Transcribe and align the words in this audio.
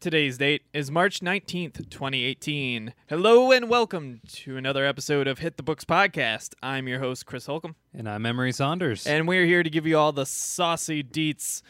Today's 0.00 0.38
date 0.38 0.62
is 0.72 0.90
March 0.90 1.20
19th, 1.20 1.90
2018. 1.90 2.94
Hello 3.08 3.52
and 3.52 3.68
welcome 3.68 4.22
to 4.28 4.56
another 4.56 4.86
episode 4.86 5.26
of 5.28 5.40
Hit 5.40 5.58
the 5.58 5.62
Books 5.62 5.84
Podcast. 5.84 6.54
I'm 6.62 6.88
your 6.88 7.00
host, 7.00 7.26
Chris 7.26 7.44
Holcomb, 7.44 7.76
And 7.92 8.08
I'm 8.08 8.24
Emery 8.24 8.52
Saunders. 8.52 9.06
and 9.06 9.28
we're 9.28 9.44
here 9.44 9.62
to 9.62 9.68
give 9.68 9.86
you 9.86 9.98
all 9.98 10.12
the 10.12 10.24
saucy 10.24 11.02
deets 11.04 11.60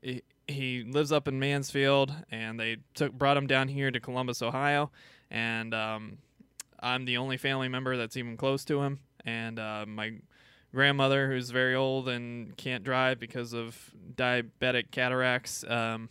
he, 0.00 0.22
he 0.46 0.84
lives 0.84 1.10
up 1.10 1.26
in 1.26 1.40
Mansfield, 1.40 2.12
and 2.30 2.58
they 2.58 2.76
took 2.94 3.12
brought 3.12 3.36
him 3.36 3.46
down 3.46 3.68
here 3.68 3.90
to 3.90 3.98
Columbus, 3.98 4.42
Ohio, 4.42 4.90
and 5.30 5.74
um, 5.74 6.18
I'm 6.78 7.04
the 7.04 7.16
only 7.16 7.36
family 7.36 7.68
member 7.68 7.96
that's 7.96 8.16
even 8.16 8.36
close 8.36 8.64
to 8.66 8.82
him, 8.82 9.00
and 9.24 9.58
uh, 9.58 9.84
my 9.88 10.12
grandmother, 10.72 11.28
who's 11.28 11.50
very 11.50 11.74
old 11.74 12.08
and 12.08 12.56
can't 12.56 12.84
drive 12.84 13.18
because 13.18 13.52
of 13.52 13.90
diabetic 14.14 14.90
cataracts. 14.90 15.64
Um, 15.66 16.10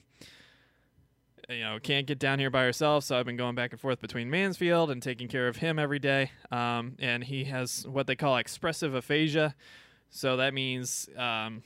you 1.49 1.61
know, 1.61 1.79
can't 1.81 2.07
get 2.07 2.19
down 2.19 2.39
here 2.39 2.49
by 2.49 2.63
herself, 2.63 3.03
so 3.03 3.17
I've 3.17 3.25
been 3.25 3.37
going 3.37 3.55
back 3.55 3.71
and 3.71 3.79
forth 3.79 3.99
between 4.01 4.29
Mansfield 4.29 4.89
and 4.91 5.01
taking 5.01 5.27
care 5.27 5.47
of 5.47 5.57
him 5.57 5.77
every 5.77 5.99
day. 5.99 6.31
Um, 6.51 6.95
and 6.99 7.23
he 7.23 7.45
has 7.45 7.85
what 7.87 8.07
they 8.07 8.15
call 8.15 8.37
expressive 8.37 8.93
aphasia, 8.93 9.55
so 10.09 10.37
that 10.37 10.53
means 10.53 11.09
um, 11.17 11.63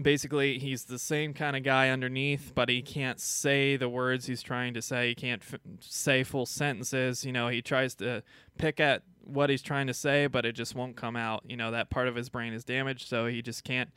basically 0.00 0.58
he's 0.58 0.84
the 0.84 0.98
same 0.98 1.34
kind 1.34 1.56
of 1.56 1.62
guy 1.62 1.90
underneath, 1.90 2.52
but 2.54 2.68
he 2.68 2.82
can't 2.82 3.20
say 3.20 3.76
the 3.76 3.88
words 3.88 4.26
he's 4.26 4.42
trying 4.42 4.74
to 4.74 4.82
say. 4.82 5.08
He 5.08 5.14
can't 5.14 5.42
f- 5.42 5.60
say 5.80 6.24
full 6.24 6.46
sentences. 6.46 7.24
You 7.24 7.32
know, 7.32 7.48
he 7.48 7.62
tries 7.62 7.94
to 7.96 8.22
pick 8.58 8.80
at 8.80 9.02
what 9.22 9.50
he's 9.50 9.62
trying 9.62 9.86
to 9.86 9.94
say, 9.94 10.26
but 10.26 10.44
it 10.44 10.52
just 10.52 10.74
won't 10.74 10.96
come 10.96 11.16
out. 11.16 11.44
You 11.46 11.56
know, 11.56 11.70
that 11.70 11.90
part 11.90 12.08
of 12.08 12.14
his 12.14 12.28
brain 12.28 12.52
is 12.52 12.64
damaged, 12.64 13.08
so 13.08 13.26
he 13.26 13.42
just 13.42 13.64
can't 13.64 13.90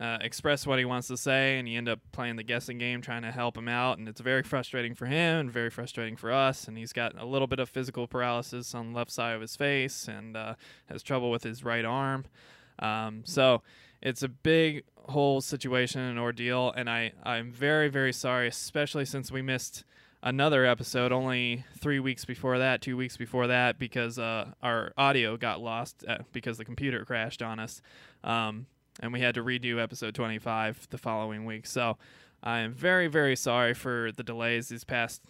uh, 0.00 0.16
express 0.22 0.66
what 0.66 0.78
he 0.78 0.84
wants 0.86 1.08
to 1.08 1.16
say, 1.16 1.58
and 1.58 1.68
you 1.68 1.76
end 1.76 1.88
up 1.88 2.00
playing 2.10 2.36
the 2.36 2.42
guessing 2.42 2.78
game 2.78 3.02
trying 3.02 3.22
to 3.22 3.30
help 3.30 3.56
him 3.56 3.68
out, 3.68 3.98
and 3.98 4.08
it's 4.08 4.20
very 4.20 4.42
frustrating 4.42 4.94
for 4.94 5.04
him 5.04 5.40
and 5.40 5.52
very 5.52 5.68
frustrating 5.68 6.16
for 6.16 6.32
us. 6.32 6.66
And 6.66 6.78
he's 6.78 6.94
got 6.94 7.20
a 7.20 7.26
little 7.26 7.46
bit 7.46 7.58
of 7.58 7.68
physical 7.68 8.08
paralysis 8.08 8.74
on 8.74 8.92
the 8.92 8.98
left 8.98 9.10
side 9.10 9.34
of 9.34 9.42
his 9.42 9.56
face, 9.56 10.08
and 10.08 10.36
uh, 10.36 10.54
has 10.86 11.02
trouble 11.02 11.30
with 11.30 11.42
his 11.42 11.62
right 11.62 11.84
arm. 11.84 12.24
Um, 12.78 13.22
so 13.26 13.62
it's 14.00 14.22
a 14.22 14.28
big 14.28 14.84
whole 15.08 15.42
situation 15.42 16.00
and 16.00 16.18
ordeal, 16.18 16.72
and 16.74 16.88
I 16.88 17.12
I'm 17.22 17.52
very 17.52 17.88
very 17.88 18.12
sorry, 18.12 18.48
especially 18.48 19.04
since 19.04 19.30
we 19.30 19.42
missed 19.42 19.84
another 20.22 20.64
episode 20.64 21.12
only 21.12 21.64
three 21.78 22.00
weeks 22.00 22.24
before 22.24 22.58
that, 22.58 22.80
two 22.80 22.96
weeks 22.96 23.16
before 23.16 23.46
that, 23.48 23.78
because 23.78 24.18
uh, 24.18 24.52
our 24.62 24.92
audio 24.96 25.36
got 25.36 25.60
lost 25.60 26.04
uh, 26.08 26.18
because 26.32 26.58
the 26.58 26.64
computer 26.64 27.04
crashed 27.04 27.42
on 27.42 27.58
us. 27.58 27.82
Um, 28.24 28.66
and 29.00 29.12
we 29.12 29.20
had 29.20 29.34
to 29.34 29.42
redo 29.42 29.82
episode 29.82 30.14
25 30.14 30.88
the 30.90 30.98
following 30.98 31.44
week. 31.44 31.66
So 31.66 31.96
I 32.42 32.60
am 32.60 32.72
very, 32.72 33.08
very 33.08 33.36
sorry 33.36 33.74
for 33.74 34.12
the 34.12 34.22
delays 34.22 34.68
these 34.68 34.84
past 34.84 35.22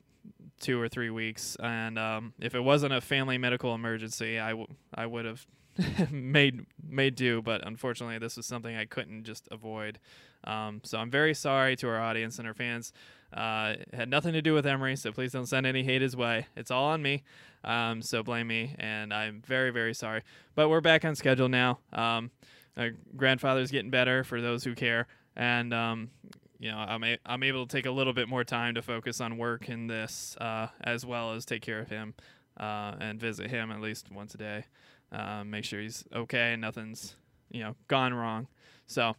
two 0.60 0.80
or 0.80 0.88
three 0.88 1.10
weeks. 1.10 1.56
And 1.62 1.98
um, 1.98 2.34
if 2.40 2.54
it 2.54 2.60
wasn't 2.60 2.92
a 2.92 3.00
family 3.00 3.38
medical 3.38 3.74
emergency, 3.74 4.38
I, 4.38 4.50
w- 4.50 4.68
I 4.94 5.06
would 5.06 5.24
have 5.24 5.46
made 6.10 6.66
made 6.86 7.14
do. 7.14 7.40
But 7.42 7.66
unfortunately, 7.66 8.18
this 8.18 8.36
was 8.36 8.46
something 8.46 8.76
I 8.76 8.84
couldn't 8.84 9.24
just 9.24 9.48
avoid. 9.50 9.98
Um, 10.44 10.80
so 10.84 10.98
I'm 10.98 11.10
very 11.10 11.34
sorry 11.34 11.76
to 11.76 11.88
our 11.88 12.00
audience 12.00 12.38
and 12.38 12.46
our 12.46 12.54
fans. 12.54 12.92
Uh, 13.32 13.74
it 13.78 13.94
had 13.94 14.08
nothing 14.08 14.32
to 14.32 14.42
do 14.42 14.54
with 14.54 14.66
Emery, 14.66 14.96
so 14.96 15.12
please 15.12 15.32
don't 15.32 15.46
send 15.46 15.66
any 15.66 15.84
hate 15.84 16.02
his 16.02 16.16
way. 16.16 16.46
It's 16.56 16.70
all 16.70 16.86
on 16.86 17.00
me. 17.00 17.22
Um, 17.62 18.02
so 18.02 18.22
blame 18.22 18.48
me, 18.48 18.74
and 18.78 19.12
I'm 19.12 19.42
very, 19.46 19.70
very 19.70 19.94
sorry. 19.94 20.22
But 20.54 20.68
we're 20.68 20.80
back 20.80 21.04
on 21.04 21.14
schedule 21.14 21.48
now. 21.48 21.78
Um, 21.92 22.30
my 22.76 22.90
grandfather's 23.16 23.70
getting 23.70 23.90
better 23.90 24.24
for 24.24 24.40
those 24.40 24.64
who 24.64 24.74
care, 24.74 25.06
and 25.36 25.72
um, 25.74 26.10
you 26.58 26.70
know 26.70 26.78
I'm 26.78 27.04
a- 27.04 27.18
I'm 27.26 27.42
able 27.42 27.66
to 27.66 27.76
take 27.76 27.86
a 27.86 27.90
little 27.90 28.12
bit 28.12 28.28
more 28.28 28.44
time 28.44 28.74
to 28.74 28.82
focus 28.82 29.20
on 29.20 29.38
work 29.38 29.68
in 29.68 29.86
this, 29.86 30.36
uh, 30.40 30.68
as 30.82 31.04
well 31.04 31.32
as 31.32 31.44
take 31.44 31.62
care 31.62 31.80
of 31.80 31.88
him 31.88 32.14
uh, 32.58 32.94
and 33.00 33.20
visit 33.20 33.50
him 33.50 33.70
at 33.70 33.80
least 33.80 34.10
once 34.10 34.34
a 34.34 34.38
day, 34.38 34.64
uh, 35.12 35.44
make 35.44 35.64
sure 35.64 35.80
he's 35.80 36.04
okay 36.14 36.52
and 36.52 36.60
nothing's 36.60 37.14
you 37.50 37.62
know 37.62 37.74
gone 37.88 38.14
wrong. 38.14 38.46
So 38.86 39.16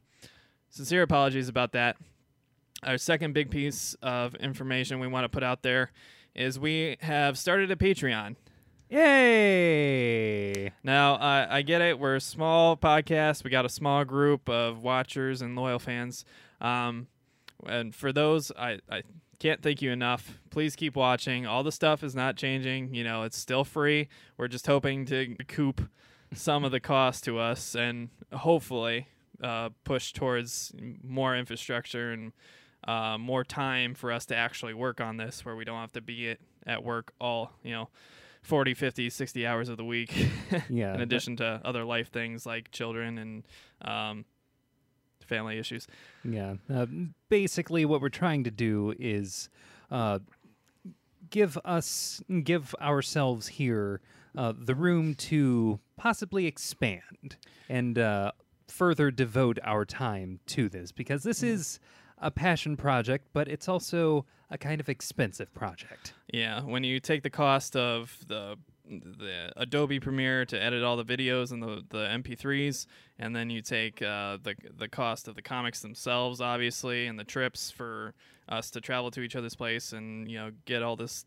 sincere 0.70 1.02
apologies 1.04 1.50
about 1.50 1.74
that. 1.74 1.98
Our 2.84 2.98
second 2.98 3.34
big 3.34 3.52
piece 3.52 3.96
of 4.02 4.34
information 4.36 5.00
we 5.00 5.08
want 5.08 5.26
to 5.26 5.30
put 5.30 5.44
out 5.44 5.62
there 5.62 5.92
is 6.34 6.58
we 6.58 6.98
have 7.02 7.38
started 7.38 7.70
a 7.70 7.76
Patreon. 7.76 8.36
Yay! 8.92 10.70
Now, 10.84 11.18
I 11.22 11.62
get 11.62 11.80
it. 11.80 11.98
We're 11.98 12.18
a 12.18 12.22
small 12.22 12.76
podcast. 12.76 13.46
We 13.46 13.50
got 13.50 13.64
a 13.64 13.70
small 13.70 14.04
group 14.04 14.50
of 14.50 14.84
watchers 14.84 15.42
and 15.42 15.56
loyal 15.56 15.80
fans. 15.80 16.26
Um, 16.60 17.08
and 17.66 17.96
for 17.96 18.12
those, 18.12 18.52
I, 18.60 18.80
I 18.90 19.04
can't 19.40 19.64
thank 19.64 19.82
you 19.82 19.92
enough. 19.92 20.40
Please 20.50 20.76
keep 20.76 20.98
watching. 20.98 21.48
All 21.48 21.64
the 21.64 21.72
stuff 21.72 22.04
is 22.04 22.16
not 22.16 22.36
changing. 22.36 22.94
You 22.94 23.06
know, 23.06 23.24
it's 23.24 23.38
still 23.38 23.64
free. 23.64 24.10
We're 24.36 24.50
just 24.50 24.68
hoping 24.68 25.06
to 25.06 25.36
recoup 25.40 25.90
some 26.34 26.66
of 26.66 26.74
the 26.74 26.82
cost 26.82 27.24
to 27.24 27.40
us 27.40 27.76
and 27.76 28.10
hopefully 28.34 29.08
uh, 29.42 29.70
push 29.86 30.12
towards 30.12 30.74
more 31.02 31.38
infrastructure 31.38 32.12
and 32.12 32.34
uh, 32.86 33.18
more 33.18 33.46
time 33.46 33.94
for 33.94 34.12
us 34.12 34.26
to 34.26 34.36
actually 34.36 34.74
work 34.74 35.00
on 35.00 35.16
this 35.16 35.46
where 35.46 35.56
we 35.56 35.64
don't 35.64 35.80
have 35.80 35.94
to 35.94 36.02
be 36.02 36.36
at 36.68 36.84
work 36.84 37.14
all, 37.22 37.54
you 37.64 37.72
know, 37.72 37.88
40, 38.42 38.74
50, 38.74 39.10
60 39.10 39.48
hours 39.48 39.70
of 39.70 39.78
the 39.78 39.86
week. 39.86 40.14
Yeah. 40.70 40.94
in 40.94 41.02
addition 41.02 41.38
to 41.38 41.62
other 41.64 41.86
life 41.86 42.12
things 42.12 42.46
like 42.46 42.72
children 42.72 43.18
and 43.18 43.44
um, 43.82 44.26
family 45.26 45.58
issues. 45.58 45.88
Yeah. 46.26 46.56
Uh, 46.70 46.86
basically, 47.30 47.86
what 47.86 48.02
we're 48.02 48.10
trying 48.10 48.44
to 48.44 48.52
do 48.52 48.94
is 49.00 49.50
uh, 49.90 50.20
give 51.30 51.58
us, 51.64 52.22
give 52.44 52.76
ourselves 52.82 53.48
here 53.48 54.02
uh, 54.38 54.54
the 54.58 54.76
room 54.76 55.14
to 55.16 55.80
possibly 55.98 56.48
expand 56.48 57.38
and 57.70 57.98
uh, 57.98 58.32
further 58.68 59.10
devote 59.12 59.58
our 59.64 59.86
time 59.86 60.40
to 60.48 60.68
this 60.70 60.92
because 60.92 61.24
this 61.24 61.44
is 61.44 61.80
a 62.22 62.32
passion 62.32 62.78
project, 62.78 63.28
but 63.34 63.48
it's 63.48 63.68
also 63.68 64.26
a 64.50 64.58
kind 64.58 64.80
of 64.80 64.88
expensive 64.88 65.54
project. 65.54 66.14
Yeah, 66.32 66.62
when 66.62 66.84
you 66.84 67.00
take 67.00 67.24
the 67.24 67.30
cost 67.30 67.76
of 67.76 68.18
the 68.28 68.58
the 68.86 69.54
Adobe 69.56 70.02
Premiere 70.02 70.46
to 70.46 70.62
edit 70.62 70.84
all 70.84 70.98
the 70.98 71.06
videos 71.06 71.52
and 71.52 71.64
the, 71.64 71.82
the 71.90 72.08
MP3s, 72.08 72.88
and 73.18 73.34
then 73.34 73.50
you 73.50 73.62
take 73.62 74.02
uh, 74.02 74.38
the 74.42 74.56
the 74.78 74.88
cost 74.88 75.28
of 75.28 75.36
the 75.36 75.42
comics 75.42 75.82
themselves, 75.82 76.42
obviously, 76.42 77.08
and 77.08 77.18
the 77.18 77.24
trips 77.24 77.72
for 77.72 78.14
us 78.50 78.70
to 78.72 78.82
travel 78.82 79.10
to 79.12 79.22
each 79.22 79.36
other's 79.36 79.56
place 79.56 79.94
and 79.94 80.30
you 80.30 80.38
know 80.38 80.52
get 80.66 80.84
all 80.84 80.96
this 80.96 81.26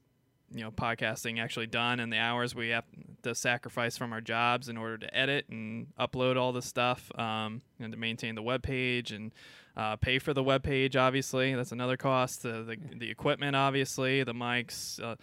you 0.52 0.62
know 0.62 0.70
podcasting 0.70 1.40
actually 1.42 1.66
done 1.66 2.00
and 2.00 2.12
the 2.12 2.18
hours 2.18 2.54
we 2.54 2.68
have 2.68 2.84
to 3.22 3.34
sacrifice 3.34 3.96
from 3.96 4.12
our 4.12 4.20
jobs 4.20 4.68
in 4.68 4.76
order 4.76 4.98
to 4.98 5.16
edit 5.16 5.46
and 5.48 5.86
upload 5.98 6.36
all 6.36 6.52
the 6.52 6.60
stuff 6.60 7.10
um, 7.18 7.62
and 7.80 7.92
to 7.92 7.98
maintain 7.98 8.34
the 8.34 8.42
web 8.42 8.62
page 8.62 9.10
and 9.10 9.32
uh, 9.76 9.96
pay 9.96 10.18
for 10.18 10.32
the 10.32 10.42
web 10.42 10.62
page 10.62 10.96
obviously. 10.96 11.54
That's 11.54 11.72
another 11.72 11.96
cost. 11.96 12.42
The, 12.42 12.62
the, 12.62 12.76
the 12.98 13.10
equipment 13.10 13.56
obviously. 13.56 14.22
The 14.22 14.34
mics 14.34 15.02
uh, 15.02 15.16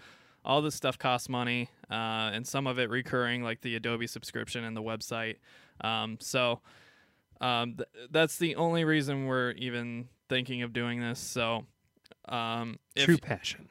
all 0.44 0.62
this 0.62 0.76
stuff 0.76 0.98
costs 0.98 1.30
money 1.30 1.70
uh, 1.90 2.32
and 2.34 2.48
some 2.48 2.68
of 2.68 2.80
it 2.80 2.90
recurring 2.90 3.44
like 3.44 3.62
the 3.62 3.76
adobe 3.76 4.08
subscription 4.08 4.64
and 4.64 4.76
the 4.76 4.82
website. 4.82 5.36
Um, 5.82 6.18
so 6.20 6.62
um, 7.40 7.76
th- 7.76 8.10
that's 8.10 8.38
the 8.38 8.56
only 8.56 8.84
reason 8.84 9.26
we're 9.26 9.52
even 9.52 10.08
thinking 10.30 10.62
of 10.62 10.74
doing 10.74 11.00
this. 11.00 11.20
So 11.20 11.66
um, 12.28 12.80
if, 12.96 13.06
True 13.06 13.18
passion. 13.18 13.68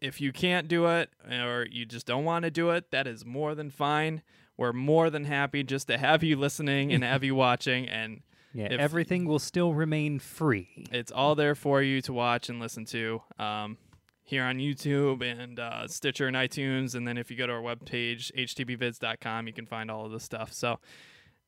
if 0.00 0.20
you 0.20 0.32
can't 0.32 0.68
do 0.68 0.86
it 0.86 1.10
or 1.30 1.66
you 1.70 1.86
just 1.86 2.06
don't 2.06 2.24
want 2.24 2.44
to 2.44 2.50
do 2.50 2.70
it, 2.70 2.90
that 2.90 3.06
is 3.06 3.24
more 3.24 3.54
than 3.54 3.70
fine. 3.70 4.22
We're 4.56 4.72
more 4.72 5.08
than 5.08 5.24
happy 5.24 5.62
just 5.62 5.86
to 5.88 5.96
have 5.96 6.22
you 6.22 6.36
listening 6.36 6.92
and 6.92 7.02
have 7.02 7.24
you 7.24 7.34
watching 7.46 7.88
and 7.88 8.20
Yeah, 8.52 8.66
If- 8.72 8.80
everything 8.80 9.26
will 9.26 9.38
still 9.38 9.74
remain 9.74 10.18
free. 10.18 10.86
it's 10.92 11.12
all 11.12 11.34
there 11.34 11.54
for 11.54 11.82
you 11.82 12.00
to 12.02 12.12
watch 12.12 12.48
and 12.48 12.58
listen 12.58 12.84
to 12.86 13.22
um, 13.38 13.78
here 14.24 14.42
on 14.44 14.58
YouTube 14.58 15.22
and 15.22 15.58
uh, 15.58 15.86
Stitcher 15.86 16.26
and 16.26 16.36
iTunes. 16.36 16.94
And 16.94 17.06
then 17.06 17.16
if 17.16 17.30
you 17.30 17.36
go 17.36 17.46
to 17.46 17.52
our 17.52 17.62
webpage, 17.62 18.32
htbvids.com, 18.36 19.46
you 19.46 19.52
can 19.52 19.66
find 19.66 19.90
all 19.90 20.06
of 20.06 20.12
this 20.12 20.24
stuff. 20.24 20.52
So 20.52 20.78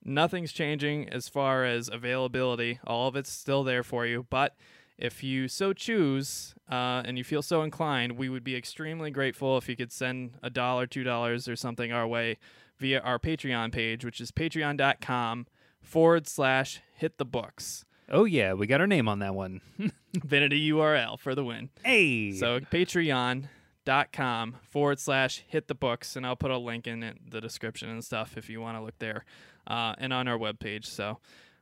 nothing's 0.05 0.53
changing 0.53 1.09
as 1.09 1.29
far 1.29 1.65
as 1.65 1.89
availability. 1.89 2.79
All 2.87 3.09
of 3.09 3.17
it's 3.17 3.31
still 3.33 3.65
there 3.65 3.83
for 3.83 4.07
you. 4.07 4.27
But 4.31 4.57
if 4.99 5.25
you 5.25 5.49
so 5.49 5.73
choose 5.73 6.55
uh, 6.71 7.03
and 7.05 7.19
you 7.19 7.25
feel 7.25 7.43
so 7.43 7.63
inclined, 7.63 8.13
we 8.13 8.29
would 8.29 8.45
be 8.45 8.55
extremely 8.55 9.11
grateful 9.11 9.59
if 9.59 9.69
you 9.69 9.75
could 9.77 9.91
send 9.93 10.35
a 10.43 10.51
dollar, 10.51 10.87
two 10.87 11.03
dollars, 11.03 11.49
or 11.49 11.57
something 11.57 11.93
our 11.93 12.07
way 12.07 12.39
via 12.79 13.01
our 13.01 13.19
Patreon 13.19 13.73
page, 13.73 14.05
which 14.05 14.21
is 14.21 14.31
patreon.com 14.31 15.47
forward 15.83 16.27
slash 16.27 16.81
hit 16.95 17.19
the 17.19 17.25
books. 17.25 17.85
Oh 18.11 18.25
yeah, 18.25 18.53
we 18.55 18.67
got 18.67 18.81
our 18.81 18.87
name 18.87 19.09
on 19.09 19.21
that 19.21 19.35
one. 19.35 19.61
Vanity 20.25 20.71
URL 20.71 21.19
for 21.19 21.35
the 21.35 21.45
win. 21.45 21.71
hey. 21.85 22.33
So 22.33 22.61
patreon.com 22.61 24.57
forward 24.71 25.01
slash 25.01 25.45
hit 25.47 25.69
the 25.69 25.75
books, 25.75 26.17
and 26.17 26.27
I'll 26.27 26.37
put 26.37 26.51
a 26.51 26.59
link 26.59 26.87
in 26.87 27.15
the 27.31 27.41
description 27.41 27.89
and 27.89 28.05
stuff 28.05 28.37
if 28.37 28.49
you 28.49 28.61
want 28.61 28.77
to 28.77 28.83
look 28.83 28.99
there, 28.99 29.25
uh, 29.67 29.95
and 29.99 30.13
on 30.13 30.29
our 30.29 30.39
webpage. 30.39 30.87
So 30.87 31.19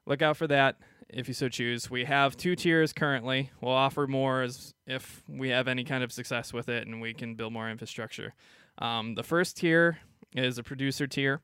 look 0.06 0.22
out 0.22 0.36
for 0.36 0.46
that 0.48 0.76
if 1.08 1.28
you 1.28 1.34
so 1.34 1.48
choose. 1.48 1.90
We 1.90 2.04
have 2.04 2.36
two 2.36 2.56
tiers 2.56 2.92
currently. 2.92 3.50
We'll 3.60 3.72
offer 3.72 4.06
more 4.06 4.42
as 4.42 4.74
if 4.86 5.22
we 5.28 5.48
have 5.50 5.68
any 5.68 5.84
kind 5.84 6.02
of 6.04 6.12
success 6.12 6.52
with 6.52 6.68
it 6.68 6.86
and 6.86 7.00
we 7.00 7.14
can 7.14 7.34
build 7.34 7.52
more 7.52 7.68
infrastructure. 7.70 8.34
Um, 8.78 9.14
the 9.14 9.22
first 9.22 9.56
tier 9.56 9.98
is 10.34 10.58
a 10.58 10.62
producer 10.62 11.06
tier. 11.06 11.40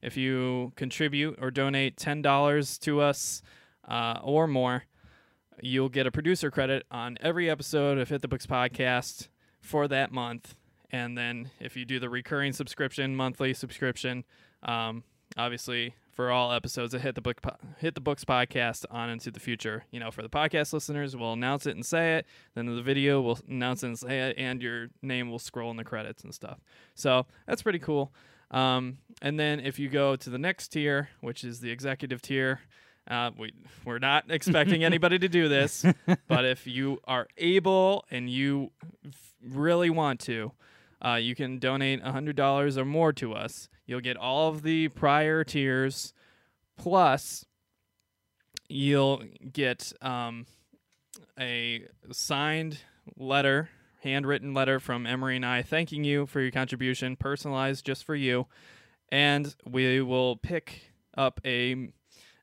If 0.00 0.16
you 0.16 0.72
contribute 0.76 1.38
or 1.40 1.50
donate 1.50 1.96
$10 1.96 2.78
to 2.80 3.00
us 3.00 3.42
uh, 3.88 4.20
or 4.22 4.46
more, 4.46 4.84
you'll 5.60 5.88
get 5.88 6.06
a 6.06 6.12
producer 6.12 6.50
credit 6.50 6.84
on 6.90 7.18
every 7.20 7.50
episode 7.50 7.98
of 7.98 8.08
Hit 8.08 8.22
the 8.22 8.28
Books 8.28 8.46
podcast 8.46 9.28
for 9.60 9.88
that 9.88 10.12
month. 10.12 10.54
And 10.90 11.18
then 11.18 11.50
if 11.60 11.76
you 11.76 11.84
do 11.84 11.98
the 11.98 12.08
recurring 12.08 12.52
subscription, 12.52 13.16
monthly 13.16 13.52
subscription, 13.54 14.24
um, 14.62 15.02
obviously 15.36 15.94
for 16.18 16.32
all 16.32 16.52
episodes 16.52 16.94
of 16.94 17.02
Hit 17.02 17.14
the 17.14 17.20
Book 17.20 17.40
Hit 17.78 17.94
the 17.94 18.00
Books 18.00 18.24
podcast 18.24 18.84
on 18.90 19.08
into 19.08 19.30
the 19.30 19.38
future. 19.38 19.84
You 19.90 20.00
know, 20.00 20.10
for 20.10 20.22
the 20.22 20.28
podcast 20.28 20.72
listeners, 20.72 21.16
we'll 21.16 21.34
announce 21.34 21.64
it 21.64 21.76
and 21.76 21.86
say 21.86 22.16
it. 22.16 22.26
Then 22.54 22.66
the 22.66 22.82
video 22.82 23.20
will 23.20 23.38
announce 23.48 23.84
it 23.84 23.86
and 23.86 23.98
say 23.98 24.28
it, 24.28 24.36
and 24.36 24.60
your 24.60 24.88
name 25.00 25.30
will 25.30 25.38
scroll 25.38 25.70
in 25.70 25.76
the 25.76 25.84
credits 25.84 26.24
and 26.24 26.34
stuff. 26.34 26.58
So 26.96 27.26
that's 27.46 27.62
pretty 27.62 27.78
cool. 27.78 28.12
Um, 28.50 28.98
and 29.20 29.38
then 29.38 29.60
if 29.60 29.78
you 29.78 29.88
go 29.88 30.16
to 30.16 30.30
the 30.30 30.38
next 30.38 30.68
tier, 30.68 31.10
which 31.20 31.44
is 31.44 31.60
the 31.60 31.70
executive 31.70 32.22
tier, 32.22 32.60
uh, 33.10 33.30
we 33.38 33.52
we're 33.84 33.98
not 33.98 34.24
expecting 34.28 34.84
anybody 34.84 35.18
to 35.18 35.28
do 35.28 35.48
this, 35.48 35.84
but 36.28 36.44
if 36.44 36.66
you 36.66 37.00
are 37.04 37.26
able 37.36 38.04
and 38.10 38.28
you 38.30 38.70
f- 39.06 39.34
really 39.42 39.90
want 39.90 40.20
to, 40.20 40.52
uh, 41.04 41.14
you 41.14 41.34
can 41.34 41.58
donate 41.58 42.02
hundred 42.02 42.36
dollars 42.36 42.76
or 42.78 42.84
more 42.84 43.12
to 43.14 43.32
us. 43.34 43.68
You'll 43.86 44.00
get 44.00 44.16
all 44.16 44.48
of 44.48 44.62
the 44.62 44.88
prior 44.88 45.44
tiers, 45.44 46.12
plus 46.76 47.44
you'll 48.68 49.22
get 49.52 49.92
um, 50.02 50.46
a 51.38 51.86
signed 52.12 52.78
letter, 53.16 53.70
handwritten 54.08 54.54
letter 54.54 54.80
from 54.80 55.06
Emery 55.06 55.36
and 55.36 55.46
I 55.46 55.62
thanking 55.62 56.02
you 56.04 56.26
for 56.26 56.40
your 56.40 56.50
contribution, 56.50 57.16
personalized 57.16 57.84
just 57.84 58.04
for 58.04 58.14
you, 58.14 58.46
and 59.10 59.54
we 59.66 60.00
will 60.00 60.36
pick 60.36 60.92
up 61.16 61.40
a 61.44 61.90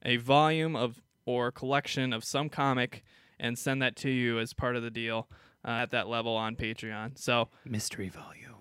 a 0.04 0.18
volume 0.18 0.76
of 0.76 1.02
or 1.26 1.52
collection 1.52 2.14
of 2.14 2.24
some 2.24 2.50
comic 2.50 3.04
and 3.40 3.58
send 3.58 3.82
that 3.82 3.96
to 3.98 4.10
you 4.10 4.40
as 4.40 4.54
part 4.54 4.76
of 4.76 4.84
the 4.84 4.92
deal 4.92 5.28
uh, 5.68 5.72
at 5.72 5.90
that 5.90 6.08
level 6.08 6.36
on 6.36 6.56
Patreon. 6.56 7.18
So 7.18 7.50
Mystery 7.66 8.10
volume. 8.10 8.56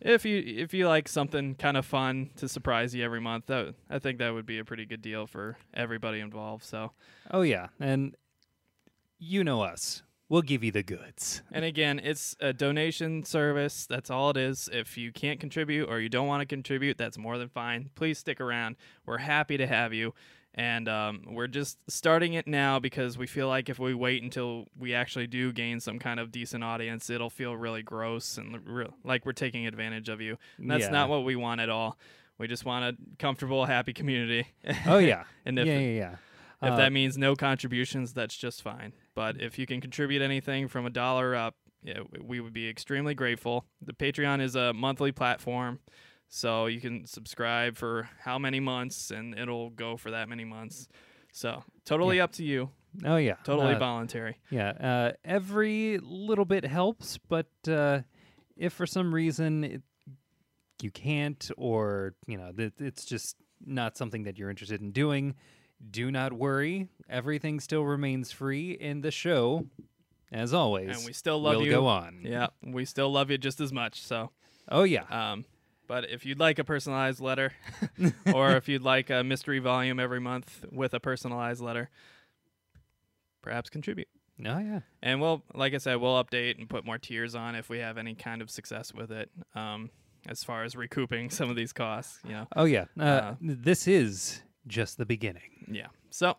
if 0.00 0.24
you 0.24 0.42
if 0.44 0.74
you 0.74 0.88
like 0.88 1.06
something 1.08 1.54
kind 1.54 1.76
of 1.76 1.86
fun 1.86 2.30
to 2.36 2.48
surprise 2.48 2.94
you 2.94 3.04
every 3.04 3.20
month, 3.20 3.46
that 3.46 3.74
I 3.88 3.98
think 4.00 4.18
that 4.18 4.34
would 4.34 4.46
be 4.46 4.58
a 4.58 4.64
pretty 4.64 4.86
good 4.86 5.02
deal 5.02 5.26
for 5.26 5.56
everybody 5.72 6.20
involved. 6.20 6.64
So 6.64 6.92
Oh 7.30 7.42
yeah, 7.42 7.68
and 7.78 8.16
you 9.18 9.44
know 9.44 9.62
us. 9.62 10.02
We'll 10.30 10.40
give 10.42 10.64
you 10.64 10.72
the 10.72 10.82
goods. 10.82 11.42
And 11.52 11.64
again, 11.64 12.00
it's 12.02 12.34
a 12.40 12.52
donation 12.54 13.24
service. 13.24 13.84
That's 13.86 14.08
all 14.10 14.30
it 14.30 14.36
is. 14.38 14.70
If 14.72 14.96
you 14.96 15.12
can't 15.12 15.38
contribute 15.40 15.88
or 15.90 16.00
you 16.00 16.08
don't 16.08 16.26
want 16.28 16.40
to 16.40 16.46
contribute, 16.46 16.96
that's 16.96 17.18
more 17.18 17.36
than 17.36 17.48
fine. 17.48 17.90
Please 17.96 18.18
stick 18.18 18.40
around. 18.40 18.76
We're 19.04 19.18
happy 19.18 19.56
to 19.58 19.66
have 19.66 19.92
you. 19.92 20.14
And 20.54 20.88
um, 20.88 21.22
we're 21.28 21.46
just 21.46 21.78
starting 21.88 22.34
it 22.34 22.46
now 22.46 22.78
because 22.80 23.16
we 23.18 23.26
feel 23.26 23.46
like 23.48 23.68
if 23.68 23.78
we 23.78 23.94
wait 23.94 24.22
until 24.22 24.66
we 24.78 24.94
actually 24.94 25.26
do 25.28 25.52
gain 25.52 25.78
some 25.80 25.98
kind 25.98 26.18
of 26.18 26.32
decent 26.32 26.64
audience, 26.64 27.08
it'll 27.10 27.30
feel 27.30 27.56
really 27.56 27.82
gross 27.82 28.36
and 28.38 28.58
re- 28.66 28.86
like 29.04 29.24
we're 29.26 29.32
taking 29.32 29.66
advantage 29.66 30.08
of 30.08 30.20
you. 30.20 30.38
And 30.58 30.70
that's 30.70 30.84
Yeah. 30.84 30.90
not 30.90 31.08
what 31.08 31.24
we 31.24 31.36
want 31.36 31.60
at 31.60 31.68
all. 31.68 31.98
We 32.38 32.46
just 32.48 32.64
want 32.64 32.84
a 32.84 32.96
comfortable, 33.18 33.66
happy 33.66 33.92
community. 33.92 34.48
Oh 34.86 34.98
yeah. 35.12 35.24
and 35.44 35.58
if 35.58 35.66
yeah, 35.66 35.78
yeah, 35.78 35.96
yeah. 35.98 36.12
if 36.62 36.72
Uh, 36.72 36.76
that 36.76 36.92
means 36.92 37.16
no 37.18 37.36
contributions, 37.36 38.12
that's 38.12 38.36
just 38.36 38.62
fine. 38.62 38.92
But 39.20 39.38
if 39.38 39.58
you 39.58 39.66
can 39.66 39.82
contribute 39.82 40.22
anything 40.22 40.66
from 40.66 40.86
a 40.86 40.90
dollar 40.90 41.34
up, 41.36 41.54
yeah, 41.82 41.98
we 42.24 42.40
would 42.40 42.54
be 42.54 42.66
extremely 42.70 43.12
grateful. 43.14 43.66
The 43.82 43.92
Patreon 43.92 44.40
is 44.40 44.54
a 44.56 44.72
monthly 44.72 45.12
platform, 45.12 45.78
so 46.30 46.64
you 46.64 46.80
can 46.80 47.04
subscribe 47.06 47.76
for 47.76 48.08
how 48.20 48.38
many 48.38 48.60
months, 48.60 49.10
and 49.10 49.38
it'll 49.38 49.68
go 49.68 49.98
for 49.98 50.10
that 50.12 50.30
many 50.30 50.46
months. 50.46 50.88
So 51.32 51.62
totally 51.84 52.18
up 52.18 52.32
to 52.32 52.44
you. 52.44 52.70
oh 53.04 53.16
yeah. 53.18 53.34
Totally 53.44 53.74
Uh, 53.74 53.78
voluntary. 53.78 54.38
Yeah, 54.50 54.70
uh, 54.70 55.12
every 55.22 55.98
little 55.98 56.46
bit 56.46 56.64
helps, 56.64 57.18
but 57.18 57.50
uh, 57.68 58.00
if 58.56 58.72
for 58.72 58.86
some 58.86 59.14
reason 59.14 59.64
it, 59.64 59.82
you 60.80 60.90
can't, 60.90 61.50
or 61.58 62.14
you 62.26 62.38
know, 62.38 62.52
that 62.52 62.80
it's 62.80 63.04
just 63.04 63.36
not 63.66 63.98
something 63.98 64.22
that 64.22 64.38
you're 64.38 64.48
interested 64.48 64.80
in 64.80 64.92
doing, 64.92 65.34
do 65.90 66.10
not 66.10 66.32
worry. 66.32 66.88
Everything 67.08 67.60
still 67.60 67.84
remains 67.84 68.30
free, 68.32 68.72
in 68.72 69.00
the 69.00 69.10
show, 69.10 69.66
as 70.32 70.52
always, 70.54 70.96
And 70.96 71.06
we 71.06 71.12
still 71.12 71.40
love 71.40 71.56
will 71.56 71.64
you. 71.64 71.70
go 71.72 71.86
on. 71.86 72.20
Yeah, 72.22 72.48
we 72.62 72.84
still 72.84 73.10
love 73.10 73.30
you 73.30 73.38
just 73.38 73.60
as 73.60 73.72
much. 73.72 74.02
So, 74.02 74.30
Oh 74.68 74.84
yeah. 74.84 75.04
um, 75.10 75.44
but 75.88 76.08
if 76.08 76.24
you'd 76.24 76.38
like 76.38 76.58
a 76.60 76.64
personalized 76.64 77.20
letter, 77.20 77.52
or 78.34 78.52
if 78.52 78.68
you'd 78.68 78.82
like 78.82 79.10
a 79.10 79.24
mystery 79.24 79.58
volume 79.58 79.98
every 79.98 80.20
month 80.20 80.64
with 80.70 80.94
a 80.94 81.00
personalized 81.00 81.60
letter, 81.60 81.90
perhaps 83.42 83.70
contribute. 83.70 84.08
oh 84.46 84.58
yeah. 84.58 84.80
And 85.02 85.20
we'll, 85.20 85.42
like 85.54 85.74
I 85.74 85.78
said, 85.78 85.96
we'll 85.96 86.22
update 86.22 86.58
and 86.58 86.68
put 86.68 86.84
more 86.84 86.98
tiers 86.98 87.34
on 87.34 87.54
if 87.54 87.68
we 87.68 87.78
have 87.78 87.98
any 87.98 88.14
kind 88.14 88.42
of 88.42 88.50
success 88.50 88.94
with 88.94 89.10
it. 89.10 89.30
Um, 89.54 89.90
as 90.28 90.44
far 90.44 90.64
as 90.64 90.76
recouping 90.76 91.30
some 91.30 91.48
of 91.50 91.56
these 91.56 91.72
costs, 91.72 92.20
you 92.24 92.32
know. 92.32 92.46
Oh 92.54 92.64
yeah. 92.64 92.84
Uh, 92.98 93.02
Uh, 93.02 93.34
this 93.40 93.88
is 93.88 94.42
just 94.66 94.98
the 94.98 95.06
beginning. 95.06 95.66
Yeah. 95.70 95.88
So, 96.10 96.36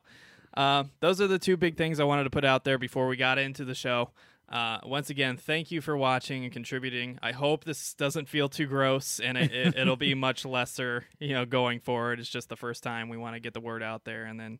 uh, 0.55 0.83
those 0.99 1.21
are 1.21 1.27
the 1.27 1.39
two 1.39 1.57
big 1.57 1.77
things 1.77 1.99
I 1.99 2.03
wanted 2.03 2.25
to 2.25 2.29
put 2.29 2.43
out 2.45 2.63
there 2.63 2.77
before 2.77 3.07
we 3.07 3.15
got 3.17 3.37
into 3.37 3.63
the 3.65 3.75
show. 3.75 4.11
Uh, 4.49 4.79
once 4.83 5.09
again, 5.09 5.37
thank 5.37 5.71
you 5.71 5.79
for 5.79 5.95
watching 5.95 6.43
and 6.43 6.51
contributing. 6.51 7.17
I 7.23 7.31
hope 7.31 7.63
this 7.63 7.93
doesn't 7.93 8.27
feel 8.27 8.49
too 8.49 8.65
gross, 8.67 9.21
and 9.21 9.37
it, 9.37 9.49
it, 9.53 9.77
it'll 9.77 9.95
be 9.95 10.13
much 10.27 10.43
lesser, 10.43 11.05
you 11.19 11.29
know, 11.33 11.45
going 11.45 11.79
forward. 11.79 12.19
It's 12.19 12.27
just 12.27 12.49
the 12.49 12.57
first 12.57 12.83
time 12.83 13.07
we 13.07 13.15
want 13.15 13.35
to 13.35 13.39
get 13.39 13.53
the 13.53 13.61
word 13.61 13.81
out 13.81 14.03
there, 14.03 14.25
and 14.25 14.37
then 14.37 14.59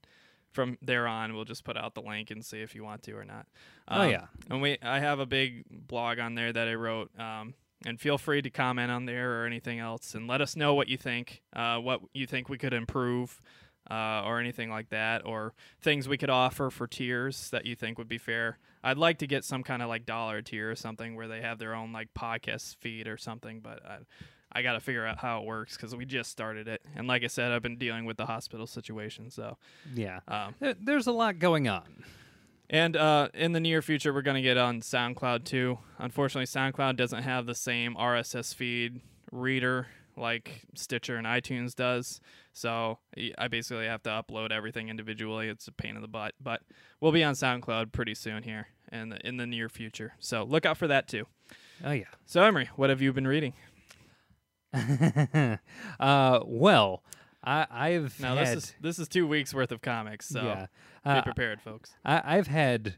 from 0.53 0.77
there 0.82 1.08
on, 1.08 1.34
we'll 1.34 1.44
just 1.44 1.65
put 1.65 1.75
out 1.75 1.94
the 1.94 2.01
link 2.01 2.32
and 2.32 2.44
see 2.46 2.62
if 2.62 2.74
you 2.74 2.86
want 2.86 3.03
to 3.03 3.12
or 3.13 3.25
not. 3.25 3.48
Oh, 3.89 4.01
Um, 4.03 4.10
yeah. 4.12 4.25
and 4.50 4.62
we 4.62 4.77
I 4.82 5.00
have 5.00 5.20
a 5.20 5.25
big 5.25 5.65
blog 5.70 6.20
on 6.20 6.36
there 6.36 6.53
that 6.53 6.68
I 6.70 6.75
wrote. 6.75 7.12
Um, 7.20 7.53
and 7.85 8.00
feel 8.00 8.17
free 8.17 8.41
to 8.41 8.50
comment 8.50 8.91
on 8.91 9.05
there 9.05 9.41
or 9.41 9.45
anything 9.45 9.79
else, 9.79 10.13
and 10.15 10.27
let 10.27 10.41
us 10.41 10.55
know 10.55 10.73
what 10.73 10.88
you 10.88 10.97
think. 10.97 11.41
Uh, 11.53 11.77
what 11.77 12.01
you 12.13 12.27
think 12.27 12.50
we 12.50 12.57
could 12.57 12.73
improve, 12.73 13.41
uh, 13.89 14.21
or 14.23 14.39
anything 14.39 14.69
like 14.69 14.89
that, 14.89 15.25
or 15.25 15.53
things 15.81 16.07
we 16.07 16.17
could 16.17 16.29
offer 16.29 16.69
for 16.69 16.88
tiers 16.88 17.50
that 17.50 17.65
you 17.65 17.75
think 17.75 17.97
would 17.97 18.07
be 18.07 18.17
fair. 18.17 18.59
I'd 18.83 18.97
like 18.97 19.19
to 19.19 19.27
get 19.27 19.43
some 19.43 19.63
kind 19.63 19.81
of 19.81 19.89
like 19.89 20.05
dollar 20.05 20.41
tier 20.41 20.71
or 20.71 20.75
something 20.75 21.15
where 21.15 21.27
they 21.27 21.41
have 21.41 21.59
their 21.59 21.75
own 21.75 21.91
like 21.91 22.13
podcast 22.13 22.77
feed 22.77 23.07
or 23.07 23.17
something, 23.17 23.59
but 23.59 23.85
I, 23.85 23.97
I 24.51 24.61
got 24.63 24.73
to 24.73 24.79
figure 24.79 25.05
out 25.05 25.19
how 25.19 25.41
it 25.41 25.45
works 25.45 25.75
because 25.75 25.95
we 25.95 26.05
just 26.05 26.31
started 26.31 26.67
it. 26.67 26.81
And 26.95 27.07
like 27.07 27.23
I 27.23 27.27
said, 27.27 27.51
I've 27.51 27.61
been 27.61 27.77
dealing 27.77 28.05
with 28.05 28.17
the 28.17 28.25
hospital 28.25 28.67
situation, 28.67 29.29
so. 29.29 29.57
Yeah. 29.93 30.21
Um, 30.27 30.55
There's 30.79 31.07
a 31.07 31.11
lot 31.11 31.39
going 31.39 31.67
on. 31.67 32.03
And 32.71 32.95
uh, 32.95 33.27
in 33.33 33.51
the 33.51 33.59
near 33.59 33.81
future, 33.81 34.13
we're 34.13 34.21
going 34.21 34.35
to 34.35 34.41
get 34.41 34.57
on 34.57 34.79
SoundCloud 34.79 35.43
too. 35.43 35.77
Unfortunately, 35.99 36.45
SoundCloud 36.45 36.95
doesn't 36.95 37.23
have 37.23 37.45
the 37.45 37.53
same 37.53 37.95
RSS 37.95 38.55
feed 38.55 39.01
reader 39.31 39.87
like 40.15 40.63
Stitcher 40.75 41.17
and 41.17 41.27
iTunes 41.27 41.75
does. 41.75 42.21
So 42.53 42.99
I 43.37 43.49
basically 43.49 43.87
have 43.87 44.03
to 44.03 44.09
upload 44.09 44.51
everything 44.51 44.87
individually. 44.87 45.49
It's 45.49 45.67
a 45.67 45.71
pain 45.73 45.95
in 45.97 46.01
the 46.01 46.07
butt, 46.07 46.33
but 46.41 46.61
we'll 47.01 47.11
be 47.11 47.23
on 47.23 47.33
SoundCloud 47.33 47.91
pretty 47.91 48.15
soon 48.15 48.43
here 48.43 48.67
in 48.91 49.09
the, 49.09 49.27
in 49.27 49.35
the 49.37 49.45
near 49.45 49.67
future. 49.67 50.13
So 50.19 50.43
look 50.43 50.65
out 50.65 50.77
for 50.77 50.87
that 50.87 51.07
too. 51.07 51.27
Oh 51.83 51.91
yeah. 51.91 52.05
So 52.25 52.41
Emery, 52.41 52.69
what 52.77 52.89
have 52.89 53.01
you 53.01 53.11
been 53.11 53.27
reading? 53.27 53.53
uh, 55.99 56.39
well, 56.45 57.03
I, 57.43 57.65
I've 57.71 58.19
Now 58.19 58.36
had, 58.36 58.48
this 58.48 58.63
is 58.63 58.75
this 58.81 59.00
is 59.00 59.07
two 59.07 59.27
weeks 59.27 59.53
worth 59.53 59.71
of 59.71 59.81
comics, 59.81 60.27
so 60.27 60.43
yeah, 60.43 60.65
be 61.03 61.19
uh, 61.19 61.21
prepared, 61.24 61.62
folks. 61.62 61.95
I, 62.05 62.21
I've 62.24 62.48
had 62.48 62.95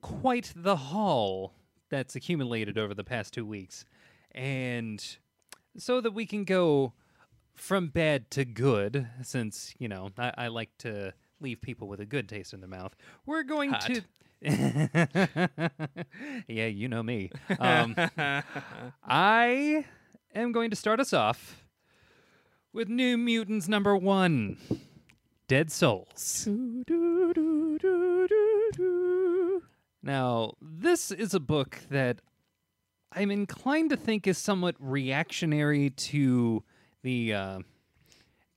quite 0.00 0.52
the 0.56 0.76
haul 0.76 1.54
that's 1.88 2.16
accumulated 2.16 2.76
over 2.76 2.94
the 2.94 3.04
past 3.04 3.32
two 3.32 3.46
weeks, 3.46 3.84
and 4.32 5.16
so 5.76 6.00
that 6.00 6.12
we 6.12 6.26
can 6.26 6.44
go 6.44 6.92
from 7.54 7.88
bad 7.88 8.30
to 8.32 8.44
good, 8.44 9.06
since 9.22 9.74
you 9.78 9.88
know 9.88 10.10
I, 10.18 10.32
I 10.36 10.48
like 10.48 10.76
to 10.78 11.14
leave 11.40 11.60
people 11.60 11.86
with 11.86 12.00
a 12.00 12.06
good 12.06 12.28
taste 12.28 12.52
in 12.52 12.60
their 12.60 12.68
mouth. 12.68 12.96
We're 13.26 13.44
going 13.44 13.70
Hot. 13.70 13.82
to. 13.82 14.02
yeah, 16.48 16.66
you 16.66 16.88
know 16.88 17.02
me. 17.02 17.30
Um, 17.60 17.94
I 19.04 19.84
am 20.34 20.50
going 20.50 20.70
to 20.70 20.76
start 20.76 20.98
us 20.98 21.12
off 21.12 21.61
with 22.72 22.88
New 22.88 23.18
Mutants 23.18 23.68
number 23.68 23.96
one 23.96 24.56
Dead 25.48 25.70
Souls. 25.70 26.48
Now, 30.02 30.54
this 30.60 31.10
is 31.10 31.34
a 31.34 31.40
book 31.40 31.78
that 31.90 32.18
I'm 33.12 33.30
inclined 33.30 33.90
to 33.90 33.96
think 33.96 34.26
is 34.26 34.38
somewhat 34.38 34.74
reactionary 34.78 35.90
to 35.90 36.64
the 37.02 37.34
uh, 37.34 37.58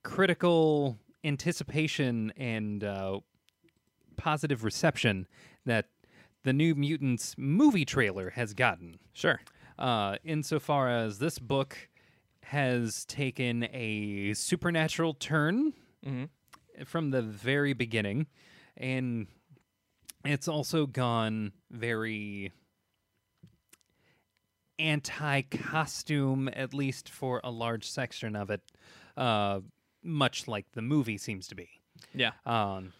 critical 0.03 0.97
anticipation 1.23 2.31
and 2.37 2.83
uh, 2.83 3.19
positive 4.15 4.63
reception 4.63 5.27
that 5.65 5.85
the 6.43 6.53
New 6.53 6.73
Mutants 6.75 7.35
movie 7.37 7.85
trailer 7.85 8.31
has 8.31 8.53
gotten 8.53 8.99
Sure. 9.13 9.41
uh, 9.77 10.15
insofar 10.23 10.89
as 10.89 11.19
this 11.19 11.37
book 11.37 11.89
has 12.45 13.05
taken 13.05 13.63
a 13.73 14.33
supernatural 14.33 15.13
turn 15.13 15.73
Mhm. 16.03 16.29
from 16.85 17.11
the 17.11 17.21
very 17.21 17.73
beginning, 17.73 18.27
and 18.77 19.27
it's 20.23 20.47
also 20.47 20.85
gone 20.85 21.53
very 21.71 22.51
anti 24.77 25.41
costume, 25.43 26.49
at 26.49 26.73
least 26.73 27.09
for 27.09 27.41
a 27.43 27.51
large 27.51 27.89
section 27.89 28.35
of 28.35 28.49
it, 28.49 28.61
uh, 29.17 29.61
much 30.03 30.47
like 30.47 30.71
the 30.73 30.81
movie 30.81 31.17
seems 31.17 31.47
to 31.47 31.55
be. 31.55 31.69
Yeah. 32.13 32.33
Um, 32.45 32.93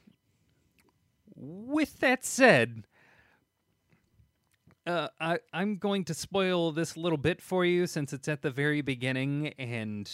with 1.35 1.99
that 1.99 2.23
said, 2.23 2.87
uh, 4.85 5.07
I, 5.19 5.39
I'm 5.53 5.77
going 5.77 6.03
to 6.05 6.13
spoil 6.13 6.71
this 6.71 6.95
little 6.95 7.17
bit 7.17 7.41
for 7.41 7.65
you 7.65 7.87
since 7.87 8.13
it's 8.13 8.27
at 8.27 8.41
the 8.41 8.51
very 8.51 8.81
beginning 8.81 9.53
and 9.57 10.09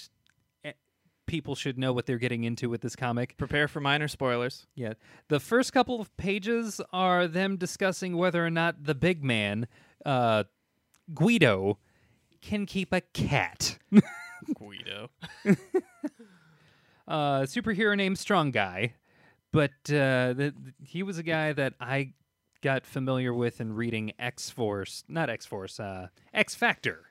eh, 0.63 0.71
people 1.25 1.55
should 1.55 1.77
know 1.77 1.91
what 1.93 2.05
they're 2.05 2.17
getting 2.17 2.43
into 2.43 2.69
with 2.69 2.81
this 2.81 2.95
comic. 2.95 3.37
Prepare 3.37 3.67
for 3.67 3.81
minor 3.81 4.07
spoilers. 4.07 4.67
Yeah. 4.75 4.93
The 5.27 5.39
first 5.39 5.73
couple 5.73 5.99
of 5.99 6.15
pages 6.17 6.79
are 6.93 7.27
them 7.27 7.57
discussing 7.57 8.15
whether 8.15 8.45
or 8.45 8.49
not 8.49 8.83
the 8.85 8.95
big 8.95 9.23
man, 9.23 9.67
uh, 10.05 10.45
Guido, 11.13 11.77
can 12.41 12.65
keep 12.65 12.93
a 12.93 13.01
cat. 13.01 13.77
Guido. 14.57 15.09
uh, 17.07 17.41
superhero 17.41 17.95
named 17.95 18.17
Strong 18.17 18.51
Guy, 18.51 18.95
but 19.51 19.71
uh, 19.89 20.33
the, 20.33 20.53
he 20.81 21.03
was 21.03 21.17
a 21.17 21.23
guy 21.23 21.53
that 21.53 21.73
I 21.79 22.13
got 22.62 22.86
familiar 22.86 23.34
with 23.34 23.60
in 23.62 23.74
reading 23.74 24.13
X 24.20 24.50
Force, 24.50 25.03
not 25.08 25.30
X 25.30 25.46
Force, 25.46 25.80
uh, 25.80 26.08
X 26.34 26.56
Factor, 26.56 27.06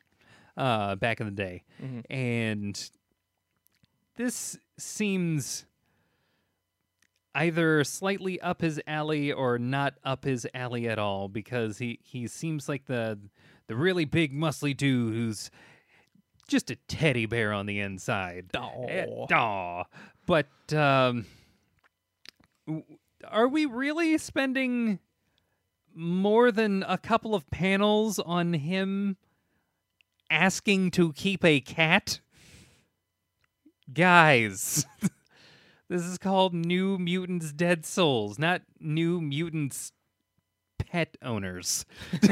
uh, 0.57 0.95
back 0.97 1.21
in 1.21 1.27
the 1.27 1.33
day, 1.33 1.65
and 2.09 2.91
this 4.17 4.59
seems 4.79 5.65
either 7.35 7.85
slightly 7.85 8.41
up 8.41 8.61
his 8.61 8.81
alley 8.87 9.33
or 9.33 9.59
not 9.59 9.95
up 10.05 10.25
his 10.25 10.47
alley 10.55 10.89
at 10.89 10.99
all 10.99 11.29
because 11.29 11.79
he 11.79 11.99
he 12.03 12.27
seems 12.27 12.69
like 12.69 12.87
the 12.87 13.19
the 13.69 13.77
really 13.77 14.05
big 14.05 14.33
muscly 14.35 14.77
dude 14.77 15.15
who's 15.15 15.51
just 16.49 16.71
a 16.71 16.77
teddy 16.89 17.27
bear 17.27 17.53
on 17.53 17.67
the 17.67 17.79
inside. 17.79 18.47
Eh, 18.55 19.07
Aw. 19.07 19.27
aw. 19.33 19.85
But 20.27 20.49
um, 20.75 21.25
are 23.29 23.47
we 23.49 23.67
really 23.67 24.19
spending 24.19 24.99
more 26.01 26.51
than 26.51 26.83
a 26.89 26.99
couple 26.99 27.35
of 27.35 27.49
panels 27.51 28.19
on 28.19 28.55
him 28.55 29.17
asking 30.31 30.91
to 30.93 31.13
keep 31.13 31.45
a 31.45 31.61
cat? 31.61 32.21
Guys, 33.93 34.87
this 35.89 36.03
is 36.03 36.19
called 36.19 36.55
New 36.55 36.99
Mutants 36.99 37.53
Dead 37.53 37.85
Souls, 37.85 38.39
not 38.39 38.63
New 38.81 39.21
Mutants 39.21 39.93
Pet 40.79 41.17
Owners. 41.23 41.85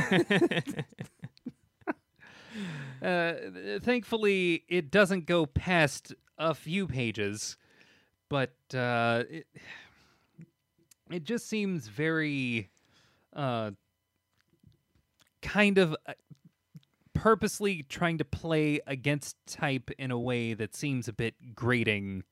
Uh, 3.00 3.34
th- 3.54 3.82
thankfully, 3.82 4.64
it 4.68 4.90
doesn't 4.90 5.26
go 5.26 5.46
past 5.46 6.12
a 6.36 6.52
few 6.52 6.88
pages, 6.88 7.56
but 8.28 8.54
uh, 8.74 9.22
it, 9.30 9.46
it 11.10 11.22
just 11.22 11.48
seems 11.48 11.86
very 11.86 12.70
uh, 13.38 13.70
kind 15.40 15.78
of 15.78 15.96
uh, 16.06 16.12
purposely 17.14 17.84
trying 17.88 18.18
to 18.18 18.24
play 18.24 18.80
against 18.86 19.36
type 19.46 19.90
in 19.98 20.10
a 20.10 20.18
way 20.18 20.52
that 20.52 20.74
seems 20.76 21.08
a 21.08 21.12
bit 21.12 21.54
grating. 21.54 22.24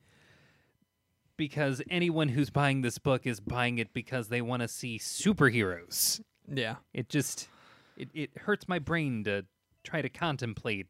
Because 1.39 1.83
anyone 1.91 2.29
who's 2.29 2.51
buying 2.51 2.83
this 2.83 2.99
book 2.99 3.27
is 3.27 3.41
buying 3.41 3.79
it 3.79 3.93
because 3.93 4.29
they 4.29 4.43
want 4.43 4.63
to 4.63 4.69
see 4.69 4.99
superheroes 4.99 6.21
yeah. 6.53 6.77
it 6.95 7.09
just 7.09 7.49
it, 7.97 8.09
it 8.15 8.31
hurts 8.39 8.69
my 8.69 8.79
brain 8.79 9.25
to 9.25 9.45
try 9.85 10.03
to 10.03 10.09
contemplate 10.09 10.87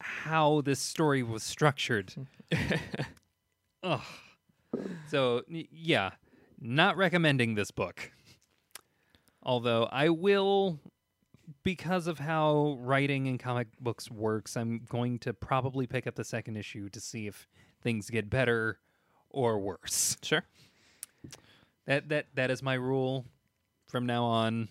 how 0.00 0.60
this 0.60 0.78
story 0.78 1.22
was 1.22 1.42
structured 1.42 2.14
Ugh. 3.82 4.00
so 5.08 5.42
yeah 5.48 6.10
not 6.60 6.96
recommending 6.96 7.54
this 7.54 7.70
book 7.70 8.12
although 9.42 9.88
i 9.92 10.08
will 10.08 10.78
because 11.62 12.06
of 12.06 12.18
how 12.18 12.76
writing 12.80 13.26
in 13.26 13.38
comic 13.38 13.68
books 13.80 14.10
works 14.10 14.56
i'm 14.56 14.80
going 14.88 15.18
to 15.18 15.32
probably 15.32 15.86
pick 15.86 16.06
up 16.06 16.14
the 16.14 16.24
second 16.24 16.56
issue 16.56 16.88
to 16.88 17.00
see 17.00 17.26
if 17.26 17.48
things 17.82 18.10
get 18.10 18.28
better 18.28 18.78
or 19.30 19.58
worse 19.58 20.16
Sure. 20.22 20.44
that 21.86 22.08
that 22.08 22.26
that 22.34 22.50
is 22.50 22.62
my 22.62 22.74
rule 22.74 23.24
from 23.86 24.04
now 24.04 24.24
on. 24.24 24.68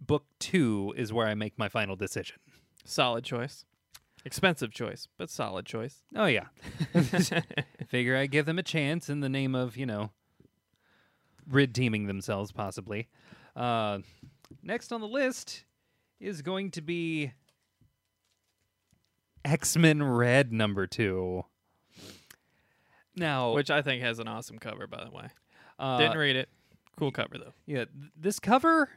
Book 0.00 0.24
two 0.38 0.92
is 0.96 1.12
where 1.12 1.26
I 1.26 1.34
make 1.34 1.58
my 1.58 1.68
final 1.68 1.96
decision. 1.96 2.36
Solid 2.84 3.24
choice. 3.24 3.64
Expensive 4.24 4.72
choice, 4.72 5.06
but 5.16 5.30
solid 5.30 5.64
choice. 5.64 6.02
Oh 6.16 6.26
yeah, 6.26 6.46
figure 7.88 8.16
I 8.16 8.26
give 8.26 8.44
them 8.46 8.58
a 8.58 8.62
chance 8.62 9.08
in 9.08 9.20
the 9.20 9.28
name 9.28 9.54
of 9.54 9.76
you 9.76 9.86
know 9.86 10.10
redeeming 11.48 12.06
themselves 12.06 12.52
possibly. 12.52 13.08
Uh, 13.54 13.98
next 14.62 14.92
on 14.92 15.00
the 15.00 15.08
list 15.08 15.64
is 16.20 16.42
going 16.42 16.70
to 16.72 16.80
be 16.80 17.32
X 19.44 19.76
Men 19.76 20.02
Red 20.02 20.52
number 20.52 20.86
two. 20.86 21.44
Now, 23.14 23.52
Which 23.52 23.70
I 23.70 23.82
think 23.82 24.02
has 24.02 24.18
an 24.20 24.28
awesome 24.28 24.58
cover, 24.58 24.86
by 24.86 25.04
the 25.04 25.10
way. 25.10 25.28
uh, 25.78 25.98
Didn't 25.98 26.16
read 26.16 26.36
it. 26.36 26.48
Cool 26.98 27.10
cover 27.10 27.36
though. 27.38 27.52
Yeah, 27.66 27.84
th- 27.84 27.88
this 28.16 28.38
cover, 28.38 28.88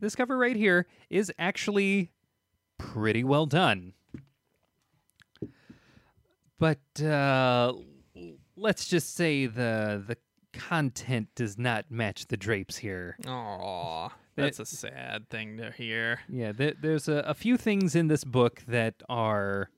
this 0.00 0.14
cover 0.14 0.38
right 0.38 0.56
here 0.56 0.86
is 1.10 1.30
actually 1.38 2.12
pretty 2.78 3.24
well 3.24 3.46
done. 3.46 3.92
But 6.58 7.02
uh, 7.02 7.72
let's 8.56 8.86
just 8.86 9.14
say 9.16 9.46
the 9.46 10.02
the 10.06 10.16
content 10.52 11.28
does 11.34 11.58
not 11.58 11.90
match 11.90 12.26
the 12.26 12.36
drapes 12.36 12.76
here. 12.78 13.16
Aw, 13.26 14.08
that's 14.36 14.58
a 14.58 14.66
sad 14.66 15.28
thing 15.30 15.56
to 15.58 15.70
hear. 15.70 16.20
Yeah, 16.28 16.52
th- 16.52 16.76
there's 16.80 17.08
a, 17.08 17.16
a 17.26 17.34
few 17.34 17.56
things 17.56 17.94
in 17.94 18.08
this 18.08 18.24
book 18.24 18.62
that 18.68 19.02
are 19.08 19.70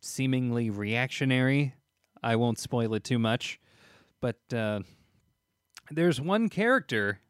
seemingly 0.00 0.70
reactionary. 0.70 1.74
I 2.22 2.36
won't 2.36 2.58
spoil 2.58 2.94
it 2.94 3.04
too 3.04 3.18
much, 3.18 3.60
but 4.20 4.38
uh, 4.54 4.80
there's 5.90 6.20
one 6.20 6.48
character 6.48 7.20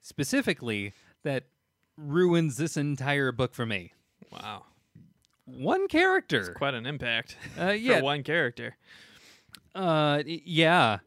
specifically 0.00 0.92
that 1.22 1.44
ruins 1.96 2.56
this 2.56 2.76
entire 2.76 3.32
book 3.32 3.54
for 3.54 3.66
me. 3.66 3.92
Wow, 4.32 4.64
One 5.44 5.88
character. 5.88 6.54
quite 6.56 6.74
an 6.74 6.86
impact 6.86 7.36
Uh, 7.60 7.70
yeah, 7.70 7.98
for 7.98 8.04
one 8.04 8.22
character. 8.22 8.76
Uh, 9.74 10.22
yeah. 10.26 10.98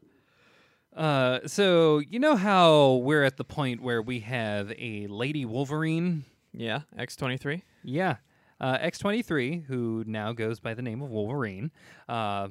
Uh, 0.96 1.40
so 1.46 1.98
you 1.98 2.18
know 2.18 2.36
how 2.36 2.94
we're 2.94 3.22
at 3.22 3.36
the 3.36 3.44
point 3.44 3.82
where 3.82 4.00
we 4.00 4.20
have 4.20 4.72
a 4.78 5.06
Lady 5.08 5.44
Wolverine 5.44 6.24
Yeah, 6.52 6.80
X23. 6.98 7.60
Yeah. 7.84 8.16
Uh, 8.58 8.78
X23, 8.78 9.66
who 9.66 10.02
now 10.06 10.32
goes 10.32 10.58
by 10.60 10.72
the 10.72 10.80
name 10.80 11.02
of 11.02 11.10
Wolverine, 11.10 11.70
uh, 12.08 12.48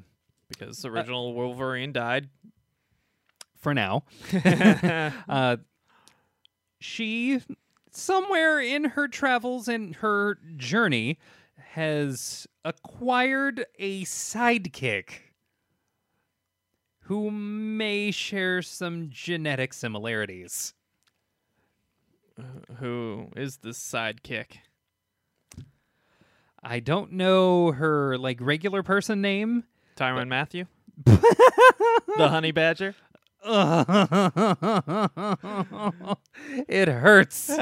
Because 0.49 0.77
the 0.83 0.89
original 0.91 1.33
Wolverine 1.33 1.91
died. 1.91 2.29
for 3.59 3.73
now, 3.73 4.03
uh, 5.27 5.57
she, 6.79 7.41
somewhere 7.89 8.59
in 8.59 8.83
her 8.83 9.07
travels 9.07 9.67
and 9.67 9.95
her 9.95 10.37
journey, 10.55 11.17
has 11.71 12.45
acquired 12.63 13.65
a 13.79 14.03
sidekick 14.03 15.07
who 17.05 17.29
may 17.29 18.09
share 18.09 18.61
some 18.61 19.09
genetic 19.11 19.73
similarities. 19.73 20.73
Uh, 22.37 22.73
who 22.79 23.27
is 23.35 23.57
the 23.57 23.69
sidekick? 23.69 24.57
I 26.63 26.79
don't 26.79 27.11
know 27.11 27.71
her 27.71 28.17
like 28.17 28.39
regular 28.41 28.81
person 28.81 29.21
name. 29.21 29.65
Tyron 29.95 30.27
Matthew? 30.27 30.65
the 31.05 31.21
honey 32.17 32.51
badger? 32.51 32.95
it 36.67 36.87
hurts. 36.87 37.51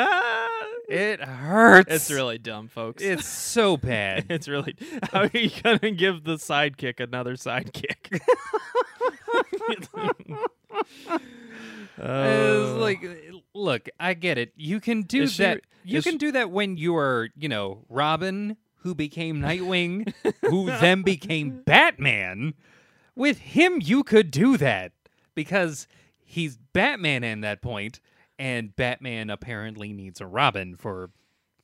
It 0.90 1.22
hurts. 1.22 1.90
it's 1.92 2.12
really 2.12 2.38
dumb, 2.38 2.68
folks. 2.68 3.02
It's 3.02 3.26
so 3.26 3.78
bad. 3.78 4.26
it's 4.30 4.48
really. 4.50 4.76
How 5.12 5.22
are 5.22 5.30
you 5.34 5.50
gonna 5.64 5.92
give 5.92 6.24
the 6.26 6.36
sidekick 6.36 7.00
another 7.00 7.36
sidekick? 7.36 8.20
It's 9.70 9.88
Oh. 12.00 12.78
like, 12.80 13.02
look, 13.54 13.88
I 14.00 14.14
get 14.14 14.38
it. 14.38 14.52
You 14.56 14.80
can 14.82 15.04
do 15.04 15.26
she- 15.28 15.44
that. 15.44 15.62
you 15.86 16.02
can 16.02 16.14
she- 16.14 16.18
do 16.18 16.32
that 16.34 16.52
when 16.52 16.76
you 16.78 16.96
are, 16.98 17.30
you 17.38 17.48
know, 17.48 17.86
Robin, 17.88 18.58
who 18.80 18.94
became 18.94 19.40
Nightwing, 19.42 20.14
who 20.42 20.66
then 20.66 21.02
became 21.04 21.62
Batman. 21.66 22.56
With 23.16 23.38
him, 23.40 23.80
you 23.82 24.04
could 24.04 24.32
do 24.32 24.58
that 24.58 24.92
because 25.36 25.88
he's 26.24 26.58
Batman 26.74 27.24
at 27.24 27.42
that 27.42 27.62
point, 27.62 28.00
and 28.40 28.76
Batman 28.76 29.30
apparently 29.30 29.94
needs 29.94 30.22
a 30.22 30.26
Robin 30.26 30.76
for 30.76 31.12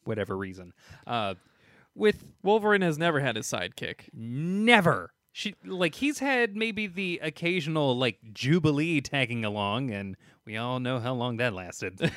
whatever 0.03 0.37
reason. 0.37 0.73
Uh, 1.05 1.35
with 1.95 2.25
Wolverine 2.43 2.81
has 2.81 2.97
never 2.97 3.19
had 3.19 3.37
a 3.37 3.41
sidekick. 3.41 4.09
Never. 4.13 5.11
She 5.31 5.55
like 5.63 5.95
he's 5.95 6.19
had 6.19 6.55
maybe 6.55 6.87
the 6.87 7.19
occasional 7.21 7.97
like 7.97 8.17
Jubilee 8.33 8.99
tagging 8.99 9.45
along, 9.45 9.91
and 9.91 10.17
we 10.45 10.57
all 10.57 10.79
know 10.79 10.99
how 10.99 11.13
long 11.13 11.37
that 11.37 11.53
lasted. 11.53 12.11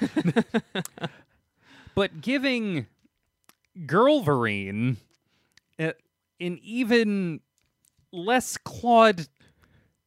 but 1.94 2.21
giving 2.21 2.87
Girlverine 3.87 4.97
uh, 5.78 5.92
an 6.40 6.59
even 6.62 7.40
less 8.12 8.56
clawed, 8.56 9.28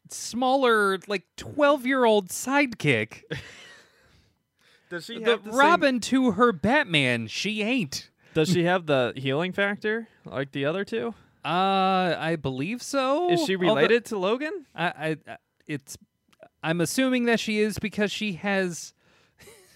smaller, 0.10 1.00
like 1.08 1.24
twelve 1.38 1.86
year 1.86 2.06
old 2.06 2.30
sidekick, 2.30 3.24
Does 4.90 5.06
she 5.06 5.20
the 5.24 5.40
Robin 5.46 6.00
to 6.02 6.32
her 6.32 6.52
Batman, 6.52 7.28
she 7.28 7.62
ain't. 7.62 8.10
does 8.34 8.50
she 8.50 8.64
have 8.66 8.86
the 8.86 9.14
healing 9.16 9.52
factor 9.52 10.08
like 10.26 10.52
the 10.52 10.66
other 10.66 10.86
two? 10.86 11.14
Uh, 11.44 12.16
I 12.18 12.38
believe 12.42 12.82
so. 12.82 13.32
Is 13.32 13.46
she 13.46 13.56
Although- 13.56 13.76
related 13.76 14.06
to 14.06 14.18
Logan? 14.18 14.66
I, 14.76 14.86
I, 14.86 15.18
I- 15.28 15.38
it's. 15.68 15.98
I'm 16.64 16.82
assuming 16.82 17.26
that 17.26 17.40
she 17.40 17.60
is 17.60 17.78
because 17.80 18.12
she 18.12 18.34
has. 18.34 18.94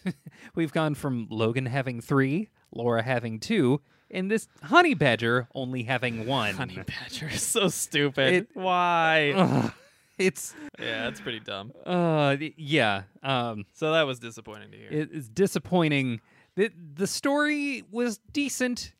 we've 0.55 0.71
gone 0.71 0.95
from 0.95 1.27
Logan 1.29 1.65
having 1.65 2.01
three, 2.01 2.49
Laura 2.73 3.03
having 3.03 3.39
two, 3.39 3.81
and 4.09 4.29
this 4.31 4.47
honey 4.63 4.93
badger 4.93 5.47
only 5.53 5.83
having 5.83 6.25
one. 6.25 6.55
Honey 6.55 6.79
badger 6.85 7.27
is 7.27 7.41
so 7.43 7.67
stupid. 7.67 8.33
It- 8.33 8.49
Why? 8.53 9.33
Ugh, 9.35 9.73
it's 10.19 10.53
yeah, 10.79 11.03
that's 11.05 11.21
pretty 11.21 11.39
dumb. 11.39 11.71
uh 11.85 12.35
yeah 12.57 13.03
um 13.23 13.65
So 13.73 13.93
that 13.93 14.03
was 14.03 14.19
disappointing 14.19 14.71
to 14.71 14.77
hear. 14.77 14.89
it, 14.91 15.09
it's 15.11 15.29
disappointing. 15.29 16.21
The 16.55 16.71
the 16.95 17.07
story 17.07 17.83
was 17.91 18.19
decent, 18.33 18.93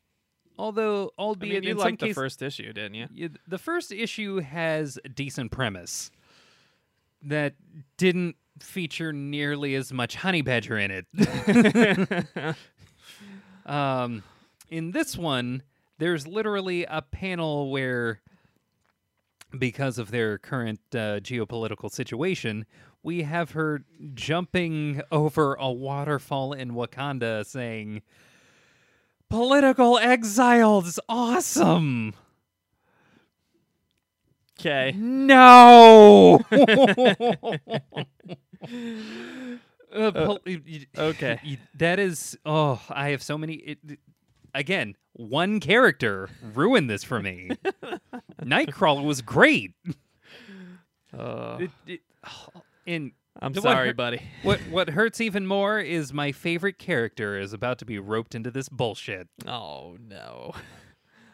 although 0.58 1.12
I 1.18 1.22
albeit 1.22 1.62
mean, 1.62 1.62
you 1.64 1.70
in 1.72 1.78
some 1.78 1.92
the 1.92 1.96
cases 1.98 2.14
first 2.14 2.42
issue, 2.42 2.72
didn't 2.72 2.94
you? 2.94 3.06
Yeah, 3.12 3.28
the 3.46 3.58
first 3.58 3.92
issue 3.92 4.40
has 4.40 4.98
a 5.04 5.08
decent 5.08 5.50
premise 5.52 6.10
that 7.22 7.54
didn't 7.98 8.36
feature 8.60 9.12
nearly 9.12 9.74
as 9.74 9.92
much 9.92 10.16
honey 10.16 10.42
badger 10.42 10.78
in 10.78 10.90
it. 10.90 11.06
um, 13.66 14.22
in 14.70 14.92
this 14.92 15.16
one, 15.16 15.62
there's 15.98 16.26
literally 16.26 16.84
a 16.84 17.02
panel 17.02 17.70
where, 17.70 18.20
because 19.58 19.98
of 19.98 20.10
their 20.10 20.38
current 20.38 20.80
uh, 20.92 21.20
geopolitical 21.20 21.90
situation, 21.90 22.66
we 23.02 23.22
have 23.22 23.52
her 23.52 23.82
jumping 24.14 25.00
over 25.12 25.54
a 25.54 25.70
waterfall 25.70 26.52
in 26.52 26.72
Wakanda 26.72 27.44
saying, 27.46 28.02
Political 29.28 29.98
exiles, 29.98 30.98
awesome. 31.08 32.14
Okay. 34.58 34.92
No. 34.96 36.40
Uh, 39.92 40.12
pol- 40.12 40.38
y- 40.46 40.60
y- 40.64 40.86
okay. 40.96 41.58
that 41.76 41.98
is. 41.98 42.38
Oh, 42.46 42.80
I 42.88 43.08
have 43.08 43.24
so 43.24 43.36
many. 43.36 43.54
It, 43.54 43.78
again, 44.54 44.96
one 45.12 45.60
character 45.60 46.28
ruined 46.54 46.88
this 46.90 47.04
for 47.04 47.20
me. 47.20 47.50
Nightcrawler 48.42 49.04
was 49.04 49.22
great. 49.22 49.72
Uh, 51.16 51.58
It- 51.60 51.70
it- 51.86 52.00
and 52.86 53.12
I'm 53.40 53.54
sorry, 53.54 53.88
hurt- 53.88 53.96
buddy. 53.96 54.22
what 54.42 54.58
what 54.70 54.90
hurts 54.90 55.20
even 55.20 55.46
more 55.46 55.78
is 55.80 56.12
my 56.12 56.32
favorite 56.32 56.78
character 56.78 57.38
is 57.38 57.52
about 57.52 57.78
to 57.78 57.84
be 57.84 57.98
roped 57.98 58.34
into 58.34 58.50
this 58.50 58.68
bullshit. 58.68 59.28
Oh 59.46 59.96
no. 60.00 60.52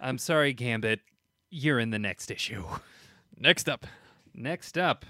I'm 0.00 0.18
sorry, 0.18 0.52
Gambit. 0.52 1.00
You're 1.50 1.79
in 1.81 1.90
the 1.90 1.98
next 1.98 2.31
issue. 2.31 2.64
Next 3.38 3.68
up. 3.68 3.87
Next 4.35 4.76
up, 4.76 5.07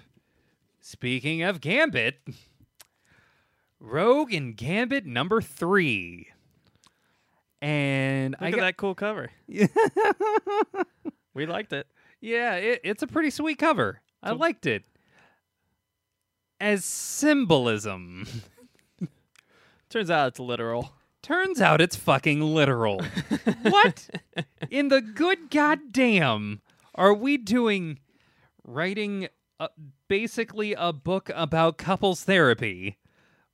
speaking 0.81 1.43
of 1.43 1.61
Gambit, 1.61 2.21
Rogue 3.81 4.33
and 4.33 4.57
Gambit 4.57 5.05
number 5.07 5.41
three. 5.41 6.29
And 7.67 8.37
Look 8.41 8.43
I 8.43 8.47
at 8.47 8.55
got, 8.55 8.61
that 8.61 8.77
cool 8.77 8.95
cover. 8.95 9.31
we 11.35 11.47
liked 11.47 11.73
it. 11.73 11.89
yeah, 12.21 12.55
it, 12.55 12.81
it's 12.85 13.03
a 13.03 13.09
pretty 13.09 13.31
sweet 13.31 13.59
cover. 13.59 14.03
I 14.23 14.31
liked 14.31 14.67
it. 14.67 14.85
As 16.61 16.85
symbolism, 16.85 18.29
Turns 19.91 20.13
out 20.13 20.29
it's 20.29 20.39
literal. 20.39 20.93
turns 21.23 21.61
out 21.61 21.81
it's 21.81 21.97
fucking 21.97 22.41
literal. 22.41 23.03
what 23.63 24.11
in 24.71 24.87
the 24.87 25.01
good 25.01 25.51
goddamn 25.51 26.61
are 26.95 27.15
we 27.15 27.37
doing? 27.37 27.99
Writing 28.65 29.27
a, 29.59 29.71
basically 30.07 30.73
a 30.75 30.93
book 30.93 31.31
about 31.35 31.79
couples 31.79 32.23
therapy, 32.23 32.99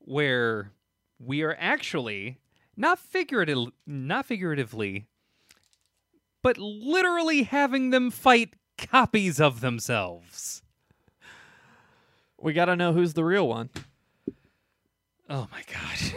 where 0.01 0.73
we 1.19 1.41
are 1.43 1.57
actually 1.59 2.39
not 2.77 2.99
figurative, 2.99 3.69
not 3.87 4.27
figuratively, 4.27 5.07
but 6.43 6.59
literally 6.59 7.45
having 7.45 7.91
them 7.91 8.11
fight 8.11 8.55
copies 8.79 9.41
of 9.41 9.61
themselves. 9.61 10.63
We 12.41 12.53
got 12.53 12.65
to 12.67 12.77
know 12.77 12.93
who's 12.93 13.15
the 13.15 13.25
real 13.25 13.47
one. 13.47 13.71
Oh 15.31 15.49
my 15.53 15.63
god. 15.73 16.13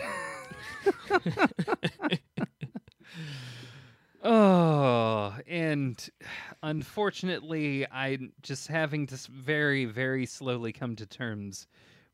oh, 4.24 5.36
and 5.48 6.10
unfortunately, 6.63 7.86
I'm 7.91 8.34
just 8.41 8.68
having 8.68 9.06
to 9.08 9.18
very, 9.32 9.86
very 9.86 10.26
slowly 10.26 10.74
come 10.74 10.96
to 10.96 11.06
terms 11.06 11.68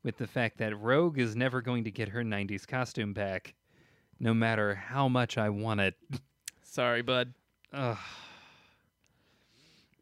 with 0.04 0.18
the 0.18 0.26
fact 0.26 0.58
that 0.58 0.78
Rogue 0.78 1.18
is 1.18 1.34
never 1.34 1.62
going 1.62 1.84
to 1.84 1.90
get 1.90 2.08
her 2.08 2.22
90s 2.22 2.66
costume 2.66 3.12
back, 3.12 3.54
no 4.22 4.32
matter 4.32 4.76
how 4.76 5.08
much 5.08 5.36
I 5.36 5.50
want 5.50 5.80
it. 5.80 5.96
Sorry, 6.62 7.02
bud. 7.02 7.34
Ugh. 7.72 7.98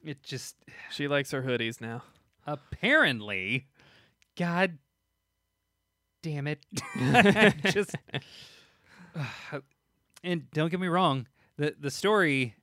It 0.05 0.23
just 0.23 0.57
She 0.91 1.09
likes 1.09 1.31
her 1.31 1.43
hoodies 1.43 1.81
now. 1.81 2.03
apparently, 2.47 3.67
God 4.37 4.79
damn 6.23 6.47
it, 6.47 6.61
just 7.73 7.97
uh, 9.15 9.61
and 10.23 10.51
don't 10.53 10.71
get 10.71 10.81
me 10.81 10.89
wrong, 10.89 11.27
the 11.57 11.75
the 11.79 11.91
story 11.91 12.55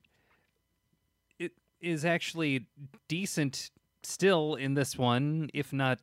it 1.38 1.52
is 1.80 2.04
actually 2.04 2.66
decent 3.08 3.70
still 4.02 4.54
in 4.54 4.74
this 4.74 4.96
one, 4.96 5.50
if 5.54 5.72
not 5.72 5.98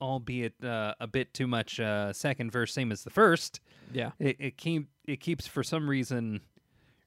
albeit 0.00 0.62
uh, 0.64 0.94
a 1.00 1.06
bit 1.06 1.32
too 1.34 1.46
much 1.46 1.78
uh, 1.80 2.12
second 2.12 2.50
verse, 2.52 2.72
same 2.72 2.90
as 2.92 3.02
the 3.04 3.10
first. 3.10 3.60
Yeah. 3.92 4.10
It, 4.18 4.36
it 4.38 4.56
keep 4.56 4.88
it 5.06 5.20
keeps 5.20 5.46
for 5.46 5.62
some 5.62 5.88
reason 5.90 6.40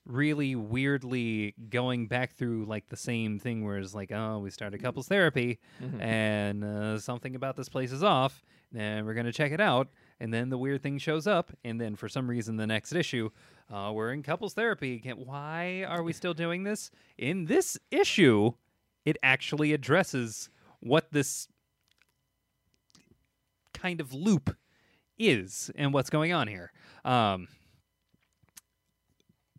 really 0.05 0.53
weirdly 0.53 1.55
going 1.69 2.07
back 2.07 2.33
through 2.33 2.65
like 2.65 2.89
the 2.89 2.97
same 2.97 3.39
thing 3.39 3.63
where 3.63 3.77
it's 3.77 3.93
like 3.95 4.11
oh 4.11 4.39
we 4.39 4.49
started 4.49 4.81
couples 4.83 5.07
therapy 5.07 5.59
Mhm. 5.81 6.01
and 6.01 6.63
uh, 6.65 6.99
something 6.99 7.35
about 7.35 7.55
this 7.55 7.69
place 7.69 7.93
is 7.93 8.03
off 8.03 8.43
and 8.75 9.05
we're 9.05 9.13
going 9.13 9.27
to 9.27 9.31
check 9.31 9.53
it 9.53 9.61
out 9.61 9.87
and 10.19 10.33
then 10.33 10.49
the 10.49 10.57
weird 10.57 10.83
thing 10.83 10.97
shows 10.97 11.25
up 11.25 11.53
and 11.63 11.79
then 11.79 11.95
for 11.95 12.09
some 12.09 12.29
reason 12.29 12.57
the 12.57 12.67
next 12.67 12.91
issue 12.93 13.29
uh, 13.73 13.93
we're 13.95 14.11
in 14.11 14.23
couples 14.23 14.53
therapy 14.53 14.95
again 14.95 15.15
why 15.25 15.85
are 15.87 16.03
we 16.03 16.11
still 16.11 16.33
doing 16.33 16.63
this 16.63 16.91
in 17.17 17.45
this 17.45 17.77
issue 17.89 18.51
it 19.05 19.15
actually 19.23 19.71
addresses 19.71 20.49
what 20.81 21.13
this 21.13 21.47
kind 23.83 23.99
of 24.01 24.13
loop 24.13 24.55
is 25.19 25.69
and 25.75 25.93
what's 25.93 26.09
going 26.09 26.31
on 26.33 26.47
here 26.47 26.71
um, 27.05 27.47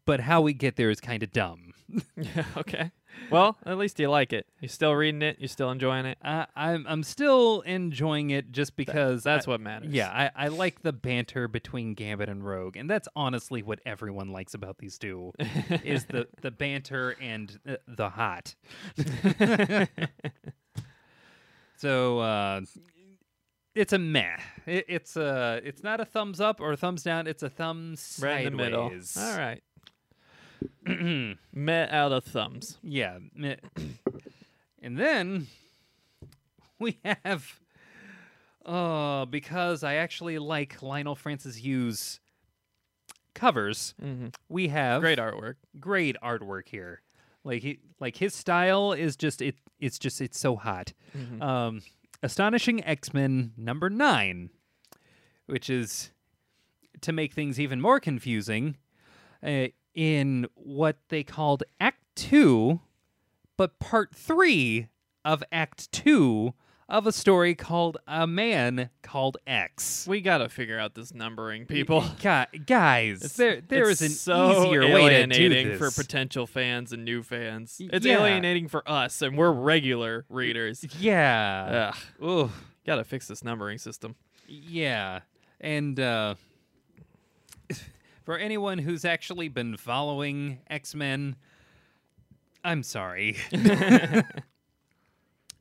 but 0.06 0.20
how 0.20 0.40
we 0.40 0.52
get 0.52 0.76
there 0.76 0.90
is 0.90 1.00
kind 1.00 1.22
of 1.22 1.30
dumb 1.30 1.72
Yeah. 2.16 2.44
Okay. 2.56 2.90
Well, 3.30 3.56
at 3.64 3.78
least 3.78 4.00
you 4.00 4.10
like 4.10 4.32
it. 4.32 4.44
You're 4.60 4.68
still 4.68 4.92
reading 4.92 5.22
it. 5.22 5.36
You're 5.38 5.46
still 5.46 5.70
enjoying 5.70 6.04
it. 6.04 6.18
I, 6.20 6.46
I'm 6.56 6.84
I'm 6.88 7.02
still 7.04 7.60
enjoying 7.60 8.30
it 8.30 8.50
just 8.50 8.74
because 8.74 9.22
That's 9.22 9.46
I- 9.46 9.50
what 9.52 9.60
matters. 9.60 9.92
Yeah, 9.92 10.10
I, 10.10 10.46
I 10.46 10.48
like 10.48 10.82
the 10.82 10.92
banter 10.92 11.46
between 11.46 11.94
Gambit 11.94 12.28
and 12.28 12.44
Rogue, 12.44 12.76
and 12.76 12.90
that's 12.90 13.06
honestly 13.14 13.62
what 13.62 13.78
everyone 13.86 14.30
likes 14.32 14.54
about 14.54 14.78
these 14.78 14.98
two 14.98 15.30
is 15.84 16.06
the 16.06 16.26
the 16.42 16.50
banter 16.50 17.14
and 17.20 17.56
uh, 17.68 17.76
the 17.86 18.08
hot. 18.08 18.56
so 21.76 22.18
uh, 22.18 22.60
it's 23.74 23.92
a 23.92 23.98
meh. 23.98 24.36
It, 24.66 24.84
it's 24.88 25.16
a 25.16 25.60
it's 25.64 25.82
not 25.82 26.00
a 26.00 26.04
thumbs 26.04 26.40
up 26.40 26.60
or 26.60 26.72
a 26.72 26.76
thumbs 26.76 27.02
down. 27.02 27.26
It's 27.26 27.42
a 27.42 27.50
thumbs 27.50 28.20
right 28.22 28.46
in 28.46 28.52
the 28.52 28.56
middle. 28.56 28.88
sideways. 28.88 29.16
All 29.16 29.38
right. 29.38 29.62
Met 31.52 31.90
out 31.90 32.12
of 32.12 32.24
thumbs. 32.24 32.78
Yeah. 32.82 33.18
meh. 33.34 33.56
and 34.82 34.98
then 34.98 35.46
we 36.78 36.98
have 37.04 37.60
uh 38.64 39.24
because 39.26 39.82
I 39.84 39.94
actually 39.96 40.38
like 40.38 40.82
Lionel 40.82 41.14
Francis 41.14 41.56
Hughes 41.56 42.20
covers, 43.34 43.94
hmm 44.00 44.28
we 44.48 44.68
have 44.68 45.00
Great 45.02 45.18
artwork. 45.18 45.56
great 45.80 46.16
artwork 46.22 46.68
here. 46.68 47.02
Like 47.42 47.62
he, 47.62 47.80
like 48.00 48.16
his 48.16 48.34
style 48.34 48.92
is 48.92 49.16
just 49.16 49.42
it 49.42 49.56
it's 49.80 49.98
just 49.98 50.20
it's 50.20 50.38
so 50.38 50.56
hot. 50.56 50.92
Mhm. 51.16 51.42
Um 51.42 51.82
Astonishing 52.24 52.82
X-Men 52.82 53.52
number 53.54 53.90
9, 53.90 54.48
which 55.44 55.68
is 55.68 56.10
to 57.02 57.12
make 57.12 57.34
things 57.34 57.60
even 57.60 57.82
more 57.82 58.00
confusing 58.00 58.78
uh, 59.46 59.66
in 59.94 60.46
what 60.54 60.96
they 61.10 61.22
called 61.22 61.64
Act 61.78 62.00
2 62.16 62.80
but 63.58 63.78
part 63.78 64.14
3 64.14 64.88
of 65.22 65.44
Act 65.52 65.92
2 65.92 66.54
of 66.88 67.06
a 67.06 67.12
story 67.12 67.54
called 67.54 67.96
A 68.06 68.26
Man 68.26 68.90
Called 69.02 69.36
X. 69.46 70.06
We 70.08 70.20
gotta 70.20 70.48
figure 70.48 70.78
out 70.78 70.94
this 70.94 71.14
numbering, 71.14 71.66
people. 71.66 72.02
Gu- 72.22 72.58
guys, 72.66 73.16
It's- 73.18 73.36
there 73.36 73.60
there 73.60 73.88
is 73.88 74.02
an 74.02 74.10
so 74.10 74.66
easier 74.66 74.80
way 74.82 74.86
to 74.86 74.90
do 74.90 74.96
alienating 74.96 75.68
this. 75.68 75.78
for 75.78 75.90
potential 76.02 76.46
fans 76.46 76.92
and 76.92 77.04
new 77.04 77.22
fans. 77.22 77.76
It's 77.80 78.04
yeah. 78.04 78.18
alienating 78.18 78.68
for 78.68 78.88
us, 78.88 79.22
and 79.22 79.36
we're 79.38 79.52
regular 79.52 80.24
readers. 80.28 80.84
yeah. 81.00 81.92
Ugh, 82.20 82.24
Ugh. 82.46 82.50
gotta 82.86 83.04
fix 83.04 83.28
this 83.28 83.42
numbering 83.42 83.78
system. 83.78 84.14
Yeah. 84.46 85.20
And 85.60 85.98
uh 85.98 86.34
for 88.24 88.36
anyone 88.38 88.78
who's 88.78 89.04
actually 89.04 89.48
been 89.48 89.76
following 89.78 90.58
X-Men, 90.68 91.36
I'm 92.62 92.82
sorry. 92.82 93.36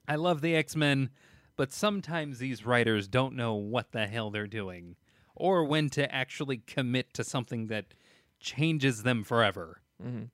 I 0.08 0.16
love 0.16 0.42
the 0.42 0.56
X-Men, 0.56 1.10
but 1.56 1.72
sometimes 1.72 2.40
these 2.40 2.66
writers 2.66 3.08
don't 3.08 3.36
know 3.36 3.54
what 3.56 3.92
the 3.92 4.08
hell 4.08 4.30
they're 4.30 4.48
doing 4.48 4.96
or 5.36 5.64
when 5.64 5.90
to 5.90 6.14
actually 6.14 6.58
commit 6.58 7.14
to 7.14 7.24
something 7.24 7.68
that 7.68 7.94
changes 8.40 9.04
them 9.04 9.24
forever. 9.24 9.82
Mhm. 10.02 10.30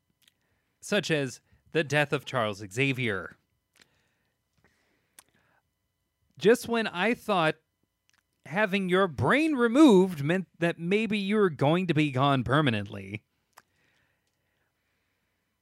Such 0.82 1.12
as 1.12 1.40
the 1.72 1.84
death 1.84 2.12
of 2.12 2.26
Charles 2.26 2.64
Xavier. 2.72 3.38
Just 6.38 6.68
when 6.68 6.88
I 6.88 7.14
thought 7.14 7.56
having 8.46 8.90
your 8.90 9.08
brain 9.08 9.56
removed 9.56 10.24
meant 10.24 10.48
that 10.58 10.80
maybe 10.80 11.18
you 11.18 11.36
were 11.36 11.50
going 11.50 11.86
to 11.88 11.94
be 11.94 12.12
gone 12.12 12.44
permanently. 12.44 13.24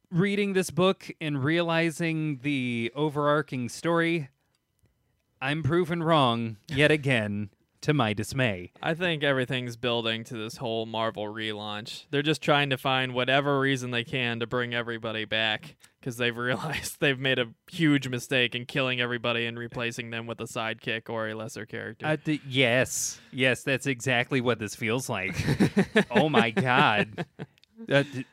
Reading 0.09 0.53
this 0.53 0.69
book 0.69 1.11
and 1.19 1.43
realizing 1.43 2.39
the 2.41 2.91
overarching 2.95 3.67
story, 3.67 4.29
I'm 5.41 5.63
proven 5.63 6.01
wrong 6.01 6.55
yet 6.69 6.91
again, 6.91 7.49
to 7.81 7.93
my 7.93 8.13
dismay. 8.13 8.71
I 8.81 8.93
think 8.93 9.21
everything's 9.21 9.75
building 9.75 10.23
to 10.25 10.37
this 10.37 10.55
whole 10.57 10.85
Marvel 10.85 11.25
relaunch. 11.25 12.05
They're 12.09 12.21
just 12.21 12.41
trying 12.41 12.69
to 12.69 12.77
find 12.77 13.13
whatever 13.13 13.59
reason 13.59 13.91
they 13.91 14.05
can 14.05 14.39
to 14.39 14.47
bring 14.47 14.73
everybody 14.73 15.25
back 15.25 15.75
because 15.99 16.15
they've 16.15 16.35
realized 16.37 17.01
they've 17.01 17.19
made 17.19 17.37
a 17.37 17.47
huge 17.69 18.07
mistake 18.07 18.55
in 18.55 18.65
killing 18.65 19.01
everybody 19.01 19.45
and 19.45 19.59
replacing 19.59 20.11
them 20.11 20.25
with 20.25 20.39
a 20.39 20.45
sidekick 20.45 21.09
or 21.09 21.27
a 21.27 21.35
lesser 21.35 21.65
character. 21.65 22.05
Uh, 22.05 22.15
th- 22.15 22.41
yes, 22.47 23.19
yes, 23.33 23.61
that's 23.63 23.85
exactly 23.87 24.39
what 24.39 24.57
this 24.57 24.73
feels 24.73 25.09
like. 25.09 25.35
oh 26.11 26.29
my 26.29 26.49
god! 26.51 27.25
Uh, 27.91 28.03
I- 28.03 28.25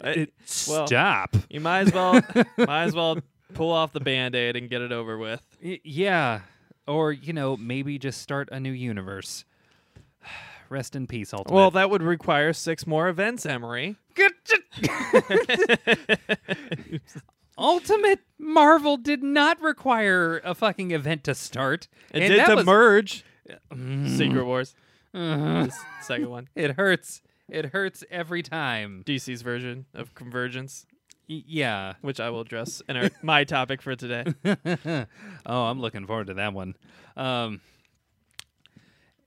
it- 0.00 0.32
well- 0.68 0.86
stop. 0.86 1.36
you 1.50 1.60
might 1.60 1.88
as 1.88 1.92
well 1.92 2.20
might 2.58 2.84
as 2.84 2.94
well 2.94 3.18
pull 3.54 3.72
off 3.72 3.92
the 3.92 4.00
band-aid 4.00 4.56
and 4.56 4.68
get 4.70 4.82
it 4.82 4.92
over 4.92 5.16
with. 5.18 5.40
Y- 5.62 5.80
yeah, 5.84 6.40
or 6.86 7.12
you 7.12 7.32
know, 7.32 7.56
maybe 7.56 7.98
just 7.98 8.20
start 8.22 8.48
a 8.52 8.60
new 8.60 8.72
universe. 8.72 9.44
Rest 10.70 10.94
in 10.94 11.06
peace, 11.06 11.32
Ultimate. 11.32 11.54
Well, 11.54 11.70
that 11.72 11.88
would 11.90 12.02
require 12.02 12.52
six 12.52 12.86
more 12.86 13.08
events, 13.08 13.46
Emery. 13.46 13.96
Ultimate 17.56 18.20
Marvel 18.38 18.96
did 18.96 19.22
not 19.22 19.60
require 19.60 20.40
a 20.44 20.54
fucking 20.54 20.92
event 20.92 21.24
to 21.24 21.34
start. 21.34 21.88
It 22.12 22.22
and 22.22 22.32
did 22.34 22.46
to 22.46 22.54
was- 22.56 22.66
merge 22.66 23.24
Mm. 23.72 24.14
Secret 24.18 24.44
Wars, 24.44 24.74
Uh, 25.14 25.64
the 25.64 25.70
s- 25.72 25.80
second 26.02 26.28
one. 26.28 26.48
it 26.54 26.72
hurts. 26.72 27.22
It 27.48 27.66
hurts 27.66 28.04
every 28.10 28.42
time. 28.42 29.02
DC's 29.06 29.42
version 29.42 29.86
of 29.94 30.14
Convergence, 30.14 30.86
Y- 31.28 31.42
yeah. 31.46 31.94
which 32.02 32.20
I 32.20 32.30
will 32.30 32.40
address 32.40 32.82
in 32.88 32.96
our, 32.96 33.10
my 33.22 33.44
topic 33.44 33.80
for 33.82 33.96
today. 33.96 34.24
oh, 35.46 35.62
I'm 35.64 35.80
looking 35.80 36.06
forward 36.06 36.26
to 36.28 36.34
that 36.34 36.52
one. 36.52 36.76
Um, 37.16 37.60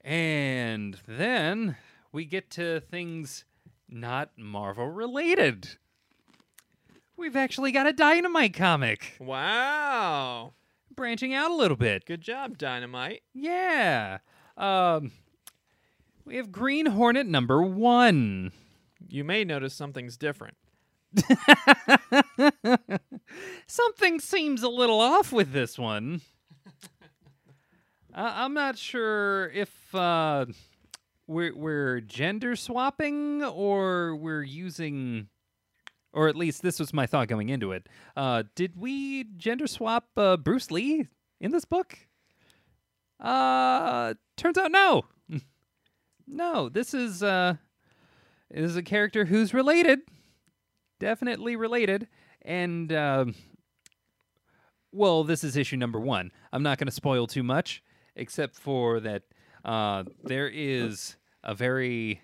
and 0.04 0.98
then 1.08 1.76
we 2.12 2.26
get 2.26 2.50
to 2.52 2.80
things 2.80 3.46
not 3.90 4.32
Marvel 4.38 4.88
related. 4.88 5.78
We've 7.18 7.36
actually 7.36 7.72
got 7.72 7.86
a 7.88 7.94
Dynamite 7.94 8.54
comic, 8.56 9.16
Wow. 9.20 10.54
branching 10.96 11.34
out 11.34 11.52
a 11.52 11.56
little 11.56 11.78
bit. 11.78 12.06
Good 12.06 12.22
job, 12.22 12.58
Dynamite. 12.58 13.22
Yeah. 13.34 14.20
Um, 14.58 15.12
we 16.26 16.36
have 16.38 16.52
Green 16.52 16.88
Hornet 16.88 17.28
number 17.28 17.62
one. 17.64 18.52
You 19.08 19.24
may 19.24 19.44
notice 19.44 19.74
something's 19.74 20.18
different. 20.18 20.56
Something 23.68 24.20
seems 24.20 24.64
a 24.64 24.70
little 24.70 25.02
off 25.02 25.32
with 25.32 25.52
this 25.52 25.78
one. 25.78 26.22
uh, 28.14 28.32
I'm 28.36 28.54
not 28.54 28.78
sure 28.78 29.50
if 29.50 29.94
uh, 29.94 30.46
we're 31.28 31.56
we're 31.56 32.02
gender 32.02 32.56
swapping 32.56 33.44
or 33.44 34.16
we're 34.16 34.44
using, 34.44 35.28
or 36.14 36.28
at 36.28 36.36
least 36.36 36.62
this 36.62 36.80
was 36.80 36.94
my 36.94 37.06
thought 37.06 37.28
going 37.28 37.50
into 37.50 37.72
it. 37.72 37.88
Uh, 38.16 38.44
did 38.56 38.80
we 38.80 39.26
gender 39.36 39.68
swap 39.68 40.08
uh, 40.16 40.38
Bruce 40.38 40.72
Lee 40.72 41.08
in 41.40 41.52
this 41.52 41.66
book? 41.66 41.98
Uh, 43.20 44.14
turns 44.38 44.58
out 44.58 44.72
no. 44.72 45.04
No, 46.32 46.70
this 46.70 46.94
is 46.94 47.22
uh, 47.22 47.56
is 48.50 48.76
a 48.76 48.84
character 48.84 49.26
who's 49.26 49.54
related, 49.54 50.00
definitely 51.00 51.56
related, 51.56 52.08
and 52.42 52.92
um 52.92 53.36
well, 54.92 55.24
this 55.24 55.44
is 55.44 55.56
issue 55.56 55.78
number 55.78 56.00
one. 56.00 56.32
I'm 56.52 56.64
not 56.64 56.78
going 56.78 56.88
to 56.88 56.94
spoil 56.94 57.28
too 57.28 57.44
much, 57.44 57.84
except 58.16 58.56
for 58.56 59.00
that 59.00 59.24
uh, 59.64 60.04
there 60.24 60.50
is 60.50 61.16
a 61.44 61.56
very 61.56 62.22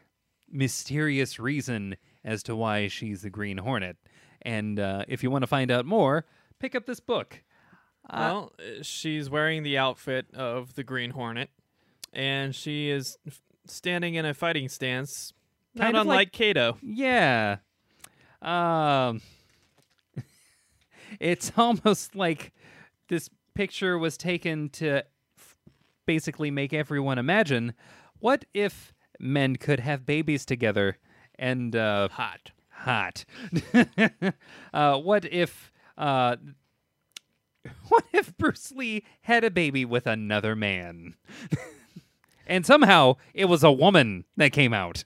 mysterious 0.50 1.39
reason 1.39 1.96
as 2.24 2.43
to 2.43 2.56
why 2.56 2.88
she's 2.88 3.22
the 3.22 3.30
Green 3.30 3.58
Hornet. 3.58 3.98
And 4.41 4.80
uh, 4.80 5.06
if 5.08 5.24
you 5.24 5.32
want 5.32 5.43
to 5.43 5.48
find 5.48 5.72
out 5.72 5.86
more, 5.86 6.26
pick 6.60 6.76
up 6.76 6.86
this 6.86 7.00
book. 7.00 7.41
Well, 8.12 8.54
uh, 8.60 8.84
she's 8.84 9.30
wearing 9.30 9.63
the 9.63 9.78
outfit 9.78 10.28
of 10.34 10.76
the 10.76 10.84
Green 10.84 11.12
Hornet, 11.12 11.50
and 12.13 12.56
she 12.56 12.89
is 12.89 13.17
standing 13.69 14.15
in 14.15 14.25
a 14.25 14.34
fighting 14.34 14.69
stance, 14.69 15.34
Kind 15.77 15.95
of 15.95 16.01
unlike 16.01 16.15
like- 16.17 16.32
Kato. 16.32 16.77
Yeah. 16.82 17.58
Um 18.41 19.21
It's 21.19 21.51
almost 21.58 22.15
like 22.15 22.53
this 23.08 23.30
picture 23.56 23.97
was 23.97 24.17
taken 24.17 24.69
to 24.69 25.03
f- 25.38 25.58
basically 26.06 26.51
make 26.51 26.73
everyone 26.73 27.17
imagine 27.17 27.73
what 28.19 28.45
if 28.53 28.93
men 29.19 29.56
could 29.56 29.80
have 29.80 30.06
babies 30.06 30.45
together 30.45 30.97
and 31.39 31.75
uh 31.75 32.10
Hot. 32.10 32.51
hot. 32.69 33.25
uh 34.73 34.97
what 34.99 35.25
if 35.25 35.71
uh 35.97 36.36
what 37.89 38.03
if 38.13 38.36
Bruce 38.38 38.71
Lee 38.71 39.03
had 39.21 39.43
a 39.43 39.49
baby 39.51 39.86
with 39.86 40.06
another 40.08 40.56
man? 40.56 41.15
And 42.47 42.65
somehow 42.65 43.15
it 43.33 43.45
was 43.45 43.63
a 43.63 43.71
woman 43.71 44.25
that 44.38 44.51
came 44.51 44.73
out. 44.73 45.03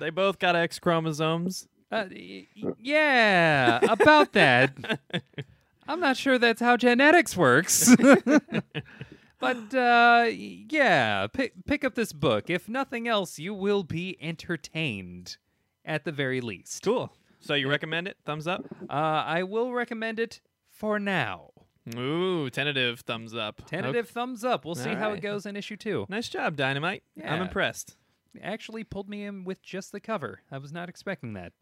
They 0.00 0.10
both 0.10 0.38
got 0.38 0.56
X 0.56 0.78
chromosomes. 0.78 1.68
Uh, 1.90 2.04
y- 2.10 2.46
yeah, 2.78 3.80
about 3.88 4.32
that. 4.32 4.76
I'm 5.88 6.00
not 6.00 6.16
sure 6.16 6.38
that's 6.38 6.60
how 6.60 6.76
genetics 6.76 7.36
works. 7.36 7.94
but 9.40 9.74
uh, 9.74 10.26
yeah, 10.30 11.26
pick 11.28 11.52
pick 11.66 11.84
up 11.84 11.94
this 11.94 12.12
book. 12.12 12.50
If 12.50 12.68
nothing 12.68 13.08
else, 13.08 13.38
you 13.38 13.54
will 13.54 13.84
be 13.84 14.16
entertained 14.20 15.38
at 15.84 16.04
the 16.04 16.12
very 16.12 16.40
least. 16.40 16.82
Cool. 16.82 17.10
So 17.40 17.54
you 17.54 17.70
recommend 17.70 18.06
it? 18.08 18.16
Thumbs 18.26 18.46
up. 18.46 18.64
Uh, 18.90 18.92
I 18.92 19.44
will 19.44 19.72
recommend 19.72 20.20
it 20.20 20.40
for 20.68 20.98
now. 20.98 21.50
Ooh, 21.96 22.50
tentative 22.50 23.00
thumbs 23.00 23.34
up. 23.34 23.60
Okay. 23.62 23.76
Tentative 23.76 24.08
thumbs 24.08 24.44
up. 24.44 24.64
We'll 24.64 24.74
see 24.74 24.94
how 24.94 25.12
it 25.12 25.20
goes 25.20 25.46
in 25.46 25.56
issue 25.56 25.76
two. 25.76 26.06
Nice 26.08 26.28
job, 26.28 26.56
Dynamite. 26.56 27.02
I'm 27.24 27.42
impressed. 27.42 27.96
actually 28.42 28.84
pulled 28.84 29.08
me 29.08 29.24
in 29.24 29.44
with 29.44 29.62
just 29.62 29.92
the 29.92 30.00
cover. 30.00 30.40
I 30.50 30.58
was 30.58 30.72
not 30.72 30.88
expecting 30.88 31.32
that. 31.34 31.52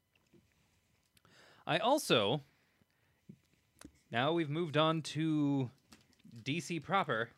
I 1.66 1.78
also 1.78 2.42
now 4.10 4.32
we've 4.32 4.50
moved 4.50 4.76
on 4.76 5.02
to 5.02 5.70
DC 6.44 6.82
proper. 6.82 7.30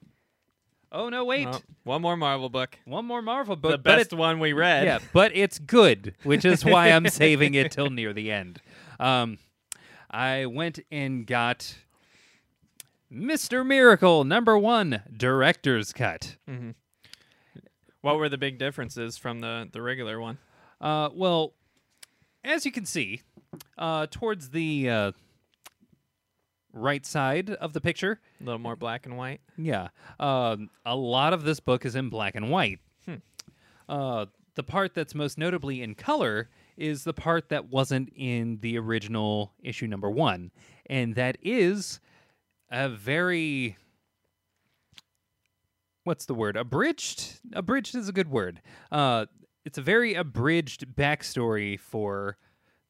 Oh 0.90 1.08
no, 1.08 1.24
wait. 1.24 1.46
Oh, 1.50 1.60
one 1.84 2.00
more 2.02 2.16
Marvel 2.16 2.48
book. 2.48 2.78
One 2.84 3.04
more 3.04 3.20
Marvel 3.20 3.56
book. 3.56 3.72
the 3.72 3.78
but 3.78 3.96
best 3.98 4.12
it- 4.12 4.16
one 4.16 4.38
we 4.38 4.52
read. 4.52 4.84
yeah, 4.84 4.98
but 5.12 5.32
it's 5.34 5.58
good, 5.58 6.14
which 6.22 6.44
is 6.44 6.64
why 6.64 6.88
I'm 6.88 7.08
saving 7.10 7.54
it 7.54 7.72
till 7.72 7.90
near 7.90 8.12
the 8.12 8.30
end. 8.30 8.60
Um, 8.98 9.38
I 10.10 10.46
went 10.46 10.78
and 10.90 11.26
got 11.26 11.74
Mr. 13.12 13.64
Miracle 13.66 14.24
number 14.24 14.58
one 14.58 15.02
director's 15.16 15.92
cut. 15.92 16.36
What 18.00 18.16
were 18.18 18.28
the 18.28 18.38
big 18.38 18.58
differences 18.58 19.16
from 19.16 19.40
the 19.40 19.68
the 19.72 19.82
regular 19.82 20.20
one? 20.20 20.38
Uh, 20.80 21.08
well, 21.14 21.54
as 22.44 22.64
you 22.64 22.72
can 22.72 22.84
see, 22.86 23.22
uh, 23.76 24.06
towards 24.10 24.50
the 24.50 24.88
uh, 24.90 25.12
right 26.72 27.04
side 27.04 27.50
of 27.50 27.72
the 27.72 27.80
picture, 27.80 28.20
A 28.40 28.44
little 28.44 28.60
more 28.60 28.76
black 28.76 29.06
and 29.06 29.16
white. 29.16 29.40
yeah, 29.56 29.88
um, 30.20 30.70
a 30.86 30.94
lot 30.94 31.32
of 31.32 31.42
this 31.44 31.60
book 31.60 31.84
is 31.84 31.96
in 31.96 32.08
black 32.10 32.34
and 32.34 32.50
white. 32.50 32.78
Uh, 33.88 34.26
the 34.54 34.62
part 34.62 34.92
that's 34.94 35.14
most 35.14 35.38
notably 35.38 35.80
in 35.82 35.94
color 35.94 36.50
is 36.76 37.04
the 37.04 37.14
part 37.14 37.48
that 37.48 37.70
wasn't 37.70 38.12
in 38.14 38.58
the 38.60 38.78
original 38.78 39.54
issue 39.62 39.86
number 39.86 40.10
one, 40.10 40.50
and 40.90 41.14
that 41.14 41.38
is 41.42 41.98
a 42.70 42.88
very 42.88 43.76
what's 46.04 46.26
the 46.26 46.34
word? 46.34 46.56
Abridged? 46.56 47.40
Abridged 47.52 47.94
is 47.94 48.08
a 48.08 48.12
good 48.12 48.30
word. 48.30 48.60
Uh 48.90 49.26
it's 49.64 49.78
a 49.78 49.82
very 49.82 50.14
abridged 50.14 50.86
backstory 50.96 51.78
for 51.78 52.36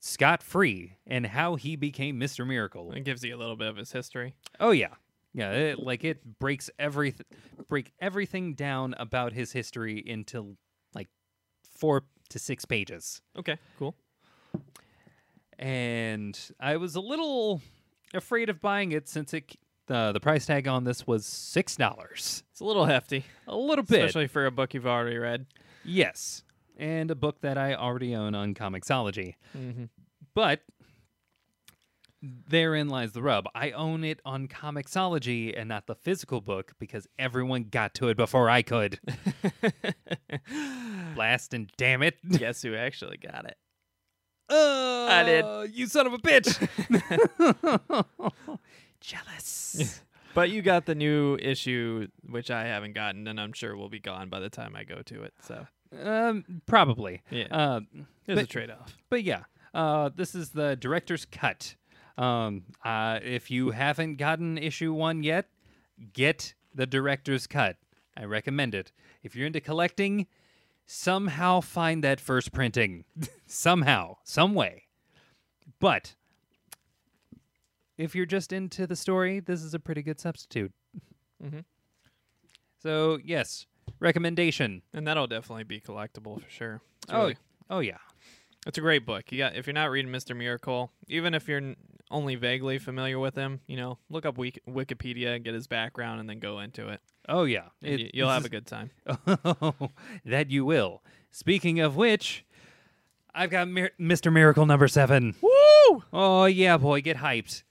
scott 0.00 0.42
free 0.44 0.96
and 1.08 1.26
how 1.26 1.56
he 1.56 1.74
became 1.74 2.20
mr 2.20 2.46
miracle. 2.46 2.92
It 2.92 3.04
gives 3.04 3.24
you 3.24 3.34
a 3.34 3.38
little 3.38 3.56
bit 3.56 3.68
of 3.68 3.76
his 3.76 3.90
history. 3.92 4.34
oh 4.60 4.70
yeah. 4.70 4.94
Yeah 5.34 5.50
it, 5.52 5.78
like 5.78 6.04
it 6.04 6.38
breaks 6.38 6.70
everything 6.78 7.26
break 7.68 7.92
everything 8.00 8.54
down 8.54 8.94
about 8.98 9.32
his 9.32 9.52
history 9.52 9.98
into 9.98 10.56
like 10.94 11.08
four 11.62 12.04
to 12.30 12.38
six 12.38 12.64
pages. 12.64 13.20
Okay, 13.38 13.56
cool. 13.78 13.94
and 15.58 16.38
I 16.60 16.76
was 16.76 16.94
a 16.94 17.00
little 17.00 17.60
afraid 18.14 18.48
of 18.48 18.60
buying 18.60 18.92
it 18.92 19.08
since 19.08 19.34
it 19.34 19.56
uh, 19.90 20.12
the 20.12 20.20
price 20.20 20.46
tag 20.46 20.66
on 20.68 20.84
this 20.84 21.06
was 21.06 21.24
six 21.26 21.76
dollars. 21.76 22.42
It's 22.52 22.60
a 22.60 22.64
little 22.64 22.84
hefty, 22.86 23.24
A 23.46 23.56
little 23.56 23.84
bit, 23.84 24.00
especially 24.04 24.26
for 24.26 24.46
a 24.46 24.50
book 24.50 24.74
you've 24.74 24.86
already 24.86 25.16
read. 25.18 25.46
yes, 25.84 26.42
and 26.76 27.10
a 27.10 27.14
book 27.14 27.40
that 27.42 27.56
I 27.58 27.74
already 27.74 28.14
own 28.14 28.34
on 28.34 28.54
Comixology. 28.54 29.34
Mm-hmm. 29.56 29.84
But 30.34 30.60
therein 32.20 32.88
lies 32.88 33.12
the 33.12 33.22
rub. 33.22 33.46
I 33.54 33.70
own 33.70 34.02
it 34.04 34.20
on 34.24 34.48
Comixology 34.48 35.54
and 35.56 35.68
not 35.68 35.86
the 35.86 35.94
physical 35.94 36.40
book 36.40 36.72
because 36.80 37.06
everyone 37.18 37.64
got 37.70 37.94
to 37.94 38.08
it 38.08 38.16
before 38.16 38.50
I 38.50 38.62
could. 38.62 38.98
Blast 41.14 41.54
and 41.54 41.70
damn 41.76 42.02
it! 42.02 42.16
Guess 42.38 42.62
who 42.62 42.74
actually 42.74 43.18
got 43.18 43.44
it? 43.46 43.56
Oh, 44.50 45.08
I 45.10 45.22
did. 45.24 45.74
You 45.74 45.86
son 45.86 46.06
of 46.06 46.12
a 46.14 46.18
bitch! 46.18 46.56
Jealous. 49.00 50.02
But 50.34 50.50
you 50.50 50.62
got 50.62 50.84
the 50.84 50.94
new 50.94 51.36
issue, 51.40 52.06
which 52.28 52.48
I 52.50 52.64
haven't 52.66 52.92
gotten, 52.92 53.26
and 53.26 53.40
I'm 53.40 53.52
sure 53.54 53.74
will 53.74 53.88
be 53.88 53.98
gone 53.98 54.28
by 54.28 54.38
the 54.38 54.50
time 54.50 54.76
I 54.76 54.84
go 54.84 55.00
to 55.06 55.22
it. 55.22 55.32
So 55.42 55.66
Um, 56.00 56.44
probably. 56.66 57.22
yeah, 57.30 57.46
Uh, 57.50 57.80
there's 58.26 58.40
a 58.40 58.46
trade-off. 58.46 58.94
but 59.08 59.24
yeah, 59.24 59.44
uh, 59.74 60.10
this 60.14 60.34
is 60.36 60.50
the 60.50 60.76
director's 60.76 61.24
cut. 61.24 61.74
Um, 62.18 62.64
uh, 62.84 63.18
if 63.22 63.50
you 63.50 63.70
haven't 63.70 64.16
gotten 64.16 64.58
issue 64.58 64.92
one 64.92 65.22
yet, 65.24 65.48
get 66.12 66.54
the 66.74 66.86
director's 66.86 67.46
cut. 67.48 67.76
I 68.16 68.24
recommend 68.24 68.74
it. 68.76 68.92
If 69.24 69.34
you're 69.34 69.46
into 69.46 69.60
collecting, 69.62 70.26
somehow 70.86 71.60
find 71.62 72.04
that 72.04 72.20
first 72.20 72.52
printing. 72.52 73.04
somehow, 73.46 74.18
some 74.24 74.54
way. 74.54 74.84
But 75.80 76.14
if 77.98 78.14
you're 78.14 78.24
just 78.26 78.52
into 78.52 78.86
the 78.86 78.96
story, 78.96 79.40
this 79.40 79.62
is 79.62 79.74
a 79.74 79.78
pretty 79.78 80.02
good 80.02 80.18
substitute. 80.20 80.72
Mhm. 81.44 81.64
So 82.78 83.18
yes, 83.24 83.66
recommendation. 84.00 84.82
And 84.94 85.06
that'll 85.06 85.26
definitely 85.26 85.64
be 85.64 85.80
collectible 85.80 86.40
for 86.42 86.48
sure. 86.50 86.80
It's 87.02 87.12
Oh, 87.12 87.20
really- 87.22 87.36
oh 87.70 87.80
yeah. 87.80 87.98
It's 88.66 88.76
a 88.78 88.80
great 88.80 89.06
book. 89.06 89.30
You 89.32 89.38
got 89.38 89.54
if 89.56 89.66
you're 89.66 89.74
not 89.74 89.90
reading 89.90 90.10
Mr. 90.12 90.36
Miracle, 90.36 90.92
even 91.08 91.32
if 91.34 91.48
you're 91.48 91.74
only 92.10 92.34
vaguely 92.36 92.78
familiar 92.78 93.18
with 93.18 93.34
him, 93.34 93.60
you 93.66 93.76
know, 93.76 93.98
look 94.10 94.24
up 94.26 94.36
Wik- 94.38 94.60
Wikipedia, 94.68 95.34
and 95.36 95.44
get 95.44 95.54
his 95.54 95.66
background, 95.66 96.20
and 96.20 96.28
then 96.28 96.38
go 96.38 96.58
into 96.60 96.88
it. 96.88 97.00
Oh 97.28 97.44
yeah. 97.44 97.68
It- 97.82 98.14
you'll 98.14 98.30
have 98.30 98.44
a 98.44 98.48
good 98.48 98.66
time. 98.66 98.90
Oh, 99.44 99.90
that 100.24 100.50
you 100.50 100.64
will. 100.64 101.02
Speaking 101.30 101.80
of 101.80 101.96
which, 101.96 102.44
I've 103.34 103.50
got 103.50 103.68
Mir- 103.68 103.92
Mr. 104.00 104.32
Miracle 104.32 104.66
number 104.66 104.88
seven. 104.88 105.34
Woo! 105.40 106.02
Oh 106.12 106.46
yeah, 106.46 106.76
boy, 106.76 107.00
get 107.00 107.18
hyped. 107.18 107.62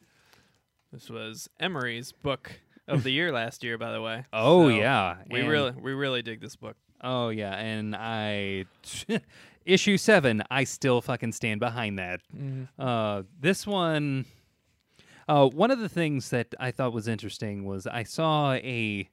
This 0.91 1.09
was 1.09 1.49
Emery's 1.59 2.11
book 2.11 2.51
of 2.87 3.03
the 3.03 3.11
year 3.11 3.31
last 3.31 3.63
year, 3.63 3.77
by 3.77 3.91
the 3.91 4.01
way. 4.01 4.25
Oh 4.33 4.69
So, 4.69 4.75
yeah, 4.75 5.17
we 5.29 5.41
and- 5.41 5.49
really 5.49 5.71
we 5.71 5.93
really 5.93 6.21
dig 6.21 6.41
this 6.41 6.55
book. 6.55 6.77
Oh 7.01 7.29
yeah, 7.29 7.53
and 7.55 7.95
I 7.95 8.65
issue 9.65 9.97
seven. 9.97 10.41
I 10.49 10.63
still 10.63 11.01
fucking 11.01 11.33
stand 11.33 11.59
behind 11.59 11.99
that. 11.99 12.21
Uh, 12.79 13.23
this 13.39 13.67
one. 13.67 14.25
Uh, 15.29 15.45
one 15.47 15.71
of 15.71 15.79
the 15.79 15.89
things 15.89 16.29
that 16.29 16.55
I 16.57 16.71
thought 16.71 16.93
was 16.93 17.07
interesting 17.07 17.65
was 17.65 17.85
I 17.85 18.03
saw 18.03 18.53
a 18.53 19.09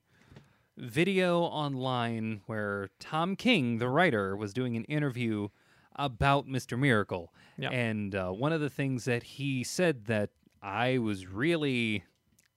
video 0.78 1.40
online 1.40 2.40
where 2.46 2.88
Tom 3.00 3.34
King, 3.34 3.78
the 3.78 3.88
writer, 3.88 4.36
was 4.36 4.52
doing 4.54 4.76
an 4.76 4.84
interview 4.84 5.48
about 5.96 6.46
Mr. 6.46 6.78
Miracle. 6.78 7.32
And 7.58 8.14
uh, 8.14 8.30
one 8.30 8.52
of 8.52 8.60
the 8.60 8.70
things 8.70 9.04
that 9.06 9.24
he 9.24 9.64
said 9.64 10.04
that 10.06 10.30
I 10.64 10.96
was 10.96 11.26
really 11.26 12.04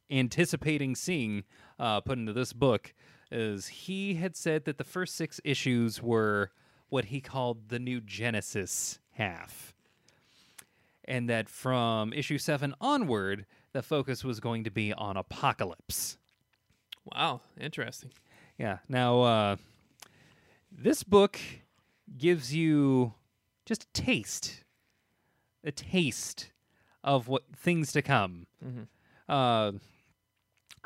anticipating 0.10 0.96
seeing 0.96 1.44
uh, 1.78 2.00
put 2.00 2.18
into 2.18 2.32
this 2.32 2.54
book 2.54 2.94
is 3.30 3.68
he 3.68 4.16
had 4.16 4.38
said 4.38 4.64
that 4.64 4.78
the 4.78 4.86
first 4.86 5.16
six 5.16 5.42
issues 5.44 6.02
were 6.02 6.52
what 6.88 7.06
he 7.06 7.20
called 7.20 7.68
the 7.68 7.80
new 7.80 8.00
Genesis 8.00 9.00
half. 9.12 9.74
And 11.04 11.30
that 11.30 11.50
from 11.50 12.14
issue 12.14 12.38
seven 12.38 12.74
onward, 12.80 13.46
the 13.74 13.82
focus 13.82 14.24
was 14.24 14.40
going 14.40 14.64
to 14.64 14.72
be 14.72 14.94
on 14.94 15.18
Apokolips. 15.18 16.16
Wow, 17.14 17.42
interesting. 17.60 18.12
Yeah. 18.58 18.78
Now, 18.88 19.22
uh, 19.22 19.56
this 20.72 21.04
book 21.04 21.38
gives 22.18 22.56
you 22.56 23.14
just 23.66 23.84
a 23.84 23.88
taste, 23.94 24.64
a 25.66 25.74
taste 25.74 26.52
of 27.08 27.30
what 27.30 27.44
things 27.56 27.94
to 27.94 28.02
come. 28.02 28.46
Uh, 29.30 29.72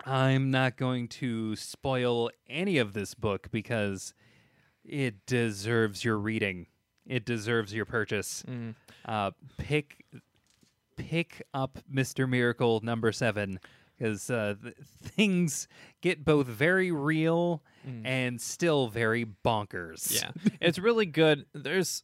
I'm 0.06 0.52
not 0.52 0.78
going 0.78 1.08
to 1.10 1.56
spoil 1.56 2.30
any 2.48 2.78
of 2.78 2.94
this 2.94 3.16
book 3.16 3.48
because 3.52 4.14
it 4.86 5.26
deserves 5.26 6.06
your 6.06 6.18
reading. 6.18 6.68
It 7.08 7.26
deserves 7.26 7.74
your 7.74 7.86
purchase. 7.86 8.44
Mm. 8.48 8.76
Uh, 9.04 9.32
pick 9.58 10.06
pick 10.96 11.42
up 11.54 11.80
Mr. 11.92 12.30
Miracle 12.30 12.80
number 12.84 13.12
seven 13.12 13.60
because 13.98 14.30
uh, 14.30 14.54
th- 14.62 14.76
things 15.02 15.68
get 16.02 16.24
both 16.24 16.46
very 16.46 16.92
real 16.92 17.64
and 18.06 18.40
still 18.40 18.88
very 18.88 19.26
bonkers. 19.44 20.22
Yeah, 20.22 20.32
it's 20.62 20.78
really 20.78 21.08
good. 21.08 21.46
There's, 21.54 22.04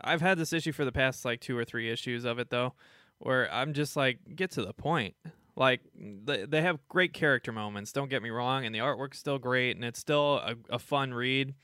I've 0.00 0.20
had 0.20 0.38
this 0.38 0.52
issue 0.52 0.70
for 0.70 0.84
the 0.84 0.92
past 0.92 1.24
like 1.24 1.40
two 1.40 1.58
or 1.58 1.64
three 1.64 1.90
issues 1.90 2.24
of 2.24 2.38
it 2.38 2.50
though, 2.50 2.74
where 3.18 3.52
I'm 3.52 3.72
just 3.72 3.96
like, 3.96 4.18
get 4.34 4.50
to 4.52 4.64
the 4.64 4.72
point. 4.72 5.14
Like 5.56 5.80
they 5.94 6.44
they 6.44 6.60
have 6.60 6.86
great 6.88 7.14
character 7.14 7.50
moments. 7.50 7.90
Don't 7.90 8.10
get 8.10 8.22
me 8.22 8.28
wrong, 8.28 8.66
and 8.66 8.74
the 8.74 8.80
artwork's 8.80 9.18
still 9.18 9.38
great, 9.38 9.74
and 9.74 9.84
it's 9.84 9.98
still 9.98 10.34
a, 10.36 10.54
a 10.68 10.78
fun 10.78 11.14
read. 11.14 11.54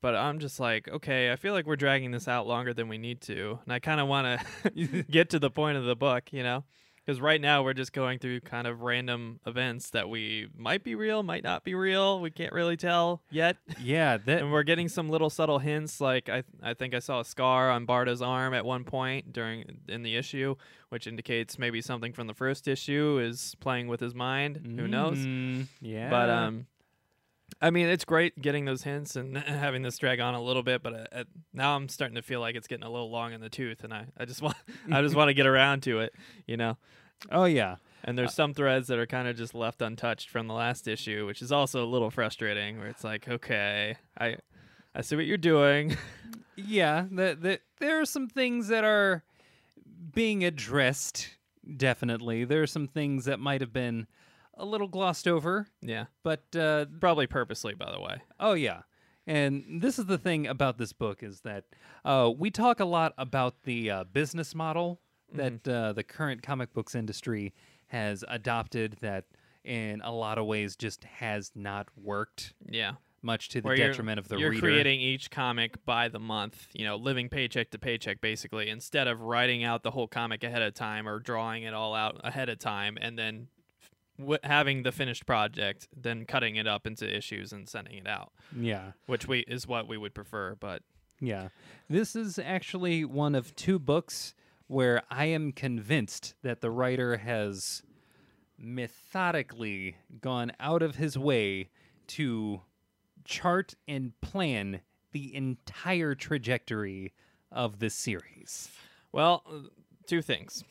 But 0.00 0.16
I'm 0.16 0.40
just 0.40 0.58
like, 0.58 0.88
okay, 0.88 1.30
I 1.30 1.36
feel 1.36 1.52
like 1.52 1.64
we're 1.64 1.76
dragging 1.76 2.10
this 2.10 2.26
out 2.26 2.48
longer 2.48 2.74
than 2.74 2.88
we 2.88 2.98
need 2.98 3.20
to, 3.22 3.60
and 3.64 3.72
I 3.72 3.78
kind 3.78 4.00
of 4.00 4.08
want 4.08 4.40
to 4.74 5.04
get 5.10 5.30
to 5.30 5.38
the 5.38 5.50
point 5.50 5.78
of 5.78 5.84
the 5.84 5.94
book, 5.94 6.32
you 6.32 6.42
know. 6.42 6.64
Because 7.04 7.20
right 7.20 7.40
now 7.40 7.64
we're 7.64 7.74
just 7.74 7.92
going 7.92 8.20
through 8.20 8.40
kind 8.42 8.66
of 8.66 8.82
random 8.82 9.40
events 9.44 9.90
that 9.90 10.08
we 10.08 10.46
might 10.56 10.84
be 10.84 10.94
real, 10.94 11.22
might 11.24 11.42
not 11.42 11.64
be 11.64 11.74
real. 11.74 12.20
We 12.20 12.30
can't 12.30 12.52
really 12.52 12.76
tell 12.76 13.22
yet 13.30 13.56
Yeah, 13.80 14.18
that 14.18 14.40
and 14.42 14.52
we're 14.52 14.62
getting 14.62 14.88
some 14.88 15.08
little 15.08 15.28
subtle 15.30 15.58
hints 15.58 16.00
like 16.00 16.28
I 16.28 16.44
I 16.62 16.74
think 16.74 16.94
I 16.94 17.00
saw 17.00 17.20
a 17.20 17.24
scar 17.24 17.70
on 17.70 17.86
Barda's 17.86 18.22
arm 18.22 18.54
at 18.54 18.64
one 18.64 18.84
point 18.84 19.32
during 19.32 19.64
in 19.88 20.02
the 20.02 20.16
issue 20.16 20.54
which 20.90 21.06
indicates 21.06 21.58
maybe 21.58 21.80
something 21.80 22.12
from 22.12 22.26
the 22.26 22.34
first 22.34 22.68
issue 22.68 23.18
is 23.22 23.54
playing 23.60 23.88
with 23.88 23.98
his 24.00 24.14
mind 24.14 24.60
who 24.78 24.86
knows 24.86 25.18
Mm, 25.18 25.66
yeah. 25.80 26.08
but 26.10 26.28
um 26.30 26.66
I 27.62 27.70
mean 27.70 27.86
it's 27.86 28.04
great 28.04 28.38
getting 28.42 28.66
those 28.66 28.82
hints 28.82 29.16
and 29.16 29.38
having 29.38 29.80
this 29.82 29.96
drag 29.96 30.20
on 30.20 30.34
a 30.34 30.42
little 30.42 30.62
bit 30.62 30.82
but 30.82 30.92
uh, 30.92 31.20
uh, 31.20 31.24
now 31.54 31.76
I'm 31.76 31.88
starting 31.88 32.16
to 32.16 32.22
feel 32.22 32.40
like 32.40 32.56
it's 32.56 32.66
getting 32.66 32.84
a 32.84 32.90
little 32.90 33.10
long 33.10 33.32
in 33.32 33.40
the 33.40 33.48
tooth 33.48 33.84
and 33.84 33.94
I 33.94 34.06
I 34.18 34.24
just 34.26 34.42
want 34.46 34.56
I 34.90 35.00
just 35.00 35.14
want 35.14 35.28
to 35.28 35.34
get 35.34 35.46
around 35.46 35.82
to 35.84 36.00
it 36.00 36.12
you 36.46 36.56
know 36.58 36.76
Oh 37.30 37.44
yeah. 37.44 37.76
and 38.02 38.18
there's 38.18 38.34
some 38.34 38.52
threads 38.52 38.88
that 38.88 38.98
are 38.98 39.06
kind 39.06 39.28
of 39.28 39.36
just 39.36 39.54
left 39.54 39.80
untouched 39.80 40.28
from 40.28 40.48
the 40.48 40.54
last 40.54 40.88
issue, 40.88 41.24
which 41.24 41.40
is 41.40 41.52
also 41.52 41.84
a 41.84 41.86
little 41.86 42.10
frustrating. 42.10 42.78
Where 42.78 42.88
it's 42.88 43.04
like, 43.04 43.28
okay, 43.28 43.94
I, 44.18 44.38
I 44.92 45.02
see 45.02 45.14
what 45.14 45.26
you're 45.26 45.36
doing. 45.36 45.96
Yeah, 46.56 47.06
the, 47.10 47.38
the, 47.40 47.60
there 47.80 48.00
are 48.00 48.04
some 48.04 48.28
things 48.28 48.68
that 48.68 48.84
are 48.84 49.22
being 50.12 50.44
addressed, 50.44 51.30
definitely. 51.76 52.44
There 52.44 52.60
are 52.62 52.66
some 52.66 52.88
things 52.88 53.24
that 53.24 53.40
might 53.40 53.62
have 53.62 53.72
been 53.72 54.06
a 54.62 54.66
little 54.66 54.88
glossed 54.88 55.26
over, 55.28 55.66
yeah, 55.82 56.04
but 56.22 56.44
uh, 56.56 56.86
probably 57.00 57.26
purposely, 57.26 57.74
by 57.74 57.90
the 57.92 58.00
way. 58.00 58.22
oh, 58.40 58.52
yeah. 58.54 58.82
And 59.26 59.80
this 59.82 59.98
is 59.98 60.06
the 60.06 60.18
thing 60.18 60.46
about 60.46 60.78
this 60.78 60.92
book 60.92 61.22
is 61.22 61.40
that 61.42 61.64
uh, 62.04 62.30
we 62.36 62.50
talk 62.50 62.80
a 62.80 62.84
lot 62.84 63.12
about 63.18 63.62
the 63.64 63.90
uh, 63.90 64.04
business 64.04 64.54
model 64.54 65.00
that 65.34 65.66
uh, 65.68 65.92
the 65.92 66.02
current 66.02 66.42
comic 66.42 66.72
books 66.72 66.94
industry 66.94 67.54
has 67.88 68.24
adopted 68.28 68.96
that 69.00 69.24
in 69.64 70.00
a 70.02 70.10
lot 70.12 70.38
of 70.38 70.46
ways 70.46 70.74
just 70.76 71.04
has 71.04 71.52
not 71.54 71.86
worked, 71.96 72.52
Yeah, 72.68 72.92
much 73.22 73.48
to 73.50 73.60
the 73.60 73.66
Where 73.66 73.76
you're- 73.76 73.88
detriment 73.90 74.18
of 74.18 74.26
the 74.28 74.38
you're 74.38 74.50
reader. 74.50 74.60
creating 74.60 75.00
each 75.00 75.30
comic 75.30 75.84
by 75.84 76.08
the 76.08 76.18
month. 76.18 76.66
You 76.72 76.84
know, 76.84 76.96
living 76.96 77.28
paycheck 77.28 77.70
to 77.70 77.78
paycheck, 77.78 78.20
basically, 78.20 78.68
instead 78.70 79.06
of 79.06 79.20
writing 79.20 79.62
out 79.62 79.84
the 79.84 79.92
whole 79.92 80.08
comic 80.08 80.42
ahead 80.42 80.62
of 80.62 80.74
time 80.74 81.06
or 81.08 81.20
drawing 81.20 81.62
it 81.62 81.74
all 81.74 81.94
out 81.94 82.20
ahead 82.24 82.48
of 82.48 82.58
time, 82.58 82.98
and 83.00 83.16
then. 83.18 83.46
W- 84.22 84.38
having 84.42 84.82
the 84.82 84.92
finished 84.92 85.26
project, 85.26 85.88
then 85.96 86.24
cutting 86.24 86.56
it 86.56 86.66
up 86.66 86.86
into 86.86 87.04
issues 87.06 87.52
and 87.52 87.68
sending 87.68 87.98
it 87.98 88.06
out, 88.06 88.32
yeah. 88.58 88.92
which 89.06 89.28
we 89.28 89.40
is 89.40 89.66
what 89.66 89.86
we 89.86 89.96
would 89.96 90.14
prefer. 90.14 90.56
But 90.58 90.82
Yeah. 91.20 91.48
This 91.88 92.16
is 92.16 92.38
actually 92.38 93.04
one 93.04 93.34
of 93.34 93.54
two 93.54 93.78
books 93.78 94.34
where 94.66 95.02
I 95.10 95.26
am 95.26 95.52
convinced 95.52 96.34
that 96.42 96.60
the 96.60 96.70
writer 96.70 97.18
has 97.18 97.82
methodically 98.58 99.96
gone 100.20 100.52
out 100.58 100.82
of 100.82 100.96
his 100.96 101.18
way 101.18 101.68
to 102.08 102.62
chart 103.24 103.74
and 103.86 104.18
plan 104.20 104.80
the 105.12 105.34
entire 105.34 106.14
trajectory 106.14 107.12
of 107.50 107.78
this 107.80 107.94
series. 107.94 108.70
Well, 109.12 109.42
uh, 109.46 109.68
two 110.06 110.22
things. 110.22 110.64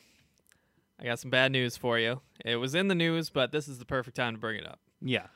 I 1.02 1.06
got 1.06 1.18
some 1.18 1.30
bad 1.30 1.50
news 1.50 1.76
for 1.76 1.98
you. 1.98 2.20
It 2.44 2.56
was 2.56 2.74
in 2.74 2.86
the 2.88 2.94
news, 2.94 3.28
but 3.28 3.50
this 3.50 3.66
is 3.66 3.78
the 3.78 3.84
perfect 3.84 4.16
time 4.16 4.34
to 4.34 4.40
bring 4.40 4.56
it 4.56 4.66
up. 4.66 4.78
Yeah. 5.00 5.26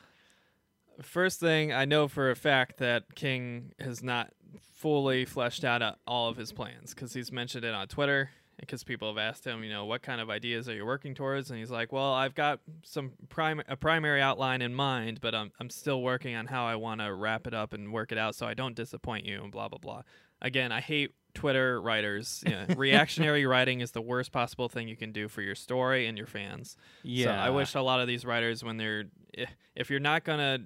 First 1.03 1.41
thing, 1.41 1.73
I 1.73 1.85
know 1.85 2.07
for 2.07 2.31
a 2.31 2.37
fact 2.37 2.79
that 2.79 3.15
King 3.17 3.73
has 3.81 4.03
not 4.03 4.33
fully 4.75 5.25
fleshed 5.25 5.65
out 5.65 5.83
uh, 5.83 5.95
all 6.07 6.29
of 6.29 6.37
his 6.37 6.53
plans 6.53 6.95
because 6.95 7.13
he's 7.13 7.33
mentioned 7.33 7.65
it 7.65 7.75
on 7.75 7.89
Twitter. 7.89 8.31
Because 8.59 8.85
people 8.85 9.09
have 9.09 9.19
asked 9.19 9.47
him, 9.47 9.63
you 9.63 9.69
know, 9.69 9.85
what 9.85 10.01
kind 10.01 10.19
of 10.19 10.31
ideas 10.31 10.67
are 10.67 10.75
you 10.75 10.87
working 10.87 11.15
towards? 11.15 11.51
And 11.51 11.59
he's 11.59 11.71
like, 11.71 11.93
well, 11.93 12.15
I've 12.15 12.35
got 12.35 12.61
some 12.85 13.13
prim- 13.29 13.63
a 13.69 13.77
primary 13.77 14.23
outline 14.23 14.63
in 14.63 14.75
mind, 14.75 15.21
but 15.21 15.35
I'm, 15.35 15.53
I'm 15.61 15.69
still 15.69 16.01
working 16.01 16.35
on 16.35 16.47
how 16.47 16.65
I 16.65 16.75
want 16.77 17.03
to 17.03 17.13
wrap 17.13 17.47
it 17.47 17.53
up 17.53 17.75
and 17.75 17.93
work 17.93 18.13
it 18.13 18.19
out 18.19 18.35
so 18.35 18.47
I 18.47 18.55
don't 18.55 18.75
disappoint 18.75 19.27
you 19.27 19.43
and 19.43 19.53
blah, 19.53 19.69
blah, 19.69 19.79
blah. 19.79 20.03
Again, 20.41 20.73
I 20.73 20.81
hate 20.81 21.13
Twitter 21.37 21.81
writers. 21.81 22.43
Know, 22.47 22.65
reactionary 22.77 23.47
writing 23.53 23.81
is 23.81 23.93
the 23.93 24.01
worst 24.01 24.33
possible 24.33 24.69
thing 24.69 24.89
you 24.89 24.97
can 24.97 25.13
do 25.13 25.29
for 25.29 25.43
your 25.43 25.55
story 25.55 26.07
and 26.07 26.19
your 26.19 26.27
fans. 26.27 26.77
Yeah. 27.03 27.27
So 27.27 27.31
I 27.33 27.51
wish 27.51 27.75
a 27.75 27.81
lot 27.83 28.01
of 28.01 28.09
these 28.09 28.25
writers, 28.25 28.65
when 28.65 28.77
they're, 28.77 29.05
if, 29.33 29.51
if 29.75 29.91
you're 29.91 30.01
not 30.01 30.25
gonna 30.25 30.59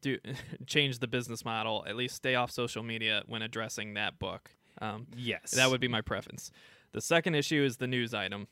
do 0.00 0.18
change 0.66 0.98
the 0.98 1.06
business 1.06 1.44
model, 1.44 1.84
at 1.86 1.94
least 1.96 2.16
stay 2.16 2.34
off 2.34 2.50
social 2.50 2.82
media 2.82 3.22
when 3.26 3.42
addressing 3.42 3.94
that 3.94 4.18
book. 4.18 4.50
Um, 4.80 5.06
Yes. 5.16 5.50
that 5.52 5.70
would 5.70 5.80
be 5.80 5.88
my 5.88 6.00
preference. 6.00 6.50
The 6.92 7.00
second 7.00 7.34
issue 7.34 7.62
is 7.62 7.76
the 7.76 7.86
news 7.86 8.14
item. 8.14 8.48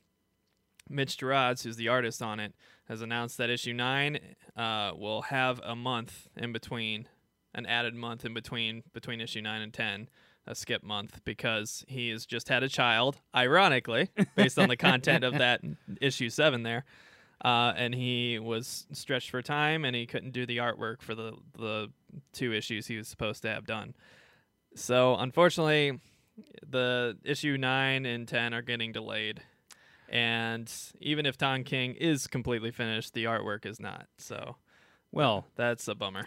Mitch 0.90 1.18
Gerads, 1.18 1.64
who's 1.64 1.76
the 1.76 1.88
artist 1.88 2.22
on 2.22 2.40
it, 2.40 2.54
has 2.88 3.02
announced 3.02 3.36
that 3.38 3.50
issue 3.50 3.72
nine 3.74 4.18
uh, 4.56 4.92
will 4.96 5.22
have 5.22 5.60
a 5.64 5.74
month 5.76 6.28
in 6.36 6.52
between, 6.52 7.08
an 7.54 7.66
added 7.66 7.94
month 7.94 8.24
in 8.24 8.32
between 8.32 8.82
between 8.92 9.20
issue 9.20 9.42
nine 9.42 9.60
and 9.60 9.72
ten, 9.74 10.08
a 10.48 10.54
skip 10.54 10.82
month 10.82 11.20
because 11.24 11.84
he 11.86 12.08
has 12.08 12.26
just 12.26 12.48
had 12.48 12.62
a 12.62 12.68
child. 12.68 13.18
Ironically, 13.36 14.08
based 14.34 14.58
on 14.58 14.68
the 14.68 14.76
content 14.76 15.22
of 15.22 15.38
that 15.38 15.60
issue 16.00 16.30
seven 16.30 16.62
there, 16.62 16.84
uh, 17.44 17.72
and 17.76 17.94
he 17.94 18.38
was 18.38 18.86
stretched 18.92 19.30
for 19.30 19.42
time 19.42 19.84
and 19.84 19.94
he 19.94 20.06
couldn't 20.06 20.32
do 20.32 20.46
the 20.46 20.56
artwork 20.56 21.02
for 21.02 21.14
the 21.14 21.34
the 21.56 21.88
two 22.32 22.52
issues 22.52 22.86
he 22.86 22.96
was 22.96 23.06
supposed 23.06 23.42
to 23.42 23.48
have 23.48 23.66
done. 23.66 23.94
So 24.74 25.14
unfortunately, 25.16 26.00
the 26.66 27.16
issue 27.22 27.56
nine 27.58 28.06
and 28.06 28.26
ten 28.26 28.54
are 28.54 28.62
getting 28.62 28.92
delayed, 28.92 29.42
and 30.08 30.72
even 31.00 31.26
if 31.26 31.36
Tom 31.36 31.62
King 31.62 31.94
is 31.94 32.26
completely 32.26 32.70
finished, 32.70 33.12
the 33.12 33.24
artwork 33.24 33.66
is 33.66 33.78
not. 33.78 34.06
So 34.16 34.56
well, 35.12 35.46
that's 35.56 35.86
a 35.88 35.94
bummer. 35.94 36.26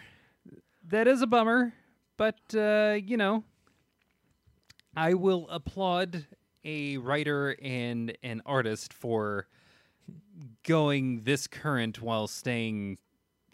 that 0.86 1.08
is 1.08 1.22
a 1.22 1.26
bummer, 1.26 1.72
but 2.16 2.38
uh, 2.54 2.98
you 3.02 3.16
know, 3.16 3.44
I 4.96 5.14
will 5.14 5.48
applaud 5.48 6.26
a 6.64 6.98
writer 6.98 7.56
and 7.60 8.16
an 8.22 8.42
artist 8.46 8.92
for 8.92 9.48
going 10.64 11.22
this 11.24 11.46
current 11.46 12.00
while 12.00 12.26
staying 12.26 12.98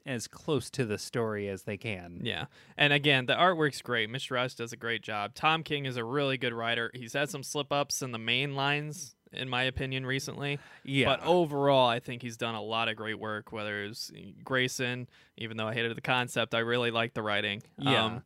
as 0.06 0.26
close 0.26 0.70
to 0.70 0.84
the 0.86 0.98
story 0.98 1.48
as 1.48 1.62
they 1.62 1.76
can. 1.76 2.20
Yeah, 2.22 2.46
and 2.76 2.92
again, 2.92 3.26
the 3.26 3.34
artwork's 3.34 3.82
great. 3.82 4.10
Mr. 4.10 4.32
Rush 4.32 4.54
does 4.54 4.72
a 4.72 4.76
great 4.76 5.02
job. 5.02 5.34
Tom 5.34 5.62
King 5.62 5.84
is 5.84 5.96
a 5.96 6.04
really 6.04 6.38
good 6.38 6.54
writer. 6.54 6.90
He's 6.94 7.12
had 7.12 7.28
some 7.28 7.42
slip 7.42 7.72
ups 7.72 8.00
in 8.00 8.12
the 8.12 8.18
main 8.18 8.56
lines, 8.56 9.14
in 9.32 9.48
my 9.48 9.64
opinion, 9.64 10.06
recently. 10.06 10.58
Yeah. 10.82 11.06
But 11.06 11.24
overall, 11.24 11.88
I 11.88 12.00
think 12.00 12.22
he's 12.22 12.38
done 12.38 12.54
a 12.54 12.62
lot 12.62 12.88
of 12.88 12.96
great 12.96 13.18
work. 13.18 13.52
Whether 13.52 13.84
it's 13.84 14.10
Grayson, 14.42 15.08
even 15.36 15.56
though 15.58 15.68
I 15.68 15.74
hated 15.74 15.94
the 15.94 16.00
concept, 16.00 16.54
I 16.54 16.60
really 16.60 16.90
like 16.90 17.12
the 17.12 17.22
writing. 17.22 17.62
Yeah. 17.78 18.04
Um, 18.04 18.22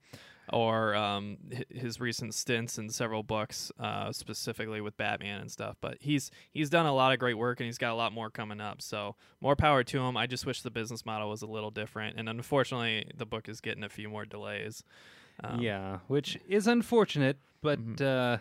or 0.52 0.94
um, 0.94 1.36
his 1.70 2.00
recent 2.00 2.34
stints 2.34 2.78
in 2.78 2.88
several 2.90 3.22
books, 3.22 3.70
uh, 3.78 4.10
specifically 4.12 4.80
with 4.80 4.96
Batman 4.96 5.40
and 5.40 5.50
stuff. 5.50 5.76
But 5.80 5.98
he's 6.00 6.30
he's 6.50 6.68
done 6.70 6.86
a 6.86 6.92
lot 6.94 7.12
of 7.12 7.18
great 7.18 7.38
work, 7.38 7.60
and 7.60 7.66
he's 7.66 7.78
got 7.78 7.92
a 7.92 7.94
lot 7.94 8.12
more 8.12 8.30
coming 8.30 8.60
up. 8.60 8.82
So 8.82 9.14
more 9.40 9.56
power 9.56 9.84
to 9.84 10.00
him. 10.00 10.16
I 10.16 10.26
just 10.26 10.44
wish 10.46 10.62
the 10.62 10.70
business 10.70 11.06
model 11.06 11.28
was 11.28 11.42
a 11.42 11.46
little 11.46 11.70
different, 11.70 12.18
and 12.18 12.28
unfortunately, 12.28 13.10
the 13.16 13.26
book 13.26 13.48
is 13.48 13.60
getting 13.60 13.84
a 13.84 13.88
few 13.88 14.08
more 14.08 14.24
delays. 14.24 14.82
Um, 15.42 15.60
yeah, 15.60 15.98
which 16.08 16.38
is 16.48 16.66
unfortunate, 16.66 17.38
but 17.62 17.78
Mm-hmm. 17.80 18.04
uh, 18.04 18.38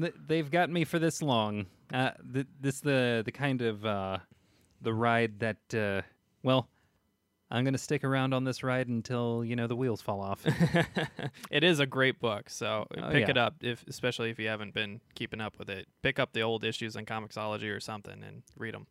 th- 0.00 0.14
they've 0.26 0.50
got 0.50 0.70
me 0.70 0.84
for 0.84 0.98
this 0.98 1.20
long. 1.20 1.66
Uh, 1.92 2.10
th- 2.32 2.46
this 2.60 2.80
the 2.80 3.22
the 3.24 3.32
kind 3.32 3.60
of 3.60 3.84
uh, 3.84 4.18
the 4.80 4.94
ride 4.94 5.40
that 5.40 5.74
uh, 5.74 6.02
well, 6.42 6.68
I'm 7.52 7.64
gonna 7.64 7.76
stick 7.78 8.02
around 8.02 8.32
on 8.32 8.44
this 8.44 8.62
ride 8.62 8.88
until 8.88 9.44
you 9.44 9.54
know 9.56 9.66
the 9.66 9.76
wheels 9.76 10.00
fall 10.00 10.20
off. 10.22 10.44
it 11.50 11.62
is 11.62 11.80
a 11.80 11.86
great 11.86 12.18
book, 12.18 12.48
so 12.48 12.86
Oh, 12.96 13.10
pick 13.10 13.24
yeah. 13.26 13.30
it 13.30 13.36
up 13.36 13.56
if, 13.60 13.84
especially 13.86 14.30
if 14.30 14.38
you 14.38 14.48
haven't 14.48 14.72
been 14.72 15.00
keeping 15.14 15.40
up 15.40 15.58
with 15.58 15.68
it. 15.68 15.86
Pick 16.02 16.18
up 16.18 16.32
the 16.32 16.40
old 16.40 16.64
issues 16.64 16.96
in 16.96 17.04
Comixology 17.04 17.70
or 17.70 17.78
something 17.78 18.22
and 18.26 18.42
read 18.56 18.72
them. 18.74 18.86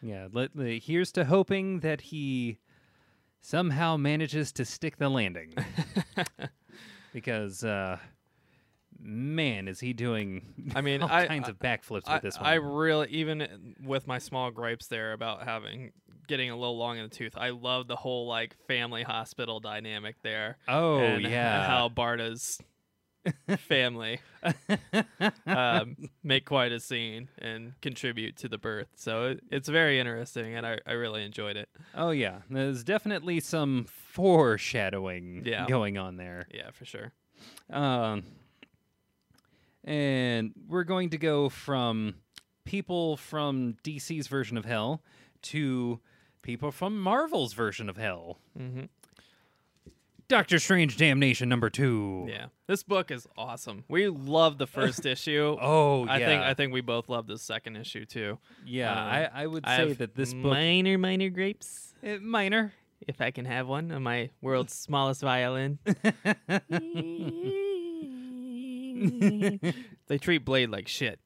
Yeah. 0.00 0.28
Let, 0.30 0.54
the- 0.56 0.78
here's 0.78 1.10
to 1.12 1.24
hoping 1.24 1.80
that 1.80 2.00
he 2.00 2.58
somehow 3.40 3.96
manages 3.96 4.52
to 4.52 4.64
stick 4.64 4.98
the 4.98 5.08
landing. 5.08 5.54
because, 7.12 7.64
uh, 7.64 7.98
man, 9.00 9.68
is 9.68 9.80
he 9.80 9.92
doing 9.92 10.72
I 10.74 10.80
mean, 10.80 11.02
all 11.02 11.08
I- 11.10 11.26
kinds 11.26 11.48
I- 11.48 11.50
of 11.50 11.58
backflips 11.58 12.12
with 12.12 12.22
this 12.22 12.38
one. 12.38 12.46
I 12.46 12.54
really, 12.54 13.08
even 13.08 13.74
with 13.82 14.06
my 14.06 14.18
small 14.18 14.50
gripes 14.50 14.86
there 14.86 15.12
about 15.12 15.42
having 15.44 15.92
getting 16.26 16.50
a 16.50 16.56
little 16.56 16.76
long 16.78 16.98
in 16.98 17.04
the 17.08 17.14
tooth, 17.14 17.34
I 17.36 17.50
love 17.50 17.86
the 17.88 17.96
whole 17.96 18.26
like 18.26 18.56
family 18.66 19.02
hospital 19.02 19.60
dynamic 19.60 20.16
there. 20.22 20.58
oh, 20.68 20.98
and 20.98 21.22
yeah. 21.24 21.66
how 21.66 21.88
Barda's 21.88 22.60
family 23.58 24.20
um, 25.46 25.96
make 26.22 26.44
quite 26.44 26.70
a 26.70 26.78
scene 26.78 27.28
and 27.38 27.72
contribute 27.80 28.36
to 28.36 28.48
the 28.48 28.58
birth. 28.58 28.86
So 28.94 29.24
it, 29.30 29.40
it's 29.50 29.68
very 29.68 29.98
interesting, 29.98 30.54
and 30.54 30.64
I, 30.66 30.78
I 30.86 30.92
really 30.92 31.24
enjoyed 31.24 31.56
it. 31.56 31.68
oh, 31.94 32.10
yeah. 32.10 32.38
There's 32.48 32.84
definitely 32.84 33.40
some 33.40 33.86
foreshadowing 33.88 35.42
Yeah. 35.44 35.66
going 35.66 35.98
on 35.98 36.16
there. 36.16 36.46
Yeah, 36.54 36.70
for 36.72 36.84
sure. 36.84 37.12
Um, 37.70 38.22
and 39.84 40.52
we're 40.68 40.84
going 40.84 41.10
to 41.10 41.18
go 41.18 41.48
from 41.48 42.14
people 42.64 43.16
from 43.16 43.76
DC's 43.84 44.26
version 44.28 44.56
of 44.56 44.64
hell 44.64 45.02
to 45.42 46.00
people 46.46 46.70
from 46.70 46.98
Marvel's 47.00 47.52
version 47.52 47.88
of 47.90 47.96
hell. 47.96 48.38
hmm 48.56 48.84
Doctor 50.28 50.58
Strange 50.58 50.96
Damnation 50.96 51.48
number 51.48 51.70
two. 51.70 52.26
Yeah, 52.28 52.46
this 52.66 52.82
book 52.82 53.12
is 53.12 53.28
awesome. 53.38 53.84
We 53.88 54.08
love 54.08 54.58
the 54.58 54.66
first 54.66 55.06
issue. 55.14 55.56
Oh, 55.60 56.04
yeah. 56.06 56.12
I 56.12 56.18
think 56.18 56.42
I 56.42 56.54
think 56.54 56.72
we 56.72 56.80
both 56.80 57.08
love 57.08 57.28
the 57.28 57.38
second 57.38 57.76
issue 57.76 58.04
too. 58.04 58.38
yeah, 58.64 58.92
uh, 58.92 58.96
I, 58.96 59.42
I 59.42 59.46
would 59.46 59.64
I 59.64 59.76
say 59.76 59.92
that 59.92 60.16
this 60.16 60.34
book 60.34 60.52
minor 60.52 60.98
minor 60.98 61.28
grapes, 61.30 61.94
eh, 62.02 62.18
minor. 62.20 62.72
if 63.06 63.20
I 63.20 63.30
can 63.30 63.44
have 63.44 63.68
one, 63.68 63.92
on 63.92 64.02
my 64.02 64.30
world's 64.40 64.72
smallest 64.86 65.20
violin. 65.20 65.78
they 70.08 70.18
treat 70.18 70.44
Blade 70.44 70.70
like 70.70 70.88
shit. 70.88 71.20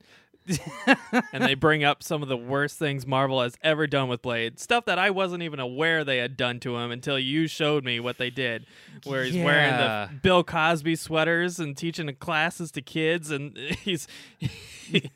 and 1.32 1.44
they 1.44 1.54
bring 1.54 1.84
up 1.84 2.02
some 2.02 2.22
of 2.22 2.28
the 2.28 2.36
worst 2.36 2.78
things 2.78 3.06
Marvel 3.06 3.42
has 3.42 3.56
ever 3.62 3.86
done 3.86 4.08
with 4.08 4.22
Blade. 4.22 4.58
Stuff 4.58 4.84
that 4.86 4.98
I 4.98 5.10
wasn't 5.10 5.42
even 5.42 5.60
aware 5.60 6.04
they 6.04 6.18
had 6.18 6.36
done 6.36 6.60
to 6.60 6.76
him 6.76 6.90
until 6.90 7.18
you 7.18 7.46
showed 7.46 7.84
me 7.84 8.00
what 8.00 8.18
they 8.18 8.30
did. 8.30 8.66
Where 9.04 9.24
he's 9.24 9.36
wearing 9.42 9.76
the 9.76 10.10
Bill 10.22 10.42
Cosby 10.44 10.96
sweaters 10.96 11.58
and 11.60 11.76
teaching 11.76 12.14
classes 12.16 12.70
to 12.72 12.82
kids, 12.82 13.30
and 13.30 13.56
he's 13.82 14.08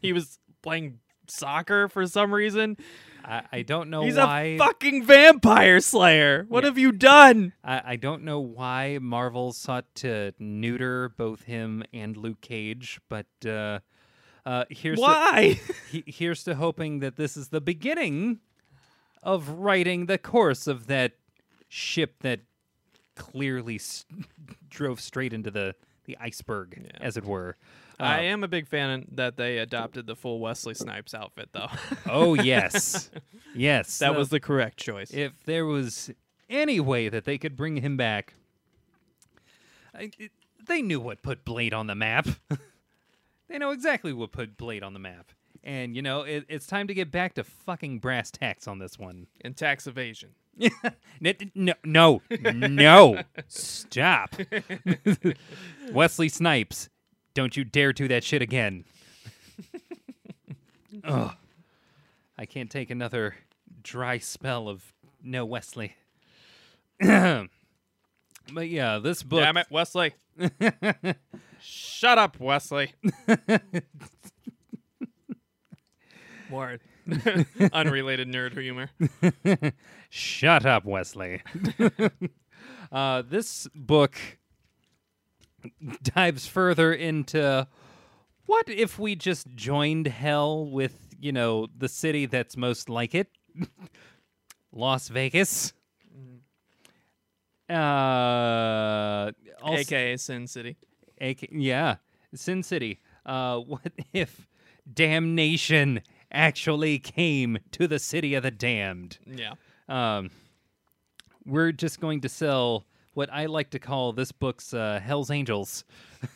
he 0.01 0.13
was 0.13 0.39
playing 0.63 0.99
soccer 1.27 1.89
for 1.89 2.07
some 2.07 2.33
reason. 2.33 2.77
I, 3.27 3.43
I 3.53 3.63
don't 3.63 3.89
know 3.89 4.03
he's 4.03 4.17
why. 4.17 4.43
a 4.43 4.59
fucking 4.59 5.05
vampire 5.05 5.81
slayer. 5.81 6.45
What 6.47 6.63
Yeah. 6.63 6.69
have 6.69 6.79
you 6.79 6.93
done? 6.93 7.55
I, 7.65 7.83
I 7.93 7.97
don't 7.97 8.23
know 8.23 8.39
why 8.41 8.99
Marvel 9.01 9.55
sought 9.55 9.87
to 9.97 10.33
neuter 10.39 11.09
both 11.09 11.45
him 11.45 11.83
and 11.95 12.19
Luke 12.19 12.43
Cage, 12.43 13.01
but 13.09 13.25
uh, 13.49 13.79
uh, 14.47 14.65
here's 14.71 14.99
to- 14.99 15.03
Why? 15.03 15.61
he, 15.91 16.05
here's 16.07 16.45
to 16.45 16.55
hoping 16.55 17.01
that 17.01 17.17
this 17.17 17.37
is 17.37 17.49
the 17.49 17.61
beginning 17.61 18.41
of 19.23 19.49
writing 19.49 20.07
the 20.07 20.19
course 20.19 20.67
of 20.67 20.87
that 20.89 21.13
ship 21.69 22.17
that 22.21 22.41
clearly 23.17 23.77
s- 23.77 24.05
drove 24.69 25.01
straight 25.01 25.33
into 25.33 25.51
the, 25.51 25.75
the 26.05 26.17
iceberg, 26.21 26.79
Yeah. 26.85 26.91
as 27.01 27.17
it 27.17 27.25
were. 27.25 27.57
I 27.99 28.19
Uh, 28.19 28.23
am 28.23 28.43
a 28.45 28.49
big 28.49 28.67
fan 28.67 29.07
that 29.13 29.37
they 29.37 29.59
adopted 29.59 30.07
the 30.07 30.17
full 30.17 30.41
Wesley 30.41 30.75
Snipes 30.75 31.15
outfit, 31.15 31.51
though. 31.53 31.69
Oh 32.11 32.35
yes, 32.35 33.09
yes. 33.55 33.99
that 34.01 34.11
uh, 34.11 34.19
was 34.19 34.31
the 34.31 34.41
correct 34.41 34.79
choice. 34.79 35.13
if 35.13 35.45
there 35.45 35.65
was 35.65 36.11
any 36.51 36.81
way 36.81 37.09
that 37.09 37.25
they 37.25 37.39
could 37.39 37.57
bring 37.57 37.77
him 37.77 37.97
back. 37.97 38.35
I, 39.95 40.11
it, 40.19 40.33
they 40.67 40.83
knew 40.83 40.99
what 41.01 41.23
put 41.23 41.45
Blade 41.45 41.73
on 41.73 41.87
the 41.87 41.95
map. 41.95 42.27
They 43.49 43.59
know 43.59 43.71
exactly 43.71 44.13
what 44.13 44.33
put 44.33 44.57
Blade 44.57 44.83
on 44.83 44.93
the 44.93 44.99
map. 44.99 45.33
And 45.63 45.97
you 45.97 46.03
know, 46.03 46.23
it, 46.23 46.45
it's 46.49 46.67
time 46.67 46.89
to 46.89 46.95
get 46.95 47.11
back 47.11 47.35
to 47.35 47.45
fucking 47.45 47.99
brass 48.01 48.31
tacks 48.31 48.69
on 48.69 48.79
this 48.79 48.99
one. 48.99 49.27
and 49.41 49.57
tax 49.57 49.87
evasion. 49.87 50.31
No, 51.21 51.73
no, 51.85 52.21
no! 52.53 53.23
Stop, 53.49 54.37
Wesley 55.93 56.29
Snipes! 56.29 56.89
Don't 57.35 57.57
you 57.57 57.65
dare 57.65 57.93
do 57.93 58.07
that 58.09 58.23
shit 58.23 58.43
again. 58.43 58.85
Ugh. 61.05 61.33
I 62.39 62.47
can't 62.47 62.71
take 62.71 62.91
another 62.91 63.35
dry 63.83 64.19
spell 64.19 64.69
of 64.69 64.93
no 65.23 65.45
Wesley. 65.45 65.95
but 67.01 67.49
yeah, 68.69 68.99
this 68.99 69.23
book. 69.23 69.41
Damn 69.41 69.57
it, 69.57 69.67
Wesley. 69.71 70.15
Shut 71.61 72.19
up, 72.19 72.39
Wesley. 72.41 72.93
More 76.51 76.79
unrelated 77.73 78.29
nerd 78.29 78.53
humor. 78.61 78.91
Shut 80.11 80.67
up, 80.67 80.85
Wesley. 80.85 81.43
uh, 82.93 83.23
this 83.23 83.69
book 83.75 84.17
dives 86.03 86.47
further 86.47 86.93
into 86.93 87.67
what 88.47 88.69
if 88.69 88.99
we 88.99 89.17
just 89.17 89.49
joined 89.55 90.07
hell 90.07 90.67
with, 90.67 91.15
you 91.19 91.33
know, 91.33 91.69
the 91.77 91.89
city 91.89 92.27
that's 92.27 92.57
most 92.57 92.89
like 92.89 93.15
it? 93.15 93.29
Las 94.73 95.09
Vegas. 95.09 95.73
Uh, 97.75 99.31
also, 99.63 99.81
AKA 99.81 100.17
Sin 100.17 100.47
City. 100.47 100.77
AK, 101.21 101.49
yeah, 101.53 101.97
Sin 102.35 102.63
City. 102.63 103.01
Uh, 103.27 103.59
what 103.61 103.93
if 104.13 104.47
damnation 104.93 106.01
actually 106.33 106.99
came 106.99 107.59
to 107.73 107.87
the 107.87 107.99
city 107.99 108.35
of 108.35 108.43
the 108.43 108.51
damned? 108.51 109.19
Yeah. 109.27 109.55
Um, 109.89 110.31
we're 111.47 111.73
just 111.73 112.01
going 112.01 112.21
to 112.23 112.29
sell 112.29 112.85
what 113.15 113.31
I 113.33 113.47
like 113.47 113.71
to 113.71 113.79
call 113.79 114.13
this 114.13 114.33
book's 114.33 114.75
uh, 114.75 115.01
Hell's 115.03 115.31
Angels 115.31 115.85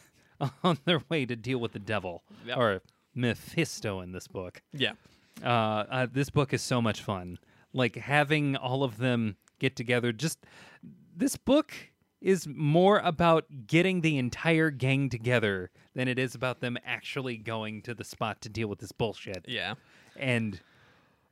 on 0.62 0.78
their 0.84 1.02
way 1.08 1.26
to 1.26 1.34
deal 1.34 1.58
with 1.58 1.72
the 1.72 1.78
devil, 1.78 2.22
Yep. 2.46 2.56
or 2.56 2.82
Mephisto 3.14 4.00
in 4.00 4.12
this 4.12 4.28
book. 4.28 4.62
Yeah. 4.72 4.92
Uh, 5.42 5.48
uh, 5.90 6.06
this 6.10 6.30
book 6.30 6.52
is 6.52 6.62
so 6.62 6.80
much 6.82 7.00
fun. 7.02 7.38
Like 7.72 7.96
having 7.96 8.56
all 8.56 8.82
of 8.84 8.98
them 8.98 9.36
get 9.58 9.76
together. 9.76 10.12
Just 10.12 10.38
this 11.18 11.36
book 11.36 11.72
is 12.20 12.46
more 12.48 12.98
about 12.98 13.44
getting 13.66 14.00
the 14.00 14.18
entire 14.18 14.70
gang 14.70 15.08
together 15.08 15.70
than 15.94 16.08
it 16.08 16.18
is 16.18 16.34
about 16.34 16.60
them 16.60 16.76
actually 16.84 17.36
going 17.36 17.82
to 17.82 17.94
the 17.94 18.04
spot 18.04 18.40
to 18.40 18.48
deal 18.48 18.68
with 18.68 18.78
this 18.78 18.92
bullshit. 18.92 19.44
Yeah. 19.46 19.74
And 20.16 20.60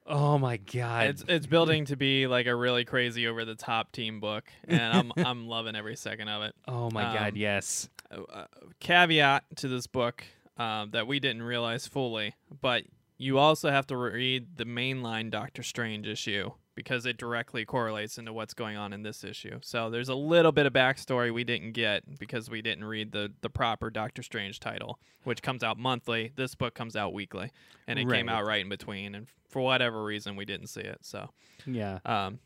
oh 0.07 0.39
my 0.39 0.59
god, 0.59 1.07
It's 1.07 1.25
it's 1.27 1.47
building 1.47 1.87
to 1.87 1.97
be 1.97 2.27
like 2.27 2.47
a 2.47 2.55
really 2.55 2.85
crazy 2.85 3.27
over 3.27 3.45
the 3.45 3.55
top 3.55 3.93
team 3.93 4.21
book, 4.21 4.45
and 4.69 4.81
I'm 4.81 5.13
I'm 5.27 5.49
loving 5.49 5.75
every 5.75 5.97
second 5.97 6.29
of 6.29 6.43
it. 6.43 6.55
oh 6.69 6.91
my 6.91 7.03
god, 7.03 7.33
um, 7.33 7.37
yes. 7.37 7.89
uh, 8.11 8.45
caveat 8.79 9.45
to 9.57 9.69
this 9.69 9.87
book 9.87 10.25
um, 10.57 10.91
that 10.93 11.07
we 11.07 11.19
didn't 11.19 11.43
realize 11.43 11.87
fully, 11.87 12.35
but 12.61 12.85
you 13.19 13.39
also 13.39 13.71
have 13.71 13.87
to 13.89 13.97
read 13.97 14.57
the 14.57 14.65
mainline 14.65 15.31
Doctor 15.31 15.63
Strange 15.63 16.07
issue 16.07 16.53
because 16.77 17.05
it 17.07 17.17
directly 17.17 17.65
correlates 17.65 18.19
into 18.19 18.33
what's 18.33 18.55
going 18.55 18.77
on 18.77 18.93
in 18.93 19.03
this 19.03 19.25
issue. 19.25 19.59
So 19.63 19.91
there's 19.91 20.09
a 20.09 20.15
little 20.15 20.53
bit 20.53 20.67
of 20.67 20.73
backstory 20.73 21.35
we 21.35 21.43
didn't 21.43 21.73
get 21.73 22.19
because 22.21 22.49
we 22.49 22.63
didn't 22.63 22.85
read 22.85 23.11
the 23.11 23.33
the 23.41 23.51
proper 23.51 23.91
Doctor 23.91 24.23
Strange 24.23 24.61
title, 24.61 25.01
which 25.25 25.43
comes 25.43 25.65
out 25.65 25.77
monthly. 25.79 26.31
This 26.37 26.55
book 26.55 26.75
comes 26.75 26.95
out 26.95 27.13
weekly, 27.13 27.51
and 27.89 27.99
it 27.99 28.05
came 28.09 28.29
out 28.29 28.45
right 28.45 28.61
in 28.61 28.69
between. 28.69 29.17
And 29.17 29.27
for 29.49 29.63
whatever 29.63 30.05
reason, 30.05 30.37
we 30.37 30.45
didn't 30.45 30.69
see 30.69 30.83
it. 30.83 30.99
So 31.01 31.31
Yeah. 31.67 31.99
um, 32.05 32.39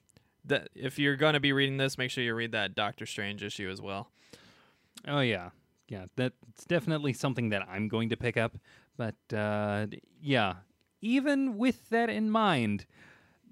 that 0.47 0.71
if 0.75 0.99
you're 0.99 1.17
going 1.17 1.35
to 1.35 1.41
be 1.41 1.53
reading 1.53 1.77
this, 1.77 1.99
make 1.99 2.11
sure 2.11 2.25
you 2.25 2.35
read 2.35 2.53
that 2.53 2.75
Doctor 2.75 3.05
Strange 3.05 3.43
issue 3.43 3.69
as 3.69 3.83
well. 3.83 4.11
Oh 5.07 5.21
yeah, 5.21 5.51
yeah. 5.89 6.07
That's 6.17 6.65
definitely 6.69 7.13
something 7.13 7.51
that 7.51 7.67
I'm 7.69 7.89
going 7.89 8.09
to 8.11 8.17
pick 8.17 8.37
up. 8.37 8.57
But 8.97 9.17
uh, 9.37 9.87
yeah, 10.23 10.55
even 11.01 11.59
with 11.59 11.89
that 11.91 12.09
in 12.11 12.31
mind, 12.31 12.87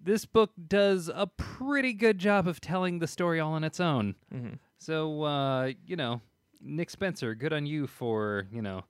this 0.02 0.24
book 0.24 0.50
does 0.68 1.10
a 1.12 1.26
pretty 1.26 1.92
good 1.92 2.18
job 2.18 2.46
of 2.46 2.60
telling 2.60 2.98
the 2.98 3.06
story 3.06 3.40
all 3.40 3.52
on 3.52 3.64
its 3.64 3.80
own. 3.80 4.14
Mm-hmm. 4.34 4.54
So 4.78 5.22
uh, 5.22 5.72
you 5.86 5.96
know, 5.96 6.20
Nick 6.60 6.90
Spencer, 6.90 7.34
good 7.34 7.52
on 7.52 7.66
you 7.66 7.86
for 7.86 8.46
you 8.52 8.62
know 8.62 8.84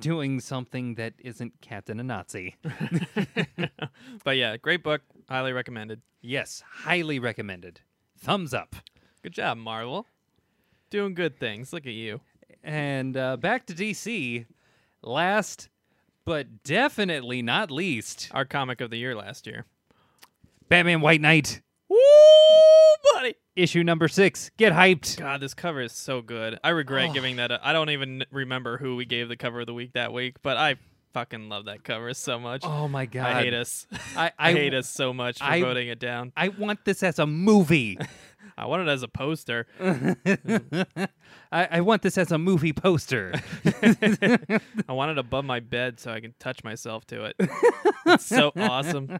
doing 0.00 0.40
something 0.40 0.94
that 0.94 1.14
isn't 1.18 1.60
Captain 1.60 2.00
a 2.00 2.02
Nazi. 2.02 2.56
but 4.24 4.36
yeah, 4.36 4.56
great 4.56 4.82
book. 4.82 5.02
Highly 5.28 5.52
recommended. 5.52 6.00
yes, 6.20 6.62
highly 6.66 7.18
recommended. 7.18 7.80
Thumbs 8.18 8.54
up. 8.54 8.76
Good 9.22 9.32
job, 9.32 9.58
Marvel. 9.58 10.06
Doing 10.90 11.14
good 11.14 11.38
things. 11.38 11.72
Look 11.72 11.86
at 11.86 11.92
you. 11.92 12.20
And 12.62 13.16
uh, 13.16 13.36
back 13.36 13.66
to 13.66 13.74
DC. 13.74 14.46
Last, 15.02 15.68
but 16.24 16.62
definitely 16.62 17.42
not 17.42 17.70
least. 17.70 18.28
Our 18.32 18.44
comic 18.44 18.80
of 18.80 18.90
the 18.90 18.98
year 18.98 19.16
last 19.16 19.46
year. 19.46 19.64
Batman 20.72 21.02
White 21.02 21.20
Knight, 21.20 21.60
Woo, 21.90 21.98
buddy. 23.12 23.34
issue 23.54 23.84
number 23.84 24.08
six. 24.08 24.50
Get 24.56 24.72
hyped. 24.72 25.18
God, 25.18 25.42
this 25.42 25.52
cover 25.52 25.82
is 25.82 25.92
so 25.92 26.22
good. 26.22 26.58
I 26.64 26.70
regret 26.70 27.10
Oh. 27.10 27.12
giving 27.12 27.36
that. 27.36 27.50
A, 27.52 27.60
I 27.62 27.74
don't 27.74 27.90
even 27.90 28.24
remember 28.30 28.78
who 28.78 28.96
we 28.96 29.04
gave 29.04 29.28
the 29.28 29.36
cover 29.36 29.60
of 29.60 29.66
the 29.66 29.74
week 29.74 29.92
that 29.92 30.14
week, 30.14 30.36
but 30.40 30.56
I 30.56 30.76
fucking 31.12 31.50
love 31.50 31.66
that 31.66 31.84
cover 31.84 32.14
so 32.14 32.40
much. 32.40 32.62
Oh 32.64 32.88
my 32.88 33.04
god. 33.04 33.26
I 33.36 33.42
hate 33.42 33.52
us. 33.52 33.86
I, 34.16 34.32
I, 34.38 34.52
hate 34.52 34.72
us 34.72 34.88
so 34.88 35.12
much 35.12 35.40
for 35.40 35.44
I- 35.44 35.60
voting 35.60 35.88
it 35.88 35.98
down. 35.98 36.32
I 36.38 36.48
want 36.48 36.86
this 36.86 37.02
as 37.02 37.18
a 37.18 37.26
movie. 37.26 37.98
I 38.62 38.66
want 38.66 38.82
it 38.82 38.88
as 38.88 39.02
a 39.02 39.08
poster. 39.08 39.66
I, 41.52 41.68
I 41.70 41.80
want 41.80 42.02
this 42.02 42.16
as 42.16 42.30
a 42.32 42.38
movie 42.38 42.72
poster. 42.72 43.32
I 43.64 44.92
want 44.92 45.10
it 45.10 45.18
above 45.18 45.44
my 45.44 45.60
bed 45.60 46.00
so 46.00 46.12
I 46.12 46.20
can 46.20 46.34
touch 46.38 46.64
myself 46.64 47.06
to 47.08 47.24
it. 47.24 47.36
it's 48.06 48.24
so 48.26 48.52
awesome. 48.56 49.18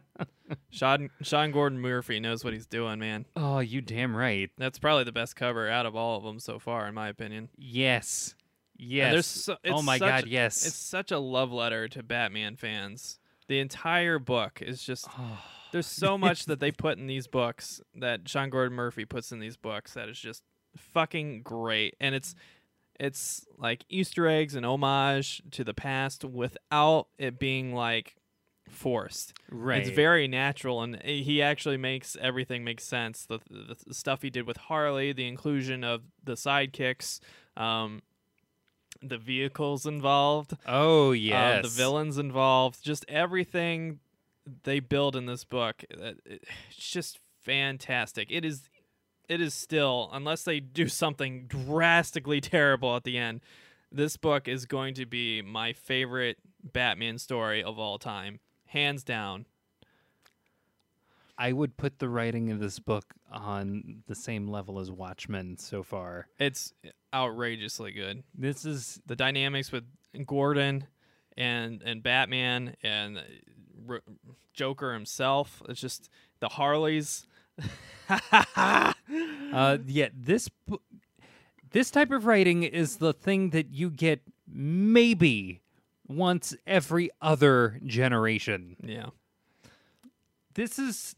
Sean 0.71 1.09
Sean 1.21 1.51
Gordon 1.51 1.79
Murphy 1.79 2.19
knows 2.19 2.43
what 2.43 2.53
he's 2.53 2.65
doing, 2.67 2.99
man. 2.99 3.25
oh, 3.35 3.59
you 3.59 3.81
damn 3.81 4.15
right. 4.15 4.49
That's 4.57 4.79
probably 4.79 5.03
the 5.03 5.11
best 5.11 5.35
cover 5.35 5.69
out 5.69 5.85
of 5.85 5.95
all 5.95 6.17
of 6.17 6.23
them 6.23 6.39
so 6.39 6.59
far, 6.59 6.87
in 6.87 6.93
my 6.93 7.09
opinion. 7.09 7.49
Yes. 7.57 8.35
And 8.79 8.89
Yes. 8.89 9.11
there's 9.13 9.25
so- 9.25 9.57
oh 9.67 9.81
my 9.81 9.97
such- 9.99 10.09
god, 10.09 10.27
yes. 10.27 10.65
It's 10.65 10.75
such 10.75 11.11
a 11.11 11.19
love 11.19 11.51
letter 11.51 11.87
to 11.89 12.01
Batman 12.03 12.55
fans. 12.55 13.19
The 13.47 13.59
entire 13.59 14.19
book 14.19 14.61
is 14.61 14.81
just 14.83 15.07
Oh, 15.17 15.39
there's 15.73 15.87
so 15.87 16.17
much 16.27 16.45
that 16.45 16.61
they 16.61 16.71
put 16.71 16.97
in 16.97 17.07
these 17.07 17.27
books 17.27 17.81
that 17.95 18.29
Sean 18.29 18.49
Gordon 18.49 18.75
Murphy 18.77 19.03
puts 19.03 19.33
in 19.33 19.39
these 19.39 19.57
books 19.57 19.93
that 19.95 20.07
is 20.07 20.17
just 20.17 20.43
fucking 20.77 21.41
great. 21.41 21.95
And 21.99 22.15
it's 22.15 22.33
it's 22.99 23.45
like 23.57 23.83
Easter 23.89 24.27
eggs 24.27 24.55
and 24.55 24.65
homage 24.65 25.41
to 25.51 25.63
the 25.63 25.73
past 25.73 26.23
without 26.23 27.07
it 27.17 27.39
being 27.39 27.73
like 27.73 28.15
forced. 28.69 29.33
right. 29.51 29.81
It's 29.81 29.89
very 29.89 30.27
natural, 30.27 30.81
and 30.81 31.01
he 31.03 31.41
actually 31.41 31.77
makes 31.77 32.15
everything 32.21 32.63
make 32.63 32.79
sense. 32.79 33.25
The, 33.25 33.39
the, 33.49 33.75
the 33.87 33.93
stuff 33.93 34.21
he 34.21 34.29
did 34.29 34.47
with 34.47 34.57
Harley, 34.57 35.11
the 35.11 35.27
inclusion 35.27 35.83
of 35.83 36.03
the 36.23 36.33
sidekicks, 36.33 37.19
um, 37.57 38.03
the 39.01 39.17
vehicles 39.17 39.85
involved, 39.85 40.55
Oh 40.65 41.09
uh, 41.09 41.11
yes. 41.13 41.63
the 41.63 41.69
villains 41.69 42.17
involved, 42.17 42.81
just 42.83 43.05
everything 43.09 43.99
they 44.63 44.79
build 44.79 45.15
in 45.15 45.25
this 45.25 45.43
book. 45.43 45.83
It's 45.89 46.91
just 46.91 47.19
fantastic. 47.41 48.29
It 48.31 48.45
is, 48.45 48.69
it 49.29 49.41
is 49.41 49.53
still, 49.53 50.09
unless 50.11 50.43
they 50.43 50.59
do 50.59 50.87
something 50.87 51.47
drastically 51.47 52.41
terrible 52.41 52.95
at 52.95 53.03
the 53.03 53.17
end. 53.17 53.41
This 53.91 54.17
book 54.17 54.47
is 54.47 54.65
going 54.65 54.95
to 54.95 55.05
be 55.05 55.41
my 55.41 55.73
favorite 55.73 56.37
Batman 56.63 57.19
story 57.19 57.63
of 57.63 57.77
all 57.77 57.99
time, 57.99 58.39
hands 58.65 59.03
down. 59.03 59.45
I 61.37 61.51
would 61.51 61.77
put 61.77 61.99
the 61.99 62.09
writing 62.09 62.51
of 62.51 62.59
this 62.59 62.79
book 62.79 63.05
on 63.31 64.03
the 64.07 64.15
same 64.15 64.47
level 64.47 64.79
as 64.79 64.91
Watchmen 64.91 65.57
so 65.57 65.83
far. 65.83 66.27
It's 66.39 66.73
outrageously 67.13 67.91
good. 67.91 68.23
This 68.35 68.65
is 68.65 69.01
The 69.05 69.15
dynamics 69.15 69.71
with 69.71 69.83
Gordon 70.25 70.87
and 71.35 71.81
and 71.83 72.03
Batman 72.03 72.75
and 72.83 73.17
uh, 73.17 73.97
Joker 74.53 74.93
himself. 74.93 75.61
It's 75.67 75.79
just 75.81 76.09
the 76.39 76.49
Harleys. 76.49 77.25
uh 79.53 79.77
yeah, 79.85 80.09
this 80.15 80.49
this 81.71 81.91
type 81.91 82.11
of 82.11 82.25
writing 82.25 82.63
is 82.63 82.97
the 82.97 83.13
thing 83.13 83.49
that 83.51 83.71
you 83.71 83.89
get 83.89 84.21
maybe 84.47 85.61
once 86.07 86.55
every 86.67 87.09
other 87.21 87.79
generation. 87.85 88.75
yeah. 88.83 89.07
This 90.55 90.77
is 90.77 91.15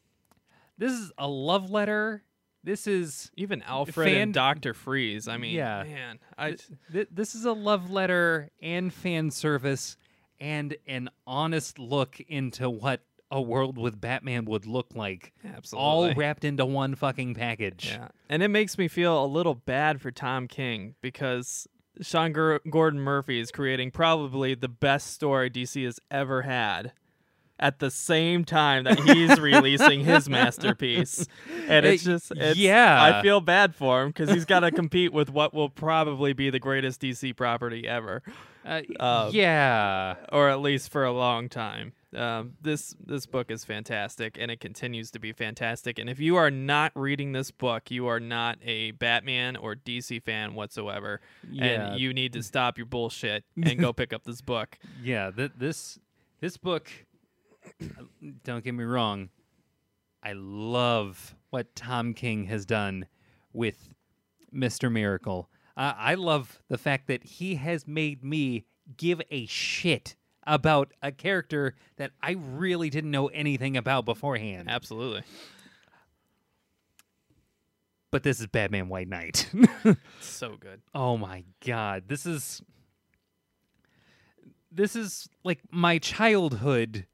this 0.78 0.92
is 0.94 1.12
a 1.18 1.28
love 1.28 1.70
letter. 1.72 2.24
This 2.64 2.88
is 2.88 3.32
Even 3.36 3.62
Alfred 3.62 4.08
Fan- 4.10 4.22
and 4.22 4.34
Doctor 4.34 4.74
Freeze. 4.74 5.28
I 5.28 5.38
mean, 5.38 5.54
Yeah. 5.56 5.84
man, 5.84 6.20
I 6.38 6.56
th- 6.92 7.10
this 7.12 7.36
is 7.36 7.46
a 7.46 7.52
love 7.54 7.92
letter 7.92 8.50
and 8.62 8.92
fan 8.94 9.30
service 9.30 9.98
and 10.40 10.76
an 10.88 11.10
honest 11.28 11.78
look 11.80 12.20
into 12.22 12.70
what 12.70 13.02
a 13.36 13.42
world 13.42 13.78
with 13.78 14.00
Batman 14.00 14.46
would 14.46 14.66
look 14.66 14.88
like. 14.96 15.34
absolutely 15.46 15.86
All 15.86 16.14
wrapped 16.16 16.44
into 16.46 16.66
one 16.66 16.96
fucking 16.96 17.36
package. 17.36 17.90
Yeah, 17.92 18.08
and 18.30 18.42
it 18.42 18.48
makes 18.48 18.78
me 18.78 18.88
feel 18.88 19.24
a 19.24 19.28
little 19.28 19.56
bad 19.56 20.00
for 20.02 20.10
Tom 20.10 20.48
King 20.48 20.96
because 21.02 21.68
Sean 22.02 22.32
Gor- 22.32 22.62
Gordon 22.70 23.00
Murphy 23.02 23.40
is 23.40 23.52
creating 23.52 23.92
probably 23.92 24.56
the 24.56 24.70
best 24.70 25.14
story 25.14 25.50
DC 25.50 25.84
has 25.86 26.00
ever 26.10 26.44
had. 26.44 26.94
At 27.58 27.80
the 27.80 27.90
same 27.90 28.44
time 28.44 28.84
that 28.84 29.00
he's 29.00 29.40
releasing 29.40 30.02
his 30.04 30.28
masterpiece, 30.28 31.26
and 31.70 31.86
it's 31.86 32.06
Uh, 32.06 32.12
just, 32.12 32.32
it's, 32.36 32.60
yeah. 32.60 33.02
I 33.02 33.22
feel 33.22 33.40
bad 33.40 33.74
for 33.74 34.02
him 34.04 34.10
because 34.10 34.30
he's 34.30 34.44
got 34.44 34.60
to 34.60 34.72
compete 34.82 35.14
with 35.14 35.30
what 35.30 35.54
will 35.54 35.70
probably 35.70 36.34
be 36.34 36.50
the 36.50 36.60
greatest 36.60 37.00
DC 37.00 37.34
property 37.34 37.88
ever, 37.88 38.24
Uh, 38.66 38.82
Uh, 39.00 39.30
yeah. 39.32 40.16
or 40.34 40.50
at 40.50 40.60
least 40.60 40.92
for 40.92 41.06
a 41.06 41.14
long 41.14 41.48
time. 41.48 41.94
Um, 42.16 42.54
this 42.62 42.96
this 43.06 43.26
book 43.26 43.52
is 43.52 43.64
fantastic, 43.66 44.38
and 44.40 44.50
it 44.50 44.60
continues 44.60 45.12
to 45.12 45.20
be 45.20 45.34
fantastic. 45.34 46.00
And 46.00 46.10
if 46.10 46.20
you 46.20 46.36
are 46.38 46.50
not 46.52 46.92
reading 46.96 47.32
this 47.34 47.52
book, 47.52 47.92
you 47.92 48.08
are 48.08 48.20
not 48.20 48.58
a 48.64 48.92
Batman 48.92 49.56
or 49.56 49.76
DC 49.76 50.24
fan 50.24 50.54
whatsoever, 50.56 51.22
Yeah. 51.50 51.66
and 51.92 52.00
you 52.00 52.14
need 52.14 52.34
to 52.34 52.44
stop 52.52 52.78
your 52.78 52.86
bullshit 52.88 53.44
and 53.62 53.80
go 53.80 53.92
pick 53.94 54.14
up 54.14 54.24
this 54.24 54.42
book. 54.42 54.78
Yeah, 55.04 55.32
th- 55.32 55.52
this 55.58 56.00
this 56.40 56.58
book 56.58 56.90
don't 58.44 58.64
get 58.64 58.74
me 58.74 58.84
wrong. 58.84 59.30
I 60.24 60.34
love 60.34 61.36
what 61.50 61.76
Tom 61.76 62.14
King 62.14 62.46
has 62.46 62.66
done 62.66 63.08
with 63.54 63.94
Mr. 64.54 64.92
Miracle. 64.92 65.50
Uh, 65.78 65.94
I 65.98 66.16
love 66.16 66.62
the 66.70 66.78
fact 66.78 67.08
that 67.08 67.24
he 67.24 67.56
has 67.56 67.88
made 67.88 68.24
me 68.24 68.66
give 68.98 69.22
a 69.30 69.46
shit 69.46 70.16
about 70.48 70.92
a 71.02 71.12
character 71.12 71.76
that 71.98 72.12
I 72.22 72.32
really 72.40 72.90
didn't 72.90 73.12
know 73.12 73.28
anything 73.28 73.76
about 73.78 74.06
beforehand. 74.06 74.70
Absolutely, 74.70 75.24
But 78.12 78.24
this 78.24 78.40
is 78.40 78.48
Batman 78.48 78.88
White 78.88 79.10
Knight. 79.10 79.50
so 80.22 80.56
good. 80.60 80.82
Oh 80.94 81.18
my 81.18 81.44
god, 81.66 82.04
this 82.08 82.26
is 82.26 82.62
this 84.72 84.96
is 84.96 85.28
like 85.44 85.60
my 85.72 85.98
childhood 85.98 87.08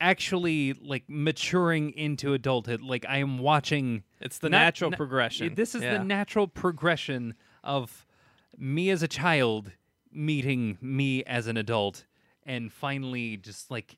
actually 0.00 0.74
like 0.74 1.04
maturing 1.08 1.90
into 1.92 2.34
adulthood. 2.34 2.82
Like 2.82 3.04
I 3.08 3.18
am 3.18 3.38
watching 3.38 4.02
It's 4.20 4.38
the 4.38 4.48
Not- 4.50 4.58
natural 4.58 4.90
not- 4.90 4.96
progression. 4.98 5.54
This 5.54 5.74
is 5.74 5.82
Yeah. 5.82 5.98
the 5.98 6.04
natural 6.04 6.46
progression 6.46 7.34
of 7.64 8.06
me 8.58 8.90
as 8.90 9.02
a 9.02 9.08
child 9.08 9.72
meeting 10.14 10.78
me 10.80 11.22
as 11.24 11.46
an 11.46 11.56
adult 11.56 12.04
and 12.46 12.72
finally 12.72 13.36
just 13.36 13.70
like 13.70 13.96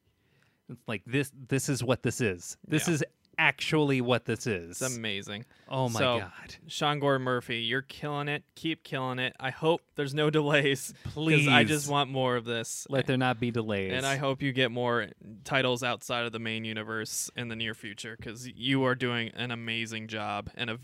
it's 0.69 0.83
like 0.89 1.03
this 1.07 1.31
this 1.49 1.69
is 1.69 1.85
what 1.85 2.03
this 2.03 2.21
is. 2.21 2.57
This 2.67 2.89
Yeah. 2.89 2.95
is 2.95 3.05
actually 3.39 4.01
what 4.01 4.25
this 4.25 4.47
is. 4.47 4.81
It's 4.81 4.97
amazing. 4.97 5.45
oh 5.69 5.91
my 5.91 6.01
So, 6.01 6.19
god. 6.21 6.55
Sean 6.69 6.99
Gordon 7.01 7.23
Murphy, 7.23 7.59
you're 7.59 7.83
killing 7.83 8.29
it. 8.29 8.45
Keep 8.55 8.83
killing 8.83 9.19
it. 9.19 9.37
I 9.39 9.51
hope 9.51 9.83
there's 9.95 10.15
no 10.15 10.31
delays. 10.31 10.95
Please. 11.05 11.47
I 11.47 11.63
just 11.65 11.89
want 11.91 12.11
more 12.11 12.37
of 12.37 12.47
this. 12.47 12.87
Let 12.89 13.07
there 13.07 13.19
not 13.19 13.39
be 13.39 13.51
delays. 13.51 13.93
And 13.93 14.07
I 14.07 14.17
hope 14.17 14.41
you 14.41 14.53
get 14.53 14.71
more 14.71 15.09
titles 15.45 15.83
outside 15.83 16.25
of 16.25 16.33
the 16.33 16.39
main 16.39 16.65
universe 16.65 17.31
in 17.37 17.49
the 17.49 17.57
near 17.57 17.75
future 17.75 18.17
because 18.19 18.49
you 18.49 18.85
are 18.85 18.95
doing 18.95 19.33
an 19.35 19.51
amazing 19.51 20.09
job. 20.09 20.49
And 20.55 20.71
a, 20.71 20.79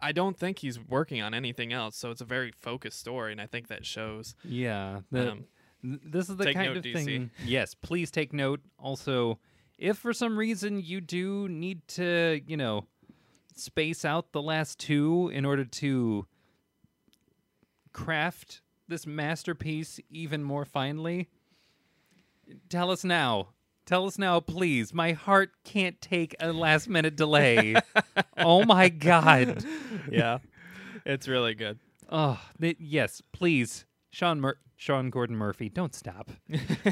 I 0.00 0.12
don't 0.12 0.36
think 0.36 0.58
he's 0.60 0.78
working 0.80 1.20
on 1.22 1.34
anything 1.34 1.72
else, 1.72 1.96
so 1.96 2.10
it's 2.10 2.20
a 2.20 2.24
very 2.26 2.52
focused 2.52 2.98
story, 3.00 3.32
and 3.32 3.40
I 3.40 3.46
think 3.46 3.68
that 3.68 3.84
shows. 3.86 4.34
Yeah, 4.44 5.00
the, 5.10 5.32
Um, 5.32 5.44
this 5.82 6.28
is 6.28 6.36
the 6.36 6.52
kind 6.52 6.68
note, 6.74 6.76
of 6.78 6.82
DC. 6.84 7.04
thing. 7.04 7.30
Yes, 7.44 7.74
please 7.74 8.10
take 8.10 8.32
note. 8.32 8.60
Also, 8.78 9.38
if 9.78 9.96
for 9.98 10.12
some 10.12 10.36
reason 10.38 10.80
you 10.82 11.00
do 11.00 11.48
need 11.48 11.86
to, 11.88 12.40
you 12.46 12.56
know, 12.56 12.84
space 13.54 14.04
out 14.04 14.32
the 14.32 14.42
last 14.42 14.78
two 14.78 15.30
in 15.32 15.44
order 15.44 15.64
to 15.64 16.26
craft 17.92 18.62
this 18.88 19.06
masterpiece 19.06 20.00
even 20.10 20.42
more 20.42 20.64
finely, 20.64 21.28
tell 22.68 22.90
us 22.90 23.04
now. 23.04 23.48
Tell 23.88 24.04
us 24.04 24.18
now, 24.18 24.38
please. 24.38 24.92
My 24.92 25.12
heart 25.12 25.50
can't 25.64 25.98
take 26.02 26.36
a 26.40 26.52
last 26.52 26.90
minute 26.90 27.16
delay. 27.16 27.74
oh 28.36 28.62
my 28.66 28.90
god. 28.90 29.64
Yeah, 30.10 30.38
it's 31.06 31.26
really 31.26 31.54
good. 31.54 31.78
Oh, 32.10 32.38
th- 32.60 32.76
yes, 32.78 33.22
please. 33.32 33.86
Sean 34.10 34.42
Mur- 34.42 34.58
Sean 34.76 35.08
Gordon 35.08 35.36
Murphy, 35.36 35.70
don't 35.70 35.94
stop. 35.94 36.30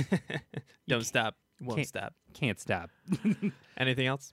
don't 0.89 1.05
stop. 1.05 1.35
Won't 1.61 1.77
can't- 1.77 1.89
stop. 1.89 2.15
Can't 2.33 2.59
stop. 2.59 2.89
Anything 3.77 4.07
else? 4.07 4.33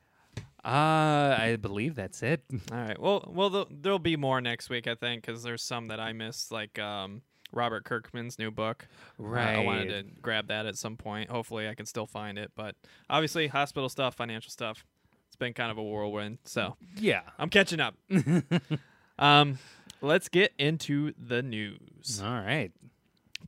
Uh, 0.63 1.35
I 1.37 1.57
believe 1.59 1.95
that's 1.95 2.23
it. 2.23 2.45
All 2.71 2.77
right. 2.77 2.97
Well, 2.97 3.29
well, 3.29 3.49
th- 3.49 3.67
there'll 3.71 3.99
be 3.99 4.15
more 4.15 4.39
next 4.39 4.69
week, 4.69 4.87
I 4.87 4.95
think, 4.95 5.25
because 5.25 5.43
there's 5.43 5.63
some 5.63 5.89
that 5.89 5.99
I 5.99 6.13
missed, 6.13 6.49
like 6.49 6.79
um, 6.79 7.23
Robert 7.53 7.85
Kirkman's 7.85 8.37
new 8.37 8.51
book. 8.51 8.87
Uh, 9.19 9.25
I 9.35 9.63
wanted 9.63 9.89
to 9.89 10.21
grab 10.21 10.47
that 10.47 10.65
at 10.65 10.77
some 10.77 10.97
point. 10.97 11.29
Hopefully, 11.29 11.67
I 11.69 11.75
can 11.75 11.85
still 11.85 12.05
find 12.07 12.37
it. 12.37 12.51
But 12.55 12.75
obviously, 13.09 13.47
hospital 13.47 13.89
stuff, 13.89 14.15
financial 14.15 14.51
stuff. 14.51 14.85
It's 15.27 15.35
been 15.35 15.53
kind 15.53 15.71
of 15.71 15.77
a 15.77 15.83
whirlwind. 15.83 16.39
So 16.45 16.75
Yeah. 16.97 17.21
I'm 17.39 17.49
catching 17.49 17.79
up. 17.79 17.95
um, 19.19 19.57
let's 20.01 20.29
get 20.29 20.53
into 20.57 21.13
the 21.17 21.41
news. 21.41 22.21
All 22.23 22.31
right. 22.31 22.71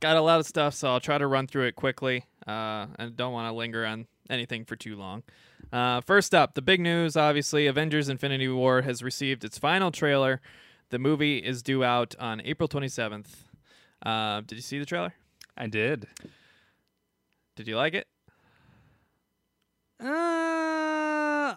Got 0.00 0.16
a 0.16 0.20
lot 0.20 0.40
of 0.40 0.46
stuff, 0.46 0.74
so 0.74 0.88
I'll 0.88 1.00
try 1.00 1.16
to 1.18 1.26
run 1.26 1.46
through 1.46 1.66
it 1.66 1.76
quickly. 1.76 2.24
Uh, 2.46 2.86
and 2.98 3.16
don't 3.16 3.32
want 3.32 3.50
to 3.50 3.56
linger 3.56 3.84
on 3.86 4.06
anything 4.28 4.64
for 4.64 4.76
too 4.76 4.96
long. 4.96 5.22
Uh, 5.72 6.00
first 6.00 6.34
up, 6.34 6.54
the 6.54 6.62
big 6.62 6.80
news 6.80 7.16
obviously 7.16 7.66
Avengers 7.66 8.08
Infinity 8.08 8.48
War 8.48 8.82
has 8.82 9.02
received 9.02 9.44
its 9.44 9.58
final 9.58 9.90
trailer. 9.90 10.40
The 10.90 10.98
movie 10.98 11.38
is 11.38 11.62
due 11.62 11.82
out 11.82 12.14
on 12.20 12.40
April 12.42 12.68
27th. 12.68 13.26
Uh, 14.04 14.40
did 14.42 14.56
you 14.56 14.62
see 14.62 14.78
the 14.78 14.86
trailer? 14.86 15.14
I 15.56 15.66
did. 15.66 16.06
Did 17.56 17.66
you 17.68 17.76
like 17.76 17.94
it? 17.94 18.06
Uh, 20.00 21.54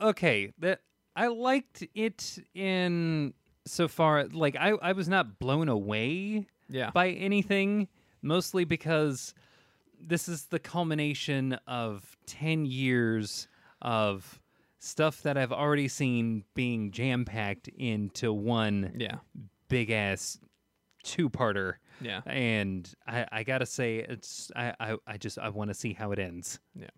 okay. 0.00 0.52
That 0.58 0.80
I 1.14 1.26
liked 1.28 1.84
it 1.94 2.38
in 2.54 3.34
so 3.66 3.88
far. 3.88 4.24
Like 4.28 4.56
I, 4.56 4.70
I 4.70 4.92
was 4.92 5.08
not 5.08 5.38
blown 5.38 5.68
away 5.68 6.46
Yeah. 6.68 6.90
by 6.90 7.10
anything, 7.10 7.88
mostly 8.22 8.64
because 8.64 9.34
this 10.00 10.28
is 10.28 10.44
the 10.46 10.58
culmination 10.58 11.54
of 11.66 12.16
10 12.26 12.66
years 12.66 13.48
of 13.82 14.40
stuff 14.78 15.22
that 15.22 15.36
I've 15.36 15.52
already 15.52 15.88
seen 15.88 16.44
being 16.54 16.92
jam 16.92 17.24
packed 17.24 17.66
into 17.68 18.32
one 18.32 18.94
Yeah. 18.98 19.16
big 19.68 19.90
ass 19.90 20.38
two 21.06 21.30
parter. 21.30 21.74
Yeah. 22.00 22.20
And 22.26 22.92
I, 23.06 23.26
I 23.32 23.42
gotta 23.42 23.64
say, 23.66 23.98
it's 23.98 24.50
I, 24.54 24.74
I, 24.78 24.96
I 25.06 25.16
just 25.16 25.38
I 25.38 25.48
want 25.48 25.70
to 25.70 25.74
see 25.74 25.94
how 25.94 26.12
it 26.12 26.18
ends. 26.18 26.58
Yeah. 26.74 26.88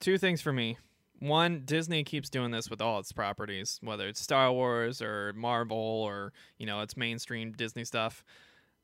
two 0.00 0.18
things 0.18 0.40
for 0.40 0.52
me. 0.52 0.76
One, 1.20 1.62
Disney 1.64 2.02
keeps 2.02 2.30
doing 2.30 2.50
this 2.50 2.70
with 2.70 2.80
all 2.80 2.98
its 2.98 3.12
properties, 3.12 3.78
whether 3.82 4.08
it's 4.08 4.20
Star 4.20 4.50
Wars 4.52 5.02
or 5.02 5.34
Marvel 5.34 5.76
or, 5.76 6.32
you 6.58 6.64
know, 6.64 6.80
its 6.80 6.96
mainstream 6.96 7.52
Disney 7.52 7.84
stuff. 7.84 8.24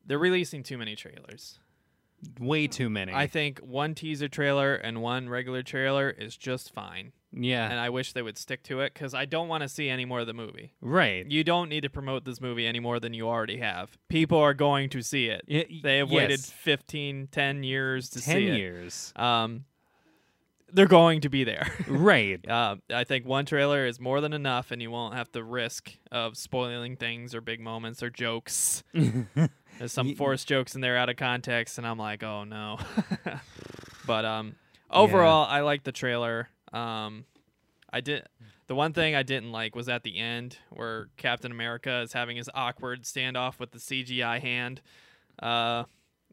They're 0.04 0.18
releasing 0.18 0.62
too 0.62 0.76
many 0.76 0.96
trailers. 0.96 1.59
Way 2.39 2.66
too 2.66 2.89
many. 2.91 3.12
I 3.12 3.27
think 3.27 3.59
one 3.61 3.95
teaser 3.95 4.29
trailer 4.29 4.74
and 4.74 5.03
one 5.03 5.29
regular 5.29 5.62
trailer 5.62 6.11
is 6.11 6.37
just 6.37 6.72
fine. 6.74 7.12
yeah. 7.33 7.68
And 7.70 7.79
I 7.79 7.91
wish 7.91 8.12
they 8.12 8.22
would 8.22 8.39
stick 8.39 8.62
to 8.64 8.81
it 8.81 8.95
because 8.95 9.12
I 9.14 9.24
don't 9.24 9.49
want 9.49 9.62
to 9.62 9.68
see 9.68 9.89
any 9.89 10.05
more 10.05 10.20
of 10.20 10.27
the 10.27 10.35
movie. 10.35 10.72
right. 10.81 11.31
You 11.31 11.45
don't 11.45 11.68
need 11.68 11.83
to 11.83 11.91
promote 11.91 12.24
this 12.24 12.41
movie 12.41 12.66
any 12.66 12.81
more 12.81 12.99
than 13.01 13.12
you 13.14 13.29
already 13.29 13.59
have. 13.59 13.97
People 14.09 14.39
are 14.39 14.55
going 14.55 14.89
to 14.91 15.03
see 15.03 15.27
it. 15.27 15.43
Y- 15.49 15.66
They 15.83 15.99
have 15.99 16.11
waited 16.11 16.41
yes. 16.41 16.51
15, 16.51 17.29
10 17.31 17.62
years 17.62 18.09
to 18.11 18.20
10 18.22 18.35
see 18.35 18.47
it. 18.49 18.57
years. 18.59 19.12
Um, 19.16 19.64
they're 20.72 20.87
going 20.89 21.20
to 21.20 21.29
be 21.29 21.45
there. 21.45 21.70
right. 21.89 22.41
Uh, 22.49 22.77
I 22.93 23.05
think 23.05 23.24
one 23.24 23.47
trailer 23.47 23.87
is 23.87 24.01
more 24.01 24.20
than 24.20 24.33
enough, 24.33 24.72
and 24.72 24.83
you 24.83 24.91
won't 24.91 25.14
have 25.14 25.31
the 25.33 25.45
risk 25.45 25.93
of 26.11 26.37
spoiling 26.37 26.97
things 26.97 27.35
or 27.37 27.41
big 27.41 27.61
moments 27.61 28.03
or 28.03 28.11
jokes. 28.11 28.83
There's 29.79 29.93
some 29.93 30.14
forced 30.14 30.49
jokes 30.49 30.74
in 30.74 30.81
there 30.81 30.97
out 30.97 31.09
of 31.09 31.16
context, 31.16 31.79
and 31.79 31.87
I'm 31.87 31.99
like, 31.99 32.22
oh 32.22 32.45
no. 32.45 32.79
but 34.07 34.24
um, 34.24 34.57
overall, 34.91 35.47
I 35.49 35.61
like 35.61 35.85
the 35.85 35.93
trailer. 35.93 36.49
Um, 36.72 37.24
I 37.93 38.01
did. 38.01 38.24
The 38.66 38.74
one 38.74 38.93
thing 38.93 39.14
I 39.14 39.22
didn't 39.22 39.53
like 39.53 39.77
was 39.77 39.89
at 39.89 40.03
the 40.03 40.18
end 40.18 40.59
where 40.70 41.09
Captain 41.16 41.53
America 41.53 42.01
is 42.01 42.12
having 42.12 42.37
his 42.37 42.51
awkward 42.53 43.05
standoff 43.05 43.61
with 43.61 43.70
the 43.70 43.79
CGI 43.79 44.41
hand, 44.41 44.81
uh, 45.41 45.85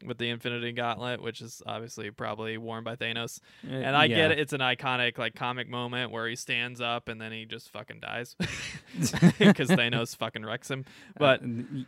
with 0.04 0.18
the 0.18 0.30
Infinity 0.30 0.72
Gauntlet, 0.72 1.22
which 1.22 1.40
is 1.40 1.62
obviously 1.64 2.10
probably 2.10 2.58
worn 2.58 2.82
by 2.82 2.96
Thanos. 2.96 3.38
And 3.62 3.96
I 3.96 4.08
get 4.08 4.32
it; 4.32 4.40
it's 4.40 4.52
an 4.52 4.60
iconic 4.60 5.16
like 5.16 5.34
comic 5.36 5.68
moment 5.68 6.10
where 6.10 6.26
he 6.28 6.34
stands 6.34 6.80
up 6.80 7.08
and 7.08 7.20
then 7.20 7.30
he 7.30 7.44
just 7.44 7.70
fucking 7.70 8.00
dies 8.00 8.34
because 9.38 9.68
Thanos 9.68 10.16
fucking 10.16 10.44
wrecks 10.44 10.70
him. 10.70 10.84
But 11.16 11.42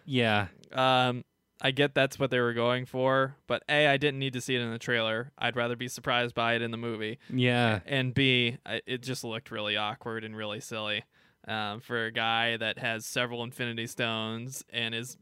yeah. 0.05 0.47
um, 0.73 1.25
I 1.61 1.71
get 1.71 1.95
that's 1.95 2.19
what 2.19 2.31
they 2.31 2.41
were 2.41 2.53
going 2.53 2.87
for. 2.87 3.37
But 3.47 3.63
a, 3.69 3.87
I 3.87 3.97
didn't 3.97 4.19
need 4.19 4.35
to 4.35 4.41
see 4.41 4.55
it 4.55 4.61
in 4.61 4.71
the 4.71 4.79
trailer. 4.79 5.33
I'd 5.39 5.57
rather 5.57 5.77
be 5.77 5.89
surprised 5.89 6.35
by 6.35 6.55
it 6.55 6.63
in 6.63 6.71
the 6.71 6.77
movie. 6.77 7.19
Yeah. 7.33 7.81
And 7.87 8.15
b, 8.15 8.59
it 8.87 9.03
just 9.03 9.25
looked 9.25 9.51
really 9.51 9.77
awkward 9.77 10.25
and 10.25 10.37
really 10.37 10.61
silly 10.61 11.05
um, 11.49 11.81
for 11.81 12.07
a 12.07 12.13
guy 12.13 12.57
that 12.57 12.79
has 12.79 13.07
several 13.07 13.43
Infinity 13.43 13.87
Stones 13.87 14.65
and 14.71 14.95
is 14.95 15.17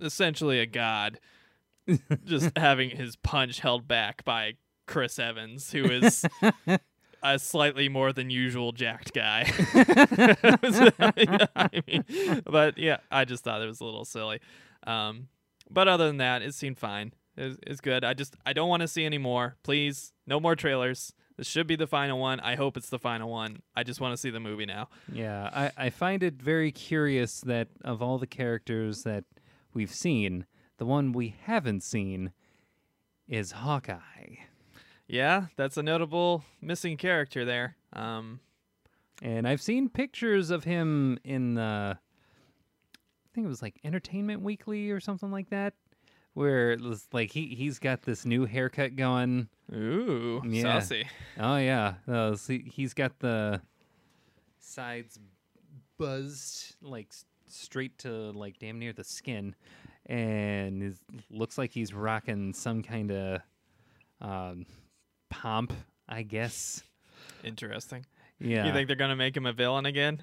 essentially 0.00 0.60
a 0.60 0.66
god, 0.66 1.20
just 2.24 2.56
having 2.56 2.90
his 2.90 3.16
punch 3.16 3.60
held 3.60 3.88
back 3.88 4.24
by 4.24 4.54
Chris 4.86 5.18
Evans, 5.18 5.72
who 5.72 5.84
is 5.84 6.24
a 7.22 7.38
slightly 7.38 7.88
more 7.88 8.12
than 8.12 8.30
usual 8.30 8.72
jacked 8.72 9.12
guy. 9.12 9.44
I 11.58 11.82
mean, 11.86 12.42
but 12.44 12.78
yeah, 12.78 12.98
I 13.10 13.24
just 13.24 13.44
thought 13.44 13.62
it 13.62 13.66
was 13.66 13.80
a 13.80 13.84
little 13.84 14.04
silly. 14.04 14.40
Um, 14.86 15.28
but 15.70 15.88
other 15.88 16.06
than 16.06 16.16
that, 16.18 16.42
it 16.42 16.54
seemed 16.54 16.78
fine. 16.78 17.12
It's, 17.36 17.58
it's 17.66 17.80
good. 17.80 18.04
I 18.04 18.14
just 18.14 18.36
I 18.44 18.52
don't 18.52 18.68
want 18.68 18.82
to 18.82 18.88
see 18.88 19.04
any 19.04 19.18
more. 19.18 19.56
Please, 19.62 20.12
no 20.26 20.40
more 20.40 20.56
trailers. 20.56 21.12
This 21.36 21.46
should 21.46 21.66
be 21.66 21.76
the 21.76 21.86
final 21.86 22.18
one. 22.18 22.38
I 22.40 22.56
hope 22.56 22.76
it's 22.76 22.90
the 22.90 22.98
final 22.98 23.30
one. 23.30 23.62
I 23.74 23.82
just 23.82 23.98
want 24.00 24.12
to 24.12 24.18
see 24.18 24.28
the 24.28 24.40
movie 24.40 24.66
now. 24.66 24.88
Yeah. 25.10 25.48
I, 25.54 25.86
I 25.86 25.90
find 25.90 26.22
it 26.22 26.34
very 26.34 26.70
curious 26.70 27.40
that 27.42 27.68
of 27.82 28.02
all 28.02 28.18
the 28.18 28.26
characters 28.26 29.04
that 29.04 29.24
we've 29.72 29.94
seen, 29.94 30.44
the 30.76 30.84
one 30.84 31.12
we 31.12 31.34
haven't 31.44 31.82
seen 31.82 32.32
is 33.26 33.52
Hawkeye. 33.52 34.36
Yeah, 35.06 35.46
that's 35.56 35.78
a 35.78 35.82
notable 35.82 36.44
missing 36.60 36.98
character 36.98 37.44
there. 37.46 37.76
Um, 37.94 38.40
And 39.22 39.48
I've 39.48 39.62
seen 39.62 39.88
pictures 39.88 40.50
of 40.50 40.64
him 40.64 41.18
in 41.24 41.54
the 41.54 41.98
I 43.30 43.34
think 43.34 43.44
it 43.44 43.48
was 43.48 43.62
like 43.62 43.78
Entertainment 43.84 44.42
Weekly 44.42 44.90
or 44.90 44.98
something 45.00 45.30
like 45.30 45.50
that. 45.50 45.74
Where 46.34 46.72
it 46.72 46.80
was 46.80 47.06
like 47.12 47.30
he 47.32 47.46
he's 47.54 47.78
got 47.78 48.02
this 48.02 48.24
new 48.24 48.44
haircut 48.44 48.96
going. 48.96 49.48
ooh, 49.72 50.42
Yeah. 50.46 50.80
saucy. 50.80 51.06
Oh 51.38 51.56
yeah, 51.56 51.94
uh, 52.08 52.34
see, 52.36 52.62
he's 52.72 52.94
got 52.94 53.18
the 53.18 53.60
sides 54.58 55.18
buzzed 55.98 56.76
like 56.82 57.12
straight 57.48 57.98
to 57.98 58.08
like 58.32 58.58
damn 58.58 58.78
near 58.78 58.92
the 58.92 59.04
skin, 59.04 59.54
and 60.06 60.82
is, 60.82 60.98
looks 61.30 61.58
like 61.58 61.72
he's 61.72 61.92
rocking 61.92 62.52
some 62.52 62.82
kind 62.82 63.10
of 63.10 63.40
um, 64.20 64.66
pomp, 65.30 65.72
I 66.08 66.22
guess. 66.22 66.82
Interesting. 67.44 68.06
Yeah. 68.38 68.66
You 68.66 68.72
think 68.72 68.86
they're 68.86 68.96
gonna 68.96 69.16
make 69.16 69.36
him 69.36 69.46
a 69.46 69.52
villain 69.52 69.84
again, 69.86 70.22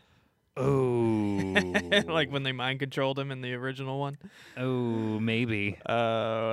Oh, 0.60 1.53
like 2.08 2.32
when 2.32 2.41
they 2.43 2.51
mind 2.51 2.80
controlled 2.80 3.20
him 3.20 3.32
in 3.32 3.41
the 3.41 3.53
original 3.53 3.99
one? 3.99 4.18
oh, 4.58 5.20
maybe 5.20 5.78
Oh, 5.86 5.93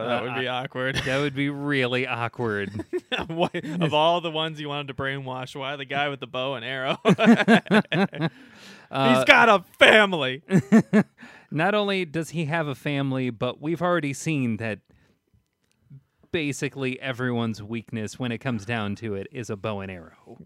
that 0.06 0.20
Uh, 0.20 0.22
would 0.24 0.40
be 0.40 0.46
awkward. 0.48 0.96
that 1.06 1.18
would 1.20 1.34
be 1.34 1.48
really 1.50 2.06
awkward. 2.06 2.70
Of 3.16 3.94
all 3.94 4.20
the 4.20 4.30
ones 4.30 4.60
you 4.60 4.68
wanted 4.68 4.88
to 4.88 4.94
brainwash, 4.94 5.54
why 5.56 5.76
the 5.76 5.84
guy 5.84 6.08
with 6.08 6.20
the 6.20 6.26
bow 6.26 6.54
and 6.54 6.64
arrow? 6.64 6.98
Uh, 8.90 9.14
He's 9.16 9.24
got 9.24 9.48
a 9.48 9.64
family. 9.78 10.42
not 11.50 11.74
only 11.74 12.04
does 12.04 12.30
he 12.30 12.44
have 12.44 12.66
a 12.68 12.74
family, 12.74 13.30
but 13.30 13.60
we've 13.60 13.80
already 13.82 14.12
seen 14.12 14.58
that 14.58 14.80
basically 16.30 17.00
everyone's 17.00 17.62
weakness 17.62 18.18
when 18.18 18.30
it 18.32 18.38
comes 18.38 18.64
down 18.64 18.94
to 18.96 19.14
it 19.14 19.26
is 19.32 19.48
a 19.50 19.56
bow 19.56 19.80
and 19.80 19.90
arrow. 19.90 20.36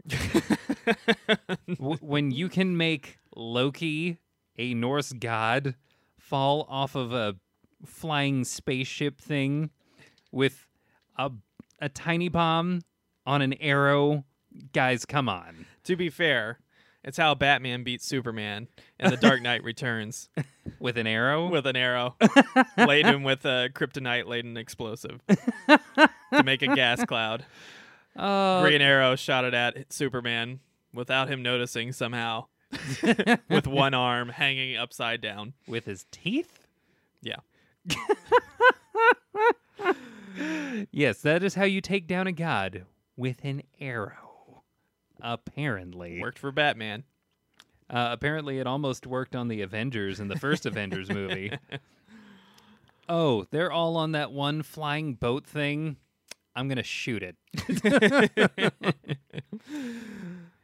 W- 1.79 1.97
when 2.01 2.31
you 2.31 2.49
can 2.49 2.77
make 2.77 3.19
Loki, 3.39 4.18
a 4.59 4.74
Norse 4.74 5.12
god, 5.12 5.74
fall 6.18 6.66
off 6.68 6.95
of 6.95 7.12
a 7.12 7.36
flying 7.86 8.45
spaceship 8.45 9.20
thing 9.20 9.70
with 10.32 10.66
a 11.16 11.30
a 11.80 11.89
tiny 11.89 12.28
bomb 12.28 12.80
on 13.24 13.41
an 13.41 13.53
arrow, 13.55 14.24
guys, 14.72 15.05
come 15.05 15.28
on. 15.28 15.64
to 15.84 15.95
be 15.95 16.11
fair, 16.11 16.59
it's 17.05 17.16
how 17.16 17.36
Batman 17.36 17.84
beats 17.84 18.05
Superman 18.05 18.66
in 18.99 19.11
The 19.11 19.16
Dark 19.16 19.41
Knight 19.43 19.62
Returns 19.62 20.28
With 20.80 20.99
an 20.99 21.07
arrow? 21.07 21.49
with 21.49 21.66
an 21.66 21.76
arrow 21.76 22.16
laden 22.76 23.22
with 23.22 23.45
a 23.45 23.70
kryptonite 23.72 24.26
laden 24.26 24.57
explosive 24.57 25.20
to 25.68 26.43
make 26.45 26.62
a 26.62 26.74
gas 26.74 27.05
cloud. 27.05 27.45
uh, 28.16 28.61
Green 28.62 28.82
Arrow 28.82 29.14
shot 29.16 29.45
it 29.45 29.55
at 29.55 29.93
Superman 29.93 30.61
without 30.93 31.28
him 31.28 31.43
noticing 31.43 31.93
somehow, 31.93 32.47
with 33.49 33.66
one 33.66 33.95
arm 33.95 34.29
hanging 34.31 34.77
upside 34.77 35.21
down. 35.21 35.55
with 35.66 35.85
his 35.87 36.07
teeth? 36.11 36.66
Yeah. 37.23 37.37
Yes, 40.93 41.23
that 41.23 41.43
is 41.43 41.55
how 41.55 41.64
you 41.64 41.81
take 41.81 42.07
down 42.07 42.27
a 42.27 42.33
god 42.33 42.85
with 43.16 43.45
an 43.45 43.62
arrow. 43.81 44.62
Apparently. 45.21 46.21
Worked 46.21 46.39
for 46.39 46.53
Batman. 46.53 47.05
Uh, 47.91 48.11
apparently, 48.12 48.59
it 48.59 48.66
almost 48.66 49.07
worked 49.07 49.35
on 49.35 49.49
the 49.49 49.62
Avengers 49.62 50.21
in 50.21 50.29
the 50.29 50.37
first 50.39 50.66
Avengers 50.66 51.09
movie. 51.11 51.53
Oh, 53.11 53.47
they're 53.51 53.73
all 53.73 53.97
on 53.97 54.12
that 54.12 54.33
one 54.33 54.62
flying 54.62 55.14
boat 55.14 55.47
thing. 55.47 55.97
I'm 56.55 56.69
going 56.69 56.77
to 56.77 56.83
shoot 56.83 57.23
it. 57.23 57.37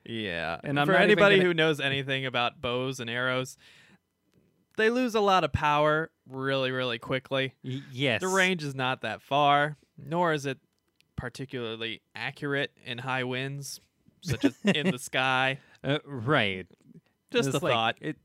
Yeah. 0.07 0.61
And 0.65 0.79
I'm 0.79 0.87
for 0.87 0.95
anybody 0.95 1.37
gonna- 1.37 1.49
who 1.49 1.55
knows 1.55 1.81
anything 1.81 2.27
about 2.27 2.61
bows 2.61 3.01
and 3.01 3.09
arrows, 3.09 3.57
they 4.77 4.91
lose 4.91 5.15
a 5.15 5.21
lot 5.21 5.45
of 5.45 5.53
power 5.53 6.11
really, 6.29 6.71
really 6.71 6.99
quickly. 6.99 7.55
Y- 7.65 7.83
yes. 7.93 8.21
The 8.21 8.29
range 8.29 8.63
is 8.63 8.75
not 8.75 9.03
that 9.03 9.23
far, 9.23 9.77
nor 9.97 10.33
is 10.33 10.47
it 10.47 10.59
particularly 11.17 12.03
accurate 12.15 12.73
in 12.85 12.99
high 12.99 13.25
winds, 13.25 13.81
such 14.21 14.45
as 14.45 14.57
in 14.65 14.91
the 14.91 14.99
sky. 14.99 15.59
Uh, 15.83 15.99
right. 16.05 16.67
Just 17.33 17.49
It's 17.51 17.59
a 17.59 17.65
like, 17.65 17.73
thought. 17.73 17.97
It, 18.01 18.17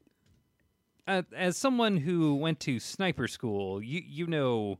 uh, 1.07 1.23
as 1.35 1.55
someone 1.57 1.97
who 1.97 2.35
went 2.35 2.59
to 2.61 2.79
sniper 2.79 3.27
school, 3.27 3.81
you 3.81 4.01
you 4.05 4.27
know 4.27 4.79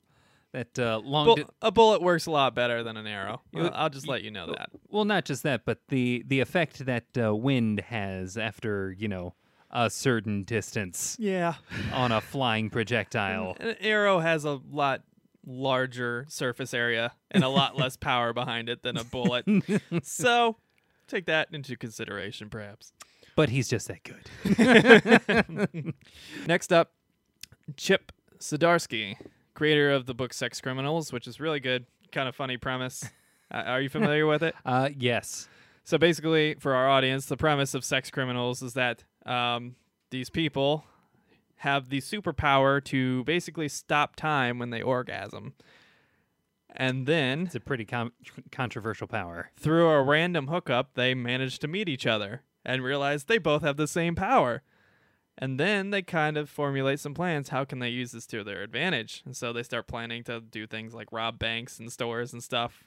that 0.53 0.77
uh, 0.79 0.99
long. 1.03 1.25
Bull- 1.27 1.35
di- 1.35 1.45
a 1.61 1.71
bullet 1.71 2.01
works 2.01 2.25
a 2.25 2.31
lot 2.31 2.55
better 2.55 2.83
than 2.83 2.97
an 2.97 3.05
arrow. 3.07 3.41
You- 3.53 3.67
I'll- 3.67 3.89
just 3.89 4.07
let 4.07 4.23
you 4.23 4.31
know 4.31 4.47
that. 4.47 4.69
well, 4.89 5.05
not 5.05 5.25
just 5.25 5.43
that, 5.43 5.65
but 5.65 5.79
the 5.89 6.23
the 6.27 6.39
effect 6.39 6.85
that 6.85 7.05
uh, 7.21 7.35
wind 7.35 7.81
has 7.81 8.37
after 8.37 8.95
you 8.97 9.07
know 9.07 9.35
a 9.71 9.89
certain 9.89 10.41
distance 10.43 11.15
Yeah. 11.19 11.53
on 11.93 12.11
a 12.11 12.21
flying 12.33 12.69
projectile. 12.71 13.55
An 13.59 13.75
arrow 13.79 14.17
has 14.19 14.43
a 14.45 14.59
lot 14.71 15.03
larger 15.45 16.25
surface 16.27 16.73
area 16.73 17.13
and 17.31 17.43
a 17.43 17.49
lot 17.49 17.77
less 17.77 17.95
power 18.09 18.33
behind 18.33 18.67
it 18.69 18.81
than 18.81 18.97
a 18.97 19.03
bullet. 19.03 19.45
so 20.03 20.57
take 21.07 21.25
that 21.27 21.49
into 21.53 21.75
consideration, 21.77 22.49
perhaps. 22.49 22.93
but 23.35 23.49
he's 23.49 23.67
just 23.67 23.87
that 23.87 24.03
good. 24.03 25.93
Next 26.47 26.73
up, 26.73 26.91
Chip 27.77 28.11
Zdarsky, 28.39 29.17
creator 29.59 29.91
of 29.91 30.05
the 30.05 30.13
book 30.13 30.33
Sex 30.33 30.61
Criminals, 30.61 31.11
which 31.11 31.27
is 31.27 31.37
really 31.41 31.59
good. 31.59 31.85
Kind 32.13 32.29
of 32.29 32.35
funny 32.35 32.55
premise. 32.57 33.03
Uh, 33.51 33.63
are 33.65 33.81
you 33.81 33.89
familiar 33.89 34.27
with 34.27 34.43
it? 34.43 34.53
Uh, 34.63 34.89
yes. 34.95 35.49
So 35.83 35.97
basically, 35.97 36.53
for 36.59 36.75
our 36.75 36.87
audience, 36.87 37.25
the 37.25 37.35
premise 37.35 37.73
of 37.73 37.83
Sex 37.83 38.11
Criminals 38.11 38.61
is 38.61 38.73
that 38.75 39.03
um, 39.25 39.75
these 40.11 40.29
people 40.29 40.85
have 41.55 41.89
the 41.89 41.97
superpower 41.99 42.83
to 42.83 43.23
basically 43.23 43.67
stop 43.67 44.15
time 44.15 44.59
when 44.59 44.69
they 44.69 44.83
orgasm. 44.83 45.55
And 46.75 47.07
then, 47.07 47.47
It's 47.47 47.55
a 47.55 47.59
pretty 47.59 47.85
com- 47.85 48.13
controversial 48.51 49.07
power. 49.07 49.49
through 49.57 49.89
a 49.89 50.03
random 50.03 50.45
hookup, 50.49 50.93
they 50.93 51.15
manage 51.15 51.57
to 51.57 51.67
meet 51.67 51.89
each 51.89 52.05
other 52.05 52.43
and 52.63 52.83
realize 52.83 53.23
they 53.23 53.39
both 53.39 53.63
have 53.63 53.77
the 53.77 53.87
same 53.87 54.13
power. 54.13 54.61
And 55.41 55.57
then 55.59 55.91
they 55.91 56.01
kind 56.01 56.35
of 56.37 56.49
formulate 56.49 56.99
some 56.99 57.13
plans. 57.13 57.47
How 57.49 57.63
can 57.63 57.79
they 57.79 57.87
use 57.89 58.11
this 58.11 58.27
to 58.27 58.43
their 58.43 58.61
advantage? 58.61 59.21
And 59.25 59.35
so 59.35 59.53
they 59.53 59.63
start 59.63 59.87
planning 59.87 60.21
to 60.25 60.41
do 60.41 60.67
things 60.67 60.93
like 60.93 61.07
rob 61.13 61.39
banks 61.39 61.79
and 61.79 61.89
stores 61.91 62.33
and 62.33 62.43
stuff 62.43 62.83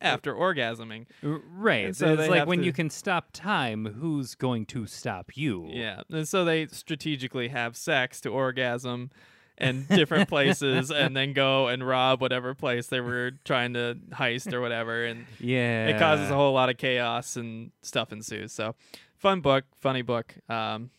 after 0.00 0.34
orgasming. 0.34 1.06
Right. 1.22 1.84
And 1.86 1.96
so 1.96 2.14
it's 2.14 2.28
like 2.28 2.46
when 2.48 2.58
to- 2.58 2.64
you 2.64 2.72
can 2.72 2.90
stop 2.90 3.26
time, 3.32 3.86
who's 4.00 4.34
going 4.34 4.66
to 4.66 4.86
stop 4.86 5.36
you? 5.36 5.68
Yeah. 5.70 6.02
And 6.10 6.26
so 6.26 6.44
they 6.44 6.66
strategically 6.66 7.48
have 7.48 7.76
sex 7.76 8.20
to 8.22 8.30
orgasm 8.30 9.10
in 9.58 9.84
different 9.88 10.28
places 10.28 10.90
and 10.90 11.16
then 11.16 11.32
go 11.34 11.68
and 11.68 11.86
rob 11.86 12.20
whatever 12.20 12.52
place 12.54 12.88
they 12.88 13.00
were 13.00 13.30
trying 13.44 13.74
to 13.74 13.96
heist 14.12 14.52
or 14.52 14.60
whatever. 14.60 15.04
And 15.04 15.24
Yeah. 15.38 15.86
it 15.86 15.98
causes 16.00 16.30
a 16.30 16.34
whole 16.34 16.52
lot 16.52 16.68
of 16.68 16.78
chaos 16.78 17.36
and 17.36 17.70
stuff 17.82 18.12
ensues. 18.12 18.52
So 18.52 18.74
fun 19.16 19.40
book, 19.40 19.64
funny 19.80 20.02
book. 20.02 20.34
Um, 20.48 20.90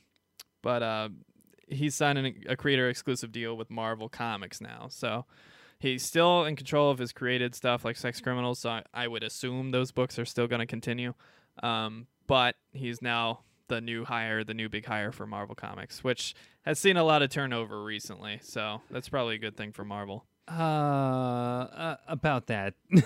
but 0.67 0.83
uh, 0.83 1.07
he's 1.69 1.95
signing 1.95 2.43
a 2.49 2.57
creator 2.57 2.89
exclusive 2.89 3.31
deal 3.31 3.55
with 3.55 3.69
Marvel 3.69 4.09
Comics 4.09 4.59
now. 4.59 4.87
So 4.89 5.23
he's 5.79 6.03
still 6.03 6.43
in 6.43 6.57
control 6.57 6.91
of 6.91 6.97
his 6.97 7.13
created 7.13 7.55
stuff 7.55 7.85
like 7.85 7.95
Sex 7.95 8.19
Criminals. 8.19 8.59
So 8.59 8.71
I, 8.71 8.83
I 8.93 9.07
would 9.07 9.23
assume 9.23 9.71
those 9.71 9.93
books 9.93 10.19
are 10.19 10.25
still 10.25 10.45
going 10.45 10.59
to 10.59 10.65
continue. 10.65 11.13
Um, 11.63 12.07
but 12.27 12.57
he's 12.73 13.01
now 13.01 13.45
the 13.69 13.79
new 13.79 14.03
hire, 14.03 14.43
the 14.43 14.53
new 14.53 14.67
big 14.67 14.85
hire 14.85 15.13
for 15.13 15.25
Marvel 15.25 15.55
Comics, 15.55 16.03
which 16.03 16.35
has 16.63 16.79
seen 16.79 16.97
a 16.97 17.03
lot 17.05 17.21
of 17.21 17.29
turnover 17.29 17.81
recently. 17.81 18.41
So 18.43 18.81
that's 18.91 19.07
probably 19.07 19.35
a 19.35 19.39
good 19.39 19.55
thing 19.55 19.71
for 19.71 19.85
Marvel. 19.85 20.25
Uh, 20.51 20.51
uh 20.51 21.95
about 22.09 22.47
that. 22.47 22.73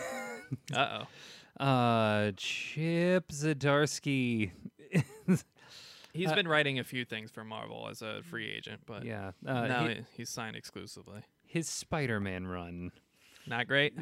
Uh 0.73 1.05
oh. 1.59 1.63
uh, 1.63 2.31
Chip 2.35 3.29
Zdarsky. 3.29 4.51
He's 6.13 6.29
Uh, 6.31 6.35
been 6.35 6.47
writing 6.47 6.79
a 6.79 6.83
few 6.83 7.05
things 7.05 7.31
for 7.31 7.43
Marvel 7.43 7.87
as 7.89 8.01
a 8.01 8.21
free 8.23 8.49
agent, 8.51 8.81
but 8.85 9.05
yeah. 9.05 9.31
Uh, 9.45 9.67
now 9.67 9.87
he- 9.87 10.01
he's 10.15 10.29
signed 10.29 10.55
exclusively. 10.55 11.21
his 11.45 11.67
Spider-Man 11.69 12.47
run. 12.47 12.91
Not 13.47 13.67
great. 13.67 13.93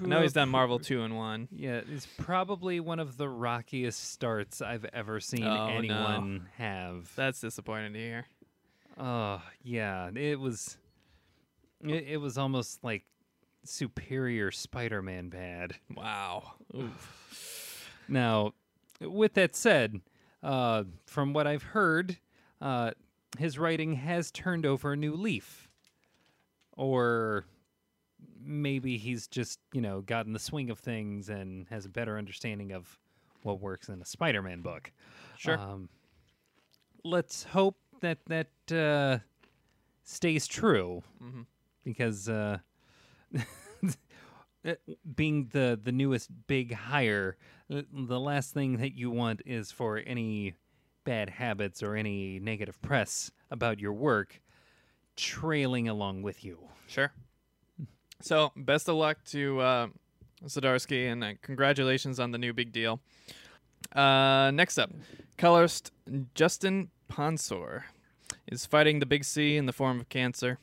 Know 0.00 0.22
he's 0.22 0.32
done 0.32 0.48
Marvel 0.50 0.78
Two-in-One. 0.78 1.48
Yeah, 1.50 1.80
it's 1.90 2.06
probably 2.06 2.78
one 2.80 3.00
of 3.00 3.16
the 3.16 3.28
rockiest 3.28 4.12
starts 4.12 4.62
I've 4.62 4.84
ever 4.86 5.18
seen 5.20 5.42
Oh, 5.44 5.66
no. 5.66 5.76
anyone 5.76 6.48
have. 6.56 7.12
That's 7.16 7.40
disappointing 7.40 7.92
to 7.94 7.98
hear. 7.98 8.26
Oh, 8.96 9.42
yeah. 9.62 10.10
It 10.14 10.38
was 10.38 10.78
it, 11.80 12.04
it 12.08 12.16
was 12.18 12.38
almost 12.38 12.82
like 12.84 13.04
superior 13.64 14.50
Spider-Man 14.52 15.28
bad. 15.28 15.74
Wow. 15.94 16.52
Now, 18.08 18.54
with 19.00 19.34
that 19.34 19.54
said, 19.54 20.00
uh, 20.42 20.84
from 21.06 21.32
what 21.32 21.46
I've 21.46 21.62
heard, 21.62 22.16
uh, 22.60 22.92
his 23.38 23.58
writing 23.58 23.94
has 23.94 24.30
turned 24.30 24.64
over 24.66 24.92
a 24.92 24.96
new 24.96 25.14
leaf. 25.14 25.68
Or 26.76 27.44
maybe 28.40 28.96
he's 28.98 29.26
just, 29.26 29.58
you 29.72 29.80
know, 29.80 30.00
gotten 30.00 30.32
the 30.32 30.38
swing 30.38 30.70
of 30.70 30.78
things 30.78 31.28
and 31.28 31.66
has 31.68 31.84
a 31.84 31.88
better 31.88 32.16
understanding 32.16 32.72
of 32.72 32.98
what 33.42 33.60
works 33.60 33.88
in 33.88 34.00
a 34.00 34.04
Spider 34.04 34.42
Man 34.42 34.60
book. 34.60 34.92
Sure. 35.36 35.58
Um, 35.58 35.88
let's 37.04 37.42
hope 37.44 37.76
that 38.00 38.18
that 38.26 38.48
uh, 38.72 39.18
stays 40.04 40.46
true 40.46 41.02
Mhm. 41.22 41.46
because 41.84 42.28
uh, 42.28 42.58
being 45.14 45.48
the 45.52 45.78
the 45.82 45.92
newest 45.92 46.30
big 46.46 46.74
hire, 46.74 47.36
uh, 47.72 47.82
the 47.92 48.20
last 48.20 48.52
thing 48.52 48.78
that 48.78 48.94
you 48.94 49.10
want 49.10 49.42
is 49.46 49.70
for 49.70 49.98
any 49.98 50.54
bad 51.04 51.30
habits 51.30 51.82
or 51.82 51.96
any 51.96 52.38
negative 52.38 52.80
press 52.82 53.30
about 53.50 53.78
your 53.78 53.92
work 53.92 54.40
trailing 55.16 55.88
along 55.88 56.22
with 56.22 56.44
you. 56.44 56.58
Sure. 56.86 57.12
So 58.20 58.52
best 58.56 58.88
of 58.88 58.96
luck 58.96 59.18
to 59.26 59.60
uh, 59.60 59.86
and 60.90 61.24
uh, 61.24 61.32
congratulations 61.42 62.20
on 62.20 62.30
the 62.30 62.38
new 62.38 62.52
big 62.52 62.72
deal. 62.72 63.00
Uh, 63.92 64.50
next 64.52 64.78
up, 64.78 64.90
colorist 65.36 65.92
Justin 66.34 66.90
Ponsor 67.08 67.84
is 68.46 68.66
fighting 68.66 68.98
the 68.98 69.06
big 69.06 69.24
C 69.24 69.56
in 69.56 69.66
the 69.66 69.72
form 69.72 70.00
of 70.00 70.08
cancer. 70.08 70.58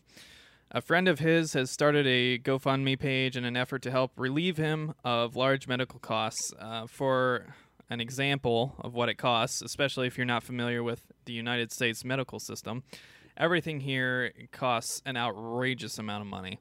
A 0.72 0.82
friend 0.82 1.08
of 1.08 1.20
his 1.20 1.54
has 1.54 1.72
started 1.72 2.08
a 2.08 2.40
GoFundMe 2.40 2.98
page 3.00 3.38
in 3.38 3.46
an 3.46 3.56
effort 3.56 3.82
to 3.84 3.92
help 3.92 4.12
relieve 4.18 4.58
him 4.58 4.94
of 5.04 5.36
large 5.36 5.68
medical 5.68 6.00
costs. 6.00 6.52
Uh, 6.60 6.88
for 6.88 7.54
an 7.90 8.02
example 8.02 8.76
of 8.80 8.94
what 8.94 9.08
it 9.08 9.16
costs, 9.16 9.62
especially 9.62 10.08
if 10.08 10.18
you're 10.18 10.26
not 10.26 10.44
familiar 10.44 10.84
with 10.84 11.04
the 11.26 11.34
United 11.34 11.72
States 11.72 12.04
medical 12.04 12.40
system, 12.40 12.84
everything 13.38 13.80
here 13.80 14.34
costs 14.52 15.02
an 15.06 15.18
outrageous 15.18 16.00
amount 16.00 16.22
of 16.22 16.28
money. 16.28 16.60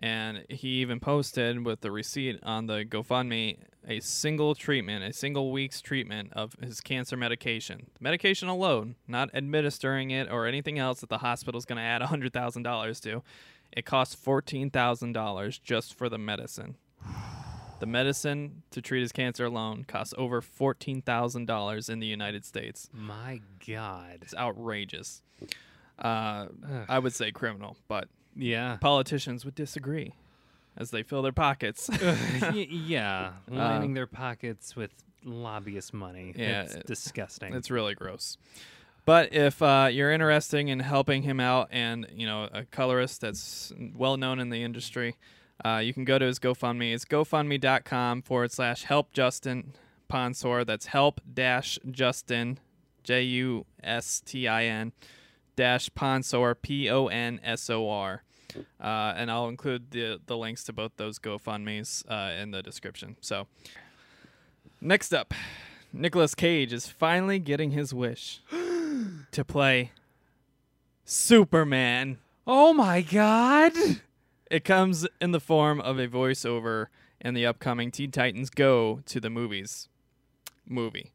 And 0.00 0.44
he 0.48 0.80
even 0.80 0.98
posted 0.98 1.64
with 1.64 1.80
the 1.80 1.92
receipt 1.92 2.40
on 2.42 2.66
the 2.66 2.84
GoFundMe 2.84 3.58
a 3.88 4.00
single 4.00 4.54
treatment, 4.54 5.04
a 5.04 5.12
single 5.12 5.52
week's 5.52 5.80
treatment 5.80 6.32
of 6.32 6.54
his 6.62 6.80
cancer 6.80 7.16
medication. 7.16 7.86
Medication 8.00 8.48
alone, 8.48 8.96
not 9.06 9.30
administering 9.34 10.10
it 10.10 10.30
or 10.30 10.46
anything 10.46 10.78
else 10.78 11.00
that 11.00 11.08
the 11.08 11.18
hospital's 11.18 11.64
going 11.64 11.76
to 11.76 11.82
add 11.82 12.00
$100,000 12.02 13.02
to. 13.02 13.22
It 13.72 13.84
costs 13.84 14.14
$14,000 14.16 15.62
just 15.62 15.94
for 15.94 16.08
the 16.08 16.18
medicine. 16.18 16.76
The 17.80 17.86
medicine 17.86 18.62
to 18.70 18.80
treat 18.80 19.02
his 19.02 19.12
cancer 19.12 19.44
alone 19.44 19.84
costs 19.86 20.14
over 20.16 20.40
$14,000 20.40 21.90
in 21.90 21.98
the 21.98 22.06
United 22.06 22.44
States. 22.44 22.88
My 22.92 23.40
God. 23.66 24.18
It's 24.22 24.34
outrageous. 24.34 25.22
Uh, 25.98 26.46
I 26.88 26.98
would 26.98 27.12
say 27.14 27.30
criminal, 27.32 27.76
but 27.88 28.08
Yeah. 28.36 28.76
politicians 28.80 29.44
would 29.44 29.54
disagree 29.54 30.14
as 30.76 30.90
they 30.90 31.02
fill 31.02 31.22
their 31.22 31.32
pockets. 31.32 31.88
Y- 32.42 32.66
yeah. 32.70 33.32
Lining 33.48 33.94
their 33.94 34.06
pockets 34.06 34.74
with 34.76 34.90
lobbyist 35.24 35.94
money. 35.94 36.34
Uh, 36.36 36.42
Yeah, 36.42 36.62
It's 36.62 36.74
it- 36.74 36.86
disgusting. 36.86 37.54
it's 37.54 37.70
really 37.70 37.94
gross. 37.94 38.36
But 39.06 39.34
if 39.34 39.60
uh, 39.60 39.88
you're 39.92 40.10
interested 40.10 40.66
in 40.66 40.80
helping 40.80 41.22
him 41.24 41.38
out 41.38 41.68
and, 41.70 42.06
you 42.14 42.26
know, 42.26 42.48
a 42.52 42.64
colorist 42.64 43.20
that's 43.20 43.70
well 43.94 44.16
known 44.16 44.38
in 44.40 44.48
the 44.48 44.62
industry, 44.62 45.16
uh, 45.62 45.82
you 45.84 45.92
can 45.92 46.04
go 46.06 46.18
to 46.18 46.24
his 46.24 46.38
GoFundMe. 46.38 46.94
It's 46.94 47.04
gofundme.com 47.04 48.22
forward 48.22 48.50
slash 48.50 48.84
help 48.84 49.12
Justin 49.12 49.74
Ponsor. 50.08 50.64
That's 50.64 50.86
help 50.86 51.20
dash 51.32 51.78
Justin, 51.90 52.58
J 53.02 53.22
U 53.24 53.66
S 53.82 54.22
T 54.24 54.48
I 54.48 54.64
N, 54.64 54.92
dash 55.54 55.90
Ponsor, 55.94 56.54
P 56.54 56.88
O 56.90 57.08
N 57.08 57.40
S 57.44 57.68
O 57.68 57.90
R. 57.90 58.22
Uh, 58.80 59.14
and 59.16 59.30
I'll 59.30 59.48
include 59.48 59.90
the, 59.90 60.20
the 60.26 60.36
links 60.36 60.64
to 60.64 60.72
both 60.72 60.92
those 60.96 61.18
GoFundMes 61.18 62.04
uh, 62.08 62.40
in 62.40 62.50
the 62.50 62.62
description. 62.62 63.16
So, 63.20 63.46
next 64.80 65.12
up, 65.12 65.34
Nicolas 65.92 66.34
Cage 66.34 66.72
is 66.72 66.88
finally 66.88 67.38
getting 67.38 67.70
his 67.70 67.94
wish 67.94 68.40
to 69.30 69.44
play 69.44 69.92
Superman. 71.04 72.18
Oh 72.46 72.72
my 72.72 73.00
god! 73.00 73.72
It 74.50 74.64
comes 74.64 75.06
in 75.20 75.32
the 75.32 75.40
form 75.40 75.80
of 75.80 75.98
a 75.98 76.06
voiceover 76.06 76.86
in 77.20 77.34
the 77.34 77.46
upcoming 77.46 77.90
Teen 77.90 78.10
Titans 78.10 78.50
Go 78.50 79.00
to 79.06 79.18
the 79.18 79.30
Movies 79.30 79.88
movie. 80.68 81.12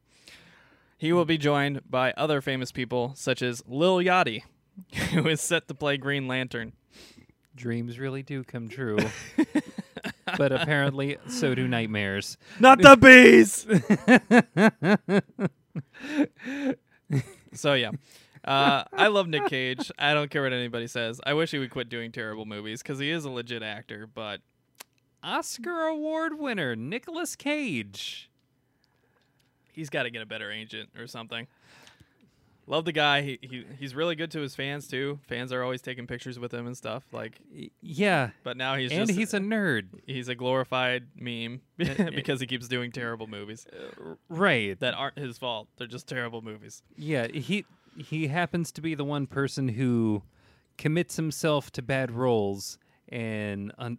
He 0.98 1.14
will 1.14 1.26
be 1.26 1.38
joined 1.38 1.82
by 1.90 2.12
other 2.14 2.42
famous 2.42 2.72
people 2.72 3.14
such 3.16 3.42
as 3.42 3.64
Lil 3.68 3.98
Yachty, 3.98 4.44
who 5.12 5.28
is 5.28 5.40
set 5.40 5.68
to 5.68 5.74
play 5.74 5.98
Green 5.98 6.28
Lantern. 6.28 6.74
Dreams 7.60 8.00
really 8.00 8.24
do 8.24 8.44
come 8.44 8.70
true. 8.70 8.98
but 10.38 10.52
apparently, 10.52 11.18
so 11.28 11.54
do 11.54 11.68
nightmares. 11.68 12.38
Not 12.60 12.82
the 12.82 12.96
bees. 12.98 13.68
so 17.54 17.74
yeah, 17.74 17.92
uh, 18.46 18.84
I 18.94 19.08
love 19.08 19.28
Nick 19.28 19.48
Cage. 19.48 19.92
I 20.00 20.14
don't 20.14 20.32
care 20.32 20.44
what 20.44 20.54
anybody 20.54 20.88
says. 20.88 21.20
I 21.26 21.34
wish 21.34 21.52
he 21.52 21.60
would 21.60 21.72
quit 21.72 21.90
doing 21.90 22.12
terrible 22.12 22.46
movies 22.46 22.82
because 22.82 23.00
he 23.00 23.12
is 23.12 23.26
a 23.26 23.30
legit 23.30 23.62
actor. 23.62 24.08
But 24.08 24.40
Oscar 25.22 25.88
Award 25.88 26.40
winner 26.40 26.76
Nicolas 26.76 27.36
Cage. 27.36 28.30
he's 29.74 29.90
got 29.90 30.04
to 30.04 30.10
get 30.10 30.22
a 30.22 30.26
better 30.26 30.52
agent 30.52 30.90
or 30.98 31.08
something. 31.08 31.48
Love 32.70 32.86
the 32.86 32.92
guy. 32.92 33.22
He, 33.24 33.40
he 33.42 33.66
he's 33.80 33.96
really 33.96 34.14
good 34.16 34.30
to 34.32 34.40
his 34.42 34.56
fans 34.56 34.88
too. 34.88 35.20
Fans 35.28 35.52
are 35.52 35.64
always 35.64 35.82
taking 35.82 36.06
pictures 36.06 36.38
with 36.38 36.54
him 36.54 36.68
and 36.68 36.78
stuff. 36.78 37.04
Like, 37.12 37.40
Yeah, 37.82 38.30
but 38.44 38.58
now 38.58 38.76
he's 38.76 38.92
and 38.92 39.08
just 39.08 39.18
he's 39.18 39.34
a 39.34 39.40
nerd. 39.40 39.88
he's 40.06 40.28
a 40.30 40.36
glorified 40.36 41.08
meme 41.16 41.62
because 41.78 42.40
he 42.40 42.46
keeps 42.46 42.68
doing 42.68 42.92
terrible 42.92 43.26
movies 43.26 43.66
uh, 43.74 44.14
Right. 44.30 44.80
that 44.82 44.94
aren't 44.94 45.18
his 45.18 45.40
fault. 45.40 45.68
They're 45.78 45.88
just 45.88 46.08
terrible 46.08 46.44
movies. 46.44 46.84
Yeah, 46.96 47.28
he 47.28 47.66
he 47.98 48.28
happens 48.28 48.72
to 48.74 48.82
be 48.82 48.94
the 48.94 49.04
one 49.04 49.26
person 49.26 49.70
who 49.70 50.22
commits 50.78 51.16
himself 51.16 51.72
to 51.72 51.82
bad 51.82 52.12
roles, 52.12 52.78
and 53.10 53.72
un- 53.80 53.98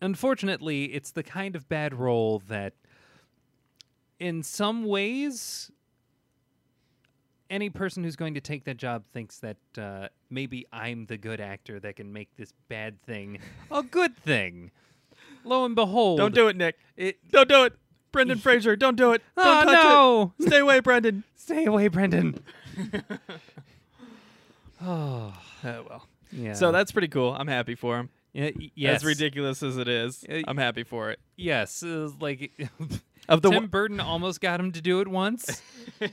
unfortunately, 0.00 0.84
it's 0.94 1.10
the 1.10 1.24
kind 1.24 1.56
of 1.56 1.68
bad 1.68 1.92
role 1.92 2.40
that, 2.48 2.74
in 4.18 4.42
some 4.42 4.84
ways, 4.84 5.70
any 7.52 7.70
person 7.70 8.02
who's 8.02 8.16
going 8.16 8.34
to 8.34 8.40
take 8.40 8.64
that 8.64 8.76
job 8.78 9.04
thinks 9.12 9.38
that 9.38 9.56
uh, 9.78 10.08
maybe 10.30 10.66
I'm 10.72 11.06
the 11.06 11.16
good 11.18 11.40
actor 11.40 11.78
that 11.80 11.96
can 11.96 12.12
make 12.12 12.30
this 12.36 12.52
bad 12.68 13.00
thing 13.02 13.38
a 13.70 13.82
good 13.82 14.16
thing. 14.16 14.70
Lo 15.44 15.64
and 15.64 15.74
behold, 15.74 16.18
Don't 16.18 16.34
do 16.34 16.48
it, 16.48 16.56
Nick. 16.56 16.76
it. 16.96 17.18
Don't 17.30 17.48
do 17.48 17.64
it. 17.64 17.74
Brendan 18.10 18.38
Fraser, 18.46 18.74
don't 18.76 18.96
do 18.96 19.12
it. 19.12 19.22
Don't 19.36 19.46
Oh 19.68 19.70
touch 19.72 19.84
no! 19.84 20.32
it. 20.38 20.48
Stay 20.48 20.58
away, 20.58 20.80
Brendan. 20.80 21.24
Stay 21.36 21.64
away, 21.66 21.88
Brendan. 21.88 22.38
oh, 24.82 25.32
Oh 25.64 25.84
well. 25.88 26.06
yeah. 26.32 26.54
So 26.54 26.72
that's 26.72 26.90
pretty 26.92 27.08
cool. 27.08 27.34
I'm 27.38 27.48
happy 27.48 27.74
for 27.74 27.98
him. 27.98 28.08
Yeah, 28.32 28.50
y- 28.58 28.70
yes. 28.74 28.96
As 28.96 29.04
ridiculous 29.04 29.62
as 29.62 29.76
it 29.76 29.88
is, 29.88 30.24
Uh, 30.28 30.40
I'm 30.48 30.56
happy 30.56 30.84
for 30.84 31.10
it. 31.10 31.20
Yes, 31.36 31.82
uh, 31.82 32.08
like 32.20 32.50
Of 33.28 33.42
the 33.42 33.50
Tim 33.50 33.62
one- 33.62 33.66
Burton 33.68 34.00
almost 34.00 34.40
got 34.40 34.58
him 34.60 34.72
to 34.72 34.80
do 34.80 35.00
it 35.00 35.08
once. 35.08 35.62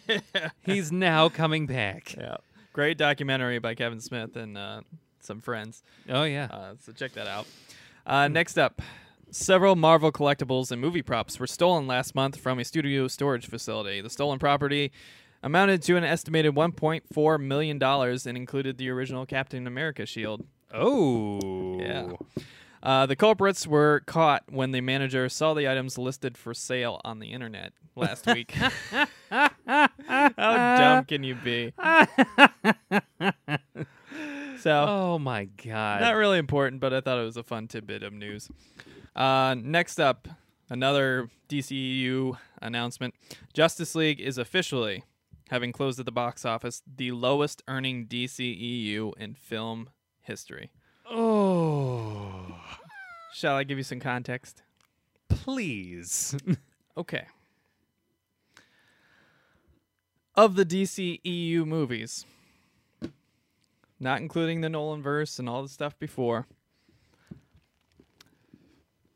He's 0.62 0.92
now 0.92 1.30
coming 1.30 1.66
back. 1.66 2.16
yeah, 2.16 2.38
great 2.74 2.98
documentary 2.98 3.60
by 3.60 3.76
Kevin 3.76 4.00
Smith 4.00 4.36
and 4.36 4.58
uh, 4.58 4.82
some 5.20 5.42
friends. 5.42 5.84
Oh 6.08 6.24
yeah. 6.24 6.48
Uh, 6.52 6.74
so 6.80 6.92
check 6.92 7.14
that 7.14 7.28
out. 7.28 7.48
Uh, 8.06 8.28
next 8.28 8.58
up, 8.58 8.82
several 9.32 9.76
Marvel 9.76 10.12
collectibles 10.12 10.72
and 10.72 10.80
movie 10.82 11.02
props 11.02 11.40
were 11.40 11.48
stolen 11.48 11.88
last 11.88 12.16
month 12.16 12.38
from 12.38 12.60
a 12.60 12.64
studio 12.66 13.08
storage 13.08 13.48
facility. 13.48 14.02
The 14.02 14.10
stolen 14.10 14.40
property 14.40 14.92
amounted 15.42 15.82
to 15.84 15.96
an 15.98 16.04
estimated 16.04 16.54
1.4 16.54 17.40
million 17.42 17.80
dollars 17.80 18.26
and 18.28 18.38
included 18.38 18.78
the 18.78 18.90
original 18.90 19.26
Captain 19.26 19.66
America 19.68 20.06
shield. 20.06 20.46
oh. 20.74 21.78
Yeah. 21.80 22.12
Uh, 22.82 23.06
the 23.06 23.16
culprits 23.16 23.68
were 23.68 24.02
caught 24.06 24.44
when 24.50 24.72
the 24.72 24.82
manager 24.82 25.28
saw 25.30 25.54
the 25.54 25.68
items 25.70 25.98
listed 25.98 26.38
for 26.38 26.54
sale 26.54 27.02
on 27.04 27.20
the 27.20 27.28
internet 27.28 27.74
last 27.96 28.26
week. 28.26 28.52
How 29.30 29.90
dumb 30.38 31.06
can 31.06 31.24
you 31.24 31.36
be? 31.36 31.74
so, 34.60 34.86
Oh 34.88 35.20
my 35.20 35.46
god. 35.64 36.02
not 36.02 36.16
really 36.16 36.38
important, 36.38 36.82
but 36.82 36.94
I 36.94 37.02
thought 37.02 37.20
it 37.20 37.24
was 37.26 37.38
a 37.38 37.44
fun 37.44 37.68
tidbit 37.68 38.04
of 38.04 38.14
news. 38.14 38.50
Uh, 39.16 39.56
next 39.62 40.00
up, 40.00 40.28
another 40.70 41.30
DCEU 41.50 42.38
announcement 42.62 43.14
Justice 43.54 43.96
League 43.96 44.20
is 44.22 44.38
officially, 44.38 45.04
having 45.50 45.72
closed 45.72 46.00
at 46.00 46.06
the 46.06 46.12
box 46.12 46.46
office, 46.46 46.82
the 46.88 47.12
lowest 47.12 47.62
earning 47.68 48.06
DCEU 48.08 49.14
in 49.18 49.34
film 49.34 49.90
history. 50.22 50.72
oh. 51.10 52.29
Shall 53.32 53.56
I 53.56 53.64
give 53.64 53.78
you 53.78 53.84
some 53.84 54.00
context? 54.00 54.64
Please. 55.30 56.36
Okay. 56.98 57.28
Of 60.36 60.56
the 60.56 60.66
DCEU 60.66 61.66
movies, 61.66 62.26
not 64.00 64.20
including 64.20 64.60
the 64.60 64.68
Nolan 64.68 65.02
verse 65.02 65.40
and 65.40 65.48
all 65.48 65.64
the 65.64 65.70
stuff 65.70 65.98
before, 65.98 66.46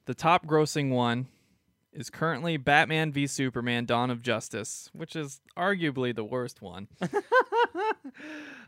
the 0.05 0.13
top 0.13 0.45
grossing 0.45 0.91
one 0.91 1.27
is 1.93 2.09
currently 2.09 2.57
Batman 2.57 3.11
v 3.11 3.27
Superman 3.27 3.85
Dawn 3.85 4.09
of 4.09 4.21
Justice, 4.21 4.89
which 4.93 5.15
is 5.15 5.41
arguably 5.57 6.15
the 6.15 6.23
worst 6.23 6.61
one. 6.61 6.87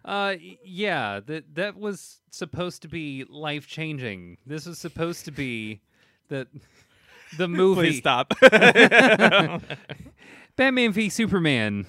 Uh 0.03 0.35
yeah, 0.63 1.19
that 1.25 1.55
that 1.55 1.75
was 1.75 2.19
supposed 2.29 2.83
to 2.83 2.87
be 2.87 3.25
life-changing. 3.27 4.37
This 4.45 4.67
was 4.67 4.77
supposed 4.77 5.25
to 5.25 5.31
be 5.31 5.81
the 6.27 6.45
the 7.39 7.47
movie 7.47 7.89
Please 7.89 7.97
stop. 7.97 8.31
Batman 10.55 10.91
v 10.91 11.09
Superman 11.09 11.87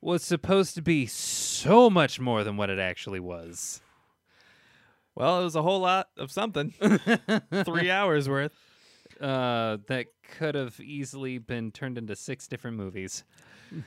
was 0.00 0.24
supposed 0.24 0.74
to 0.74 0.82
be 0.82 1.06
so 1.06 1.88
much 1.88 2.18
more 2.18 2.42
than 2.42 2.56
what 2.56 2.68
it 2.68 2.80
actually 2.80 3.20
was. 3.20 3.80
well, 5.14 5.40
it 5.40 5.44
was 5.44 5.54
a 5.54 5.62
whole 5.62 5.78
lot 5.80 6.08
of 6.16 6.32
something. 6.32 6.72
Three 7.64 7.90
hours 7.92 8.28
worth. 8.28 8.52
Uh, 9.20 9.78
that 9.88 10.06
could 10.38 10.54
have 10.54 10.80
easily 10.80 11.38
been 11.38 11.70
turned 11.70 11.96
into 11.98 12.16
six 12.16 12.46
different 12.48 12.76
movies 12.76 13.24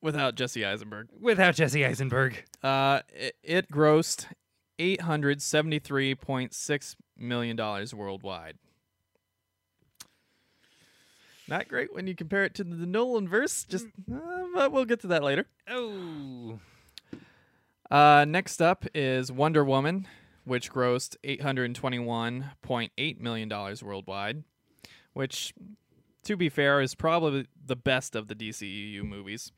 Without 0.00 0.34
Jesse 0.34 0.64
Eisenberg. 0.64 1.08
without 1.20 1.54
Jesse 1.54 1.84
Eisenberg. 1.84 2.44
Uh, 2.62 3.00
it, 3.08 3.36
it 3.42 3.70
grossed 3.70 4.26
eight 4.78 5.02
hundred 5.02 5.40
seventy-three 5.40 6.14
point 6.16 6.52
six 6.54 6.96
million 7.16 7.54
dollars 7.56 7.94
worldwide. 7.94 8.56
Not 11.48 11.68
great 11.68 11.92
when 11.94 12.06
you 12.06 12.14
compare 12.14 12.44
it 12.44 12.54
to 12.54 12.64
the 12.64 12.86
Nolan 12.86 13.28
verse. 13.28 13.64
Just, 13.64 13.86
uh, 14.12 14.18
but 14.54 14.72
we'll 14.72 14.84
get 14.84 15.00
to 15.00 15.06
that 15.08 15.22
later. 15.22 15.46
Oh, 15.68 16.58
Uh, 17.90 18.24
next 18.26 18.62
up 18.62 18.86
is 18.94 19.30
Wonder 19.30 19.64
Woman, 19.64 20.08
which 20.44 20.72
grossed 20.72 21.16
eight 21.24 21.42
hundred 21.42 21.74
twenty-one 21.74 22.52
point 22.62 22.92
eight 22.98 23.20
million 23.20 23.48
dollars 23.48 23.82
worldwide, 23.82 24.44
which, 25.12 25.52
to 26.24 26.36
be 26.36 26.48
fair, 26.48 26.80
is 26.80 26.94
probably 26.94 27.46
the 27.64 27.76
best 27.76 28.16
of 28.16 28.28
the 28.28 28.34
DCEU 28.34 29.02
movies. 29.04 29.52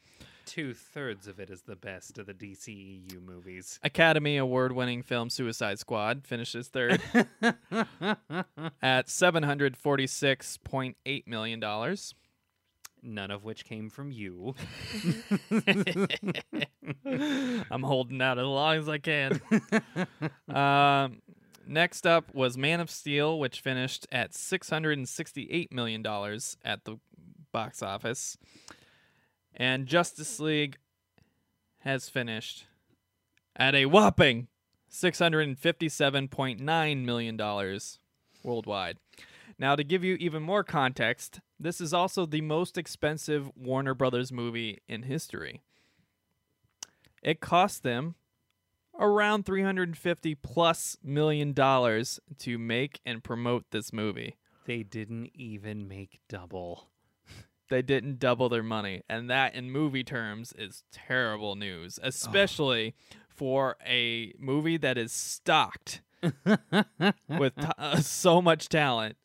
two 0.47 0.75
thirds 0.75 1.27
of 1.27 1.41
it 1.41 1.49
is 1.51 1.63
the 1.63 1.77
best 1.77 2.19
of 2.19 2.27
the 2.27 2.35
DCEU 2.35 3.23
movies. 3.23 3.79
Academy 3.83 4.37
Award 4.37 4.73
winning 4.73 5.03
film 5.03 5.31
Suicide 5.31 5.79
Squad 5.79 6.27
finishes 6.27 6.69
third 6.69 7.01
at 8.83 9.07
$746.8 9.07 11.27
million. 11.27 11.61
None 13.05 13.31
of 13.31 13.45
which 13.45 13.67
came 13.67 13.91
from 13.91 14.11
you. 14.11 14.55
I'm 17.71 17.83
holding 17.83 18.23
out 18.23 18.39
as 18.39 18.47
long 18.47 18.77
as 18.77 18.89
I 18.89 18.97
can. 18.97 19.43
um, 20.49 21.21
next 21.67 22.07
up 22.07 22.35
was 22.35 22.57
Man 22.57 22.81
of 22.81 22.91
Steel, 22.91 23.39
which 23.39 23.61
finished 23.61 24.07
at 24.11 24.33
$668 24.33 25.71
million 25.71 26.03
at 26.65 26.85
the 26.85 26.97
box 27.53 27.83
office. 27.83 28.39
And 29.55 29.87
Justice 29.87 30.41
League 30.41 30.79
has 31.81 32.09
finished 32.09 32.65
at 33.55 33.75
a 33.75 33.85
whopping 33.85 34.49
$657.9 34.91 37.05
million 37.05 37.37
worldwide. 38.43 38.97
Now, 39.59 39.77
to 39.77 39.85
give 39.85 40.03
you 40.03 40.15
even 40.17 40.43
more 40.43 40.65
context, 40.65 41.41
this 41.59 41.81
is 41.81 41.95
also 41.95 42.27
the 42.27 42.41
most 42.41 42.77
expensive 42.77 43.51
Warner 43.57 43.95
Brothers 43.95 44.33
movie 44.33 44.81
in 44.89 45.05
history. 45.05 45.63
It 47.23 47.41
cost 47.41 47.83
them 47.83 48.17
around 48.99 49.47
350 49.47 50.35
plus 50.37 50.97
million 51.03 51.53
dollars 51.53 52.21
to 52.39 52.59
make 52.59 53.01
and 53.07 53.25
promote 53.25 53.65
this 53.71 53.93
movie. 53.93 54.37
They 54.67 54.83
didn't 54.83 55.31
even 55.35 55.89
make 55.89 56.21
double. 56.29 56.91
they 57.71 57.83
didn't 57.83 58.19
double 58.19 58.49
their 58.49 58.63
money, 58.63 59.03
and 59.09 59.31
that 59.31 59.55
in 59.55 59.71
movie 59.71 60.05
terms 60.05 60.53
is 60.57 60.85
terrible 60.93 61.55
news, 61.57 61.99
especially 62.03 62.95
for 63.29 63.77
a 63.87 64.33
movie 64.39 64.77
that 64.77 64.97
is 64.99 65.13
stocked 65.13 66.03
with 67.29 67.55
t- 67.57 67.67
uh, 67.79 67.97
so 67.97 68.41
much 68.41 68.69
talent 68.69 69.17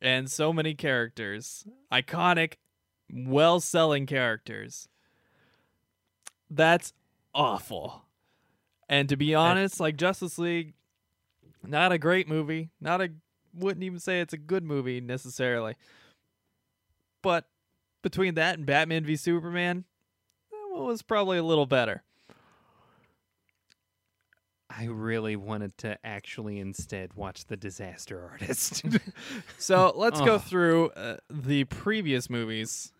and 0.00 0.30
so 0.30 0.52
many 0.52 0.74
characters, 0.74 1.64
iconic, 1.92 2.54
well-selling 3.12 4.06
characters. 4.06 4.88
That's 6.50 6.92
awful. 7.34 8.04
And 8.88 9.08
to 9.08 9.16
be 9.16 9.34
honest, 9.34 9.80
like 9.80 9.96
Justice 9.96 10.38
League, 10.38 10.74
not 11.66 11.92
a 11.92 11.98
great 11.98 12.28
movie. 12.28 12.70
Not 12.80 13.00
a 13.00 13.10
wouldn't 13.54 13.82
even 13.82 13.98
say 13.98 14.20
it's 14.20 14.32
a 14.32 14.38
good 14.38 14.62
movie 14.62 15.00
necessarily. 15.00 15.74
But 17.22 17.46
between 18.02 18.34
that 18.34 18.56
and 18.56 18.66
Batman 18.66 19.04
v 19.04 19.16
Superman, 19.16 19.84
that 20.50 20.76
one 20.76 20.86
was 20.86 21.02
probably 21.02 21.38
a 21.38 21.42
little 21.42 21.66
better. 21.66 22.02
I 24.70 24.84
really 24.84 25.34
wanted 25.36 25.76
to 25.78 25.98
actually 26.04 26.58
instead 26.60 27.14
watch 27.14 27.46
The 27.46 27.56
Disaster 27.56 28.28
Artist. 28.30 28.84
So 29.58 29.92
let's 29.96 30.20
go 30.20 30.34
Oh. 30.34 30.38
through 30.38 30.90
uh, 30.90 31.16
the 31.30 31.64
previous 31.64 32.28
movies. 32.30 32.92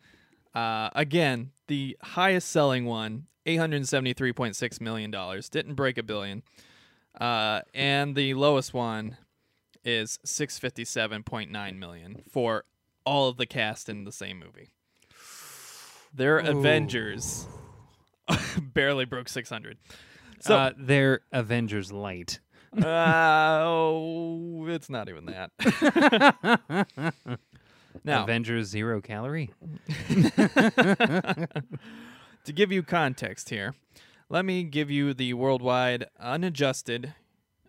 Uh, 0.54 0.90
again, 0.94 1.50
the 1.66 1.96
highest 2.02 2.48
selling 2.50 2.84
one, 2.84 3.26
$873.6 3.46 4.80
million, 4.80 5.10
didn't 5.50 5.74
break 5.74 5.98
a 5.98 6.02
billion. 6.02 6.42
Uh, 7.20 7.60
and 7.74 8.14
the 8.16 8.34
lowest 8.34 8.72
one 8.74 9.16
is 9.84 10.18
657.9 10.26 11.76
million 11.78 12.22
for 12.30 12.64
all 13.04 13.28
of 13.28 13.36
the 13.36 13.46
cast 13.46 13.88
in 13.88 14.04
the 14.04 14.12
same 14.12 14.38
movie. 14.38 14.70
Their 16.14 16.38
Ooh. 16.38 16.58
Avengers 16.58 17.46
barely 18.60 19.04
broke 19.04 19.28
600. 19.28 19.78
So 20.40 20.56
uh, 20.56 20.72
they're 20.76 21.20
Avengers 21.32 21.92
Light. 21.92 22.40
uh, 22.76 23.60
oh, 23.62 24.66
it's 24.68 24.90
not 24.90 25.08
even 25.08 25.26
that. 25.26 25.50
now, 28.04 28.22
Avengers 28.24 28.68
Zero 28.68 29.00
Calorie. 29.00 29.50
to 30.08 31.48
give 32.52 32.70
you 32.70 32.82
context 32.82 33.50
here, 33.50 33.74
let 34.28 34.44
me 34.44 34.62
give 34.64 34.90
you 34.90 35.14
the 35.14 35.32
worldwide 35.34 36.06
unadjusted 36.20 37.14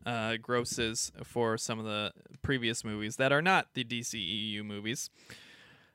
uh, 0.06 0.38
grosses 0.42 1.12
for 1.24 1.58
some 1.58 1.80
of 1.80 1.86
the 1.86 2.12
previous 2.42 2.84
movies 2.84 3.16
that 3.18 3.32
are 3.32 3.42
not 3.42 3.68
the 3.74 3.84
DCEU 3.84 4.64
movies. 4.64 5.10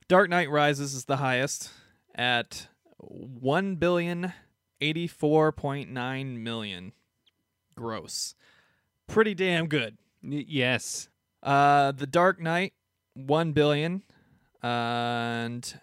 Dark 0.08 0.30
Knight 0.30 0.50
Rises 0.50 0.94
is 0.94 1.04
the 1.06 1.16
highest 1.16 1.70
at 2.14 2.68
one 2.98 3.76
billion 3.76 4.32
eighty-four 4.80 5.52
point 5.52 5.90
nine 5.90 6.42
million 6.42 6.92
gross. 7.76 8.34
Pretty 9.06 9.34
damn 9.34 9.66
good. 9.68 9.98
Y- 10.22 10.44
yes. 10.48 11.08
Uh, 11.42 11.92
The 11.92 12.06
Dark 12.06 12.40
Knight, 12.40 12.72
one 13.14 13.52
billion 13.52 14.02
and 14.62 15.78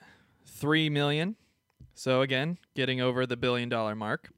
three 0.46 0.90
million. 0.90 1.36
So 1.94 2.22
again, 2.22 2.58
getting 2.76 3.00
over 3.00 3.26
the 3.26 3.38
billion 3.38 3.70
dollar 3.70 3.96
mark. 3.96 4.32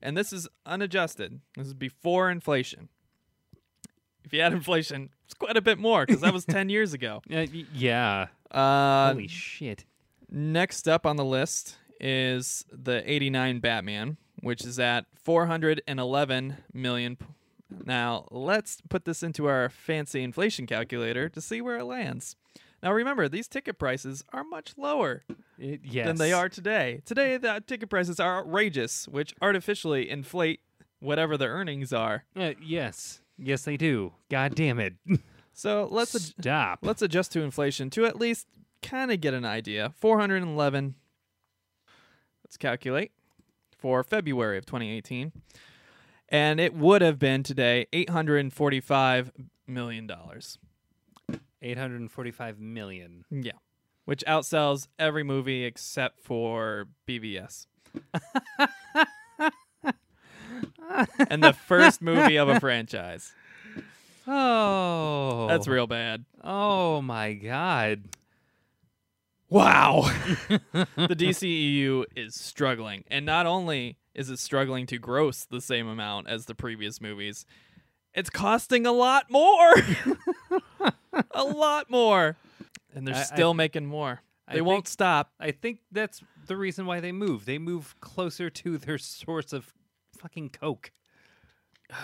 And 0.00 0.16
this 0.16 0.32
is 0.32 0.48
unadjusted. 0.66 1.40
This 1.56 1.66
is 1.68 1.74
before 1.74 2.30
inflation. 2.30 2.88
If 4.24 4.32
you 4.32 4.40
add 4.40 4.52
inflation, 4.52 5.10
it's 5.26 5.34
quite 5.34 5.56
a 5.56 5.62
bit 5.62 5.78
more 5.78 6.06
because 6.06 6.22
that 6.22 6.32
was 6.32 6.44
10 6.46 6.68
years 6.70 6.92
ago. 6.94 7.22
Uh, 7.30 7.44
y- 7.52 7.66
yeah. 7.74 8.26
Uh, 8.50 9.12
Holy 9.12 9.28
shit. 9.28 9.84
Next 10.30 10.88
up 10.88 11.04
on 11.06 11.16
the 11.16 11.24
list 11.24 11.76
is 12.00 12.64
the 12.72 13.02
89 13.10 13.60
Batman, 13.60 14.16
which 14.40 14.64
is 14.64 14.78
at 14.78 15.06
411 15.22 16.56
million. 16.72 17.18
Now, 17.84 18.26
let's 18.30 18.80
put 18.88 19.04
this 19.04 19.22
into 19.22 19.46
our 19.46 19.68
fancy 19.68 20.22
inflation 20.22 20.66
calculator 20.66 21.28
to 21.28 21.40
see 21.40 21.60
where 21.60 21.78
it 21.78 21.84
lands. 21.84 22.36
Now, 22.82 22.92
remember, 22.92 23.28
these 23.28 23.48
ticket 23.48 23.78
prices 23.78 24.22
are 24.32 24.44
much 24.44 24.74
lower 24.76 25.22
It- 25.58 25.80
yes. 25.82 26.06
than 26.06 26.16
they 26.16 26.32
are 26.32 26.48
today. 26.48 27.00
Today, 27.06 27.36
the 27.38 27.62
ticket 27.66 27.88
prices 27.88 28.20
are 28.20 28.40
outrageous, 28.40 29.08
which 29.08 29.34
artificially 29.40 30.08
inflate 30.10 30.60
whatever 31.00 31.36
the 31.36 31.46
earnings 31.46 31.92
are. 31.92 32.24
Uh, 32.36 32.52
yes. 32.62 33.20
Yes, 33.38 33.62
they 33.64 33.76
do. 33.76 34.12
God 34.30 34.54
damn 34.54 34.78
it. 34.78 34.94
So 35.56 35.86
let's 35.92 36.34
ad- 36.44 36.78
let's 36.82 37.00
adjust 37.00 37.30
to 37.34 37.40
inflation 37.42 37.88
to 37.90 38.04
at 38.06 38.18
least 38.18 38.48
kind 38.82 39.12
of 39.12 39.20
get 39.20 39.34
an 39.34 39.44
idea. 39.44 39.92
411. 40.00 40.96
Let's 42.54 42.62
calculate 42.62 43.10
for 43.76 44.04
February 44.04 44.58
of 44.58 44.64
2018. 44.64 45.32
And 46.28 46.60
it 46.60 46.72
would 46.72 47.02
have 47.02 47.18
been 47.18 47.42
today 47.42 47.88
845 47.92 49.32
million 49.66 50.06
dollars. 50.06 50.60
845 51.62 52.60
million. 52.60 53.24
Yeah. 53.28 53.54
Which 54.04 54.22
outsells 54.28 54.86
every 55.00 55.24
movie 55.24 55.64
except 55.64 56.20
for 56.20 56.86
BVS. 57.08 57.66
and 61.28 61.42
the 61.42 61.54
first 61.54 62.00
movie 62.00 62.36
of 62.36 62.48
a 62.48 62.60
franchise. 62.60 63.32
Oh. 64.28 65.48
That's 65.48 65.66
real 65.66 65.88
bad. 65.88 66.24
Oh 66.44 67.02
my 67.02 67.32
god. 67.32 68.04
Wow. 69.50 70.02
the 70.72 70.86
DCEU 71.16 72.04
is 72.16 72.34
struggling. 72.34 73.04
And 73.08 73.24
not 73.26 73.46
only 73.46 73.98
is 74.14 74.30
it 74.30 74.38
struggling 74.38 74.86
to 74.86 74.98
gross 74.98 75.44
the 75.44 75.60
same 75.60 75.86
amount 75.86 76.28
as 76.28 76.46
the 76.46 76.54
previous 76.54 77.00
movies, 77.00 77.44
it's 78.14 78.30
costing 78.30 78.86
a 78.86 78.92
lot 78.92 79.30
more. 79.30 79.74
a 81.32 81.44
lot 81.44 81.90
more. 81.90 82.36
And 82.94 83.06
they're 83.06 83.14
I- 83.14 83.20
I- 83.20 83.24
still 83.24 83.54
making 83.54 83.86
more. 83.86 84.20
I 84.46 84.54
They 84.54 84.60
won't 84.60 84.84
think- 84.86 84.88
stop. 84.88 85.32
I 85.40 85.52
think 85.52 85.80
that's 85.90 86.20
the 86.46 86.56
reason 86.56 86.84
why 86.86 87.00
they 87.00 87.12
move. 87.12 87.46
They 87.46 87.58
move 87.58 87.94
closer 88.00 88.50
to 88.50 88.76
their 88.76 88.98
source 88.98 89.52
of 89.52 89.72
fucking 90.18 90.50
coke. 90.50 90.90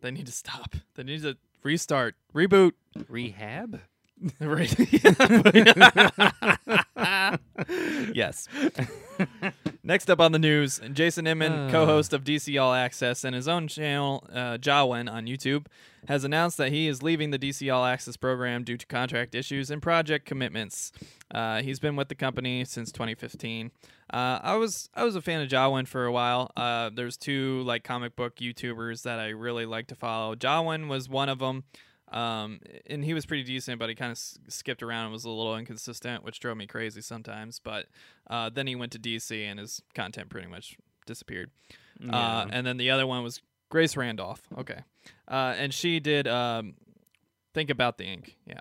They 0.00 0.12
need 0.12 0.26
to 0.26 0.32
stop. 0.32 0.76
They 0.94 1.02
need 1.02 1.22
to 1.22 1.36
restart, 1.64 2.14
reboot. 2.32 2.70
Rehab? 3.08 3.80
Right. 4.40 4.74
yes. 8.14 8.48
Next 9.82 10.10
up 10.10 10.20
on 10.20 10.32
the 10.32 10.38
news, 10.38 10.80
Jason 10.92 11.26
Inman, 11.26 11.52
Uh. 11.52 11.70
co-host 11.70 12.12
of 12.12 12.24
DC 12.24 12.60
All 12.60 12.74
Access 12.74 13.24
and 13.24 13.34
his 13.34 13.48
own 13.48 13.68
channel, 13.68 14.24
uh, 14.32 14.58
Jawen 14.58 15.10
on 15.10 15.26
YouTube, 15.26 15.66
has 16.08 16.24
announced 16.24 16.56
that 16.58 16.72
he 16.72 16.88
is 16.88 17.02
leaving 17.02 17.30
the 17.30 17.38
DC 17.38 17.72
All 17.72 17.84
Access 17.84 18.16
program 18.16 18.64
due 18.64 18.76
to 18.76 18.86
contract 18.86 19.34
issues 19.34 19.70
and 19.70 19.80
project 19.82 20.26
commitments. 20.26 20.92
Uh, 21.32 21.62
he's 21.62 21.78
been 21.78 21.96
with 21.96 22.08
the 22.08 22.14
company 22.14 22.64
since 22.64 22.90
2015. 22.92 23.70
Uh, 24.12 24.38
I 24.42 24.56
was 24.56 24.88
I 24.94 25.04
was 25.04 25.16
a 25.16 25.22
fan 25.22 25.42
of 25.42 25.48
Jawen 25.48 25.86
for 25.86 26.06
a 26.06 26.12
while. 26.12 26.50
Uh, 26.56 26.90
there's 26.94 27.16
two 27.16 27.62
like 27.62 27.84
comic 27.84 28.16
book 28.16 28.36
YouTubers 28.36 29.02
that 29.02 29.18
I 29.18 29.28
really 29.28 29.66
like 29.66 29.86
to 29.88 29.94
follow. 29.94 30.34
Jawen 30.34 30.88
was 30.88 31.08
one 31.08 31.28
of 31.28 31.38
them. 31.40 31.64
Um, 32.10 32.60
and 32.86 33.04
he 33.04 33.12
was 33.14 33.26
pretty 33.26 33.42
decent, 33.44 33.78
but 33.78 33.88
he 33.88 33.94
kind 33.94 34.10
of 34.10 34.16
s- 34.16 34.38
skipped 34.48 34.82
around 34.82 35.04
and 35.04 35.12
was 35.12 35.24
a 35.24 35.30
little 35.30 35.56
inconsistent, 35.56 36.24
which 36.24 36.40
drove 36.40 36.56
me 36.56 36.66
crazy 36.66 37.00
sometimes. 37.02 37.60
But 37.62 37.86
uh, 38.28 38.48
then 38.48 38.66
he 38.66 38.74
went 38.76 38.92
to 38.92 38.98
DC, 38.98 39.30
and 39.44 39.58
his 39.60 39.82
content 39.94 40.30
pretty 40.30 40.48
much 40.48 40.76
disappeared. 41.06 41.50
Uh, 42.10 42.46
and 42.50 42.66
then 42.66 42.76
the 42.76 42.90
other 42.90 43.06
one 43.06 43.22
was 43.22 43.42
Grace 43.70 43.96
Randolph. 43.96 44.40
Okay, 44.56 44.78
uh, 45.28 45.54
and 45.58 45.74
she 45.74 46.00
did 46.00 46.26
um, 46.28 46.74
Think 47.54 47.70
About 47.70 47.98
the 47.98 48.04
Ink. 48.04 48.36
Yeah, 48.46 48.60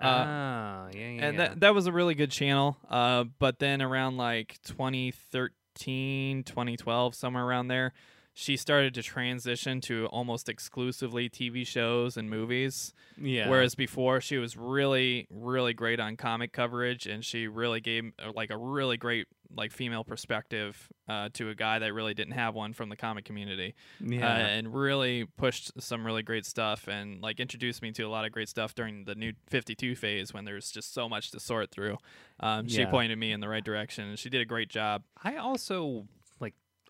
uh, 0.00 0.24
ah, 0.26 0.88
yeah, 0.92 0.98
yeah. 0.98 1.24
and 1.26 1.38
that 1.38 1.60
that 1.60 1.74
was 1.74 1.86
a 1.86 1.92
really 1.92 2.14
good 2.14 2.30
channel. 2.30 2.76
Uh, 2.88 3.24
but 3.38 3.58
then 3.58 3.82
around 3.82 4.16
like 4.16 4.58
2013, 4.64 6.42
2012, 6.44 7.14
somewhere 7.14 7.44
around 7.44 7.68
there, 7.68 7.92
she 8.32 8.56
started 8.56 8.94
to 8.94 9.02
transition 9.02 9.80
to 9.82 10.06
almost 10.06 10.48
exclusively 10.48 11.28
TV 11.28 11.66
shows 11.66 12.16
and 12.16 12.30
movies. 12.30 12.94
yeah. 13.20 13.48
Whereas 13.48 13.74
before 13.74 14.20
she 14.20 14.38
was 14.38 14.56
really, 14.56 15.26
really 15.30 15.74
great 15.74 16.00
on 16.00 16.16
comic 16.16 16.52
coverage, 16.52 17.06
and 17.06 17.24
she 17.24 17.48
really 17.48 17.80
gave 17.80 18.12
uh, 18.18 18.32
like 18.34 18.50
a 18.50 18.56
really 18.56 18.96
great 18.96 19.26
like 19.56 19.72
female 19.72 20.04
perspective 20.04 20.88
uh, 21.08 21.28
to 21.32 21.50
a 21.50 21.54
guy 21.56 21.80
that 21.80 21.92
really 21.92 22.14
didn't 22.14 22.34
have 22.34 22.54
one 22.54 22.72
from 22.72 22.88
the 22.88 22.96
comic 22.96 23.24
community, 23.24 23.74
yeah. 23.98 24.26
uh, 24.26 24.38
and 24.38 24.72
really 24.72 25.24
pushed 25.36 25.72
some 25.82 26.06
really 26.06 26.22
great 26.22 26.46
stuff, 26.46 26.86
and 26.86 27.20
like 27.20 27.40
introduced 27.40 27.82
me 27.82 27.90
to 27.90 28.04
a 28.04 28.08
lot 28.08 28.24
of 28.24 28.30
great 28.30 28.48
stuff 28.48 28.74
during 28.74 29.04
the 29.04 29.14
new 29.16 29.32
Fifty 29.48 29.74
Two 29.74 29.96
phase 29.96 30.32
when 30.32 30.44
there's 30.44 30.70
just 30.70 30.94
so 30.94 31.08
much 31.08 31.32
to 31.32 31.40
sort 31.40 31.70
through. 31.70 31.98
Um, 32.38 32.68
she 32.68 32.86
pointed 32.86 33.18
me 33.18 33.32
in 33.32 33.40
the 33.40 33.48
right 33.48 33.64
direction, 33.64 34.08
and 34.08 34.18
she 34.18 34.30
did 34.30 34.40
a 34.40 34.46
great 34.46 34.68
job. 34.68 35.02
I 35.22 35.36
also 35.36 36.06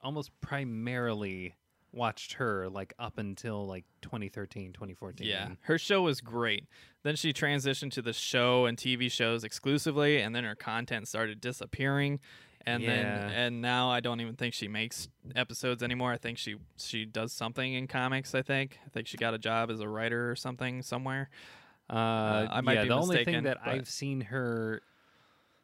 almost 0.02 0.30
primarily 0.40 1.54
watched 1.92 2.34
her 2.34 2.68
like 2.68 2.92
up 2.98 3.18
until 3.18 3.66
like 3.66 3.84
2013, 4.02 4.72
2014. 4.72 5.26
Yeah, 5.26 5.48
her 5.62 5.78
show 5.78 6.02
was 6.02 6.20
great. 6.20 6.66
Then 7.02 7.16
she 7.16 7.32
transitioned 7.32 7.90
to 7.92 8.02
the 8.02 8.12
show 8.12 8.66
and 8.66 8.76
TV 8.78 9.10
shows 9.10 9.42
exclusively, 9.44 10.20
and 10.20 10.34
then 10.34 10.44
her 10.44 10.54
content 10.54 11.08
started 11.08 11.40
disappearing. 11.40 12.20
And 12.66 12.82
Yeah. 12.82 12.88
then 12.90 13.30
and 13.32 13.62
now 13.62 13.90
I 13.90 14.00
don't 14.00 14.20
even 14.20 14.36
think 14.36 14.52
she 14.54 14.68
makes 14.68 15.08
episodes 15.34 15.82
anymore. 15.82 16.12
I 16.12 16.18
think 16.18 16.36
she 16.38 16.56
she 16.76 17.06
does 17.06 17.32
something 17.32 17.72
in 17.74 17.86
comics. 17.86 18.34
I 18.34 18.42
think 18.42 18.78
I 18.86 18.90
think 18.90 19.06
she 19.06 19.16
got 19.16 19.32
a 19.34 19.38
job 19.38 19.70
as 19.70 19.80
a 19.80 19.88
writer 19.88 20.30
or 20.30 20.36
something 20.36 20.82
somewhere. 20.82 21.30
Uh, 21.88 22.46
I 22.50 22.60
might 22.60 22.74
yeah, 22.74 22.82
be 22.82 22.88
the 22.90 22.94
only 22.94 23.24
thing 23.24 23.42
that 23.44 23.58
but- 23.64 23.72
I've 23.74 23.88
seen 23.88 24.20
her 24.20 24.82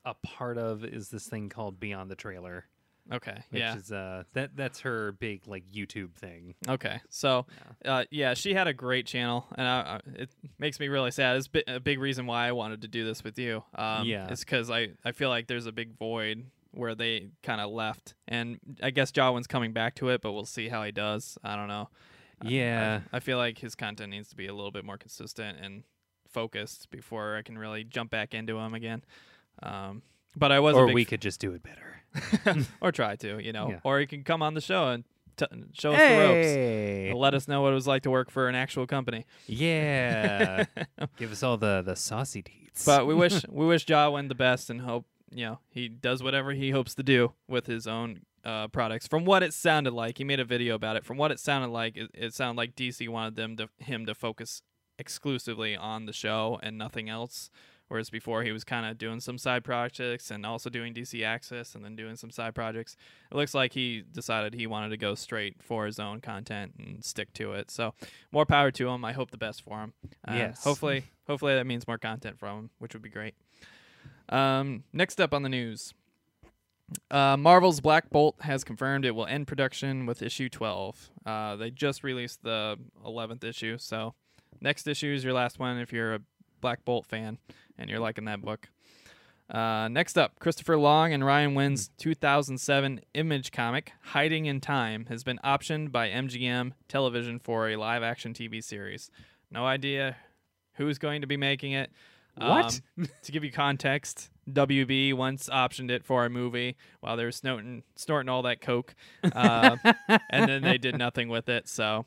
a 0.05 0.15
part 0.15 0.57
of 0.59 0.85
is 0.85 1.09
this 1.11 1.29
thing 1.29 1.49
called 1.51 1.79
Beyond 1.79 2.11
the 2.11 2.17
Trailer, 2.17 2.65
Okay, 3.13 3.37
which 3.51 3.61
yeah, 3.61 3.77
is 3.77 3.93
uh 3.93 4.25
that 4.33 4.57
that's 4.57 4.81
her 4.81 5.13
big 5.13 5.47
like 5.47 5.65
YouTube 5.73 6.15
thing. 6.15 6.55
okay. 6.69 7.01
So 7.09 7.47
uh, 7.85 8.05
yeah, 8.11 8.35
she 8.35 8.53
had 8.55 8.67
a 8.67 8.73
great 8.73 9.07
channel, 9.07 9.47
and 9.57 9.67
I, 9.67 9.81
I, 9.81 10.01
it 10.23 10.31
makes 10.59 10.81
me 10.81 10.89
really 10.89 11.11
sad. 11.13 11.37
It's 11.37 11.49
a 11.69 11.79
big 11.79 12.01
reason 12.01 12.27
why 12.27 12.49
I 12.49 12.53
wanted 12.53 12.83
to 12.83 12.89
do 12.89 13.05
this 13.05 13.23
with 13.23 13.39
you. 13.39 13.63
Um, 13.75 14.07
Yeah. 14.07 14.27
it's 14.31 14.41
because 14.45 14.71
I 14.71 14.89
I 15.05 15.13
feel 15.13 15.29
like 15.29 15.47
there's 15.47 15.67
a 15.67 15.73
big 15.73 15.97
void 15.97 16.47
where 16.73 16.95
they 16.95 17.29
kind 17.43 17.61
of 17.61 17.71
left, 17.71 18.15
and 18.29 18.59
I 18.83 18.91
guess 18.91 19.13
Jawin's 19.13 19.47
coming 19.47 19.73
back 19.73 19.95
to 19.97 20.09
it, 20.11 20.21
but 20.21 20.33
we'll 20.33 20.45
see 20.45 20.69
how 20.69 20.83
he 20.83 20.93
does. 20.93 21.39
I 21.45 21.55
don't 21.57 21.69
know. 21.69 21.89
Yeah. 22.45 23.01
I, 23.13 23.17
I 23.17 23.21
feel 23.21 23.39
like 23.39 23.57
his 23.59 23.75
content 23.75 24.11
needs 24.11 24.29
to 24.31 24.37
be 24.37 24.47
a 24.47 24.53
little 24.53 24.71
bit 24.73 24.85
more 24.85 24.99
consistent 24.99 25.59
and 25.63 25.85
focused 26.29 26.91
before 26.91 27.37
I 27.37 27.43
can 27.43 27.57
really 27.57 27.83
jump 27.85 28.11
back 28.11 28.35
into 28.35 28.59
him 28.59 28.75
again. 28.75 29.03
Um, 29.63 30.03
but 30.37 30.53
I 30.53 30.61
was 30.61 30.77
a 30.77 30.81
Or 30.81 30.87
big 30.87 30.95
we 30.97 31.05
could 31.07 31.23
just 31.23 31.41
do 31.41 31.53
it 31.55 31.63
better. 31.63 31.96
or 32.81 32.93
try 32.93 33.17
to, 33.17 33.39
you 33.43 33.53
know, 33.53 33.71
Yeah. 33.71 33.81
or 33.85 34.01
you 34.01 34.07
can 34.07 34.23
come 34.23 34.43
on 34.43 34.55
the 34.55 34.61
show 34.61 34.89
and 34.89 35.05
t- 35.37 35.47
show 35.73 35.93
us 35.93 35.99
the 35.99 36.19
ropes. 36.19 36.47
And 37.11 37.19
Let 37.19 37.35
us 37.35 37.47
know 37.49 37.63
what 37.63 37.73
it 37.73 37.75
was 37.75 37.87
like 37.87 38.03
to 38.03 38.11
work 38.11 38.31
for 38.31 38.49
an 38.49 38.55
actual 38.55 38.87
company. 38.87 39.27
Yeah. 39.47 40.65
Give 41.17 41.33
us 41.33 41.43
all 41.43 41.57
the 41.57 41.83
the 41.85 41.97
saucy 41.97 42.43
deets. 42.43 42.85
But 42.85 43.07
we 43.07 43.15
wish 43.15 43.45
we 43.49 43.67
wish 43.67 43.85
Jawin 43.87 44.29
the 44.29 44.35
best 44.35 44.71
and 44.71 44.81
hope 44.83 45.07
you 45.33 45.45
know 45.45 45.59
he 45.69 45.89
does 45.89 46.23
whatever 46.23 46.53
he 46.53 46.71
hopes 46.71 46.95
to 46.95 47.03
do 47.03 47.33
with 47.49 47.67
his 47.67 47.87
own 47.87 48.21
uh, 48.45 48.69
products. 48.69 49.07
From 49.09 49.25
what 49.25 49.43
it 49.43 49.53
sounded 49.53 49.93
like, 49.93 50.19
he 50.19 50.25
made 50.25 50.39
a 50.41 50.45
video 50.45 50.75
about 50.77 50.97
it. 50.97 51.05
From 51.05 51.17
what 51.17 51.31
it 51.33 51.41
sounded 51.41 51.69
like, 51.71 51.97
it, 51.97 52.11
it 52.15 52.33
sounded 52.35 52.57
like 52.61 52.77
DC 52.77 53.09
wanted 53.09 53.35
them 53.37 53.57
to 53.57 53.69
him 53.79 54.07
to 54.07 54.15
focus 54.15 54.63
exclusively 54.99 55.77
on 55.77 56.07
the 56.07 56.13
show 56.13 56.59
and 56.63 56.79
nothing 56.79 57.09
else. 57.09 57.51
Whereas 57.89 58.11
before 58.11 58.43
he 58.43 58.51
was 58.51 58.65
kind 58.65 58.85
of 58.85 58.99
doing 58.99 59.21
some 59.21 59.39
side 59.39 59.63
projects 59.63 60.31
and 60.31 60.45
also 60.45 60.69
doing 60.69 60.93
DC 60.93 61.25
Access 61.25 61.75
and 61.75 61.85
then 61.85 61.95
doing 61.95 62.17
some 62.17 62.31
side 62.31 62.55
projects. 62.55 62.97
It 63.31 63.37
looks 63.37 63.55
like 63.55 63.75
he 63.75 64.03
decided 64.13 64.55
he 64.55 64.67
wanted 64.67 64.89
to 64.89 64.97
go 64.97 65.15
straight 65.15 65.63
for 65.63 65.87
his 65.87 66.01
own 66.01 66.21
content 66.21 66.73
and 66.79 67.05
stick 67.05 67.33
to 67.35 67.53
it. 67.53 67.71
So 67.71 67.95
more 68.33 68.45
power 68.45 68.73
to 68.73 68.89
him. 68.89 69.05
I 69.05 69.13
hope 69.13 69.31
the 69.31 69.37
best 69.39 69.63
for 69.63 69.79
him. 69.81 69.93
Uh, 70.27 70.35
Yes. 70.35 70.65
Hopefully, 70.65 71.05
hopefully 71.29 71.55
that 71.55 71.67
means 71.67 71.87
more 71.87 71.99
content 71.99 72.39
from 72.41 72.59
him, 72.59 72.71
which 72.79 72.93
would 72.93 73.03
be 73.03 73.09
great. 73.09 73.35
Um, 74.29 74.83
next 74.93 75.21
up 75.21 75.33
on 75.33 75.43
the 75.43 75.49
news, 75.49 75.95
uh, 77.11 77.37
Marvel's 77.37 77.81
Black 77.81 78.11
Bolt 78.11 78.37
has 78.41 78.65
confirmed 78.65 79.05
it 79.05 79.13
will 79.13 79.27
end 79.27 79.47
production 79.47 80.07
with 80.07 80.23
issue 80.23 80.49
12. 80.49 81.11
Uh, 81.25 81.57
they 81.57 81.71
just 81.71 82.03
released 82.03 82.43
the 82.43 82.77
11th 83.05 83.45
issue, 83.45 83.79
so 83.79 84.15
next 84.61 84.87
issue 84.87 85.13
is 85.15 85.23
your 85.25 85.33
last 85.33 85.59
one 85.59 85.79
if 85.79 85.93
you're 85.93 86.15
a 86.15 86.21
Black 86.61 86.85
Bolt 86.85 87.07
fan 87.07 87.39
and 87.79 87.91
you're 87.91 88.01
liking 88.01 88.25
that 88.27 88.43
book. 88.43 88.69
Uh, 89.49 89.87
next 89.89 90.19
up, 90.19 90.41
Christopher 90.41 90.77
Long 90.77 91.13
and 91.13 91.25
Ryan 91.25 91.55
Wynn's 91.55 91.91
2007 91.99 93.01
image 93.15 93.53
comic, 93.53 93.93
Hiding 94.03 94.47
in 94.47 94.61
Time, 94.61 95.07
has 95.07 95.23
been 95.23 95.39
optioned 95.45 95.93
by 95.93 96.09
MGM 96.09 96.73
Television 96.89 97.39
for 97.39 97.69
a 97.69 97.77
live 97.77 98.03
action 98.03 98.35
TV 98.35 98.63
series. 98.63 99.09
No 99.51 99.65
idea 99.65 100.17
who's 100.75 100.99
going 100.99 101.21
to 101.21 101.29
be 101.29 101.37
making 101.37 101.73
it. 101.73 101.91
What? 102.37 102.81
Um, 102.99 103.09
to 103.23 103.33
give 103.33 103.45
you 103.45 103.53
context, 103.53 104.31
WB 104.51 105.15
once 105.15 105.49
optioned 105.49 105.91
it 105.91 106.05
for 106.05 106.25
a 106.25 106.31
movie 106.31 106.77
while 107.01 107.17
they 107.17 107.25
were 107.25 107.33
snorting, 107.33 107.85
snorting 107.95 108.29
all 108.29 108.43
that 108.43 108.61
coke, 108.61 108.95
uh, 109.23 109.77
and 110.31 110.49
then 110.51 110.63
they 110.63 110.77
did 110.77 110.99
nothing 110.99 111.29
with 111.29 111.49
it. 111.49 111.69
So, 111.69 112.05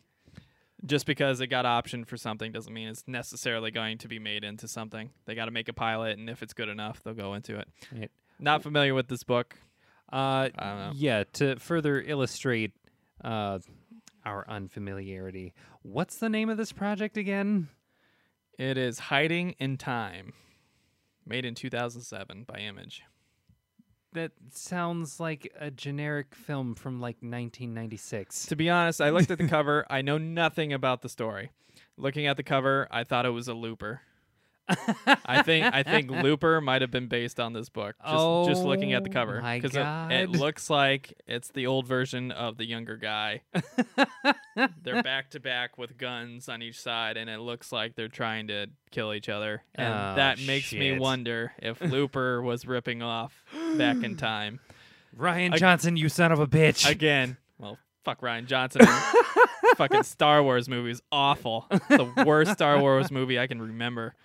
just 0.85 1.05
because 1.05 1.41
it 1.41 1.47
got 1.47 1.65
optioned 1.65 2.07
for 2.07 2.17
something 2.17 2.51
doesn't 2.51 2.73
mean 2.73 2.87
it's 2.87 3.03
necessarily 3.07 3.71
going 3.71 3.97
to 3.99 4.07
be 4.07 4.19
made 4.19 4.43
into 4.43 4.67
something. 4.67 5.09
They 5.25 5.35
got 5.35 5.45
to 5.45 5.51
make 5.51 5.67
a 5.67 5.73
pilot, 5.73 6.17
and 6.17 6.29
if 6.29 6.41
it's 6.41 6.53
good 6.53 6.69
enough, 6.69 7.01
they'll 7.03 7.13
go 7.13 7.33
into 7.33 7.57
it. 7.57 7.67
Right. 7.91 8.11
Not 8.39 8.63
familiar 8.63 8.93
with 8.93 9.07
this 9.07 9.23
book. 9.23 9.57
Uh, 10.11 10.49
I 10.57 10.63
don't 10.63 10.79
know. 10.79 10.91
yeah, 10.95 11.23
to 11.33 11.59
further 11.59 12.01
illustrate 12.01 12.71
uh, 13.23 13.59
our 14.25 14.45
unfamiliarity, 14.49 15.53
what's 15.83 16.17
the 16.17 16.29
name 16.29 16.49
of 16.49 16.57
this 16.57 16.71
project 16.71 17.17
again? 17.17 17.67
It 18.57 18.77
is 18.77 18.99
Hiding 18.99 19.51
in 19.59 19.77
Time, 19.77 20.33
made 21.25 21.45
in 21.45 21.55
2007 21.55 22.43
by 22.43 22.59
Image. 22.59 23.03
That 24.13 24.31
sounds 24.51 25.19
like 25.19 25.53
a 25.59 25.69
generic 25.69 26.33
film 26.33 26.73
from 26.73 26.99
like 26.99 27.17
1996. 27.17 28.47
To 28.47 28.55
be 28.55 28.69
honest, 28.69 29.01
I 29.01 29.11
looked 29.11 29.29
at 29.29 29.37
the 29.37 29.47
cover. 29.49 29.85
I 29.89 30.01
know 30.01 30.17
nothing 30.17 30.73
about 30.73 31.01
the 31.01 31.09
story. 31.09 31.51
Looking 31.95 32.25
at 32.25 32.35
the 32.37 32.43
cover, 32.43 32.87
I 32.89 33.03
thought 33.03 33.25
it 33.25 33.29
was 33.29 33.47
a 33.47 33.53
Looper. 33.53 34.01
I 35.25 35.41
think 35.43 35.65
I 35.73 35.83
think 35.83 36.11
Looper 36.23 36.61
might 36.61 36.81
have 36.81 36.91
been 36.91 37.07
based 37.07 37.39
on 37.39 37.53
this 37.53 37.69
book. 37.69 37.95
Just, 37.99 38.49
just 38.49 38.63
oh 38.63 38.67
looking 38.67 38.93
at 38.93 39.03
the 39.03 39.09
Oh 39.09 39.13
cover, 39.13 39.41
because 39.41 39.75
it, 39.75 40.13
it 40.13 40.29
looks 40.29 40.69
like 40.69 41.13
it's 41.27 41.49
the 41.49 41.67
old 41.67 41.87
version 41.87 42.31
of 42.31 42.57
the 42.57 42.65
younger 42.65 42.97
guy. 42.97 43.41
they're 44.83 45.03
back 45.03 45.31
to 45.31 45.39
back 45.39 45.77
with 45.77 45.97
guns 45.97 46.49
on 46.49 46.61
each 46.61 46.79
side, 46.79 47.17
and 47.17 47.29
it 47.29 47.39
looks 47.39 47.71
like 47.71 47.95
they're 47.95 48.07
trying 48.07 48.47
to 48.47 48.67
kill 48.91 49.13
each 49.13 49.29
other. 49.29 49.63
And 49.75 49.93
Oh, 49.93 50.15
that 50.15 50.39
makes 50.45 50.71
me 50.73 50.97
wonder 50.99 51.53
if 51.59 51.81
Looper 51.81 52.41
was 52.41 52.65
ripping 52.65 53.01
off 53.01 53.43
back 53.77 54.03
in 54.03 54.15
time 54.17 54.59
Rian 55.17 55.53
Ag- 55.53 55.59
Johnson, 55.59 55.97
you 55.97 56.09
son 56.09 56.31
of 56.31 56.39
a 56.39 56.47
bitch. 56.47 56.89
again. 56.89 57.37
Well, 57.57 57.77
fuck 58.03 58.21
Rian 58.21 58.45
Johnson. 58.45 58.81
Fucking 59.77 60.03
Star 60.03 60.41
Wars 60.43 60.67
movie 60.69 60.91
is 60.91 61.01
awful. 61.11 61.67
The 61.89 62.11
worst 62.25 62.51
Star 62.53 62.79
Wars 62.79 63.11
movie 63.11 63.39
I 63.39 63.47
can 63.47 63.61
remember. 63.61 64.15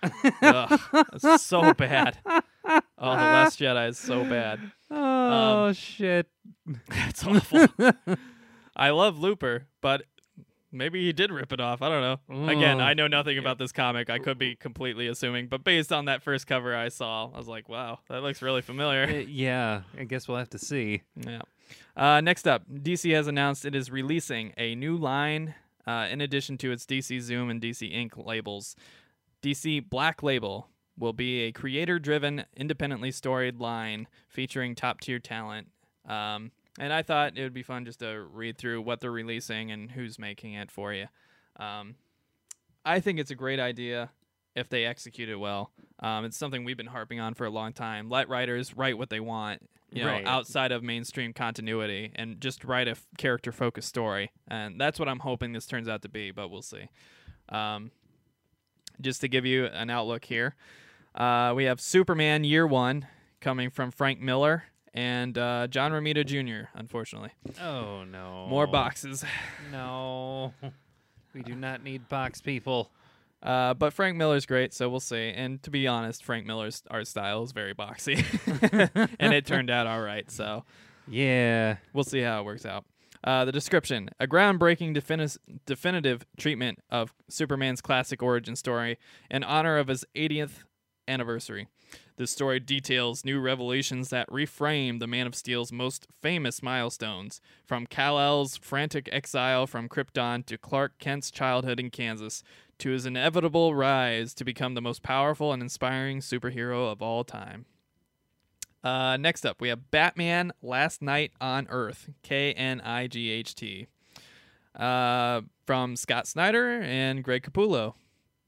Ugh, 0.41 0.79
it's 1.13 1.43
so 1.43 1.73
bad. 1.73 2.17
Oh, 2.27 2.81
The 2.97 3.15
Last 3.15 3.59
Jedi 3.59 3.89
is 3.89 3.97
so 3.97 4.23
bad. 4.23 4.59
oh 4.91 5.65
Um, 5.67 5.73
shit. 5.73 6.27
It's 7.09 7.23
awful. 7.25 7.67
I 8.75 8.89
love 8.89 9.19
Looper, 9.19 9.67
but 9.81 10.03
maybe 10.71 11.03
he 11.05 11.13
did 11.13 11.31
rip 11.31 11.53
it 11.53 11.61
off. 11.61 11.81
I 11.81 11.89
don't 11.89 12.01
know. 12.29 12.47
Again, 12.49 12.81
Oh. 12.81 12.83
I 12.83 12.93
know 12.93 13.07
nothing 13.07 13.37
about 13.37 13.57
this 13.57 13.71
comic. 13.71 14.09
I 14.09 14.19
could 14.19 14.37
be 14.37 14.55
completely 14.55 15.07
assuming, 15.07 15.47
but 15.47 15.63
based 15.63 15.91
on 15.93 16.05
that 16.05 16.21
first 16.23 16.47
cover 16.47 16.75
I 16.75 16.89
saw, 16.89 17.29
I 17.33 17.37
was 17.37 17.47
like, 17.47 17.69
wow, 17.69 17.99
that 18.09 18.21
looks 18.23 18.41
really 18.41 18.61
familiar. 18.61 19.03
Uh, 19.03 19.23
yeah, 19.27 19.81
I 19.97 20.03
guess 20.03 20.27
we'll 20.27 20.37
have 20.37 20.49
to 20.51 20.59
see. 20.59 21.03
Yeah. 21.15 21.41
Uh, 21.95 22.21
next 22.21 22.47
up, 22.47 22.63
DC 22.69 23.13
has 23.13 23.27
announced 23.27 23.65
it 23.65 23.75
is 23.75 23.89
releasing 23.89 24.53
a 24.57 24.75
new 24.75 24.97
line 24.97 25.55
uh, 25.87 26.07
in 26.09 26.21
addition 26.21 26.57
to 26.57 26.71
its 26.71 26.85
DC 26.85 27.21
Zoom 27.21 27.49
and 27.49 27.61
DC 27.61 27.91
Ink 27.91 28.13
labels. 28.17 28.75
DC 29.41 29.87
Black 29.89 30.23
Label 30.23 30.69
will 30.97 31.13
be 31.13 31.41
a 31.41 31.51
creator 31.51 31.99
driven, 31.99 32.45
independently 32.55 33.11
storied 33.11 33.59
line 33.59 34.07
featuring 34.27 34.75
top 34.75 34.99
tier 34.99 35.19
talent. 35.19 35.67
Um, 36.07 36.51
and 36.79 36.91
I 36.91 37.01
thought 37.01 37.37
it 37.37 37.43
would 37.43 37.53
be 37.53 37.63
fun 37.63 37.85
just 37.85 37.99
to 37.99 38.25
read 38.31 38.57
through 38.57 38.81
what 38.81 38.99
they're 38.99 39.11
releasing 39.11 39.71
and 39.71 39.91
who's 39.91 40.19
making 40.19 40.53
it 40.53 40.71
for 40.71 40.93
you. 40.93 41.07
Um, 41.57 41.95
I 42.83 42.99
think 42.99 43.19
it's 43.19 43.31
a 43.31 43.35
great 43.35 43.59
idea 43.59 44.09
if 44.55 44.69
they 44.69 44.85
execute 44.85 45.29
it 45.29 45.35
well. 45.35 45.71
Um, 45.99 46.25
it's 46.25 46.37
something 46.37 46.63
we've 46.63 46.77
been 46.77 46.85
harping 46.87 47.19
on 47.19 47.33
for 47.33 47.45
a 47.45 47.49
long 47.49 47.73
time. 47.73 48.09
Let 48.09 48.29
writers 48.29 48.75
write 48.75 48.97
what 48.97 49.09
they 49.09 49.19
want, 49.19 49.67
you 49.95 50.03
know, 50.03 50.11
Right. 50.11 50.25
outside 50.27 50.71
of 50.71 50.83
mainstream 50.83 51.33
continuity, 51.33 52.11
and 52.15 52.39
just 52.41 52.63
write 52.63 52.87
a 52.87 52.91
f- 52.91 53.07
character-focused 53.17 53.87
story. 53.87 54.31
And 54.47 54.79
that's 54.79 54.99
what 54.99 55.07
I'm 55.09 55.19
hoping 55.19 55.53
this 55.53 55.65
turns 55.65 55.87
out 55.87 56.01
to 56.03 56.09
be. 56.09 56.31
But 56.31 56.49
we'll 56.49 56.61
see. 56.61 56.89
Um, 57.49 57.91
just 59.01 59.21
to 59.21 59.27
give 59.27 59.45
you 59.45 59.65
an 59.65 59.89
outlook 59.89 60.25
here, 60.25 60.55
uh, 61.15 61.53
we 61.55 61.63
have 61.65 61.79
Superman 61.81 62.43
Year 62.43 62.65
One 62.67 63.07
coming 63.41 63.69
from 63.69 63.91
Frank 63.91 64.19
Miller 64.19 64.65
and 64.93 65.37
uh, 65.37 65.67
John 65.67 65.91
Romita 65.91 66.25
Jr. 66.25 66.69
Unfortunately, 66.73 67.31
Oh 67.61 68.03
no. 68.05 68.47
more 68.49 68.67
boxes. 68.67 69.23
No. 69.71 70.53
We 71.33 71.41
do 71.43 71.53
not 71.53 71.83
need 71.83 72.07
box 72.07 72.39
people. 72.39 72.91
Uh, 73.43 73.73
but 73.75 73.93
Frank 73.93 74.17
Miller's 74.17 74.45
great, 74.45 74.73
so 74.73 74.89
we'll 74.89 74.99
see. 74.99 75.29
And 75.29 75.61
to 75.63 75.69
be 75.69 75.87
honest, 75.87 76.23
Frank 76.23 76.45
Miller's 76.47 76.81
art 76.89 77.07
style 77.07 77.43
is 77.43 77.51
very 77.51 77.75
boxy, 77.75 78.23
and 79.19 79.33
it 79.33 79.45
turned 79.47 79.69
out 79.69 79.85
all 79.87 80.01
right. 80.01 80.29
So 80.31 80.63
Yeah. 81.07 81.77
we'll 81.93 82.03
see 82.03 82.21
how 82.21 82.41
it 82.41 82.45
works 82.45 82.65
out. 82.65 82.85
Uh, 83.23 83.45
the 83.45 83.51
description: 83.51 84.09
a 84.19 84.27
groundbreaking, 84.27 84.95
defini- 84.95 85.37
definitive 85.65 86.25
treatment 86.37 86.79
of 86.89 87.13
Superman's 87.29 87.81
classic 87.81 88.21
origin 88.23 88.55
story 88.55 88.97
in 89.29 89.43
honor 89.43 89.77
of 89.77 89.87
his 89.87 90.05
80th 90.15 90.63
anniversary. 91.07 91.67
This 92.17 92.31
story 92.31 92.59
details 92.61 93.25
new 93.25 93.39
revelations 93.41 94.09
that 94.09 94.29
reframe 94.29 94.99
the 94.99 95.07
Man 95.07 95.27
of 95.27 95.35
Steel's 95.35 95.71
most 95.71 96.07
famous 96.21 96.63
milestones, 96.63 97.41
from 97.65 97.85
Kal-El's 97.87 98.55
frantic 98.57 99.09
exile 99.11 99.67
from 99.67 99.89
Krypton 99.89 100.45
to 100.45 100.57
Clark 100.57 100.97
Kent's 100.97 101.29
childhood 101.29 101.79
in 101.79 101.89
Kansas, 101.89 102.41
to 102.79 102.89
his 102.89 103.05
inevitable 103.05 103.73
rise 103.75 104.33
to 104.35 104.43
become 104.43 104.73
the 104.73 104.81
most 104.81 105.03
powerful 105.03 105.53
and 105.53 105.61
inspiring 105.61 106.19
superhero 106.19 106.91
of 106.91 107.01
all 107.01 107.23
time. 107.23 107.65
Uh, 108.83 109.17
next 109.17 109.45
up, 109.45 109.61
we 109.61 109.69
have 109.69 109.89
Batman 109.89 110.51
Last 110.61 111.01
Night 111.01 111.31
on 111.41 111.65
Earth, 111.69 112.09
K 112.21 112.53
N 112.53 112.81
I 112.81 113.07
G 113.07 113.31
H 113.31 113.55
T, 113.55 113.87
uh, 114.75 115.41
from 115.65 115.95
Scott 115.95 116.27
Snyder 116.27 116.81
and 116.81 117.23
Greg 117.23 117.41
Capullo, 117.41 117.95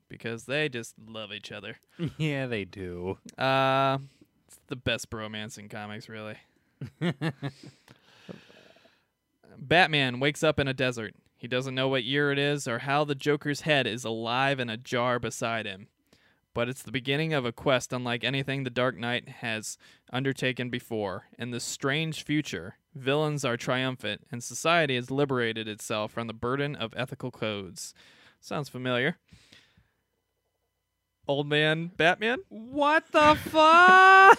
because 0.09 0.43
they 0.43 0.69
just 0.69 0.93
love 1.07 1.31
each 1.33 1.51
other. 1.51 1.77
yeah, 2.17 2.45
they 2.45 2.65
do. 2.65 3.17
Uh, 3.35 3.97
it's 4.47 4.59
the 4.67 4.75
best 4.75 5.09
bromance 5.09 5.57
in 5.57 5.69
comics, 5.69 6.07
really. 6.07 6.37
Batman 9.57 10.19
wakes 10.19 10.43
up 10.43 10.59
in 10.59 10.67
a 10.67 10.73
desert. 10.73 11.15
He 11.37 11.47
doesn't 11.47 11.75
know 11.75 11.87
what 11.87 12.03
year 12.03 12.31
it 12.31 12.39
is 12.39 12.67
or 12.67 12.79
how 12.79 13.03
the 13.03 13.15
Joker's 13.15 13.61
head 13.61 13.85
is 13.85 14.03
alive 14.03 14.59
in 14.59 14.69
a 14.69 14.77
jar 14.77 15.19
beside 15.19 15.65
him. 15.65 15.87
But 16.53 16.67
it's 16.67 16.81
the 16.81 16.91
beginning 16.91 17.33
of 17.33 17.45
a 17.45 17.51
quest 17.51 17.93
unlike 17.93 18.23
anything 18.23 18.63
the 18.63 18.71
Dark 18.71 18.97
Knight 18.97 19.29
has 19.29 19.77
undertaken 20.11 20.71
before. 20.71 21.25
In 21.37 21.51
this 21.51 21.63
strange 21.63 22.23
future, 22.23 22.77
villains 22.95 23.45
are 23.45 23.57
triumphant 23.57 24.25
and 24.31 24.43
society 24.43 24.95
has 24.95 25.11
liberated 25.11 25.67
itself 25.67 26.11
from 26.11 26.25
the 26.25 26.33
burden 26.33 26.75
of 26.75 26.93
ethical 26.97 27.29
codes. 27.29 27.93
Sounds 28.41 28.69
familiar. 28.69 29.17
Old 31.27 31.47
man 31.47 31.91
Batman? 31.97 32.39
What 32.49 33.11
the 33.11 33.35
fuck? 33.35 34.37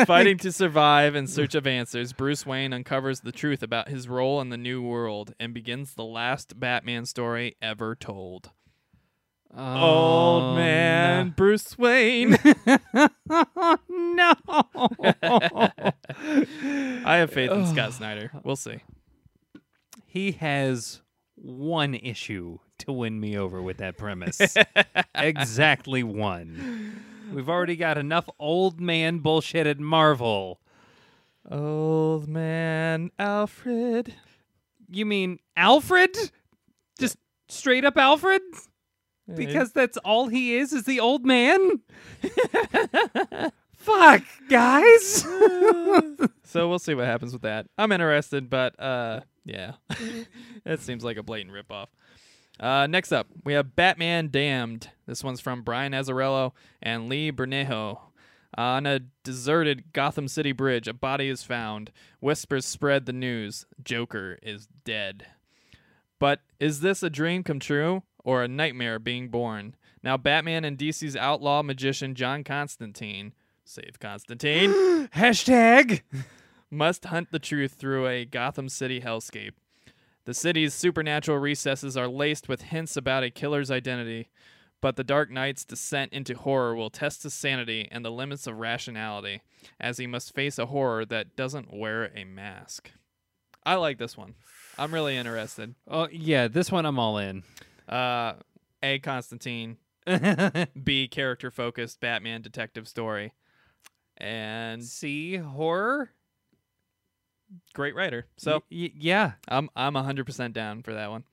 Fighting 0.06 0.36
to 0.38 0.50
survive 0.50 1.14
in 1.14 1.26
search 1.28 1.54
of 1.54 1.66
answers, 1.66 2.12
Bruce 2.12 2.44
Wayne 2.44 2.72
uncovers 2.72 3.20
the 3.20 3.30
truth 3.30 3.62
about 3.62 3.88
his 3.88 4.08
role 4.08 4.40
in 4.40 4.48
the 4.48 4.56
new 4.56 4.82
world 4.82 5.32
and 5.38 5.54
begins 5.54 5.94
the 5.94 6.04
last 6.04 6.58
Batman 6.58 7.06
story 7.06 7.56
ever 7.62 7.94
told. 7.94 8.50
Oh, 9.56 9.76
Old 9.76 10.42
um, 10.42 10.56
man 10.56 11.30
Bruce 11.36 11.76
Wayne. 11.78 12.30
no. 12.36 14.34
I 17.02 17.16
have 17.16 17.32
faith 17.32 17.50
in 17.50 17.66
Scott 17.66 17.92
Snyder. 17.94 18.30
We'll 18.44 18.56
see. 18.56 18.78
he 20.06 20.32
has 20.32 21.00
one 21.40 21.94
issue 21.94 22.58
to 22.78 22.92
win 22.92 23.20
me 23.20 23.36
over 23.36 23.60
with 23.62 23.78
that 23.78 23.96
premise. 23.96 24.40
exactly 25.14 26.02
one. 26.02 27.02
We've 27.32 27.48
already 27.48 27.76
got 27.76 27.98
enough 27.98 28.28
old 28.38 28.80
man 28.80 29.18
bullshit 29.18 29.66
at 29.66 29.78
Marvel. 29.78 30.60
Old 31.50 32.28
man 32.28 33.10
Alfred. 33.18 34.14
You 34.88 35.06
mean 35.06 35.38
Alfred? 35.56 36.16
Just 36.98 37.16
straight 37.48 37.84
up 37.84 37.96
Alfred? 37.96 38.42
Because 39.34 39.72
that's 39.72 39.96
all 39.98 40.26
he 40.26 40.56
is, 40.56 40.72
is 40.72 40.84
the 40.84 40.98
old 40.98 41.24
man? 41.24 41.80
Fuck, 43.80 44.22
guys. 44.48 45.22
so 46.44 46.68
we'll 46.68 46.78
see 46.78 46.94
what 46.94 47.06
happens 47.06 47.32
with 47.32 47.42
that. 47.42 47.66
I'm 47.78 47.92
interested, 47.92 48.50
but 48.50 48.78
uh, 48.78 49.20
yeah, 49.46 49.72
it 50.66 50.80
seems 50.80 51.02
like 51.02 51.16
a 51.16 51.22
blatant 51.22 51.54
ripoff. 51.54 51.86
Uh, 52.58 52.86
next 52.86 53.10
up, 53.10 53.26
we 53.42 53.54
have 53.54 53.74
Batman 53.74 54.28
Damned. 54.30 54.90
This 55.06 55.24
one's 55.24 55.40
from 55.40 55.62
Brian 55.62 55.92
Azzarello 55.92 56.52
and 56.82 57.08
Lee 57.08 57.32
Bermejo. 57.32 58.00
On 58.58 58.84
a 58.84 59.00
deserted 59.24 59.92
Gotham 59.94 60.28
City 60.28 60.52
bridge, 60.52 60.86
a 60.86 60.92
body 60.92 61.28
is 61.28 61.42
found. 61.42 61.90
Whispers 62.20 62.66
spread 62.66 63.06
the 63.06 63.14
news 63.14 63.64
Joker 63.82 64.38
is 64.42 64.68
dead. 64.84 65.26
But 66.18 66.40
is 66.58 66.80
this 66.80 67.02
a 67.02 67.08
dream 67.08 67.42
come 67.44 67.60
true 67.60 68.02
or 68.24 68.42
a 68.42 68.48
nightmare 68.48 68.98
being 68.98 69.28
born? 69.30 69.74
Now, 70.02 70.18
Batman 70.18 70.64
and 70.64 70.76
DC's 70.76 71.16
outlaw 71.16 71.62
magician 71.62 72.14
John 72.14 72.44
Constantine, 72.44 73.32
save 73.70 74.00
Constantine, 74.00 74.70
Hashtag. 75.14 76.02
must 76.70 77.04
hunt 77.04 77.30
the 77.30 77.38
truth 77.38 77.74
through 77.74 78.08
a 78.08 78.24
Gotham 78.24 78.68
City 78.68 79.00
hellscape. 79.00 79.52
The 80.24 80.34
city's 80.34 80.74
supernatural 80.74 81.38
recesses 81.38 81.96
are 81.96 82.08
laced 82.08 82.48
with 82.48 82.62
hints 82.62 82.96
about 82.96 83.22
a 83.22 83.30
killer's 83.30 83.70
identity, 83.70 84.28
but 84.80 84.96
the 84.96 85.04
Dark 85.04 85.30
Knight's 85.30 85.64
descent 85.64 86.12
into 86.12 86.34
horror 86.34 86.74
will 86.74 86.90
test 86.90 87.22
his 87.22 87.32
sanity 87.34 87.88
and 87.90 88.04
the 88.04 88.10
limits 88.10 88.46
of 88.46 88.58
rationality, 88.58 89.42
as 89.78 89.98
he 89.98 90.06
must 90.06 90.34
face 90.34 90.58
a 90.58 90.66
horror 90.66 91.04
that 91.04 91.36
doesn't 91.36 91.72
wear 91.72 92.10
a 92.14 92.24
mask. 92.24 92.90
I 93.64 93.74
like 93.76 93.98
this 93.98 94.16
one. 94.16 94.34
I'm 94.78 94.92
really 94.92 95.16
interested. 95.16 95.74
Oh, 95.86 96.08
yeah, 96.10 96.48
this 96.48 96.72
one 96.72 96.86
I'm 96.86 96.98
all 96.98 97.18
in. 97.18 97.44
Uh, 97.88 98.34
a 98.82 98.98
Constantine, 98.98 99.76
B 100.82 101.08
character 101.08 101.50
focused 101.50 102.00
Batman 102.00 102.42
detective 102.42 102.88
story, 102.88 103.32
and 104.20 104.84
See, 104.84 105.36
horror? 105.36 106.10
great 107.74 107.94
writer. 107.94 108.26
So 108.36 108.62
Y- 108.70 108.92
yeah. 108.96 109.32
I'm 109.48 109.70
I'm 109.74 109.94
100% 109.94 110.52
down 110.52 110.82
for 110.82 110.92
that 110.94 111.10
one. 111.10 111.24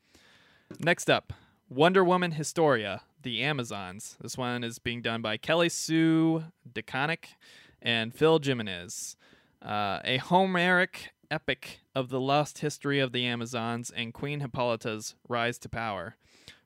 Next 0.80 1.10
up, 1.10 1.34
Wonder 1.70 2.04
Woman 2.04 2.32
Historia, 2.32 3.02
The 3.22 3.44
Amazons. 3.44 4.18
This 4.22 4.38
one 4.38 4.64
is 4.64 4.80
being 4.80 5.02
done 5.02 5.22
by 5.22 5.38
Kelly 5.38 5.70
Sue 5.70 6.46
DeConnick 6.74 7.26
and 7.82 8.14
Phil 8.14 8.40
Jimenez. 8.40 9.16
Uh, 9.62 10.00
a 10.04 10.18
Homeric 10.18 11.12
epic 11.30 11.80
of 11.96 12.10
the 12.10 12.20
lost 12.20 12.60
history 12.60 13.00
of 13.00 13.12
the 13.12 13.26
Amazons 13.26 13.92
and 13.92 14.14
Queen 14.14 14.40
Hippolyta's 14.40 15.16
rise 15.28 15.58
to 15.60 15.70
power. 15.70 16.16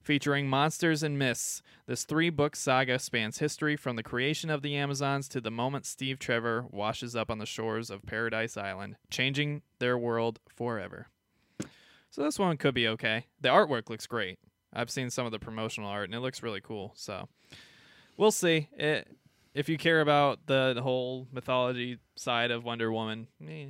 Featuring 0.03 0.49
monsters 0.49 1.03
and 1.03 1.19
myths, 1.19 1.61
this 1.85 2.05
three 2.05 2.31
book 2.31 2.55
saga 2.55 2.97
spans 2.97 3.37
history 3.37 3.75
from 3.75 3.95
the 3.95 4.03
creation 4.03 4.49
of 4.49 4.63
the 4.63 4.75
Amazons 4.75 5.27
to 5.27 5.39
the 5.39 5.51
moment 5.51 5.85
Steve 5.85 6.17
Trevor 6.17 6.65
washes 6.71 7.15
up 7.15 7.29
on 7.29 7.37
the 7.37 7.45
shores 7.45 7.91
of 7.91 8.05
Paradise 8.05 8.57
Island, 8.57 8.95
changing 9.11 9.61
their 9.77 9.99
world 9.99 10.39
forever. 10.47 11.07
So 12.09 12.23
this 12.23 12.39
one 12.39 12.57
could 12.57 12.73
be 12.73 12.87
okay. 12.87 13.27
The 13.39 13.49
artwork 13.49 13.89
looks 13.89 14.07
great. 14.07 14.39
I've 14.73 14.89
seen 14.89 15.11
some 15.11 15.27
of 15.27 15.31
the 15.31 15.39
promotional 15.39 15.89
art 15.89 16.05
and 16.05 16.15
it 16.15 16.19
looks 16.19 16.41
really 16.41 16.61
cool. 16.61 16.93
So 16.95 17.29
we'll 18.17 18.31
see. 18.31 18.69
It, 18.75 19.07
if 19.53 19.69
you 19.69 19.77
care 19.77 20.01
about 20.01 20.39
the, 20.47 20.73
the 20.73 20.81
whole 20.81 21.27
mythology 21.31 21.99
side 22.15 22.49
of 22.49 22.63
Wonder 22.63 22.91
Woman, 22.91 23.27
eh, 23.47 23.69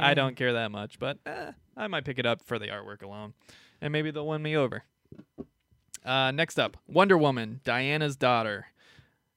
I 0.00 0.14
don't 0.14 0.34
care 0.34 0.54
that 0.54 0.72
much, 0.72 0.98
but 0.98 1.18
eh, 1.26 1.52
I 1.76 1.86
might 1.86 2.04
pick 2.04 2.18
it 2.18 2.26
up 2.26 2.42
for 2.44 2.58
the 2.58 2.66
artwork 2.66 3.02
alone. 3.02 3.34
And 3.80 3.92
maybe 3.92 4.10
they'll 4.10 4.26
win 4.26 4.42
me 4.42 4.56
over. 4.56 4.82
Uh, 6.04 6.30
next 6.30 6.58
up, 6.58 6.76
Wonder 6.86 7.18
Woman, 7.18 7.60
Diana's 7.64 8.16
daughter. 8.16 8.66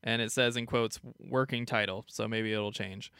And 0.03 0.21
it 0.21 0.31
says 0.31 0.57
in 0.57 0.65
quotes, 0.65 0.99
working 1.19 1.65
title, 1.65 2.05
so 2.07 2.27
maybe 2.27 2.51
it'll 2.53 2.71
change. 2.71 3.11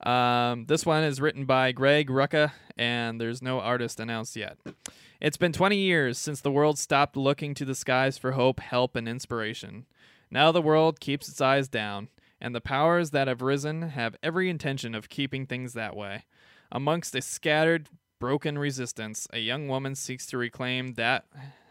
Um, 0.00 0.66
this 0.66 0.84
one 0.84 1.04
is 1.04 1.20
written 1.20 1.44
by 1.44 1.72
Greg 1.72 2.08
Rucka, 2.08 2.52
and 2.76 3.20
there's 3.20 3.42
no 3.42 3.60
artist 3.60 4.00
announced 4.00 4.36
yet. 4.36 4.58
It's 5.20 5.36
been 5.36 5.52
20 5.52 5.76
years 5.76 6.18
since 6.18 6.40
the 6.40 6.50
world 6.50 6.78
stopped 6.78 7.16
looking 7.16 7.54
to 7.54 7.64
the 7.64 7.74
skies 7.74 8.18
for 8.18 8.32
hope, 8.32 8.60
help, 8.60 8.96
and 8.96 9.08
inspiration. 9.08 9.86
Now 10.30 10.52
the 10.52 10.62
world 10.62 11.00
keeps 11.00 11.28
its 11.28 11.40
eyes 11.40 11.68
down, 11.68 12.08
and 12.40 12.54
the 12.54 12.60
powers 12.60 13.10
that 13.10 13.28
have 13.28 13.40
risen 13.40 13.82
have 13.90 14.16
every 14.22 14.50
intention 14.50 14.94
of 14.94 15.08
keeping 15.08 15.46
things 15.46 15.72
that 15.72 15.96
way. 15.96 16.24
Amongst 16.70 17.14
a 17.14 17.22
scattered, 17.22 17.88
broken 18.18 18.58
resistance, 18.58 19.26
a 19.32 19.38
young 19.38 19.68
woman 19.68 19.94
seeks 19.94 20.26
to 20.26 20.38
reclaim 20.38 20.94
that 20.94 21.24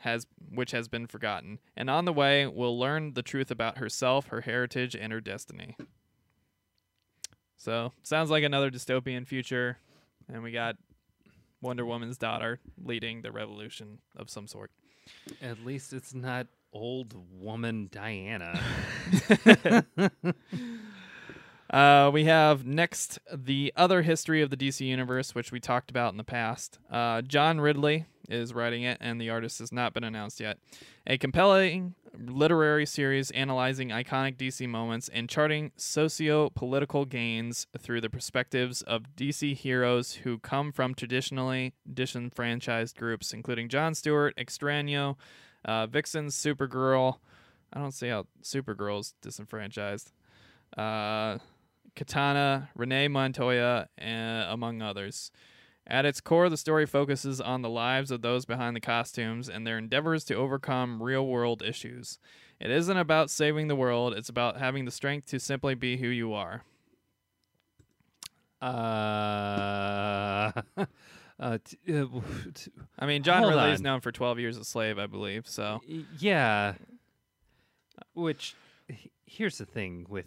has 0.05 0.25
which 0.49 0.71
has 0.71 0.87
been 0.87 1.07
forgotten, 1.07 1.59
and 1.75 1.89
on 1.89 2.05
the 2.05 2.13
way 2.13 2.47
will 2.47 2.79
learn 2.79 3.13
the 3.13 3.21
truth 3.21 3.51
about 3.51 3.79
herself, 3.79 4.27
her 4.27 4.41
heritage, 4.41 4.95
and 4.95 5.11
her 5.11 5.19
destiny. 5.19 5.75
So 7.57 7.91
sounds 8.03 8.29
like 8.29 8.43
another 8.43 8.71
dystopian 8.71 9.27
future, 9.27 9.79
and 10.31 10.43
we 10.43 10.51
got 10.51 10.77
Wonder 11.61 11.85
Woman's 11.85 12.17
daughter 12.17 12.59
leading 12.81 13.21
the 13.21 13.31
revolution 13.31 13.99
of 14.15 14.29
some 14.29 14.47
sort. 14.47 14.71
At 15.41 15.65
least 15.65 15.91
it's 15.91 16.13
not 16.13 16.47
old 16.71 17.15
woman 17.31 17.89
Diana. 17.91 18.61
Uh, 21.69 22.11
we 22.13 22.25
have 22.25 22.65
next 22.65 23.19
the 23.33 23.73
other 23.75 24.03
history 24.03 24.41
of 24.41 24.49
the 24.49 24.57
DC 24.57 24.85
universe, 24.85 25.33
which 25.33 25.51
we 25.51 25.59
talked 25.59 25.89
about 25.89 26.13
in 26.13 26.17
the 26.17 26.23
past. 26.23 26.77
Uh, 26.91 27.21
John 27.21 27.59
Ridley 27.59 28.05
is 28.29 28.53
writing 28.53 28.83
it, 28.83 28.97
and 28.99 29.19
the 29.19 29.29
artist 29.29 29.59
has 29.59 29.71
not 29.71 29.93
been 29.93 30.03
announced 30.03 30.39
yet. 30.39 30.57
A 31.07 31.17
compelling 31.17 31.95
literary 32.17 32.85
series 32.85 33.31
analyzing 33.31 33.89
iconic 33.89 34.37
DC 34.37 34.67
moments 34.67 35.09
and 35.09 35.27
charting 35.27 35.71
socio 35.75 36.49
political 36.49 37.05
gains 37.05 37.67
through 37.77 38.01
the 38.01 38.09
perspectives 38.09 38.81
of 38.83 39.15
DC 39.15 39.55
heroes 39.55 40.13
who 40.23 40.39
come 40.39 40.71
from 40.71 40.95
traditionally 40.95 41.73
disenfranchised 41.91 42.95
groups, 42.95 43.33
including 43.33 43.69
John 43.69 43.93
Stewart, 43.93 44.35
Extraño, 44.37 45.15
uh, 45.65 45.87
Vixen, 45.87 46.27
Supergirl, 46.27 47.17
I 47.73 47.79
don't 47.79 47.91
see 47.91 48.07
how 48.07 48.25
Supergirl's 48.41 49.13
disenfranchised. 49.21 50.11
Uh, 50.77 51.39
Katana, 51.95 52.69
Renee 52.75 53.07
Montoya, 53.07 53.89
and 53.97 54.49
among 54.49 54.81
others. 54.81 55.31
At 55.87 56.05
its 56.05 56.19
core, 56.19 56.49
the 56.49 56.57
story 56.57 56.87
focuses 56.87 57.39
on 57.39 57.61
the 57.61 57.69
lives 57.69 58.09
of 58.09 58.21
those 58.21 58.45
behind 58.45 58.75
the 58.75 58.81
costumes 58.81 59.47
and 59.47 59.67
their 59.67 59.77
endeavors 59.77 60.23
to 60.25 60.35
overcome 60.35 61.01
real 61.01 61.27
world 61.27 61.61
issues. 61.61 62.17
It 62.59 62.71
isn't 62.71 62.97
about 62.97 63.29
saving 63.29 63.67
the 63.67 63.75
world, 63.75 64.13
it's 64.13 64.29
about 64.29 64.57
having 64.57 64.85
the 64.85 64.91
strength 64.91 65.27
to 65.27 65.39
simply 65.39 65.75
be 65.75 65.97
who 65.97 66.07
you 66.07 66.33
are. 66.33 66.63
Uh, 68.61 70.51
uh, 71.39 71.57
t- 71.63 71.77
uh, 71.93 72.05
t- 72.53 72.71
I 72.97 73.05
mean, 73.05 73.21
John 73.21 73.43
Ridley 73.43 73.71
is 73.71 73.81
known 73.81 74.01
for 74.01 74.11
12 74.11 74.39
Years 74.39 74.57
a 74.57 74.63
Slave, 74.63 74.97
I 74.97 75.05
believe, 75.05 75.47
so. 75.47 75.81
yeah. 76.17 76.73
Which, 78.15 78.55
here's 79.25 79.59
the 79.59 79.65
thing 79.65 80.07
with 80.09 80.25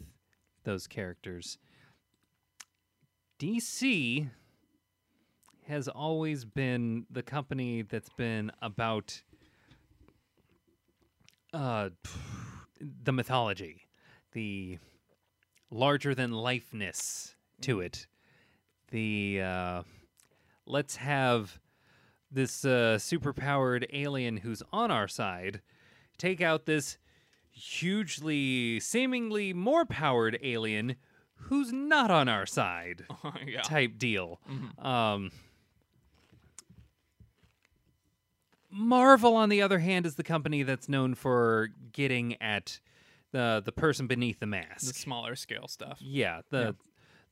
those 0.63 0.87
characters 0.87 1.59
DC 3.41 4.29
has 5.69 5.89
always 5.89 6.45
been 6.45 7.07
the 7.11 7.23
company 7.23 7.82
that's 7.82 8.09
been 8.16 8.51
about 8.62 9.23
uh, 11.53 11.90
the 13.03 13.12
mythology, 13.12 13.82
the 14.32 14.78
larger 15.70 16.15
than 16.15 16.32
lifeness 16.32 17.35
to 17.62 17.81
it. 17.81 18.07
The 18.90 19.43
uh, 19.43 19.82
let's 20.66 20.97
have 20.97 21.59
this 22.31 22.65
uh, 22.65 22.97
superpowered 23.01 23.86
alien 23.93 24.39
who's 24.39 24.62
on 24.73 24.90
our 24.90 25.09
side 25.09 25.61
take 26.19 26.40
out 26.40 26.66
this 26.66 26.99
hugely, 27.51 28.81
seemingly 28.81 29.53
more 29.53 29.85
powered 29.85 30.39
alien 30.43 30.97
who's 31.35 31.73
not 31.73 32.11
on 32.11 32.28
our 32.28 32.47
side 32.47 33.05
yeah. 33.47 33.62
type 33.62 33.99
deal. 33.99 34.40
Mhm. 34.51 34.85
Um, 34.85 35.31
Marvel, 38.70 39.35
on 39.36 39.49
the 39.49 39.62
other 39.62 39.78
hand, 39.78 40.05
is 40.07 40.16
the 40.16 40.23
company 40.24 40.62
that's 40.62 40.89
known 40.89 41.15
for 41.15 41.70
getting 41.93 42.40
at 42.43 42.81
the 43.32 43.62
the 43.65 43.73
person 43.73 44.07
beneath 44.07 44.40
the 44.40 44.47
mask, 44.47 44.86
The 44.86 44.95
smaller 44.95 45.36
scale 45.36 45.69
stuff. 45.69 45.99
yeah, 46.01 46.40
the 46.51 46.77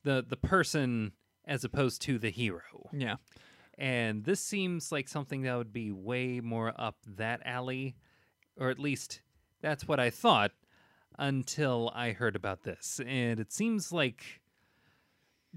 the 0.03 0.25
the 0.27 0.37
person 0.37 1.11
as 1.45 1.63
opposed 1.63 2.01
to 2.03 2.19
the 2.19 2.29
hero. 2.29 2.89
Yeah. 2.91 3.15
And 3.79 4.23
this 4.23 4.39
seems 4.41 4.91
like 4.91 5.07
something 5.07 5.43
that 5.43 5.55
would 5.55 5.71
be 5.71 5.91
way 5.91 6.39
more 6.39 6.73
up 6.77 6.97
that 7.17 7.41
alley, 7.45 7.95
or 8.59 8.69
at 8.69 8.79
least 8.79 9.21
that's 9.61 9.87
what 9.87 9.99
I 9.99 10.09
thought 10.09 10.51
until 11.19 11.91
I 11.95 12.11
heard 12.11 12.35
about 12.35 12.63
this. 12.63 12.99
And 13.05 13.39
it 13.39 13.51
seems 13.53 13.91
like 13.91 14.41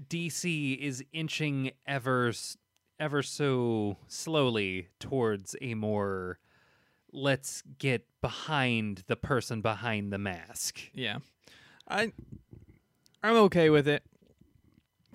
DC 0.07 0.77
is 0.77 1.03
inching 1.13 1.71
ever 1.87 2.31
ever 3.01 3.21
so 3.23 3.97
slowly 4.07 4.87
towards 4.99 5.55
a 5.61 5.73
more 5.73 6.37
let's 7.11 7.63
get 7.79 8.05
behind 8.21 9.03
the 9.07 9.15
person 9.17 9.61
behind 9.61 10.13
the 10.13 10.17
mask. 10.17 10.79
Yeah. 10.93 11.17
I 11.89 12.13
I'm 13.23 13.35
okay 13.35 13.69
with 13.69 13.87
it. 13.87 14.03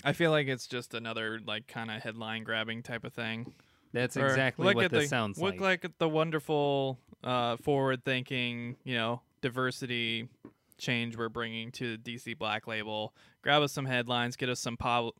I 0.04 0.12
feel 0.12 0.30
like 0.32 0.48
it's 0.48 0.66
just 0.66 0.92
another 0.94 1.40
like 1.46 1.68
kind 1.68 1.90
of 1.90 2.02
headline 2.02 2.42
grabbing 2.44 2.82
type 2.82 3.04
of 3.04 3.12
thing. 3.14 3.54
That's 3.92 4.16
Or 4.16 4.26
exactly 4.26 4.66
look 4.66 4.74
what 4.76 4.84
at 4.86 4.90
this 4.90 5.04
the, 5.04 5.08
sounds 5.08 5.38
look 5.38 5.60
like. 5.60 5.84
like 5.84 5.98
the 5.98 6.08
wonderful 6.08 6.98
uh 7.24 7.56
forward 7.56 8.04
thinking, 8.04 8.76
you 8.84 8.96
know, 8.96 9.22
diversity 9.40 10.28
change 10.76 11.16
we're 11.16 11.28
bringing 11.30 11.70
to 11.72 11.96
DC 11.96 12.36
Black 12.36 12.66
Label. 12.66 13.14
Grab 13.42 13.62
us 13.62 13.72
some 13.72 13.86
headlines, 13.86 14.36
get 14.36 14.48
us 14.48 14.60
some 14.60 14.76
po- 14.76 15.14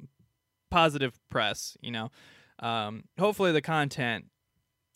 positive 0.70 1.18
press, 1.30 1.78
you 1.80 1.90
know. 1.93 2.10
Um 2.61 3.05
hopefully 3.19 3.53
the 3.53 3.62
content 3.62 4.27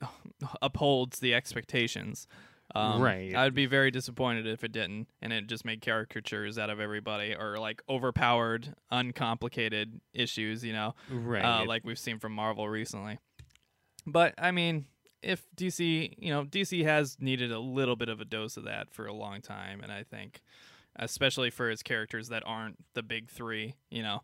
upholds 0.63 1.19
the 1.19 1.35
expectations. 1.35 2.27
Um, 2.75 3.03
Right. 3.03 3.35
I'd 3.35 3.55
be 3.55 3.67
very 3.67 3.91
disappointed 3.91 4.47
if 4.47 4.63
it 4.63 4.73
didn't, 4.73 5.09
and 5.21 5.33
it 5.33 5.49
just 5.49 5.65
made 5.65 5.83
caricatures 5.83 6.59
out 6.59 6.71
of 6.71 6.79
everybody, 6.79 7.35
or 7.35 7.59
like 7.59 7.83
overpowered, 7.89 8.75
uncomplicated 8.91 10.01
issues. 10.15 10.65
You 10.65 10.73
know, 10.73 10.95
right. 11.11 11.43
uh, 11.45 11.65
like 11.65 11.85
we've 11.85 11.99
seen 11.99 12.19
from 12.19 12.33
Marvel 12.33 12.69
recently. 12.69 13.19
But 14.07 14.35
I 14.39 14.51
mean, 14.53 14.87
if 15.23 15.47
DC, 15.57 16.15
you 16.19 16.31
know, 16.33 16.45
DC 16.45 16.85
has 16.85 17.17
needed 17.21 17.51
a 17.51 17.59
little 17.59 17.97
bit 17.97 18.09
of 18.09 18.21
a 18.21 18.25
dose 18.25 18.57
of 18.57 18.65
that 18.65 18.93
for 18.93 19.07
a 19.07 19.13
long 19.13 19.41
time, 19.41 19.81
and 19.83 19.91
I 19.91 20.05
think, 20.05 20.41
especially 20.97 21.51
for 21.51 21.71
its 21.71 21.83
characters 21.83 22.29
that 22.29 22.45
aren't 22.47 22.77
the 22.95 23.03
big 23.03 23.31
three, 23.31 23.75
you 23.91 24.03
know, 24.03 24.21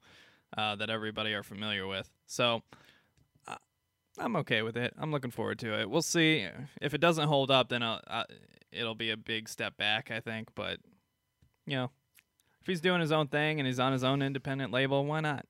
uh, 0.56 0.76
that 0.76 0.88
everybody 0.88 1.32
are 1.32 1.42
familiar 1.42 1.86
with. 1.86 2.10
So. 2.26 2.62
I'm 4.18 4.36
okay 4.36 4.62
with 4.62 4.76
it. 4.76 4.94
I'm 4.98 5.10
looking 5.12 5.30
forward 5.30 5.58
to 5.60 5.78
it. 5.80 5.90
We'll 5.90 6.02
see 6.02 6.46
if 6.80 6.94
it 6.94 7.00
doesn't 7.00 7.28
hold 7.28 7.50
up. 7.50 7.68
Then 7.68 7.82
I'll, 7.82 8.00
uh, 8.06 8.24
it'll 8.72 8.94
be 8.94 9.10
a 9.10 9.16
big 9.16 9.48
step 9.48 9.76
back, 9.76 10.10
I 10.10 10.20
think. 10.20 10.48
But 10.54 10.78
you 11.66 11.76
know, 11.76 11.90
if 12.60 12.66
he's 12.66 12.80
doing 12.80 13.00
his 13.00 13.12
own 13.12 13.28
thing 13.28 13.58
and 13.60 13.66
he's 13.66 13.80
on 13.80 13.92
his 13.92 14.04
own 14.04 14.22
independent 14.22 14.72
label, 14.72 15.04
why 15.04 15.20
not? 15.20 15.46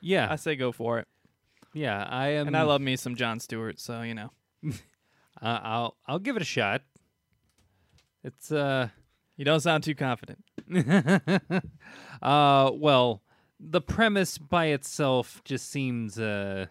yeah. 0.00 0.28
I 0.30 0.36
say 0.36 0.56
go 0.56 0.72
for 0.72 0.98
it. 0.98 1.08
yeah, 1.74 2.04
I 2.08 2.28
am 2.28 2.46
And 2.48 2.56
I 2.56 2.62
love 2.62 2.80
me 2.80 2.96
some 2.96 3.14
John 3.14 3.38
Stewart, 3.40 3.78
so 3.80 4.02
you 4.02 4.14
know. 4.14 4.30
Uh, 5.40 5.58
I'll 5.62 5.96
I'll 6.06 6.18
give 6.20 6.36
it 6.36 6.42
a 6.42 6.44
shot. 6.44 6.82
It's 8.22 8.52
uh 8.52 8.88
You 9.36 9.44
don't 9.44 9.58
sound 9.60 9.82
too 9.82 9.94
confident. 9.96 10.44
uh 12.22 12.70
well, 12.74 13.22
the 13.58 13.80
premise 13.80 14.38
by 14.38 14.66
itself 14.66 15.40
just 15.44 15.68
seems 15.70 16.18
uh 16.18 16.66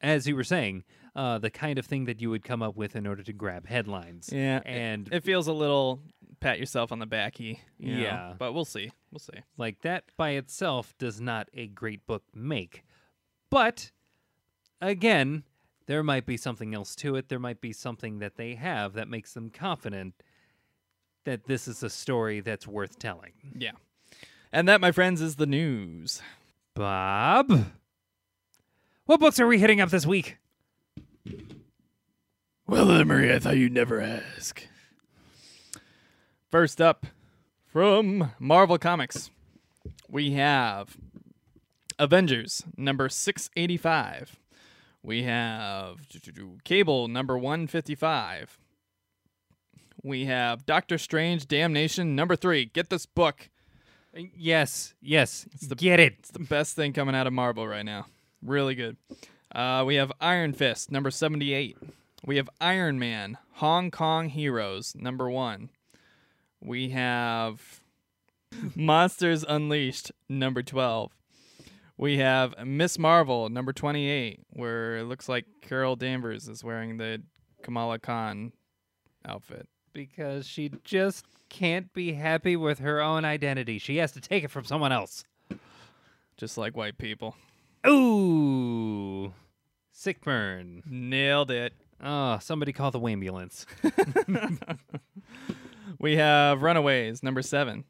as 0.00 0.26
you 0.26 0.34
were 0.36 0.44
saying, 0.44 0.84
uh 1.16 1.38
the 1.38 1.50
kind 1.50 1.78
of 1.78 1.86
thing 1.86 2.04
that 2.06 2.20
you 2.20 2.30
would 2.30 2.44
come 2.44 2.62
up 2.62 2.76
with 2.76 2.94
in 2.96 3.06
order 3.06 3.22
to 3.22 3.32
grab 3.32 3.66
headlines. 3.66 4.30
Yeah. 4.32 4.60
And 4.64 5.08
It 5.12 5.24
feels 5.24 5.46
a 5.48 5.52
little 5.52 6.00
pat 6.40 6.58
yourself 6.58 6.92
on 6.92 6.98
the 7.00 7.06
backy. 7.06 7.60
you 7.78 7.94
know, 7.96 8.00
Yeah. 8.02 8.34
But 8.38 8.52
we'll 8.52 8.64
see. 8.64 8.92
We'll 9.10 9.18
see. 9.18 9.40
like 9.58 9.80
that 9.82 10.04
by 10.16 10.30
itself 10.30 10.94
does 10.98 11.20
not 11.20 11.48
a 11.54 11.66
great 11.66 12.06
book 12.06 12.22
make. 12.34 12.84
But 13.50 13.90
again, 14.80 15.42
there 15.86 16.02
might 16.04 16.24
be 16.26 16.36
something 16.36 16.72
else 16.74 16.94
to 16.96 17.16
it. 17.16 17.28
There 17.28 17.40
might 17.40 17.60
be 17.60 17.72
something 17.72 18.20
that 18.20 18.36
they 18.36 18.54
have 18.54 18.92
that 18.92 19.08
makes 19.08 19.34
them 19.34 19.50
confident 19.50 20.14
that 21.24 21.44
this 21.44 21.66
is 21.66 21.82
a 21.82 21.90
story 21.90 22.40
that's 22.40 22.66
worth 22.66 22.98
telling. 22.98 23.32
Yeah. 23.58 23.72
And 24.52 24.68
that, 24.68 24.80
my 24.80 24.92
friends, 24.92 25.20
is 25.20 25.34
the 25.36 25.46
news. 25.46 26.22
Bob, 26.74 27.66
what 29.10 29.18
books 29.18 29.40
are 29.40 29.46
we 29.48 29.58
hitting 29.58 29.80
up 29.80 29.90
this 29.90 30.06
week? 30.06 30.36
Well, 32.68 32.92
Emery, 32.92 33.34
I 33.34 33.40
thought 33.40 33.56
you'd 33.56 33.72
never 33.72 34.00
ask. 34.00 34.68
First 36.48 36.80
up, 36.80 37.06
from 37.66 38.30
Marvel 38.38 38.78
Comics, 38.78 39.30
we 40.08 40.34
have 40.34 40.96
Avengers 41.98 42.62
number 42.76 43.08
685. 43.08 44.38
We 45.02 45.24
have 45.24 46.06
Cable 46.62 47.08
number 47.08 47.36
155. 47.36 48.58
We 50.04 50.26
have 50.26 50.64
Doctor 50.66 50.98
Strange 50.98 51.48
Damnation 51.48 52.14
number 52.14 52.36
3. 52.36 52.66
Get 52.66 52.90
this 52.90 53.06
book. 53.06 53.50
Uh, 54.16 54.20
yes, 54.36 54.94
yes, 55.02 55.48
the- 55.60 55.74
get 55.74 55.98
it. 55.98 56.14
It's 56.20 56.30
the 56.30 56.38
best 56.38 56.76
thing 56.76 56.92
coming 56.92 57.16
out 57.16 57.26
of 57.26 57.32
Marvel 57.32 57.66
right 57.66 57.84
now. 57.84 58.06
Really 58.44 58.74
good. 58.74 58.96
Uh, 59.54 59.84
we 59.86 59.96
have 59.96 60.12
Iron 60.20 60.52
Fist, 60.52 60.90
number 60.90 61.10
78. 61.10 61.76
We 62.24 62.36
have 62.36 62.48
Iron 62.60 62.98
Man, 62.98 63.38
Hong 63.54 63.90
Kong 63.90 64.28
Heroes, 64.28 64.94
number 64.94 65.28
one. 65.30 65.70
We 66.60 66.90
have 66.90 67.80
Monsters 68.74 69.44
Unleashed, 69.46 70.12
number 70.28 70.62
12. 70.62 71.12
We 71.96 72.18
have 72.18 72.54
Miss 72.66 72.98
Marvel, 72.98 73.48
number 73.50 73.72
28, 73.72 74.40
where 74.50 74.98
it 74.98 75.04
looks 75.04 75.28
like 75.28 75.44
Carol 75.60 75.96
Danvers 75.96 76.48
is 76.48 76.64
wearing 76.64 76.96
the 76.96 77.22
Kamala 77.62 77.98
Khan 77.98 78.52
outfit. 79.26 79.68
Because 79.92 80.46
she 80.46 80.70
just 80.84 81.26
can't 81.50 81.92
be 81.92 82.14
happy 82.14 82.56
with 82.56 82.78
her 82.78 83.02
own 83.02 83.24
identity. 83.24 83.78
She 83.78 83.96
has 83.98 84.12
to 84.12 84.20
take 84.20 84.44
it 84.44 84.50
from 84.50 84.64
someone 84.64 84.92
else. 84.92 85.24
Just 86.38 86.56
like 86.56 86.74
white 86.76 86.96
people. 86.96 87.36
Ooh. 87.86 89.32
Sick 89.92 90.20
burn. 90.22 90.82
Nailed 90.86 91.50
it. 91.50 91.74
Oh, 92.02 92.38
somebody 92.40 92.72
call 92.72 92.90
the 92.90 93.00
ambulance. 93.00 93.66
We 96.00 96.16
have 96.16 96.62
Runaways, 96.62 97.22
number 97.22 97.42
seven. 97.42 97.84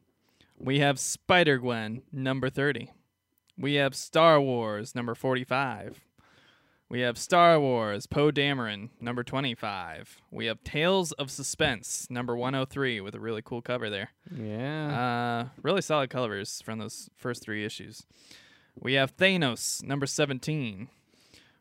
We 0.59 0.81
have 0.81 0.99
Spider 0.99 1.59
Gwen, 1.59 2.03
number 2.11 2.51
30. 2.51 2.91
We 3.57 3.75
have 3.75 3.95
Star 3.95 4.41
Wars, 4.41 4.97
number 4.97 5.15
45. 5.15 6.01
We 6.89 7.03
have 7.03 7.17
Star 7.17 7.61
Wars, 7.61 8.07
Poe 8.07 8.33
Dameron, 8.33 8.89
number 9.01 9.23
25. 9.23 10.23
We 10.33 10.47
have 10.47 10.65
Tales 10.65 11.13
of 11.13 11.31
Suspense, 11.31 12.09
number 12.11 12.37
103, 12.37 13.01
with 13.01 13.15
a 13.15 13.21
really 13.21 13.43
cool 13.43 13.63
cover 13.63 13.89
there. 13.89 14.11
Yeah. 14.37 15.45
Uh, 15.45 15.49
really 15.63 15.81
solid 15.81 16.11
covers 16.11 16.61
from 16.63 16.81
those 16.81 17.11
first 17.15 17.45
three 17.45 17.65
issues. 17.65 18.07
We 18.81 18.95
have 18.95 19.17
Thanos, 19.17 19.83
number 19.85 20.07
17. 20.07 20.89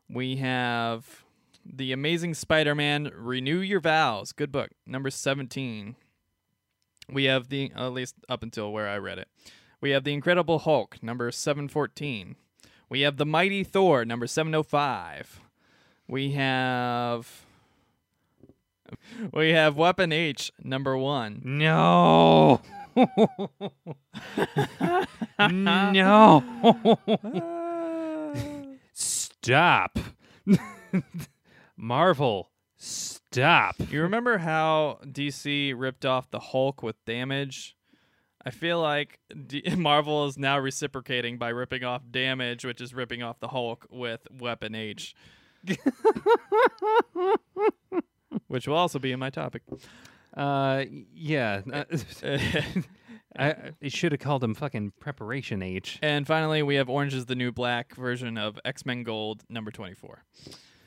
We 0.09 0.37
have 0.37 1.23
The 1.65 1.91
Amazing 1.91 2.33
Spider 2.35 2.73
Man, 2.73 3.11
Renew 3.13 3.59
Your 3.59 3.81
Vows, 3.81 4.31
good 4.31 4.51
book, 4.51 4.69
number 4.85 5.09
17. 5.09 5.95
We 7.11 7.25
have 7.25 7.49
the, 7.49 7.71
at 7.75 7.91
least 7.91 8.15
up 8.29 8.41
until 8.41 8.71
where 8.71 8.87
I 8.87 8.97
read 8.97 9.17
it. 9.19 9.27
We 9.81 9.91
have 9.91 10.03
The 10.03 10.13
Incredible 10.13 10.59
Hulk, 10.59 11.01
number 11.01 11.31
714. 11.31 12.35
We 12.89 13.01
have 13.01 13.17
The 13.17 13.25
Mighty 13.25 13.63
Thor, 13.63 14.05
number 14.05 14.27
705. 14.27 15.41
We 16.07 16.31
have. 16.31 17.45
We 19.31 19.51
have 19.51 19.77
Weapon 19.77 20.11
H, 20.11 20.51
number 20.63 20.97
one. 20.97 21.41
no. 21.43 22.59
No. 25.49 26.43
Stop. 28.93 29.99
Marvel, 31.77 32.51
stop. 32.77 33.75
You 33.89 34.01
remember 34.01 34.39
how 34.39 34.99
DC 35.05 35.73
ripped 35.77 36.05
off 36.05 36.29
the 36.29 36.39
Hulk 36.39 36.83
with 36.83 37.03
Damage? 37.05 37.75
I 38.45 38.51
feel 38.51 38.81
like 38.81 39.19
D- 39.47 39.63
Marvel 39.77 40.25
is 40.25 40.37
now 40.37 40.59
reciprocating 40.59 41.37
by 41.37 41.49
ripping 41.49 41.83
off 41.83 42.01
Damage, 42.09 42.65
which 42.65 42.81
is 42.81 42.93
ripping 42.93 43.23
off 43.23 43.39
the 43.39 43.49
Hulk 43.49 43.85
with 43.89 44.27
Weapon 44.39 44.75
H. 44.75 45.15
which 48.47 48.67
will 48.67 48.75
also 48.75 48.99
be 48.99 49.11
in 49.11 49.19
my 49.19 49.29
topic. 49.29 49.63
Uh, 50.35 50.85
yeah. 51.13 51.61
uh, 51.71 51.83
I, 53.37 53.55
I 53.81 53.87
should 53.87 54.11
have 54.11 54.19
called 54.19 54.43
him 54.43 54.55
fucking 54.55 54.93
Preparation 54.99 55.61
H. 55.61 55.99
and 56.01 56.25
finally, 56.25 56.63
we 56.63 56.75
have 56.75 56.89
Orange 56.89 57.13
is 57.13 57.27
the 57.27 57.35
New 57.35 57.51
Black 57.51 57.95
version 57.95 58.37
of 58.37 58.59
X 58.65 58.85
Men 58.85 59.03
Gold, 59.03 59.43
number 59.49 59.71
24. 59.71 60.23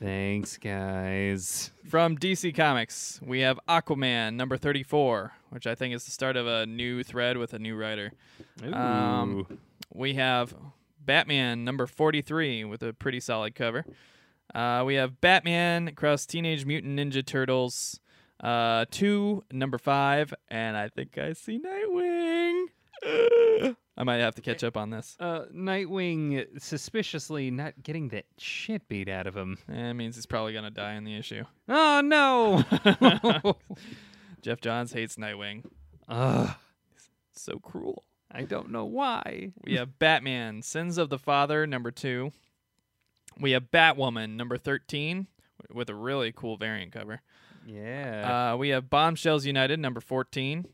Thanks, 0.01 0.57
guys. 0.57 1.71
From 1.87 2.17
DC 2.17 2.53
Comics, 2.53 3.21
we 3.25 3.39
have 3.39 3.57
Aquaman, 3.69 4.33
number 4.33 4.57
34, 4.57 5.31
which 5.51 5.65
I 5.65 5.75
think 5.75 5.93
is 5.95 6.03
the 6.03 6.11
start 6.11 6.35
of 6.35 6.45
a 6.45 6.65
new 6.65 7.03
thread 7.03 7.37
with 7.37 7.53
a 7.53 7.59
new 7.59 7.75
writer. 7.77 8.11
Um, 8.73 9.47
Ooh. 9.49 9.57
We 9.93 10.15
have 10.15 10.53
Batman 10.99 11.63
number 11.63 11.87
43 11.87 12.65
with 12.65 12.83
a 12.83 12.91
pretty 12.91 13.21
solid 13.21 13.55
cover. 13.55 13.85
Uh, 14.53 14.83
we 14.85 14.95
have 14.95 15.21
Batman 15.21 15.87
across 15.87 16.25
Teenage 16.25 16.65
Mutant 16.65 16.99
Ninja 16.99 17.25
Turtles 17.25 18.01
uh, 18.43 18.85
2, 18.91 19.45
number 19.51 19.77
5, 19.77 20.33
and 20.49 20.77
I 20.77 20.89
think 20.89 21.17
I 21.17 21.33
see 21.33 21.59
Nightwing. 21.59 22.65
I 23.95 24.03
might 24.03 24.17
have 24.17 24.35
to 24.35 24.41
catch 24.41 24.63
up 24.63 24.75
on 24.75 24.89
this. 24.89 25.15
Uh, 25.19 25.45
Nightwing 25.53 26.59
suspiciously 26.61 27.51
not 27.51 27.81
getting 27.81 28.09
that 28.09 28.25
shit 28.37 28.87
beat 28.87 29.07
out 29.07 29.27
of 29.27 29.35
him. 29.37 29.57
That 29.67 29.93
means 29.93 30.15
he's 30.15 30.25
probably 30.25 30.51
going 30.51 30.65
to 30.65 30.71
die 30.71 30.93
in 30.95 31.03
the 31.03 31.15
issue. 31.15 31.43
Oh 31.69 32.01
no! 32.03 32.63
Geoff 34.41 34.61
Johns 34.61 34.93
hates 34.93 35.15
Nightwing. 35.15 35.63
Ugh, 36.09 36.49
So 37.33 37.59
cruel. 37.59 38.03
I 38.31 38.41
don't 38.43 38.71
know 38.71 38.85
why. 38.85 39.51
We 39.63 39.75
have 39.75 39.99
Batman, 39.99 40.63
Sins 40.63 40.97
of 40.97 41.09
the 41.09 41.19
Father, 41.19 41.67
number 41.67 41.91
two. 41.91 42.31
We 43.39 43.51
have 43.51 43.69
Batwoman, 43.71 44.35
number 44.35 44.57
13, 44.57 45.27
with 45.71 45.89
a 45.89 45.95
really 45.95 46.31
cool 46.31 46.57
variant 46.57 46.91
cover. 46.91 47.21
Yeah. 47.65 48.51
Uh, 48.53 48.57
we 48.57 48.69
have 48.69 48.89
Bombshells 48.89 49.45
United, 49.45 49.79
number 49.79 49.99
14. 50.01 50.65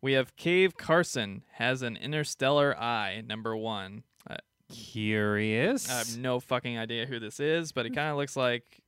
We 0.00 0.12
have 0.14 0.36
Cave 0.36 0.76
Carson, 0.76 1.42
has 1.52 1.82
an 1.82 1.96
interstellar 1.96 2.76
eye, 2.78 3.22
number 3.26 3.56
one. 3.56 4.02
Uh, 4.28 4.36
Curious. 4.72 5.88
I 5.90 5.98
have 5.98 6.18
no 6.18 6.40
fucking 6.40 6.76
idea 6.78 7.06
who 7.06 7.20
this 7.20 7.38
is, 7.40 7.72
but 7.72 7.86
it 7.86 7.94
kind 7.94 8.10
of 8.10 8.16
looks 8.16 8.36
like 8.36 8.80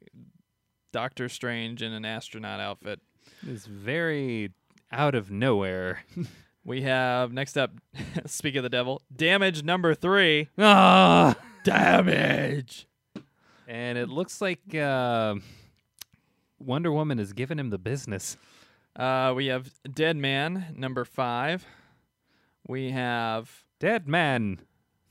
Doctor 0.92 1.28
Strange 1.28 1.82
in 1.82 1.92
an 1.92 2.04
astronaut 2.04 2.60
outfit. 2.60 3.00
It's 3.46 3.66
very 3.66 4.50
out 4.90 5.14
of 5.14 5.30
nowhere. 5.30 6.04
We 6.66 6.80
have, 6.80 7.30
next 7.30 7.58
up, 7.58 7.72
speak 8.24 8.56
of 8.56 8.62
the 8.62 8.70
devil, 8.70 9.02
Damage, 9.14 9.62
number 9.64 9.94
three. 9.94 10.48
ah! 10.56 11.36
Damage! 11.62 12.86
And 13.68 13.98
it 13.98 14.08
looks 14.08 14.40
like 14.40 14.74
uh, 14.74 15.34
Wonder 16.64 16.92
Woman 16.92 17.18
has 17.18 17.32
given 17.32 17.58
him 17.58 17.70
the 17.70 17.78
business. 17.78 18.36
Uh, 18.96 19.32
we 19.36 19.46
have 19.46 19.70
Dead 19.92 20.16
Man, 20.16 20.74
number 20.76 21.04
five. 21.04 21.66
We 22.66 22.90
have 22.92 23.64
Dead 23.80 24.08
man, 24.08 24.60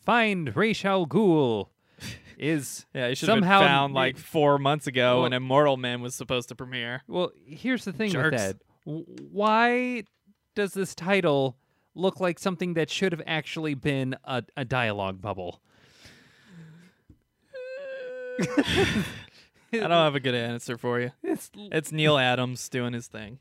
find 0.06 0.56
Ra's 0.56 0.84
al 0.86 1.06
Ghul. 1.06 1.68
Is 2.38 2.86
yeah, 2.94 3.10
he 3.10 3.16
should 3.16 3.28
Somehow 3.28 3.60
have 3.60 3.62
been 3.62 3.68
found 3.68 3.94
like 3.94 4.18
four 4.18 4.58
months 4.58 4.88
ago 4.88 5.16
Well- 5.16 5.24
when 5.24 5.34
Immortal 5.34 5.78
Man 5.78 6.02
was 6.02 6.16
supposed 6.16 6.50
to 6.50 6.56
premiere. 6.56 7.04
well. 7.08 7.32
Here's 7.46 7.86
the 7.86 7.94
thing 7.94 8.10
Jerks. 8.12 8.32
with 8.32 8.40
that. 8.42 8.58
Why 9.32 10.04
does 10.56 10.74
this 10.74 10.96
title 10.96 11.58
look 11.96 12.20
like 12.20 12.40
something 12.40 12.74
that 12.74 12.90
should 12.90 13.12
have 13.12 13.22
actually 13.28 13.76
been 13.76 14.16
a, 14.24 14.44
a 14.58 14.66
dialogue 14.66 15.22
bubble? 15.22 15.62
I 19.74 19.78
don't 19.80 19.92
have 19.92 20.16
a 20.16 20.20
good 20.20 20.36
answer 20.36 20.78
for 20.78 21.00
you. 21.00 21.12
It's, 21.24 21.50
It's 21.56 21.92
Neal 21.92 22.18
Adams 22.18 22.70
doing 22.70 22.94
his 22.94 23.08
thing. 23.08 23.40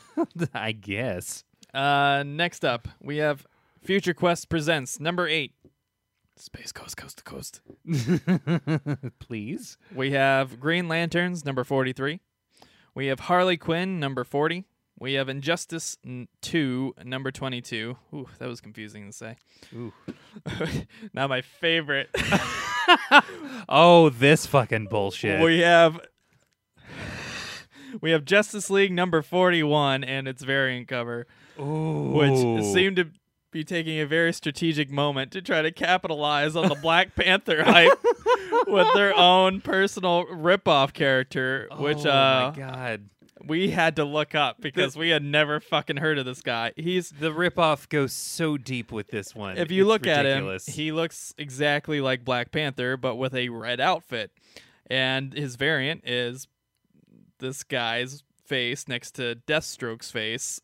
I 0.54 0.72
guess. 0.72 1.44
Uh, 1.72 2.22
next 2.26 2.64
up, 2.64 2.88
we 3.00 3.18
have 3.18 3.46
Future 3.82 4.14
Quest 4.14 4.48
presents 4.48 5.00
number 5.00 5.26
eight. 5.26 5.52
Space 6.36 6.72
Ghost, 6.72 6.96
Coast 6.96 7.18
to 7.18 7.24
Coast. 7.24 7.60
Please. 9.18 9.76
We 9.94 10.12
have 10.12 10.58
Green 10.58 10.88
Lanterns, 10.88 11.44
number 11.44 11.64
43. 11.64 12.20
We 12.94 13.06
have 13.06 13.20
Harley 13.20 13.56
Quinn, 13.58 14.00
number 14.00 14.24
40. 14.24 14.64
We 14.98 15.14
have 15.14 15.28
Injustice 15.28 15.96
2, 16.42 16.94
number 17.04 17.30
22. 17.30 17.96
Ooh, 18.14 18.28
that 18.38 18.48
was 18.48 18.60
confusing 18.60 19.06
to 19.06 19.12
say. 19.12 19.36
Ooh. 19.74 19.92
now, 21.14 21.26
my 21.26 21.40
favorite. 21.42 22.10
Oh, 23.68 24.08
this 24.10 24.46
fucking 24.46 24.86
bullshit. 24.86 25.40
we 25.40 25.60
have. 25.60 26.00
We 28.00 28.12
have 28.12 28.24
Justice 28.24 28.70
League 28.70 28.92
number 28.92 29.20
41 29.20 30.04
and 30.04 30.28
its 30.28 30.42
variant 30.44 30.86
cover, 30.88 31.26
Ooh. 31.58 32.12
which 32.12 32.64
seemed 32.64 32.96
to 32.96 33.08
be 33.50 33.64
taking 33.64 33.98
a 33.98 34.06
very 34.06 34.32
strategic 34.32 34.90
moment 34.90 35.32
to 35.32 35.42
try 35.42 35.60
to 35.60 35.72
capitalize 35.72 36.54
on 36.54 36.68
the 36.68 36.76
Black 36.76 37.14
Panther 37.16 37.64
hype 37.64 37.98
with 38.68 38.86
their 38.94 39.14
own 39.16 39.60
personal 39.60 40.24
ripoff 40.26 40.92
character, 40.92 41.68
which 41.78 42.06
oh 42.06 42.10
uh, 42.10 42.52
my 42.52 42.58
god. 42.58 43.08
We 43.46 43.70
had 43.70 43.96
to 43.96 44.04
look 44.04 44.34
up 44.34 44.60
because 44.60 44.96
we 44.96 45.10
had 45.10 45.22
never 45.22 45.60
fucking 45.60 45.96
heard 45.98 46.18
of 46.18 46.24
this 46.26 46.42
guy. 46.42 46.72
He's 46.76 47.10
The 47.10 47.30
ripoff 47.30 47.88
goes 47.88 48.12
so 48.12 48.56
deep 48.56 48.92
with 48.92 49.08
this 49.08 49.34
one. 49.34 49.56
if 49.58 49.70
you 49.70 49.82
It's 49.84 49.88
look 49.88 50.02
ridiculous. 50.04 50.68
at 50.68 50.74
him, 50.74 50.80
he 50.84 50.92
looks 50.92 51.34
exactly 51.38 52.00
like 52.00 52.24
Black 52.24 52.52
Panther, 52.52 52.96
but 52.96 53.16
with 53.16 53.34
a 53.34 53.48
red 53.48 53.80
outfit. 53.80 54.30
And 54.88 55.32
his 55.32 55.56
variant 55.56 56.02
is 56.08 56.48
this 57.38 57.62
guy's 57.62 58.22
face 58.44 58.88
next 58.88 59.12
to 59.12 59.36
Deathstroke's 59.46 60.10
face 60.10 60.60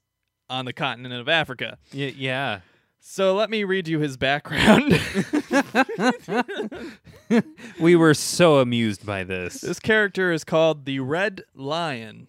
on 0.50 0.64
the 0.64 0.72
continent 0.72 1.14
of 1.14 1.28
Africa. 1.28 1.78
Y- 1.94 2.14
yeah. 2.16 2.60
So 3.00 3.36
let 3.36 3.50
me 3.50 3.62
read 3.62 3.86
you 3.86 4.00
his 4.00 4.16
background. 4.16 5.00
We 7.80 7.96
were 7.96 8.14
so 8.14 8.58
amused 8.58 9.04
by 9.04 9.24
this. 9.24 9.60
this 9.60 9.80
character 9.80 10.32
is 10.32 10.44
called 10.44 10.84
the 10.84 11.00
Red 11.00 11.42
Lion. 11.54 12.28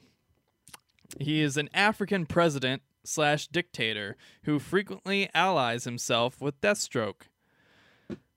He 1.20 1.42
is 1.42 1.58
an 1.58 1.70
African 1.74 2.26
president 2.26 2.82
slash 3.04 3.48
dictator 3.48 4.16
who 4.44 4.60
frequently 4.60 5.30
allies 5.34 5.86
himself 5.86 6.42
with 6.42 6.60
Deathstroke. 6.62 7.24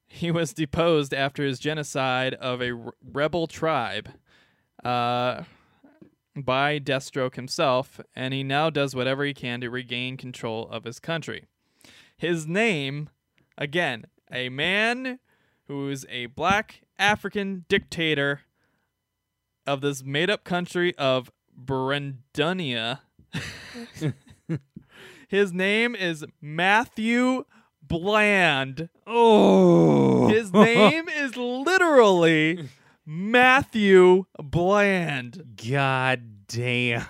He 0.06 0.30
was 0.30 0.52
deposed 0.52 1.14
after 1.14 1.44
his 1.44 1.58
genocide 1.58 2.34
of 2.34 2.60
a 2.60 2.92
rebel 3.12 3.46
tribe 3.46 4.10
uh, 4.84 5.44
by 6.36 6.78
Deathstroke 6.80 7.36
himself, 7.36 8.00
and 8.14 8.34
he 8.34 8.42
now 8.42 8.70
does 8.70 8.94
whatever 8.94 9.24
he 9.24 9.34
can 9.34 9.60
to 9.60 9.70
regain 9.70 10.16
control 10.16 10.68
of 10.68 10.84
his 10.84 10.98
country. 10.98 11.44
His 12.16 12.46
name, 12.46 13.10
again, 13.56 14.06
a 14.32 14.48
man 14.48 15.18
who 15.68 15.88
is 15.88 16.06
a 16.08 16.26
black 16.26 16.82
African 16.98 17.64
dictator 17.68 18.40
of 19.66 19.80
this 19.80 20.02
made 20.02 20.30
up 20.30 20.44
country 20.44 20.94
of 20.96 21.30
Brendunia. 21.64 23.00
His 25.28 25.52
name 25.52 25.94
is 25.94 26.24
Matthew 26.40 27.44
Bland. 27.82 28.88
oh. 29.06 30.28
His 30.28 30.52
name 30.52 31.08
is 31.16 31.36
literally 31.36 32.68
Matthew 33.06 34.24
Bland. 34.42 35.56
God 35.56 36.46
damn. 36.48 37.06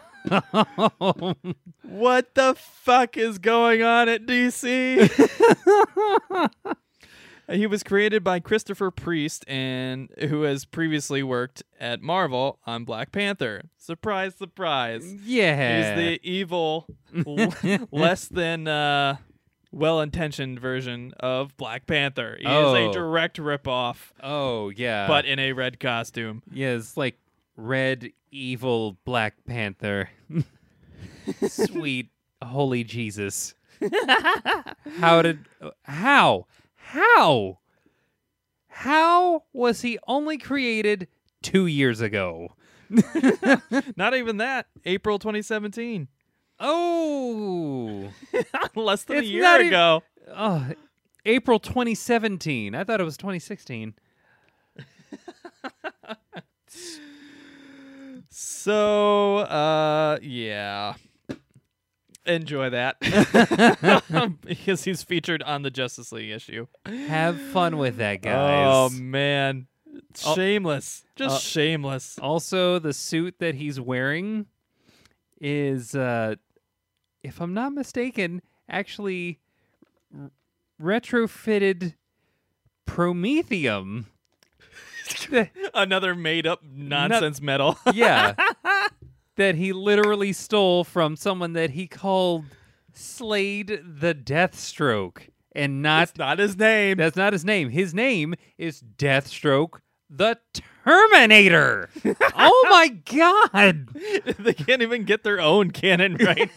What 1.83 2.35
the 2.35 2.55
fuck 2.57 3.17
is 3.17 3.39
going 3.39 3.83
on 3.83 4.09
at 4.09 4.27
DC? 4.27 5.11
he 7.51 7.67
was 7.67 7.83
created 7.83 8.23
by 8.25 8.41
Christopher 8.41 8.91
Priest 8.91 9.45
and 9.49 10.09
who 10.29 10.43
has 10.43 10.65
previously 10.65 11.23
worked 11.23 11.63
at 11.79 12.01
Marvel 12.03 12.59
on 12.67 12.85
Black 12.85 13.13
Panther. 13.13 13.63
Surprise, 13.79 14.35
surprise. 14.37 15.03
yeah. 15.25 15.97
He's 15.97 16.05
the 16.05 16.21
evil, 16.29 16.87
l- 17.27 17.53
less 17.91 18.29
than 18.29 18.69
uh, 18.69 19.17
well-intentioned 19.73 20.59
version 20.61 21.13
of 21.21 21.57
Black 21.57 21.87
Panther. 21.87 22.37
He 22.39 22.45
is 22.47 22.51
Oh. 22.53 22.75
a 22.91 22.93
direct 22.93 23.39
ripoff, 23.39 23.97
oh, 24.23 24.69
yeah. 24.71 25.07
but 25.07 25.25
in 25.25 25.39
a 25.39 25.53
red 25.53 25.81
costume. 25.81 26.43
yeah, 26.53 26.71
it's 26.75 26.97
like 26.97 27.19
red 27.57 28.11
evil 28.31 28.97
Black 29.05 29.35
Panther. 29.47 30.09
Sweet 31.49 32.09
holy 32.43 32.85
Jesus. 32.85 33.55
how 34.99 35.23
did 35.23 35.47
how? 35.85 36.47
How? 36.91 37.59
How 38.67 39.45
was 39.53 39.83
he 39.83 39.99
only 40.09 40.39
created 40.39 41.07
2 41.43 41.67
years 41.67 42.01
ago? 42.01 42.57
Not 43.97 44.17
even 44.17 44.39
that. 44.39 44.67
April 44.85 45.21
2017. 45.21 46.09
Oh. 46.59 48.11
less 48.75 49.05
than 49.05 49.19
It's 49.19 49.29
a 49.29 49.31
year 49.31 49.61
ago. 49.61 50.03
Oh, 50.35 50.67
April 51.25 51.61
2017. 51.61 52.75
I 52.75 52.83
thought 52.83 53.01
it 53.01 53.05
was 53.05 53.17
2016. 53.17 53.95
So, 58.33 59.39
uh, 59.39 60.19
yeah. 60.23 60.95
Enjoy 62.27 62.71
that. 62.71 63.01
because 64.45 64.85
he's 64.85 65.03
featured 65.03 65.43
on 65.43 65.63
the 65.63 65.71
Justice 65.71 66.13
League 66.13 66.31
issue. 66.31 66.67
Have 66.87 67.41
fun 67.41 67.79
with 67.79 67.97
that, 67.97 68.23
guys. 68.23 68.67
Oh, 68.69 68.91
man. 68.91 69.67
Oh. 70.27 70.35
Shameless. 70.35 71.05
Just 71.17 71.37
Uh, 71.37 71.39
shameless. 71.39 72.19
Also, 72.19 72.79
the 72.79 72.93
suit 72.93 73.37
that 73.39 73.55
he's 73.57 73.81
wearing 73.81 74.47
is, 75.41 75.95
uh, 75.95 76.35
if 77.23 77.41
I'm 77.41 77.55
not 77.55 77.73
mistaken, 77.73 78.43
actually 78.69 79.39
r- 80.17 80.31
retrofitted 80.81 81.95
Promethium. 82.87 84.07
Another 85.75 86.15
made 86.15 86.47
up 86.47 86.63
nonsense 86.65 87.41
metal. 87.41 87.79
yeah. 87.95 88.35
That 89.41 89.57
he 89.57 89.73
literally 89.73 90.33
stole 90.33 90.85
from 90.85 91.17
someone 91.17 91.55
that 91.55 91.71
he 91.71 91.87
called 91.87 92.45
Slade 92.93 93.81
the 93.83 94.15
Deathstroke. 94.15 95.29
And 95.53 95.83
not 95.83 96.15
That's 96.15 96.19
not 96.19 96.39
his 96.39 96.57
name. 96.57 96.99
That's 96.99 97.17
not 97.17 97.33
his 97.33 97.45
name. 97.45 97.71
His 97.71 97.93
name 97.93 98.35
is 98.57 98.83
Deathstroke 98.83 99.81
the 100.11 100.39
Terminator. 100.91 101.89
oh 102.37 102.67
my 102.69 102.89
god. 102.89 103.89
they 104.39 104.55
can't 104.55 104.83
even 104.83 105.05
get 105.05 105.23
their 105.23 105.41
own 105.41 105.71
canon 105.71 106.17
right 106.17 106.51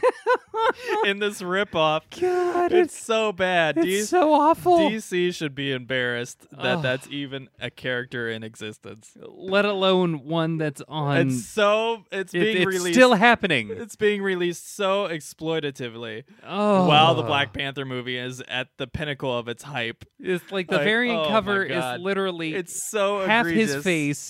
in 1.06 1.20
this 1.20 1.42
ripoff. 1.42 2.02
God, 2.20 2.72
It's 2.72 2.98
so 2.98 3.32
bad. 3.32 3.78
it's 3.78 3.86
D- 3.86 4.02
so 4.04 4.34
awful. 4.34 4.90
DC 4.90 5.36
should 5.36 5.54
be 5.54 5.72
embarrassed 5.72 6.48
that 6.52 6.82
that's 6.82 7.08
even 7.10 7.48
a 7.60 7.70
character 7.70 8.28
in 8.30 8.44
existence. 8.44 9.16
Let 9.22 9.66
alone 9.66 10.26
one 10.26 10.58
that's 10.58 10.82
on 10.88 11.28
It's 11.28 11.46
so 11.46 12.06
it's 12.12 12.34
it- 12.34 12.40
being 12.40 12.58
it's 12.58 12.66
released. 12.66 12.96
still 12.96 13.14
happening. 13.14 13.70
it's 13.72 13.96
being 13.96 14.22
released 14.24 14.76
so 14.76 15.08
exploitatively 15.08 16.24
oh. 16.44 16.88
while 16.88 17.14
the 17.14 17.24
Black 17.24 17.54
Panther 17.54 17.86
movie 17.86 18.18
is 18.18 18.42
at 18.48 18.70
the 18.78 18.88
pinnacle 18.88 19.38
of 19.38 19.48
its 19.48 19.62
hype. 19.64 20.06
It's 20.20 20.52
like 20.52 20.68
the 20.70 20.78
Like, 20.78 20.86
variant 20.86 21.20
oh 21.20 21.28
cover 21.30 21.64
is 21.64 21.84
literally 22.00 22.56
It's 22.56 22.90
so 22.90 23.20
half 23.26 23.46
egregious. 23.46 23.74
his 23.76 23.84
face, 23.84 24.23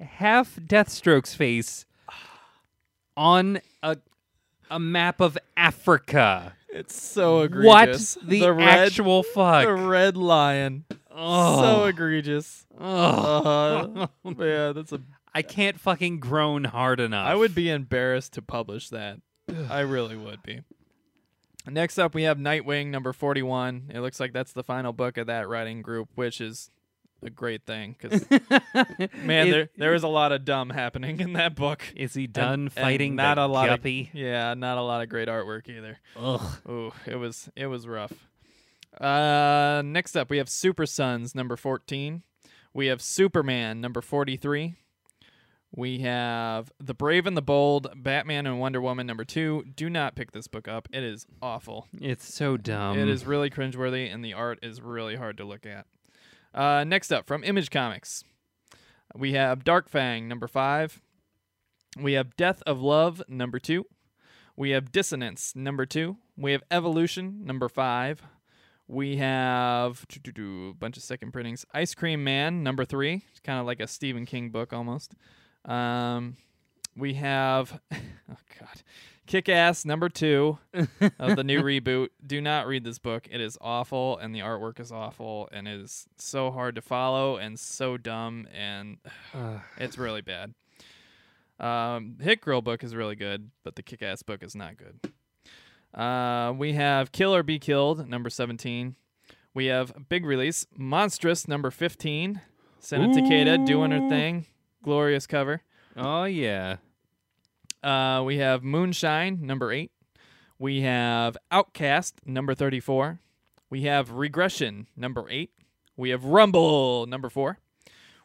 half 0.00 0.56
Deathstroke's 0.56 1.34
face 1.34 1.84
on 3.16 3.60
a 3.82 3.96
a 4.70 4.78
map 4.78 5.20
of 5.20 5.38
Africa. 5.56 6.54
It's 6.68 7.00
so 7.00 7.42
egregious. 7.42 7.66
What 7.66 7.88
egregious. 7.88 8.18
the, 8.24 8.52
red, 8.52 8.78
actual 8.86 9.22
fuck? 9.22 9.64
the 9.66 9.74
red 9.74 10.16
lion. 10.16 10.84
oh. 11.10 11.62
So 11.62 11.84
egregious. 11.84 12.66
oh. 12.78 14.08
Uh, 14.24 14.34
yeah, 14.38 14.72
that's 14.72 14.92
a. 14.92 15.00
I 15.32 15.42
can't 15.42 15.80
fucking 15.80 16.20
groan 16.20 16.64
hard 16.64 17.00
enough. 17.00 17.26
I 17.26 17.34
would 17.34 17.54
be 17.54 17.70
embarrassed 17.70 18.34
to 18.34 18.42
publish 18.42 18.88
that. 18.90 19.20
I 19.68 19.80
really 19.80 20.16
would 20.16 20.42
be. 20.42 20.60
Next 21.66 21.98
up, 21.98 22.14
we 22.14 22.24
have 22.24 22.38
Nightwing 22.38 22.88
number 22.88 23.12
forty-one. 23.12 23.90
It 23.94 24.00
looks 24.00 24.20
like 24.20 24.32
that's 24.32 24.52
the 24.52 24.64
final 24.64 24.92
book 24.92 25.16
of 25.16 25.26
that 25.28 25.48
writing 25.48 25.82
group, 25.82 26.08
which 26.14 26.40
is 26.40 26.70
a 27.24 27.30
great 27.30 27.64
thing 27.66 27.96
because 28.00 28.28
man, 29.22 29.46
Is- 29.48 29.52
there 29.54 29.68
there 29.76 29.94
is 29.94 30.02
a 30.02 30.08
lot 30.08 30.32
of 30.32 30.44
dumb 30.44 30.70
happening 30.70 31.20
in 31.20 31.32
that 31.34 31.54
book. 31.54 31.82
Is 31.96 32.14
he 32.14 32.26
done 32.26 32.52
and 32.60 32.72
fighting 32.72 33.16
not 33.16 33.36
the 33.36 33.44
a 33.44 33.46
lot 33.46 33.68
guppy? 33.68 34.10
Of, 34.12 34.18
yeah, 34.20 34.54
not 34.54 34.78
a 34.78 34.82
lot 34.82 35.02
of 35.02 35.08
great 35.08 35.28
artwork 35.28 35.68
either. 35.68 35.98
Ugh. 36.16 36.56
Ooh, 36.68 36.92
it 37.06 37.16
was 37.16 37.48
it 37.56 37.66
was 37.66 37.86
rough. 37.88 38.12
Uh, 39.00 39.82
next 39.84 40.16
up 40.16 40.30
we 40.30 40.38
have 40.38 40.48
Super 40.48 40.86
Sons 40.86 41.34
number 41.34 41.56
fourteen. 41.56 42.22
We 42.72 42.86
have 42.86 43.02
Superman 43.02 43.80
number 43.80 44.00
forty-three. 44.00 44.74
We 45.76 46.00
have 46.00 46.70
The 46.78 46.94
Brave 46.94 47.26
and 47.26 47.36
the 47.36 47.42
Bold, 47.42 47.88
Batman 47.96 48.46
and 48.46 48.60
Wonder 48.60 48.80
Woman 48.80 49.08
number 49.08 49.24
two. 49.24 49.64
Do 49.74 49.90
not 49.90 50.14
pick 50.14 50.30
this 50.30 50.46
book 50.46 50.68
up. 50.68 50.86
It 50.92 51.02
is 51.02 51.26
awful. 51.42 51.88
It's 52.00 52.32
so 52.32 52.56
dumb. 52.56 52.96
it 52.96 53.08
is 53.08 53.26
really 53.26 53.50
cringeworthy, 53.50 54.12
and 54.12 54.24
the 54.24 54.34
art 54.34 54.60
is 54.62 54.80
really 54.80 55.16
hard 55.16 55.36
to 55.38 55.44
look 55.44 55.66
at. 55.66 55.86
Uh, 56.54 56.84
next 56.84 57.12
up 57.12 57.26
from 57.26 57.42
Image 57.42 57.70
Comics, 57.70 58.22
we 59.14 59.32
have 59.32 59.64
Dark 59.64 59.88
Fang 59.88 60.28
number 60.28 60.46
five. 60.46 61.00
We 61.98 62.12
have 62.12 62.36
Death 62.36 62.62
of 62.64 62.80
Love 62.80 63.22
number 63.28 63.58
two. 63.58 63.86
We 64.56 64.70
have 64.70 64.92
Dissonance 64.92 65.54
number 65.56 65.84
two. 65.84 66.16
We 66.36 66.52
have 66.52 66.62
Evolution 66.70 67.44
number 67.44 67.68
five. 67.68 68.22
We 68.86 69.16
have 69.16 70.06
a 70.26 70.72
bunch 70.78 70.96
of 70.96 71.02
second 71.02 71.32
printings. 71.32 71.64
Ice 71.72 71.94
Cream 71.94 72.22
Man 72.22 72.62
number 72.62 72.84
three. 72.84 73.24
It's 73.30 73.40
kind 73.40 73.58
of 73.58 73.66
like 73.66 73.80
a 73.80 73.86
Stephen 73.86 74.26
King 74.26 74.50
book 74.50 74.72
almost. 74.72 75.14
Um, 75.64 76.36
we 76.96 77.14
have 77.14 77.80
oh 77.92 78.36
god, 78.60 78.82
Kick 79.26 79.48
Ass 79.48 79.84
number 79.86 80.08
two 80.08 80.58
of 81.18 81.36
the 81.36 81.44
new 81.44 81.62
reboot. 81.62 82.08
Do 82.26 82.40
not 82.40 82.66
read 82.66 82.84
this 82.84 82.98
book. 82.98 83.26
It 83.30 83.40
is 83.40 83.56
awful, 83.60 84.18
and 84.18 84.34
the 84.34 84.40
artwork 84.40 84.78
is 84.80 84.92
awful, 84.92 85.48
and 85.50 85.66
it 85.66 85.80
is 85.80 86.06
so 86.18 86.50
hard 86.50 86.74
to 86.74 86.82
follow 86.82 87.36
and 87.36 87.58
so 87.58 87.96
dumb, 87.96 88.46
and 88.54 88.98
it's 89.78 89.96
really 89.96 90.20
bad. 90.20 90.52
Um, 91.58 92.16
Hit 92.20 92.40
Girl 92.42 92.60
book 92.60 92.84
is 92.84 92.94
really 92.94 93.16
good, 93.16 93.50
but 93.62 93.76
the 93.76 93.82
Kick 93.82 94.02
Ass 94.02 94.22
book 94.22 94.42
is 94.42 94.54
not 94.54 94.74
good. 94.76 95.12
Uh, 95.98 96.52
we 96.52 96.72
have 96.74 97.12
Kill 97.12 97.34
or 97.34 97.42
Be 97.42 97.58
Killed 97.58 98.08
number 98.08 98.28
seventeen. 98.28 98.96
We 99.54 99.66
have 99.66 100.08
big 100.08 100.26
release 100.26 100.66
Monstress 100.78 101.46
number 101.48 101.70
fifteen. 101.70 102.40
Sana 102.80 103.08
Takeda 103.08 103.64
doing 103.64 103.92
her 103.92 104.06
thing. 104.10 104.44
Glorious 104.82 105.26
cover. 105.26 105.62
oh 105.96 106.24
yeah. 106.24 106.76
Uh, 107.84 108.22
we 108.24 108.38
have 108.38 108.64
Moonshine, 108.64 109.40
number 109.42 109.70
eight. 109.70 109.92
We 110.58 110.80
have 110.80 111.36
Outcast, 111.50 112.14
number 112.24 112.54
34. 112.54 113.20
We 113.68 113.82
have 113.82 114.12
Regression, 114.12 114.86
number 114.96 115.26
eight. 115.28 115.50
We 115.94 116.08
have 116.08 116.24
Rumble, 116.24 117.06
number 117.06 117.28
four. 117.28 117.58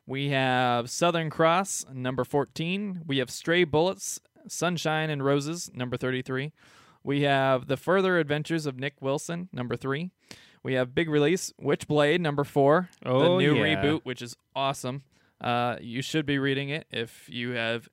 We 0.07 0.29
have 0.29 0.89
Southern 0.89 1.29
Cross, 1.29 1.87
number 1.93 2.23
14. 2.23 3.01
We 3.05 3.17
have 3.17 3.29
Stray 3.29 3.65
Bullets, 3.65 4.21
Sunshine 4.47 5.09
and 5.09 5.25
Roses, 5.25 5.69
number 5.73 5.97
33. 5.97 6.53
We 7.03 7.21
have 7.23 7.67
The 7.67 7.77
Further 7.77 8.17
Adventures 8.17 8.65
of 8.65 8.79
Nick 8.79 9.01
Wilson, 9.01 9.49
number 9.51 9.75
three. 9.75 10.11
We 10.63 10.73
have 10.75 10.95
Big 10.95 11.09
Release, 11.09 11.53
Witchblade, 11.61 12.21
number 12.21 12.45
four. 12.45 12.89
Oh, 13.05 13.19
the 13.19 13.37
new 13.37 13.55
yeah. 13.55 13.75
reboot, 13.75 14.01
which 14.03 14.21
is 14.21 14.37
awesome. 14.55 15.03
Uh, 15.41 15.75
you 15.81 16.01
should 16.01 16.25
be 16.25 16.37
reading 16.37 16.69
it 16.69 16.87
if 16.91 17.29
you 17.29 17.51
have 17.51 17.89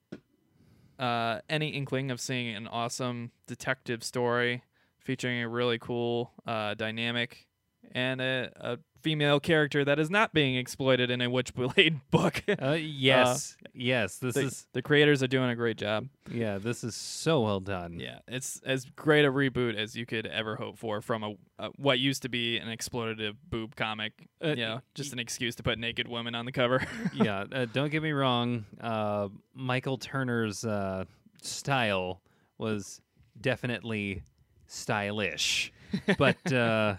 uh, 0.99 1.41
any 1.49 1.69
inkling 1.69 2.11
of 2.11 2.21
seeing 2.21 2.55
an 2.55 2.67
awesome 2.67 3.31
detective 3.47 4.03
story 4.03 4.63
featuring 4.99 5.43
a 5.43 5.49
really 5.49 5.79
cool 5.79 6.33
uh, 6.47 6.75
dynamic 6.75 7.47
and 7.93 8.21
a, 8.21 8.51
a 8.57 8.79
female 9.07 9.39
character 9.39 9.85
that 9.85 10.01
is 10.01 10.11
not 10.11 10.35
being 10.35 10.57
exploited 10.57 11.13
in 11.13 11.21
a 11.21 11.31
Witchblade 11.31 12.01
book. 12.11 12.43
Uh, 12.61 12.73
yes, 12.73 13.57
yes. 13.73 14.19
This 14.19 14.35
the, 14.35 14.41
is 14.41 14.67
the 14.73 14.83
creators 14.83 15.23
are 15.23 15.29
doing 15.29 15.49
a 15.49 15.55
great 15.55 15.77
job. 15.77 16.09
yeah. 16.29 16.59
This 16.59 16.83
is 16.83 16.97
so 16.97 17.41
well 17.43 17.61
done. 17.61 18.01
Yeah, 18.01 18.19
it's 18.27 18.61
as 18.67 18.85
great 18.97 19.25
a 19.25 19.31
reboot 19.31 19.77
as 19.77 19.95
you 19.95 20.07
could 20.07 20.27
ever 20.27 20.57
hope 20.57 20.77
for 20.77 21.01
from 21.01 21.23
a, 21.23 21.35
a 21.61 21.69
what 21.77 22.01
used 22.01 22.23
to 22.23 22.29
be 22.29 22.59
an 22.59 22.67
exploitative 22.67 23.37
boob 23.49 23.77
comic. 23.77 24.13
Uh, 24.45 24.49
you 24.49 24.57
know, 24.57 24.81
just 24.97 25.13
an 25.13 25.21
excuse 25.21 25.55
to 25.55 25.63
put 25.63 25.79
naked 25.79 26.09
women 26.09 26.35
on 26.35 26.45
the 26.45 26.53
cover. 26.53 26.85
yeah. 27.15 27.45
Uh, 27.53 27.67
don't 27.73 27.93
get 27.93 28.03
me 28.03 28.11
wrong. 28.11 28.65
Uh, 28.81 29.29
Michael 29.55 29.99
Turner's 29.99 30.65
uh, 30.65 31.05
style 31.43 32.23
was 32.59 33.01
definitely 33.41 34.25
stylish, 34.67 35.73
but 36.19 36.39
uh, 36.53 36.97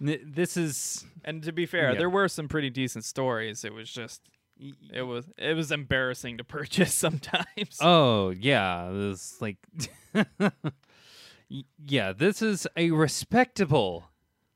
this 0.00 0.56
is 0.56 1.04
and 1.24 1.42
to 1.42 1.52
be 1.52 1.66
fair, 1.66 1.92
Yeah. 1.92 1.98
there 1.98 2.10
were 2.10 2.28
some 2.28 2.48
pretty 2.48 2.70
decent 2.70 3.04
stories. 3.04 3.64
It 3.64 3.72
was 3.74 3.90
just 3.90 4.22
it 4.92 5.02
was 5.02 5.26
it 5.36 5.54
was 5.54 5.70
embarrassing 5.72 6.38
to 6.38 6.44
purchase 6.58 6.94
sometimes. 6.94 7.78
Oh 7.80 8.30
yeah, 8.30 8.90
this 8.92 9.40
like 9.40 9.56
yeah, 11.86 12.12
this 12.12 12.42
is 12.42 12.66
a 12.76 12.90
respectable, 12.90 14.10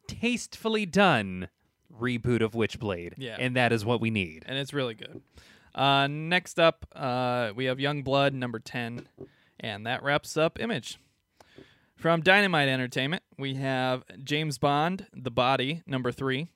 tastefully 0.07 0.87
done 0.87 1.49
reboot 1.93 2.41
of 2.43 2.53
Witchblade. 2.53 3.15
Yeah. 3.17 3.37
and 3.39 3.57
that 3.57 3.73
is 3.73 3.85
what 3.85 4.01
we 4.01 4.11
need. 4.11 4.45
and 4.47 4.59
it's 4.59 4.73
really 4.73 4.95
good. 4.95 5.23
Uh, 5.75 6.07
next 6.07 6.61
up, 6.61 6.85
uh, 6.95 7.53
we 7.57 7.65
have 7.65 7.81
Young 7.81 8.03
Blood 8.03 8.35
number 8.35 8.59
ten, 8.59 9.07
and 9.59 9.87
that 9.87 10.03
wraps 10.03 10.37
up 10.37 10.61
Image. 10.61 10.99
From 12.03 12.21
Dynamite 12.21 12.69
Entertainment, 12.69 13.23
we 13.39 13.55
have 13.55 14.03
James 14.25 14.59
Bond, 14.59 15.07
The 15.15 15.31
Body 15.31 15.83
number 15.87 16.11
three. 16.11 16.49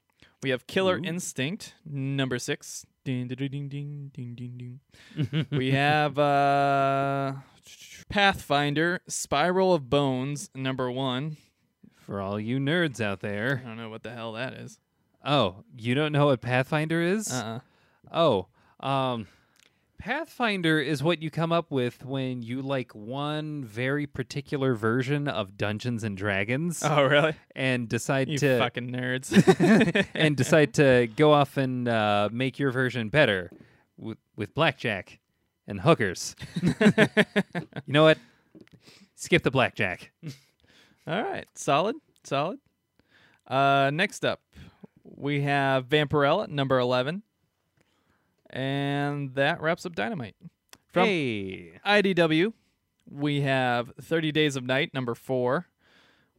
We 0.42 0.50
have 0.50 0.66
Killer 0.66 0.96
Ooh. 0.96 1.04
Instinct 1.04 1.74
number 1.84 2.40
six. 2.40 2.84
Ding, 3.04 3.28
ding, 3.28 3.48
ding, 3.48 3.68
ding, 3.68 4.10
ding, 4.12 4.34
ding, 4.34 4.80
ding. 5.14 5.46
we 5.52 5.70
have 5.70 6.18
uh, 6.18 7.34
Pathfinder, 8.08 9.02
Spiral 9.06 9.72
of 9.72 9.88
Bones 9.88 10.50
number 10.52 10.90
one. 10.90 11.36
For 11.94 12.20
all 12.20 12.40
you 12.40 12.58
nerds 12.58 13.00
out 13.00 13.20
there. 13.20 13.62
I 13.64 13.68
don't 13.68 13.76
know 13.76 13.88
what 13.88 14.02
the 14.02 14.10
hell 14.10 14.32
that 14.32 14.54
is. 14.54 14.80
oh, 15.24 15.62
you 15.78 15.94
don't 15.94 16.10
know 16.10 16.26
what 16.26 16.40
Pathfinder 16.40 17.00
is? 17.00 17.30
Uh-uh. 17.30 17.60
Oh, 18.10 18.48
um, 18.80 19.28
Pathfinder 19.98 20.78
is 20.80 21.02
what 21.02 21.22
you 21.22 21.30
come 21.30 21.52
up 21.52 21.70
with 21.70 22.04
when 22.04 22.42
you 22.42 22.62
like 22.62 22.94
one 22.94 23.64
very 23.64 24.06
particular 24.06 24.74
version 24.74 25.26
of 25.28 25.56
Dungeons 25.56 26.04
and 26.04 26.16
Dragons 26.16 26.82
Oh, 26.84 27.02
really? 27.04 27.34
and 27.54 27.88
decide 27.88 28.28
You 28.28 28.38
to 28.38 28.58
fucking 28.58 28.90
nerds. 28.90 30.06
and 30.14 30.36
decide 30.36 30.74
to 30.74 31.08
go 31.16 31.32
off 31.32 31.56
and 31.56 31.88
uh, 31.88 32.28
make 32.30 32.58
your 32.58 32.70
version 32.70 33.08
better 33.08 33.50
with, 33.96 34.18
with 34.36 34.54
blackjack 34.54 35.18
and 35.66 35.80
hookers. 35.80 36.36
you 36.62 36.76
know 37.86 38.04
what? 38.04 38.18
Skip 39.14 39.42
the 39.42 39.50
blackjack. 39.50 40.12
All 41.06 41.22
right, 41.22 41.46
solid, 41.54 41.96
solid. 42.24 42.58
Uh, 43.46 43.90
next 43.92 44.24
up, 44.24 44.42
we 45.04 45.40
have 45.42 45.86
Vampirella 45.88 46.48
number 46.48 46.78
eleven, 46.78 47.22
and 48.50 49.34
that 49.34 49.60
wraps 49.60 49.84
up 49.86 49.94
Dynamite. 49.94 50.36
From 50.92 51.06
hey, 51.06 51.72
IDW, 51.86 52.52
we 53.10 53.42
have 53.42 53.92
Thirty 54.00 54.32
Days 54.32 54.56
of 54.56 54.64
Night 54.64 54.92
number 54.94 55.14
four. 55.14 55.66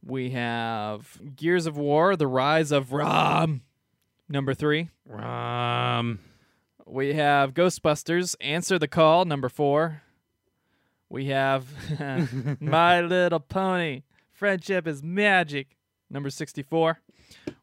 We 0.04 0.30
have 0.30 1.20
Gears 1.36 1.66
of 1.66 1.76
War: 1.76 2.16
The 2.16 2.26
Rise 2.26 2.72
of 2.72 2.92
RAAM 2.92 3.62
number 4.28 4.54
three. 4.54 4.90
um, 5.12 6.18
We 6.86 7.14
have 7.14 7.54
Ghostbusters: 7.54 8.34
Answer 8.40 8.78
the 8.78 8.88
Call 8.88 9.24
number 9.24 9.48
four. 9.48 10.02
We 11.08 11.26
have 11.26 11.66
My 12.60 13.00
Little 13.00 13.40
Pony: 13.40 14.02
Friendship 14.32 14.86
is 14.86 15.02
Magic 15.02 15.76
number 16.10 16.30
sixty-four. 16.30 17.00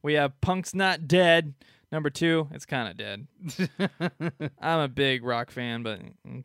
We 0.01 0.13
have 0.13 0.39
Punk's 0.41 0.73
Not 0.75 1.07
Dead 1.07 1.53
number 1.91 2.09
two. 2.09 2.47
It's 2.51 2.65
kind 2.65 2.89
of 2.89 2.97
dead. 2.97 3.27
I'm 4.61 4.79
a 4.79 4.87
big 4.87 5.23
rock 5.23 5.51
fan, 5.51 5.83
but 5.83 5.99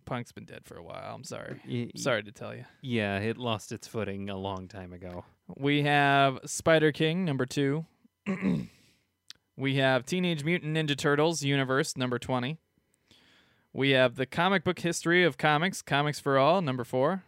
Punk's 0.04 0.32
been 0.32 0.44
dead 0.44 0.62
for 0.64 0.76
a 0.76 0.82
while. 0.82 1.14
I'm 1.14 1.24
sorry. 1.24 1.90
Sorry 1.96 2.22
to 2.22 2.32
tell 2.32 2.54
you. 2.54 2.64
yeah, 2.82 3.18
it 3.18 3.36
lost 3.36 3.72
its 3.72 3.86
footing 3.88 4.28
a 4.30 4.36
long 4.36 4.68
time 4.68 4.92
ago. 4.92 5.24
We 5.56 5.82
have 5.82 6.38
Spider 6.46 6.92
King 6.92 7.24
number 7.24 7.46
two. 7.46 7.86
we 9.56 9.74
have 9.76 10.04
Teenage 10.06 10.44
Mutant 10.44 10.76
Ninja 10.76 10.96
Turtles 10.96 11.42
Universe 11.42 11.96
number 11.96 12.18
20. 12.18 12.58
We 13.72 13.90
have 13.90 14.16
the 14.16 14.26
comic 14.26 14.64
book 14.64 14.80
history 14.80 15.22
of 15.24 15.38
comics, 15.38 15.80
Comics 15.82 16.18
for 16.20 16.38
All 16.38 16.60
number 16.60 16.84
four. 16.84 17.22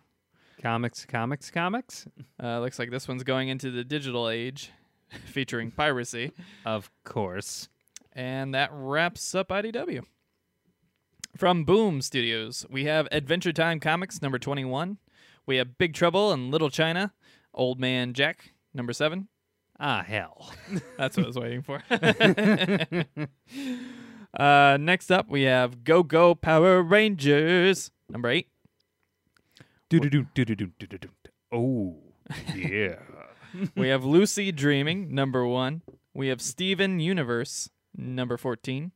Comics, 0.60 1.05
comics, 1.05 1.51
comics. 1.51 2.06
Uh, 2.43 2.60
looks 2.60 2.78
like 2.78 2.90
this 2.90 3.09
one's 3.09 3.24
going 3.24 3.48
into 3.48 3.70
the 3.70 3.82
digital 3.84 4.28
age, 4.28 4.70
featuring 5.26 5.70
piracy. 5.72 6.32
Of 6.64 6.90
course. 7.05 7.68
And 8.14 8.55
that 8.55 8.70
wraps 8.72 9.34
up 9.34 9.48
IDW. 9.48 10.05
From 11.36 11.64
Boom 11.64 12.02
Studios, 12.02 12.66
we 12.68 12.84
have 12.84 13.09
Adventure 13.10 13.55
Time 13.55 13.80
Comics 13.80 14.20
number 14.20 14.39
21. 14.39 14.98
We 15.47 15.56
have 15.56 15.78
Big 15.78 15.94
Trouble 15.94 16.30
in 16.32 16.51
Little 16.51 16.68
China, 16.68 17.14
Old 17.55 17.80
Man 17.80 18.12
Jack 18.12 18.52
number 18.74 18.93
7. 18.93 19.28
Ah, 19.80 20.05
hell. 20.06 20.52
That's 20.98 21.16
what 21.16 21.24
I 21.24 21.26
was 21.26 21.39
waiting 21.39 21.62
for. 21.62 21.82
uh, 24.39 24.76
next 24.78 25.10
up, 25.10 25.28
we 25.28 25.43
have 25.43 25.84
Go 25.84 26.02
Go 26.02 26.34
Power 26.34 26.82
Rangers 26.82 27.90
number 28.10 28.28
8. 28.28 28.47
Do-do-do-do-do-do-do-do. 29.89 31.09
Oh, 31.51 31.97
yeah. 32.55 32.97
We 33.76 33.89
have 33.89 34.02
Lucy 34.02 34.51
Dreaming 34.51 35.14
number 35.14 35.47
1. 35.47 35.82
We 36.14 36.28
have 36.28 36.40
Steven 36.40 37.01
Universe 37.01 37.68
number 37.97 38.36
14. 38.36 38.93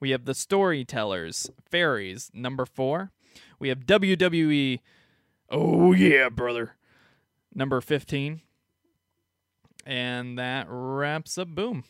We 0.00 0.10
have 0.10 0.24
The 0.24 0.34
Storytellers 0.34 1.50
Fairies 1.70 2.30
number 2.32 2.64
4. 2.64 3.10
We 3.58 3.68
have 3.68 3.80
WWE 3.86 4.80
Oh 5.50 5.92
yeah, 5.92 6.28
brother. 6.28 6.76
Number 7.54 7.80
15. 7.80 8.42
And 9.86 10.38
that 10.38 10.66
wraps 10.68 11.38
up 11.38 11.48
Boom. 11.48 11.84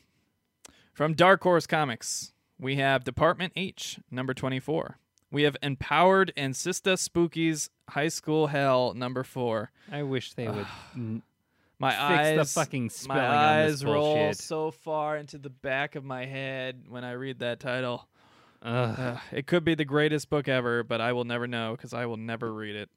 From 0.93 1.14
Dark 1.14 1.43
Horse 1.43 1.66
Comics, 1.66 2.32
we 2.59 2.76
have 2.76 3.05
Department 3.05 3.52
H, 3.56 3.98
number 4.10 4.35
24. 4.35 4.98
We 5.30 5.43
have 5.43 5.56
Empowered 5.62 6.32
and 6.36 6.55
Sistah 6.55 6.97
Spooky's 6.97 7.70
High 7.90 8.09
School 8.09 8.48
Hell, 8.48 8.94
number 8.94 9.22
4. 9.22 9.70
I 9.93 10.02
wish 10.02 10.32
they 10.32 10.48
would 10.48 11.22
My 11.78 11.90
fix 11.90 12.00
eyes 12.00 12.36
the 12.55 12.60
fucking 12.60 12.90
spelling 12.90 13.22
my 13.22 13.60
on 13.62 13.66
this 13.66 13.74
eyes 13.76 13.84
roll 13.84 14.32
so 14.34 14.70
far 14.72 15.16
into 15.16 15.38
the 15.38 15.50
back 15.50 15.94
of 15.94 16.05
my 16.05 16.24
head 16.26 16.84
when 16.88 17.05
I 17.05 17.12
read 17.12 17.38
that 17.38 17.60
title. 17.60 18.09
Uh, 18.60 19.18
it 19.30 19.46
could 19.46 19.64
be 19.64 19.76
the 19.76 19.84
greatest 19.84 20.28
book 20.30 20.48
ever, 20.48 20.82
but 20.82 21.00
I 21.00 21.12
will 21.12 21.24
never 21.24 21.46
know 21.46 21.72
because 21.76 21.94
I 21.94 22.06
will 22.06 22.16
never 22.16 22.52
read 22.52 22.74
it. 22.74 22.90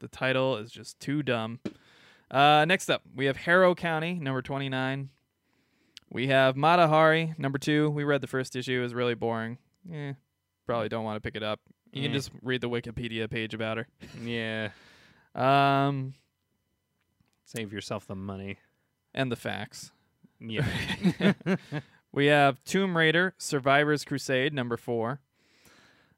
The 0.00 0.08
title 0.08 0.58
is 0.58 0.70
just 0.70 1.00
too 1.00 1.22
dumb. 1.22 1.60
Uh, 2.30 2.64
next 2.66 2.90
up, 2.90 3.02
we 3.16 3.24
have 3.24 3.36
Harrow 3.38 3.74
County, 3.74 4.14
number 4.14 4.42
29. 4.42 5.08
We 6.10 6.26
have 6.28 6.56
Mata 6.56 6.86
Hari, 6.88 7.34
number 7.38 7.58
two. 7.58 7.88
We 7.90 8.04
read 8.04 8.20
the 8.20 8.26
first 8.26 8.54
issue. 8.56 8.78
It 8.80 8.82
was 8.82 8.94
really 8.94 9.14
boring. 9.14 9.56
Eh, 9.90 10.12
probably 10.66 10.88
don't 10.90 11.04
want 11.04 11.16
to 11.16 11.20
pick 11.20 11.36
it 11.36 11.42
up. 11.42 11.60
You 11.92 12.02
can 12.02 12.10
Eh. 12.10 12.14
just 12.14 12.30
read 12.42 12.60
the 12.60 12.68
Wikipedia 12.68 13.30
page 13.30 13.54
about 13.54 13.78
her. 13.78 13.86
yeah. 14.22 14.68
Um, 15.34 16.14
Save 17.52 17.72
yourself 17.72 18.06
the 18.06 18.14
money. 18.14 18.58
and 19.12 19.30
the 19.32 19.36
facts. 19.36 19.90
Yeah. 20.38 20.66
We 22.12 22.26
have 22.26 22.64
Tomb 22.64 22.96
Raider 22.96 23.34
Survivor's 23.38 24.04
Crusade, 24.04 24.52
number 24.52 24.76
four. 24.76 25.20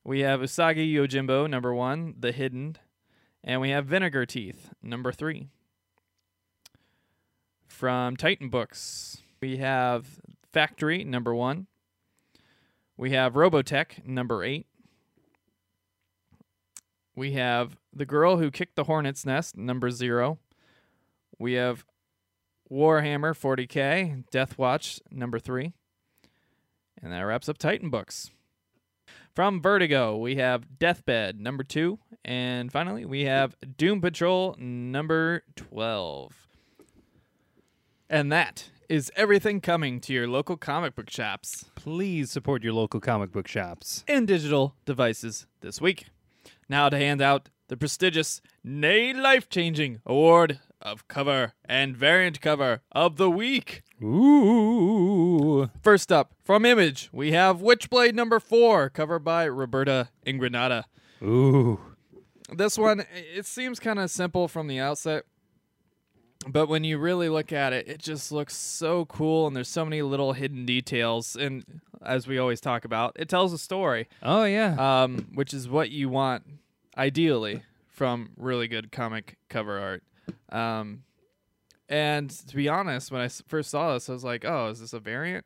We 0.05 0.21
have 0.21 0.41
Usagi 0.41 0.91
Yojimbo, 0.91 1.49
number 1.51 1.75
one, 1.75 2.15
The 2.19 2.33
Hidden. 2.33 2.77
And 3.45 3.61
we 3.61 3.69
have 3.71 3.85
Vinegar 3.87 4.25
Teeth, 4.25 4.71
number 4.83 5.13
three. 5.13 5.49
From 7.67 8.17
Titan 8.17 8.49
Books, 8.49 9.19
we 9.43 9.59
have 9.59 10.21
Factory, 10.51 11.05
number 11.05 11.35
one. 11.35 11.67
We 12.97 13.11
have 13.11 13.35
Robotech, 13.35 14.07
number 14.07 14.43
eight. 14.45 14.67
We 17.15 17.33
have 17.33 17.77
The 17.93 18.07
Girl 18.07 18.39
Who 18.39 18.51
Kicked 18.51 18.77
the 18.77 18.85
Hornet's 18.85 19.27
Nest, 19.27 19.59
number 19.59 19.91
zero. 19.91 20.39
We 21.43 21.55
have 21.55 21.85
Warhammer 22.71 23.35
40k, 23.35 24.27
Deathwatch, 24.33 25.01
number 25.11 25.41
three. 25.41 25.73
And 27.03 27.13
that 27.13 27.23
wraps 27.23 27.49
up 27.49 27.59
Titan 27.59 27.91
Books. 27.91 28.31
From 29.35 29.61
Vertigo, 29.61 30.17
we 30.17 30.37
have 30.37 30.79
Deathbed, 30.79 31.41
number 31.41 31.65
two. 31.65 31.99
And 32.25 32.71
finally, 32.71 33.05
we 33.05 33.25
have 33.25 33.57
Doom 33.77 34.01
Patrol, 34.01 34.55
number 34.57 35.43
12. 35.57 36.47
And 38.09 38.31
that 38.31 38.71
is 38.89 39.11
everything 39.17 39.61
coming 39.61 39.99
to 40.03 40.13
your 40.13 40.29
local 40.29 40.57
comic 40.57 40.95
book 40.95 41.11
shops 41.11 41.65
Please 41.75 42.31
support 42.31 42.63
your 42.63 42.75
local 42.75 43.01
comic 43.01 43.33
book 43.33 43.49
shops. 43.49 44.05
and 44.07 44.29
digital 44.29 44.77
devices 44.85 45.49
this 45.61 45.81
week. 45.81 46.07
Now 46.69 46.89
to 46.89 46.97
hand 46.97 47.21
out 47.21 47.49
the 47.67 47.77
prestigious, 47.77 48.41
nay 48.63 49.13
life 49.13 49.49
changing 49.49 50.03
award 50.07 50.61
of 50.83 51.07
cover 51.09 51.53
and 51.65 51.97
variant 51.97 52.41
cover 52.41 52.83
of 52.93 53.17
the 53.17 53.31
week. 53.31 53.83
Ooh. 54.03 55.71
First 55.83 56.11
up, 56.13 56.33
from 56.43 56.65
Image, 56.65 57.09
we 57.13 57.33
have 57.33 57.59
Witchblade 57.61 58.15
number 58.15 58.41
four, 58.41 58.91
covered 58.91 59.21
by 59.21 59.45
Roberta 59.45 60.09
Ingranata. 60.27 60.85
Ooh. 61.23 61.81
This 62.55 62.77
one, 62.77 63.05
it 63.35 63.47
seems 63.47 63.81
kind 63.81 63.99
of 63.99 64.11
simple 64.11 64.49
from 64.49 64.67
the 64.67 64.79
outset, 64.79 65.25
but 66.47 66.69
when 66.69 66.85
you 66.85 66.99
really 66.99 67.29
look 67.29 67.53
at 67.53 67.73
it, 67.73 67.89
it 67.89 67.99
just 67.99 68.33
looks 68.33 68.55
so 68.57 69.05
cool, 69.07 69.47
and 69.47 69.55
there's 69.57 69.69
so 69.69 69.85
many 69.85 70.03
little 70.03 70.33
hidden 70.35 70.67
details. 70.67 71.37
And 71.37 71.81
as 72.05 72.27
we 72.27 72.39
always 72.39 72.61
talk 72.61 72.85
about, 72.85 73.17
it 73.19 73.29
tells 73.29 73.53
a 73.53 73.59
story, 73.59 74.09
Oh 74.23 74.45
yeah. 74.45 75.03
um, 75.05 75.29
which 75.35 75.55
is 75.55 75.69
what 75.69 75.91
you 75.91 76.09
want 76.09 76.43
ideally 76.99 77.63
from 77.89 78.31
really 78.37 78.67
good 78.69 78.91
comic 78.93 79.37
cover 79.49 79.79
art. 79.79 80.03
Um, 80.51 81.05
and 81.89 82.31
to 82.31 82.57
be 82.57 82.69
honest, 82.69 83.11
when 83.13 83.21
I 83.21 83.29
first 83.29 83.71
saw 83.71 83.95
this, 83.95 84.09
I 84.09 84.13
was 84.13 84.25
like, 84.25 84.45
"Oh, 84.45 84.69
is 84.69 84.81
this 84.81 84.93
a 84.93 85.01
variant?" 85.01 85.45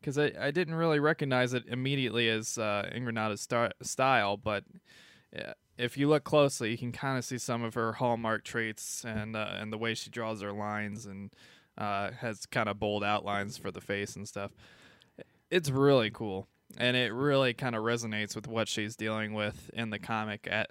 Because 0.00 0.18
I, 0.18 0.32
I 0.38 0.50
didn't 0.50 0.74
really 0.74 1.00
recognize 1.00 1.54
it 1.54 1.64
immediately 1.66 2.28
as 2.28 2.58
uh, 2.58 2.88
star- 3.36 3.72
style, 3.80 4.36
but 4.36 4.64
uh, 5.36 5.52
if 5.78 5.96
you 5.96 6.08
look 6.08 6.24
closely, 6.24 6.70
you 6.70 6.78
can 6.78 6.92
kind 6.92 7.18
of 7.18 7.24
see 7.24 7.38
some 7.38 7.62
of 7.62 7.74
her 7.74 7.94
hallmark 7.94 8.44
traits 8.44 9.04
and 9.04 9.36
uh, 9.36 9.54
and 9.54 9.72
the 9.72 9.78
way 9.78 9.94
she 9.94 10.10
draws 10.10 10.42
her 10.42 10.52
lines 10.52 11.06
and 11.06 11.32
uh, 11.78 12.10
has 12.12 12.46
kind 12.46 12.68
of 12.68 12.78
bold 12.78 13.02
outlines 13.02 13.56
for 13.56 13.70
the 13.70 13.80
face 13.80 14.16
and 14.16 14.28
stuff. 14.28 14.52
It's 15.50 15.70
really 15.70 16.10
cool, 16.10 16.48
and 16.76 16.96
it 16.96 17.12
really 17.12 17.54
kind 17.54 17.74
of 17.74 17.82
resonates 17.82 18.34
with 18.34 18.46
what 18.46 18.68
she's 18.68 18.96
dealing 18.96 19.34
with 19.34 19.70
in 19.72 19.90
the 19.90 19.98
comic 19.98 20.48
at 20.50 20.70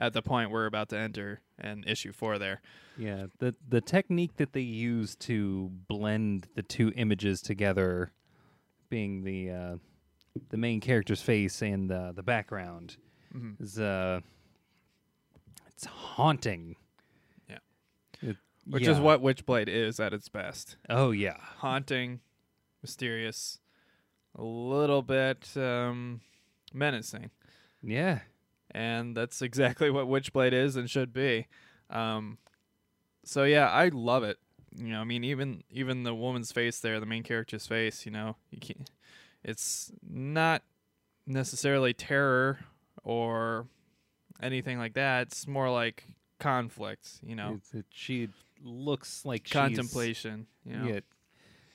at 0.00 0.12
the 0.12 0.22
point 0.22 0.50
we're 0.50 0.66
about 0.66 0.88
to 0.90 0.98
enter 0.98 1.40
in 1.62 1.84
issue 1.84 2.12
four. 2.12 2.38
There, 2.38 2.60
yeah. 2.98 3.26
The 3.38 3.54
the 3.68 3.80
technique 3.80 4.36
that 4.36 4.52
they 4.52 4.60
use 4.60 5.14
to 5.16 5.70
blend 5.88 6.48
the 6.54 6.62
two 6.62 6.92
images 6.96 7.40
together, 7.40 8.12
being 8.90 9.24
the 9.24 9.50
uh, 9.50 9.76
the 10.50 10.56
main 10.56 10.80
character's 10.80 11.22
face 11.22 11.62
and 11.62 11.90
uh, 11.90 12.12
the 12.12 12.22
background, 12.22 12.96
Mhm. 13.34 13.60
is 13.60 13.78
uh, 13.78 14.20
it's 15.68 15.84
haunting. 15.86 16.76
Yeah. 17.48 17.58
It- 18.22 18.36
which 18.68 18.86
is 18.88 18.98
what 18.98 19.22
Witchblade 19.22 19.68
is 19.68 20.00
at 20.00 20.12
its 20.12 20.28
best. 20.28 20.76
Oh 20.90 21.12
yeah. 21.12 21.36
haunting, 21.58 22.20
mysterious, 22.82 23.60
a 24.34 24.42
little 24.42 25.02
bit 25.02 25.56
um, 25.56 26.20
menacing, 26.74 27.30
Yeah. 27.82 28.20
And 28.76 29.16
that's 29.16 29.40
exactly 29.40 29.90
what 29.96 30.06
Witchblade 30.06 30.52
is 30.52 30.76
and 30.76 30.88
should 30.88 31.12
be. 31.12 31.46
Um, 31.88 32.36
so 33.24 33.44
yeah, 33.44 33.68
I 33.70 33.88
love 33.88 34.22
it. 34.22 34.36
You 34.76 34.88
know, 34.88 35.00
I 35.00 35.04
mean, 35.04 35.24
even 35.24 35.64
even 35.70 36.02
the 36.02 36.14
woman's 36.14 36.52
face 36.52 36.78
there, 36.80 37.00
the 37.00 37.06
main 37.06 37.22
character's 37.22 37.66
face. 37.66 38.04
You 38.04 38.12
know, 38.12 38.36
you 38.50 38.58
can't, 38.60 38.90
it's 39.42 39.90
not 40.06 40.62
necessarily 41.26 41.94
terror 41.94 42.58
or 43.02 43.66
anything 44.42 44.78
like 44.78 44.92
that. 44.94 45.28
It's 45.28 45.46
more 45.46 45.70
like 45.70 46.04
conflict. 46.38 47.08
You 47.22 47.34
know, 47.36 47.54
It's, 47.56 47.72
it, 47.72 47.86
she 47.90 48.28
looks 48.62 49.24
like 49.24 49.46
she's- 49.46 49.52
contemplation. 49.54 50.46
You 50.66 50.76
know? 50.76 50.86
Yeah, 50.88 51.00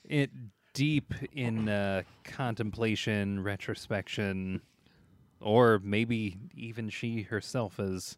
it 0.04 0.30
deep 0.74 1.12
in 1.32 1.68
uh, 1.68 2.02
contemplation, 2.24 3.42
retrospection, 3.42 4.60
or 5.42 5.80
maybe 5.82 6.38
even 6.54 6.88
she 6.88 7.22
herself 7.22 7.78
is 7.80 8.16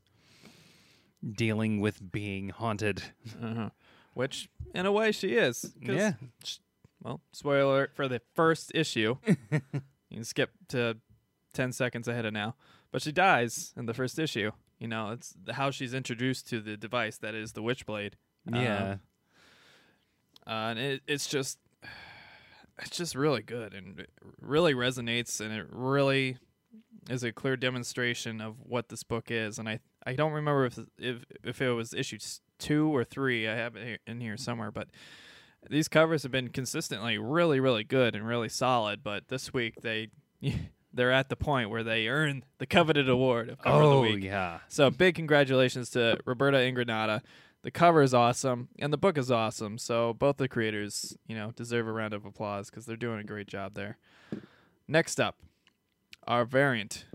dealing 1.36 1.80
with 1.80 2.12
being 2.12 2.50
haunted. 2.50 3.02
Uh-huh. 3.42 3.70
Which, 4.14 4.48
in 4.74 4.86
a 4.86 4.92
way, 4.92 5.10
she 5.12 5.34
is. 5.34 5.74
Yeah. 5.80 6.12
sh- 6.44 6.58
Well, 7.02 7.20
spoiler 7.32 7.90
for 7.94 8.06
the 8.08 8.20
first 8.34 8.70
issue. 8.74 9.16
you 9.50 9.60
can 10.12 10.24
skip 10.24 10.50
to 10.68 10.98
10 11.54 11.72
seconds 11.72 12.06
ahead 12.08 12.24
of 12.24 12.32
now. 12.32 12.54
But 12.92 13.02
she 13.02 13.10
dies 13.10 13.72
in 13.76 13.86
the 13.86 13.94
first 13.94 14.18
issue. 14.18 14.52
You 14.78 14.88
know, 14.88 15.10
it's 15.10 15.34
how 15.52 15.70
she's 15.70 15.94
introduced 15.94 16.48
to 16.50 16.60
the 16.60 16.76
device 16.76 17.16
that 17.18 17.34
is 17.34 17.52
the 17.52 17.62
Witchblade. 17.62 18.12
Um, 18.52 18.60
Yeah, 18.62 18.96
uh, 20.46 20.50
and 20.50 20.78
it, 20.78 21.02
it's 21.08 21.26
just, 21.26 21.58
it's 22.82 22.96
just 22.96 23.14
really 23.14 23.42
good 23.42 23.72
and 23.72 23.98
it 24.00 24.10
really 24.40 24.74
resonates 24.74 25.40
and 25.40 25.52
it 25.52 25.66
really 25.70 26.36
is 27.10 27.22
a 27.22 27.32
clear 27.32 27.56
demonstration 27.56 28.40
of 28.40 28.56
what 28.60 28.88
this 28.88 29.02
book 29.02 29.30
is. 29.30 29.58
And 29.58 29.68
I, 29.68 29.80
I 30.06 30.14
don't 30.14 30.32
remember 30.32 30.66
if 30.66 30.78
if 30.98 31.24
if 31.42 31.60
it 31.60 31.70
was 31.70 31.92
issue 31.94 32.18
two 32.58 32.94
or 32.94 33.04
three. 33.04 33.48
I 33.48 33.54
have 33.54 33.76
it 33.76 34.00
in 34.06 34.20
here 34.20 34.36
somewhere, 34.36 34.70
but 34.70 34.88
these 35.70 35.88
covers 35.88 36.22
have 36.22 36.32
been 36.32 36.48
consistently 36.48 37.18
really, 37.18 37.60
really 37.60 37.84
good 37.84 38.14
and 38.14 38.26
really 38.26 38.48
solid. 38.48 39.02
But 39.02 39.28
this 39.28 39.52
week 39.52 39.82
they 39.82 40.08
they're 40.92 41.12
at 41.12 41.28
the 41.28 41.36
point 41.36 41.70
where 41.70 41.82
they 41.82 42.08
earn 42.08 42.44
the 42.58 42.66
coveted 42.66 43.08
award 43.08 43.48
of 43.50 43.58
cover 43.60 43.82
of 43.82 43.90
the 43.90 43.96
oh 43.96 44.00
week. 44.02 44.24
yeah, 44.24 44.60
So 44.68 44.90
big 44.90 45.14
congratulations 45.14 45.90
to 45.90 46.18
Roberta 46.24 46.58
Ingranata. 46.58 47.22
The 47.62 47.70
cover 47.70 48.02
is 48.02 48.12
awesome 48.12 48.68
and 48.78 48.92
the 48.92 48.98
book 48.98 49.16
is 49.16 49.30
awesome. 49.30 49.78
So 49.78 50.12
both 50.12 50.36
the 50.36 50.48
creators, 50.48 51.16
you 51.26 51.34
know, 51.34 51.50
deserve 51.56 51.88
a 51.88 51.92
round 51.92 52.12
of 52.14 52.26
applause 52.26 52.68
because 52.70 52.84
they're 52.86 52.96
doing 52.96 53.20
a 53.20 53.24
great 53.24 53.48
job 53.48 53.74
there. 53.74 53.96
Next 54.86 55.18
up, 55.18 55.38
our 56.26 56.44
variant 56.44 57.06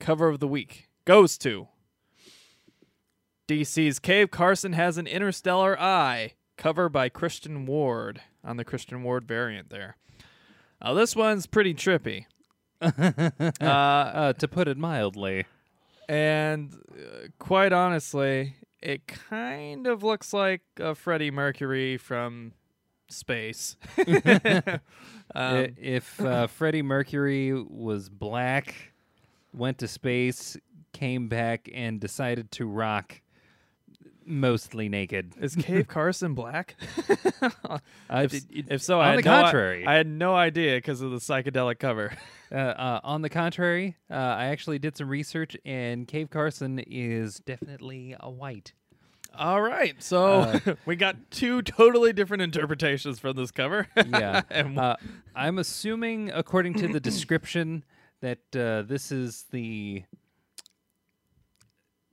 cover 0.00 0.28
of 0.28 0.40
the 0.40 0.48
week 0.48 0.88
goes 1.04 1.38
to 1.38 1.68
DC's 3.48 3.98
Cave 3.98 4.30
Carson 4.30 4.72
has 4.72 4.96
an 4.96 5.06
interstellar 5.06 5.78
eye 5.78 6.34
cover 6.56 6.88
by 6.88 7.08
Christian 7.08 7.66
Ward 7.66 8.22
on 8.42 8.56
the 8.56 8.64
Christian 8.64 9.02
Ward 9.02 9.26
variant 9.26 9.70
there. 9.70 9.96
Now 10.82 10.94
this 10.94 11.14
one's 11.14 11.46
pretty 11.46 11.74
trippy. 11.74 12.26
uh, 12.80 13.64
uh, 13.64 14.32
to 14.34 14.48
put 14.48 14.68
it 14.68 14.76
mildly. 14.76 15.46
and 16.08 16.74
uh, 16.92 17.28
quite 17.38 17.72
honestly, 17.72 18.56
it 18.82 19.06
kind 19.06 19.86
of 19.86 20.02
looks 20.02 20.32
like 20.32 20.62
a 20.78 20.94
Freddie 20.94 21.30
Mercury 21.30 21.96
from 21.96 22.52
space. 23.14 23.76
Um, 25.34 25.68
if 25.78 26.20
uh, 26.20 26.46
Freddie 26.46 26.82
Mercury 26.82 27.52
was 27.54 28.08
black, 28.10 28.92
went 29.54 29.78
to 29.78 29.88
space, 29.88 30.56
came 30.92 31.28
back, 31.28 31.68
and 31.74 31.98
decided 31.98 32.50
to 32.52 32.66
rock 32.66 33.20
mostly 34.26 34.88
naked. 34.88 35.32
is 35.40 35.56
Cave 35.56 35.88
Carson 35.88 36.34
black? 36.34 36.76
If, 38.10 38.44
if 38.52 38.82
so, 38.82 39.00
I 39.00 39.08
on 39.08 39.14
had 39.14 39.18
the 39.24 39.28
no 39.28 39.34
i- 39.34 39.42
contrary. 39.42 39.86
I 39.86 39.94
had 39.94 40.06
no 40.06 40.34
idea 40.36 40.76
because 40.76 41.00
of 41.00 41.10
the 41.10 41.16
psychedelic 41.18 41.78
cover. 41.78 42.12
Uh, 42.52 42.56
uh, 42.56 43.00
on 43.02 43.20
the 43.22 43.28
contrary, 43.30 43.96
uh, 44.08 44.14
I 44.14 44.44
actually 44.44 44.78
did 44.78 44.96
some 44.96 45.08
research, 45.08 45.56
and 45.64 46.06
Cave 46.06 46.30
Carson 46.30 46.78
is 46.86 47.40
definitely 47.40 48.14
a 48.20 48.30
white. 48.30 48.74
All 49.36 49.60
right, 49.60 50.00
so 50.02 50.24
Uh, 50.40 50.60
we 50.86 50.96
got 50.96 51.30
two 51.30 51.60
totally 51.62 52.12
different 52.12 52.42
interpretations 52.42 53.18
from 53.18 53.36
this 53.36 53.50
cover. 53.50 53.88
Yeah. 53.96 54.42
uh, 54.50 54.96
I'm 55.34 55.58
assuming, 55.58 56.30
according 56.30 56.74
to 56.74 56.88
the 56.88 57.00
description, 57.00 57.84
that 58.20 58.38
uh, 58.56 58.82
this 58.82 59.10
is 59.12 59.44
the 59.50 60.04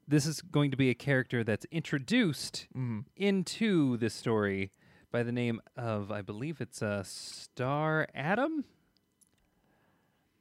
this 0.07 0.26
is 0.26 0.41
going 0.41 0.72
to 0.72 0.77
be 0.77 0.89
a 0.89 0.93
character 0.93 1.41
that's 1.43 1.65
introduced 1.72 2.68
Mhm. 2.76 3.06
into 3.15 3.95
this 3.98 4.14
story 4.14 4.72
by 5.10 5.23
the 5.23 5.31
name 5.31 5.61
of, 5.77 6.11
I 6.11 6.22
believe 6.22 6.60
it's 6.60 6.81
uh, 6.81 7.03
Star 7.03 8.07
Adam. 8.14 8.65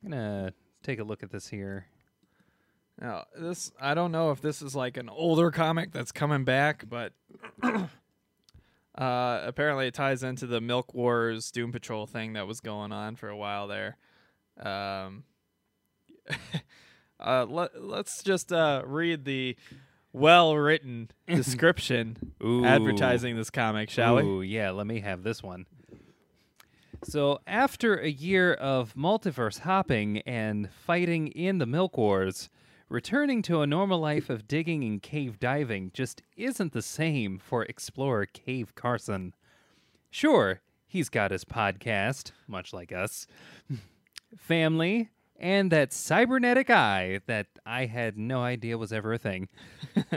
I'm 0.02 0.10
gonna 0.10 0.54
take 0.82 0.98
a 0.98 1.04
look 1.04 1.22
at 1.22 1.30
this 1.30 1.48
here. 1.48 1.86
Now, 3.00 3.24
this 3.38 3.72
I 3.80 3.94
don't 3.94 4.12
know 4.12 4.30
if 4.30 4.42
this 4.42 4.60
is 4.60 4.76
like 4.76 4.96
an 4.96 5.08
older 5.08 5.50
comic 5.50 5.92
that's 5.92 6.12
coming 6.12 6.44
back, 6.44 6.84
but 6.88 7.12
uh, 7.62 7.80
apparently 8.94 9.86
it 9.86 9.94
ties 9.94 10.22
into 10.22 10.46
the 10.46 10.60
Milk 10.60 10.92
Wars 10.92 11.50
Doom 11.50 11.72
Patrol 11.72 12.06
thing 12.06 12.34
that 12.34 12.46
was 12.46 12.60
going 12.60 12.92
on 12.92 13.16
for 13.16 13.28
a 13.28 13.36
while 13.36 13.68
there. 13.68 13.96
Um, 14.60 15.24
uh, 17.20 17.46
let, 17.48 17.82
let's 17.82 18.22
just 18.22 18.52
uh, 18.52 18.82
read 18.84 19.24
the 19.24 19.56
well-written 20.12 21.10
description 21.26 22.34
Ooh. 22.44 22.64
advertising 22.64 23.36
this 23.36 23.48
comic, 23.48 23.88
shall 23.88 24.16
we? 24.16 24.48
Yeah, 24.48 24.72
let 24.72 24.86
me 24.86 25.00
have 25.00 25.22
this 25.22 25.42
one. 25.42 25.64
So, 27.02 27.40
after 27.46 27.98
a 27.98 28.10
year 28.10 28.52
of 28.52 28.94
multiverse 28.94 29.60
hopping 29.60 30.18
and 30.18 30.68
fighting 30.70 31.28
in 31.28 31.56
the 31.56 31.64
Milk 31.64 31.96
Wars, 31.96 32.50
returning 32.90 33.40
to 33.40 33.62
a 33.62 33.66
normal 33.66 34.00
life 34.00 34.28
of 34.28 34.48
digging 34.48 34.82
and 34.84 35.00
cave 35.00 35.38
diving 35.38 35.92
just 35.94 36.22
isn't 36.36 36.72
the 36.72 36.82
same 36.82 37.38
for 37.38 37.62
explorer 37.62 38.26
Cave 38.26 38.74
Carson. 38.74 39.32
Sure, 40.10 40.60
he's 40.86 41.08
got 41.08 41.30
his 41.30 41.44
podcast, 41.44 42.32
much 42.48 42.74
like 42.74 42.92
us, 42.92 43.28
family, 44.36 45.08
and 45.38 45.70
that 45.70 45.92
cybernetic 45.92 46.68
eye 46.68 47.20
that 47.26 47.46
I 47.64 47.86
had 47.86 48.18
no 48.18 48.42
idea 48.42 48.76
was 48.76 48.92
ever 48.92 49.14
a 49.14 49.18
thing. 49.18 49.48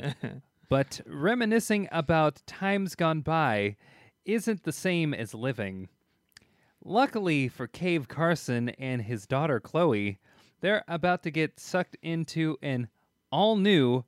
but 0.69 0.99
reminiscing 1.05 1.87
about 1.91 2.41
times 2.47 2.95
gone 2.95 3.21
by 3.21 3.77
isn't 4.25 4.63
the 4.63 4.73
same 4.73 5.13
as 5.13 5.35
living. 5.35 5.89
Luckily 6.83 7.47
for 7.47 7.67
Cave 7.67 8.07
Carson 8.07 8.69
and 8.69 9.03
his 9.03 9.27
daughter 9.27 9.59
Chloe, 9.59 10.17
they're 10.63 10.85
about 10.87 11.23
to 11.23 11.29
get 11.29 11.59
sucked 11.59 11.97
into 12.01 12.57
an 12.61 12.87
all 13.33 13.57
new 13.57 14.05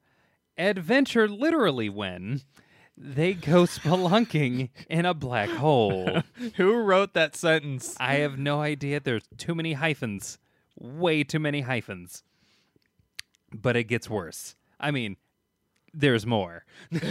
adventure, 0.57 1.27
literally, 1.27 1.89
when 1.89 2.43
they 2.97 3.33
go 3.33 3.63
spelunking 3.65 4.69
in 4.89 5.05
a 5.05 5.13
black 5.13 5.49
hole. 5.49 6.21
Who 6.55 6.75
wrote 6.75 7.13
that 7.13 7.35
sentence? 7.35 7.97
I 7.99 8.15
have 8.15 8.39
no 8.39 8.61
idea. 8.61 9.01
There's 9.01 9.27
too 9.37 9.53
many 9.53 9.73
hyphens. 9.73 10.39
Way 10.79 11.25
too 11.25 11.39
many 11.39 11.59
hyphens. 11.59 12.23
But 13.53 13.75
it 13.75 13.83
gets 13.83 14.09
worse. 14.09 14.55
I 14.79 14.91
mean, 14.91 15.17
there's 15.93 16.25
more. 16.25 16.63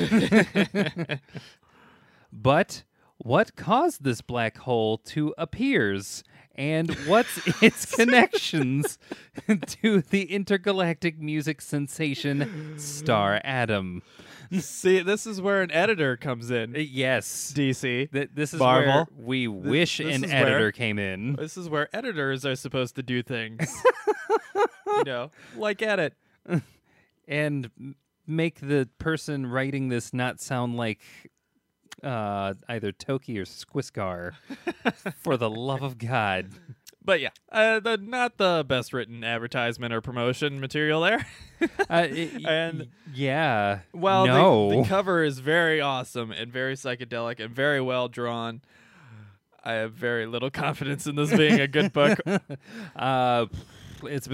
but 2.32 2.82
what 3.18 3.56
caused 3.56 4.04
this 4.04 4.22
black 4.22 4.56
hole 4.56 4.96
to 4.98 5.34
appears 5.36 6.24
and 6.54 6.90
what's 7.06 7.40
its 7.62 7.84
connections 7.94 8.98
to 9.82 10.00
the 10.02 10.24
intergalactic 10.32 11.18
music 11.20 11.60
sensation 11.60 12.78
Star 12.78 13.40
Adam? 13.44 14.02
See, 14.60 15.00
this 15.00 15.26
is 15.26 15.40
where 15.40 15.62
an 15.62 15.70
editor 15.72 16.16
comes 16.16 16.50
in. 16.50 16.76
Uh, 16.76 16.78
Yes. 16.78 17.52
DC. 17.56 18.10
Th- 18.12 18.28
this 18.32 18.52
is 18.54 18.60
Marvel. 18.60 18.92
where 18.92 19.06
we 19.16 19.48
wish 19.48 19.98
this 19.98 20.14
an 20.16 20.24
is 20.24 20.30
where- 20.30 20.42
editor 20.46 20.70
came 20.72 20.98
in. 20.98 21.34
This 21.36 21.56
is 21.56 21.68
where 21.68 21.88
editors 21.96 22.44
are 22.46 22.54
supposed 22.54 22.94
to 22.96 23.02
do 23.02 23.22
things. 23.22 23.74
you 24.86 25.04
know, 25.04 25.30
like 25.56 25.82
edit. 25.82 26.14
and 27.28 27.70
make 28.26 28.60
the 28.60 28.88
person 28.98 29.46
writing 29.46 29.88
this 29.88 30.12
not 30.14 30.40
sound 30.40 30.76
like 30.76 31.00
uh, 32.02 32.54
either 32.68 32.92
Toki 32.92 33.38
or 33.38 33.44
Skwisgaar. 33.44 34.32
for 35.16 35.36
the 35.36 35.50
love 35.50 35.82
of 35.82 35.98
God. 35.98 36.48
But 37.06 37.20
yeah, 37.20 37.28
uh, 37.52 37.80
the 37.80 37.98
not 37.98 38.38
the 38.38 38.64
best 38.66 38.94
written 38.94 39.24
advertisement 39.24 39.92
or 39.92 40.00
promotion 40.00 40.58
material 40.58 41.02
there. 41.02 41.26
Uh, 41.60 41.66
y- 42.10 42.30
And- 42.48 42.88
yeah, 43.12 43.80
Well, 43.92 44.26
no, 44.26 44.70
the, 44.70 44.76
the 44.82 44.88
cover 44.88 45.22
is 45.22 45.38
very 45.40 45.82
awesome 45.82 46.30
and 46.32 46.50
very 46.50 46.74
psychedelic 46.76 47.40
and 47.40 47.54
very 47.54 47.80
well 47.82 48.08
drawn. 48.08 48.62
I 49.62 49.72
have 49.74 49.92
very 49.92 50.24
little 50.24 50.50
confidence 50.50 51.06
in 51.06 51.14
this 51.16 51.30
being 51.36 51.60
a 51.60 51.68
good 51.68 51.92
book. 51.92 52.18
uh, 52.96 53.46
it's 54.04 54.28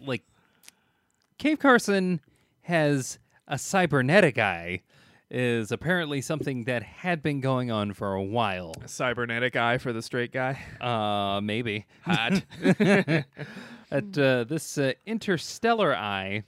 like 0.00 0.22
Cave 1.38 1.58
Carson 1.58 2.20
has 2.62 3.18
a 3.46 3.58
cybernetic 3.58 4.38
eye. 4.38 4.80
Is 5.30 5.72
apparently 5.72 6.20
something 6.20 6.64
that 6.64 6.82
had 6.82 7.22
been 7.22 7.40
going 7.40 7.70
on 7.70 7.92
for 7.94 8.12
a 8.12 8.22
while. 8.22 8.72
A 8.84 8.88
Cybernetic 8.88 9.56
eye 9.56 9.78
for 9.78 9.92
the 9.92 10.02
straight 10.02 10.32
guy. 10.32 10.60
Uh, 10.80 11.40
maybe. 11.40 11.86
Hot. 12.02 12.44
At 13.90 14.18
uh, 14.18 14.44
this 14.44 14.78
uh, 14.78 14.92
interstellar 15.06 15.96
eye 15.96 16.44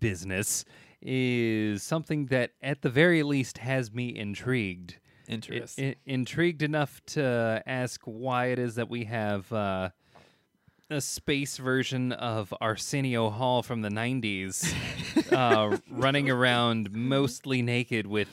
business 0.00 0.64
is 1.00 1.82
something 1.82 2.26
that, 2.26 2.50
at 2.62 2.82
the 2.82 2.90
very 2.90 3.22
least, 3.22 3.58
has 3.58 3.92
me 3.92 4.14
intrigued. 4.16 4.96
I- 5.28 5.32
I- 5.78 5.96
intrigued 6.04 6.62
enough 6.62 7.00
to 7.06 7.62
ask 7.66 8.00
why 8.04 8.46
it 8.46 8.58
is 8.58 8.74
that 8.76 8.88
we 8.88 9.04
have 9.04 9.50
uh, 9.52 9.90
a 10.90 11.00
space 11.00 11.56
version 11.56 12.12
of 12.12 12.54
Arsenio 12.60 13.30
Hall 13.30 13.62
from 13.62 13.82
the 13.82 13.88
90s 13.88 14.72
uh, 15.32 15.76
running 15.90 16.30
around 16.30 16.92
mostly 16.92 17.62
naked 17.62 18.06
with 18.06 18.28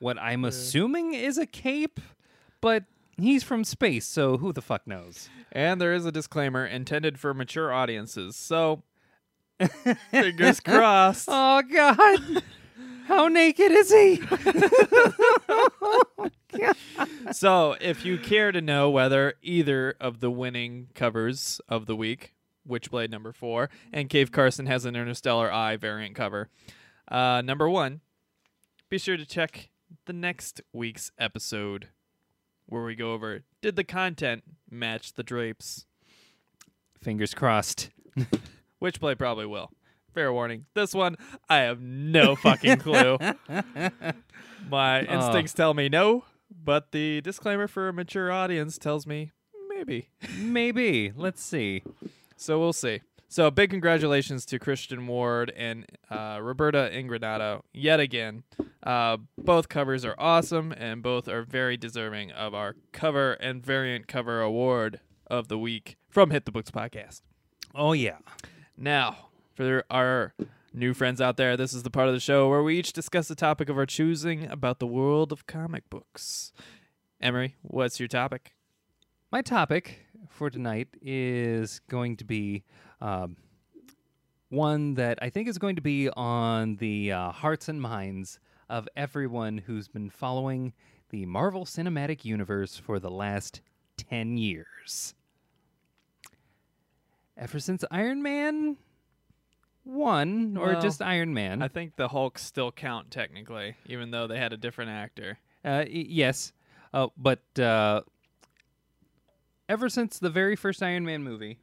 what 0.00 0.18
I'm 0.18 0.44
assuming 0.44 1.14
is 1.14 1.38
a 1.38 1.46
cape, 1.46 2.00
but 2.60 2.84
he's 3.16 3.42
from 3.42 3.64
space, 3.64 4.06
so 4.06 4.36
who 4.36 4.52
the 4.52 4.60
fuck 4.60 4.86
knows? 4.86 5.28
And 5.50 5.80
there 5.80 5.94
is 5.94 6.04
a 6.04 6.12
disclaimer 6.12 6.66
intended 6.66 7.18
for 7.18 7.32
mature 7.32 7.72
audiences. 7.72 8.36
So, 8.36 8.82
fingers 10.10 10.60
crossed. 10.60 11.28
Oh, 11.32 11.62
God! 11.62 12.42
How 13.04 13.28
naked 13.28 13.70
is 13.72 13.90
he? 13.90 14.22
So, 17.32 17.74
if 17.80 18.04
you 18.04 18.18
care 18.18 18.52
to 18.52 18.60
know 18.60 18.90
whether 18.90 19.34
either 19.42 19.96
of 20.00 20.20
the 20.20 20.30
winning 20.30 20.88
covers 20.94 21.60
of 21.68 21.86
the 21.86 21.96
week, 21.96 22.34
Witchblade 22.68 23.10
number 23.10 23.32
four, 23.32 23.70
and 23.92 24.08
Cave 24.08 24.30
Carson 24.30 24.66
has 24.66 24.84
an 24.84 24.94
Interstellar 24.94 25.52
Eye 25.52 25.76
variant 25.76 26.14
cover, 26.14 26.48
uh, 27.08 27.42
number 27.44 27.68
one, 27.68 28.02
be 28.88 28.98
sure 28.98 29.16
to 29.16 29.26
check 29.26 29.70
the 30.06 30.12
next 30.12 30.60
week's 30.72 31.10
episode 31.18 31.88
where 32.66 32.84
we 32.84 32.94
go 32.94 33.12
over 33.12 33.42
did 33.60 33.76
the 33.76 33.84
content 33.84 34.44
match 34.70 35.14
the 35.14 35.22
drapes? 35.22 35.86
Fingers 37.02 37.34
crossed. 37.34 37.90
Witchblade 38.82 39.18
probably 39.18 39.46
will. 39.46 39.70
Fair 40.14 40.32
warning. 40.32 40.66
This 40.74 40.94
one, 40.94 41.16
I 41.48 41.58
have 41.58 41.80
no 41.80 42.36
fucking 42.36 42.78
clue. 42.78 43.18
My 44.70 45.00
instincts 45.02 45.52
tell 45.52 45.74
me 45.74 45.88
no, 45.88 46.24
but 46.50 46.92
the 46.92 47.20
disclaimer 47.20 47.66
for 47.66 47.88
a 47.88 47.92
mature 47.92 48.30
audience 48.30 48.78
tells 48.78 49.06
me 49.06 49.32
maybe. 49.68 50.08
Maybe. 50.38 51.12
Let's 51.16 51.42
see. 51.42 51.82
So 52.36 52.58
we'll 52.58 52.72
see. 52.72 53.00
So 53.28 53.50
big 53.50 53.70
congratulations 53.70 54.46
to 54.46 54.60
Christian 54.60 55.08
Ward 55.08 55.52
and 55.56 55.86
uh, 56.08 56.38
Roberta 56.40 56.90
Ingranata 56.92 57.62
yet 57.72 57.98
again. 57.98 58.44
Uh, 58.84 59.16
both 59.36 59.68
covers 59.68 60.04
are 60.04 60.14
awesome, 60.18 60.72
and 60.72 61.02
both 61.02 61.26
are 61.26 61.42
very 61.42 61.76
deserving 61.76 62.30
of 62.30 62.54
our 62.54 62.76
cover 62.92 63.32
and 63.32 63.64
variant 63.64 64.06
cover 64.06 64.40
award 64.40 65.00
of 65.26 65.48
the 65.48 65.58
week 65.58 65.96
from 66.08 66.30
Hit 66.30 66.44
the 66.44 66.52
Books 66.52 66.70
podcast. 66.70 67.22
Oh, 67.74 67.92
yeah. 67.92 68.18
Now, 68.76 69.30
for 69.54 69.84
our 69.90 70.34
new 70.72 70.92
friends 70.92 71.20
out 71.20 71.36
there, 71.36 71.56
this 71.56 71.72
is 71.72 71.84
the 71.84 71.90
part 71.90 72.08
of 72.08 72.14
the 72.14 72.20
show 72.20 72.48
where 72.48 72.62
we 72.62 72.78
each 72.78 72.92
discuss 72.92 73.30
a 73.30 73.34
topic 73.34 73.68
of 73.68 73.78
our 73.78 73.86
choosing 73.86 74.50
about 74.50 74.80
the 74.80 74.86
world 74.86 75.32
of 75.32 75.46
comic 75.46 75.88
books. 75.88 76.52
Emery, 77.20 77.54
what's 77.62 78.00
your 78.00 78.08
topic? 78.08 78.54
My 79.30 79.42
topic 79.42 80.00
for 80.28 80.50
tonight 80.50 80.88
is 81.00 81.80
going 81.88 82.16
to 82.16 82.24
be 82.24 82.64
um, 83.00 83.36
one 84.48 84.94
that 84.94 85.18
I 85.22 85.30
think 85.30 85.48
is 85.48 85.58
going 85.58 85.76
to 85.76 85.82
be 85.82 86.10
on 86.10 86.76
the 86.76 87.12
uh, 87.12 87.30
hearts 87.30 87.68
and 87.68 87.80
minds 87.80 88.40
of 88.68 88.88
everyone 88.96 89.58
who's 89.58 89.88
been 89.88 90.10
following 90.10 90.72
the 91.10 91.26
Marvel 91.26 91.64
Cinematic 91.64 92.24
Universe 92.24 92.76
for 92.76 92.98
the 92.98 93.10
last 93.10 93.60
10 93.96 94.36
years. 94.36 95.14
Ever 97.36 97.58
since 97.60 97.84
Iron 97.90 98.22
Man 98.22 98.76
1, 99.84 100.56
or 100.56 100.72
Well, 100.72 100.80
just 100.82 101.00
Iron 101.02 101.34
Man. 101.34 101.62
I 101.62 101.68
think 101.68 101.96
the 101.96 102.08
Hulks 102.08 102.42
still 102.42 102.72
count 102.72 103.10
technically, 103.10 103.76
even 103.86 104.10
though 104.10 104.26
they 104.26 104.38
had 104.38 104.52
a 104.52 104.56
different 104.56 104.90
actor. 104.90 105.38
Uh, 105.64 105.84
y- 105.86 106.06
yes, 106.08 106.52
uh, 106.92 107.08
but 107.16 107.42
uh, 107.58 108.00
ever 109.68 109.88
since 109.88 110.18
the 110.18 110.30
very 110.30 110.56
first 110.56 110.82
Iron 110.82 111.04
Man 111.04 111.22
movie, 111.22 111.58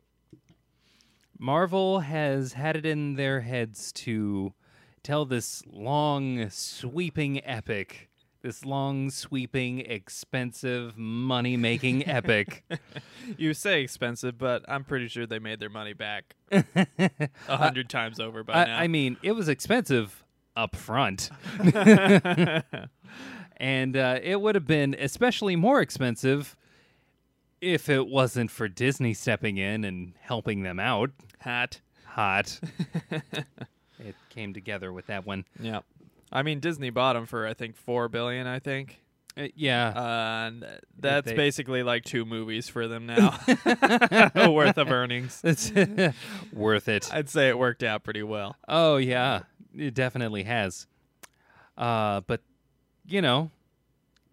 Marvel 1.40 2.02
has 2.02 2.54
had 2.54 2.76
it 2.76 2.86
in 2.86 3.16
their 3.16 3.42
heads 3.42 3.92
to 3.94 4.54
tell 5.02 5.26
this 5.26 5.64
long, 5.66 6.48
sweeping 6.52 7.44
epic, 7.44 8.10
this 8.42 8.66
long, 8.66 9.10
sweeping, 9.10 9.80
expensive, 9.80 10.98
money-making 10.98 12.08
epic. 12.10 12.64
You 13.38 13.54
say 13.54 13.82
expensive, 13.82 14.38
but 14.38 14.64
I'm 14.68 14.84
pretty 14.84 15.08
sure 15.08 15.26
they 15.26 15.40
made 15.40 15.60
their 15.60 15.70
money 15.70 15.94
back 15.94 16.36
a 16.52 17.30
hundred 17.48 17.90
times 17.90 18.20
over 18.20 18.44
by 18.44 18.66
now. 18.66 18.78
I, 18.78 18.84
I 18.84 18.88
mean, 18.88 19.18
it 19.22 19.34
was 19.34 19.48
expensive 19.48 20.24
up 20.56 20.76
front. 20.76 21.30
and 23.58 23.96
uh, 23.96 24.20
it 24.22 24.42
would 24.42 24.56
have 24.56 24.68
been 24.68 24.96
especially 25.00 25.56
more 25.56 25.82
expensive 25.82 26.56
if 27.62 27.90
it 27.90 28.08
wasn't 28.08 28.50
for 28.50 28.68
Disney 28.68 29.14
stepping 29.14 29.58
in 29.58 29.84
and 29.84 30.14
helping 30.20 30.64
them 30.64 30.80
out. 30.80 31.12
Hot. 31.42 31.80
Hot. 32.06 32.60
it 34.00 34.16
came 34.30 34.54
together 34.54 34.92
with 34.92 35.08
that 35.08 35.26
one. 35.26 35.46
Yeah. 35.60 35.82
I 36.32 36.44
mean, 36.44 36.60
Disney 36.60 36.90
bought 36.90 37.14
them 37.14 37.26
for 37.26 37.46
I 37.48 37.54
think 37.54 37.76
four 37.76 38.08
billion. 38.10 38.48
I 38.48 38.60
think. 38.60 39.02
Uh, 39.38 39.48
yeah. 39.56 39.90
Uh, 39.90 40.48
and 40.48 40.66
that's 41.00 41.28
they- 41.28 41.36
basically 41.36 41.84
like 41.84 42.04
two 42.04 42.26
movies 42.26 42.68
for 42.68 42.88
them 42.88 43.06
now, 43.06 43.38
worth 44.50 44.78
of 44.78 44.92
earnings. 44.92 45.40
It's 45.44 45.72
worth 46.54 46.88
it. 46.90 47.14
I'd 47.14 47.30
say 47.30 47.48
it 47.50 47.58
worked 47.58 47.84
out 47.84 48.04
pretty 48.04 48.24
well. 48.24 48.58
Oh 48.68 48.98
yeah, 48.98 49.44
it 49.76 49.94
definitely 49.94 50.44
has. 50.44 50.88
Uh, 51.78 52.22
but 52.28 52.42
you 53.08 53.22
know, 53.22 53.52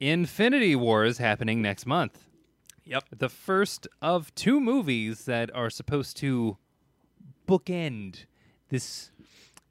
Infinity 0.01 0.75
War 0.77 1.05
is 1.05 1.19
happening 1.19 1.62
next 1.62 1.87
month. 1.87 2.25
Yep. 2.85 3.05
The 3.19 3.29
first 3.29 3.87
of 4.01 4.35
two 4.35 4.61
movies 4.61 5.27
that 5.27 5.55
are 5.55 5.70
supposed 5.70 6.16
to 6.19 6.57
bookend 7.47 8.25
this 8.70 9.11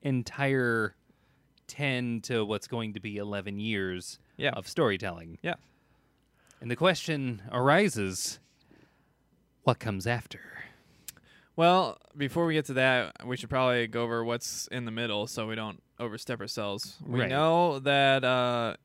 entire 0.01 0.95
10 1.67 2.21
to 2.21 2.43
what's 2.45 2.67
going 2.67 2.93
to 2.93 2.99
be 2.99 3.17
11 3.17 3.59
years 3.59 4.19
Yeah. 4.37 4.51
of 4.51 4.67
storytelling. 4.67 5.37
Yeah. 5.41 5.55
And 6.61 6.71
the 6.71 6.75
question 6.75 7.41
arises 7.51 8.39
what 9.63 9.79
comes 9.79 10.07
after? 10.07 10.39
Well, 11.55 11.97
before 12.15 12.45
we 12.45 12.53
get 12.53 12.65
to 12.65 12.73
that, 12.73 13.25
we 13.25 13.35
should 13.35 13.49
probably 13.49 13.87
go 13.87 14.03
over 14.03 14.23
what's 14.23 14.67
in 14.67 14.85
the 14.85 14.91
middle 14.91 15.27
so 15.27 15.47
we 15.47 15.55
don't 15.55 15.81
overstep 15.99 16.39
ourselves. 16.39 16.97
We 17.05 17.21
Right. 17.21 17.29
know 17.29 17.79
that 17.79 18.23
uh, 18.23 18.75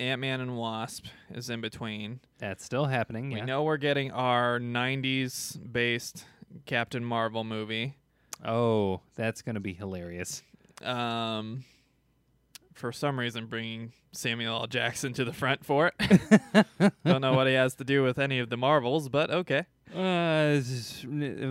Ant 0.00 0.20
Man 0.20 0.40
and 0.40 0.56
Wasp 0.56 1.06
is 1.32 1.50
in 1.50 1.60
between. 1.60 2.20
That's 2.38 2.64
still 2.64 2.86
happening. 2.86 3.30
We 3.30 3.38
yeah. 3.38 3.44
know 3.44 3.64
we're 3.64 3.76
getting 3.76 4.12
our 4.12 4.58
90s 4.60 5.58
based 5.72 6.24
Captain 6.66 7.04
Marvel 7.04 7.42
movie. 7.44 7.96
Oh, 8.44 9.00
that's 9.16 9.42
going 9.42 9.54
to 9.56 9.60
be 9.60 9.74
hilarious. 9.74 10.42
Um, 10.82 11.64
for 12.74 12.92
some 12.92 13.18
reason, 13.18 13.46
bringing 13.46 13.92
Samuel 14.12 14.60
L. 14.60 14.66
Jackson 14.66 15.12
to 15.14 15.24
the 15.24 15.32
front 15.32 15.64
for 15.64 15.92
it. 15.98 16.66
Don't 17.04 17.20
know 17.20 17.32
what 17.32 17.46
he 17.46 17.54
has 17.54 17.74
to 17.76 17.84
do 17.84 18.02
with 18.02 18.18
any 18.18 18.38
of 18.38 18.50
the 18.50 18.56
Marvels, 18.56 19.08
but 19.08 19.30
okay. 19.30 19.64
Uh, 19.94 20.60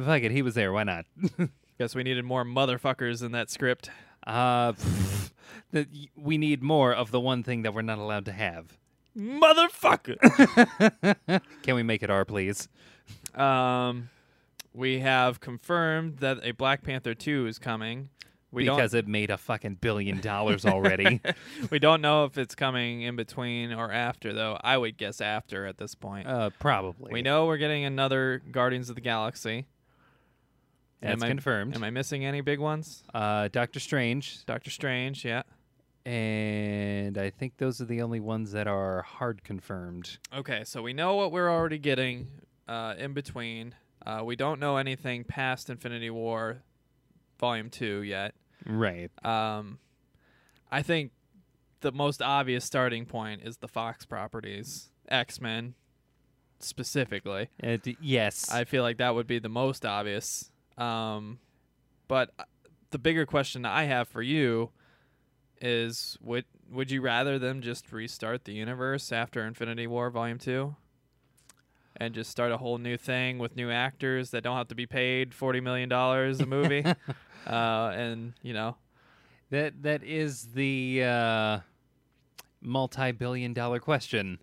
fuck 0.06 0.22
it. 0.22 0.32
He 0.32 0.42
was 0.42 0.54
there. 0.54 0.72
Why 0.72 0.84
not? 0.84 1.06
Guess 1.80 1.96
we 1.96 2.04
needed 2.04 2.26
more 2.26 2.44
motherfuckers 2.44 3.24
in 3.24 3.32
that 3.32 3.50
script. 3.50 3.90
Uh, 4.28 4.72
pff, 4.74 5.32
the, 5.72 5.88
we 6.16 6.38
need 6.38 6.62
more 6.62 6.94
of 6.94 7.12
the 7.12 7.20
one 7.20 7.42
thing 7.42 7.64
that 7.64 7.74
we're 7.74 7.82
not 7.82 7.98
allowed 7.98 8.26
to 8.26 8.32
have. 8.34 8.78
Motherfucker! 9.18 10.18
Can 11.64 11.76
we 11.76 11.84
make 11.84 12.04
it 12.04 12.10
R, 12.10 12.26
please? 12.26 12.68
Um, 13.36 14.10
we 14.74 15.00
have 15.00 15.40
confirmed 15.40 16.18
that 16.18 16.40
a 16.44 16.52
Black 16.52 16.84
Panther 16.84 17.14
two 17.14 17.46
is 17.46 17.60
coming. 17.60 18.10
We 18.54 18.64
because 18.66 18.94
it 18.94 19.08
made 19.08 19.32
a 19.32 19.38
fucking 19.38 19.76
billion 19.82 20.22
dollars 20.22 20.64
already. 20.68 21.20
we 21.72 21.80
don't 21.80 22.02
know 22.02 22.26
if 22.26 22.38
it's 22.38 22.54
coming 22.56 23.02
in 23.02 23.16
between 23.16 23.74
or 23.74 23.92
after, 23.92 24.32
though. 24.32 24.58
I 24.64 24.78
would 24.78 24.96
guess 24.98 25.20
after 25.22 25.66
at 25.66 25.78
this 25.78 25.96
point. 25.96 26.28
uh, 26.28 26.52
probably. 26.60 27.12
we 27.12 27.22
know 27.24 27.48
we're 27.48 27.58
getting 27.58 27.84
another 27.84 28.42
Guardians 28.52 28.90
of 28.90 28.96
the 28.96 29.02
Galaxy. 29.02 29.66
That's 31.02 31.22
Am 31.22 31.24
I- 31.24 31.28
confirmed. 31.30 31.76
Am 31.76 31.84
I 31.84 31.90
missing 31.90 32.24
any 32.26 32.42
big 32.42 32.60
ones? 32.60 33.04
uh, 33.14 33.50
Doctor 33.52 33.80
Strange, 33.80 34.46
Doctor 34.46 34.70
Strange, 34.70 35.26
yeah. 35.26 35.42
and 36.06 37.18
I 37.18 37.30
think 37.30 37.58
those 37.58 37.82
are 37.82 37.86
the 37.86 38.02
only 38.02 38.20
ones 38.20 38.52
that 38.52 38.68
are 38.68 39.02
hard 39.02 39.44
confirmed. 39.44 40.18
Okay, 40.34 40.64
so 40.64 40.82
we 40.82 40.94
know 40.94 41.16
what 41.16 41.32
we're 41.32 41.50
already 41.50 41.80
getting 41.80 42.28
uh, 42.68 42.94
in 42.98 43.14
between. 43.14 43.74
Uh, 44.06 44.22
we 44.24 44.36
don't 44.36 44.60
know 44.60 44.78
anything 44.78 45.24
past 45.24 45.70
Infinity 45.70 46.10
War 46.10 46.62
Volume 47.40 47.70
Two 47.70 48.02
yet. 48.04 48.34
Right. 48.66 49.12
Um, 49.26 49.80
I 50.72 50.82
think 50.82 51.12
the 51.82 51.92
most 51.92 52.22
obvious 52.22 52.66
starting 52.66 53.06
point 53.06 53.42
is 53.44 53.58
the 53.58 53.68
Fox 53.68 54.06
properties, 54.06 54.90
X 55.10 55.40
Men 55.40 55.76
specifically. 56.60 57.50
It, 57.60 57.88
yes. 58.02 58.50
I 58.52 58.64
feel 58.64 58.84
like 58.84 58.98
that 58.98 59.16
would 59.16 59.28
be 59.28 59.40
the 59.40 59.50
most 59.50 59.86
obvious. 59.86 60.50
Um, 60.78 61.40
but 62.08 62.32
uh, 62.40 62.44
the 62.92 63.00
bigger 63.00 63.26
question 63.26 63.66
I 63.66 63.84
have 63.84 64.08
for 64.08 64.22
you 64.22 64.72
is 65.62 66.18
would 66.22 66.46
would 66.72 66.92
you 66.92 67.02
rather 67.02 67.38
them 67.38 67.62
just 67.62 67.92
restart 67.92 68.46
the 68.46 68.54
universe 68.54 69.12
after 69.12 69.46
Infinity 69.46 69.88
War 69.88 70.10
Volume 70.10 70.40
2 70.40 70.76
and 71.98 72.14
just 72.14 72.32
start 72.32 72.52
a 72.52 72.58
whole 72.58 72.80
new 72.80 72.98
thing 72.98 73.38
with 73.38 73.56
new 73.56 73.70
actors 73.70 74.32
that 74.32 74.44
don't 74.44 74.58
have 74.58 74.68
to 74.70 74.76
be 74.76 74.88
paid 74.88 75.34
40 75.34 75.62
million 75.62 75.90
dollars 75.90 76.40
a 76.40 76.46
movie 76.46 76.84
uh, 77.48 77.92
and 77.96 78.34
you 78.42 78.54
know 78.54 78.76
that 79.50 79.84
that 79.84 80.04
is 80.04 80.48
the 80.54 81.04
uh, 81.04 81.60
multi-billion-dollar 82.62 83.80
question. 83.80 84.40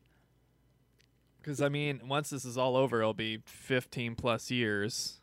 cuz 1.42 1.60
I 1.60 1.68
mean 1.68 2.00
once 2.06 2.30
this 2.30 2.44
is 2.44 2.56
all 2.58 2.76
over 2.76 3.00
it'll 3.00 3.14
be 3.14 3.38
15 3.46 4.14
plus 4.14 4.50
years 4.50 5.20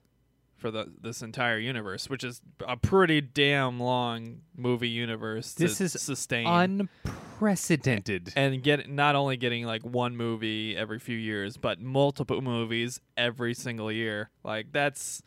for 0.55 0.71
the 0.71 0.91
this 0.99 1.21
entire 1.21 1.59
universe 1.59 2.09
which 2.09 2.23
is 2.23 2.41
a 2.67 2.75
pretty 2.75 3.21
damn 3.21 3.79
long 3.79 4.41
movie 4.55 4.89
universe 4.89 5.53
to 5.53 5.63
This 5.67 5.79
is 5.79 5.93
sustain 6.01 6.47
Unprecedented. 6.47 8.33
and 8.35 8.63
get 8.63 8.89
not 8.89 9.15
only 9.15 9.37
getting 9.37 9.65
like 9.65 9.83
one 9.83 10.17
movie 10.17 10.75
every 10.75 10.97
few 10.97 11.15
years, 11.17 11.55
but 11.57 11.79
multiple 11.79 12.41
movies 12.41 12.99
every 13.15 13.53
single 13.53 13.91
year. 13.91 14.31
Like 14.43 14.71
that's 14.71 15.21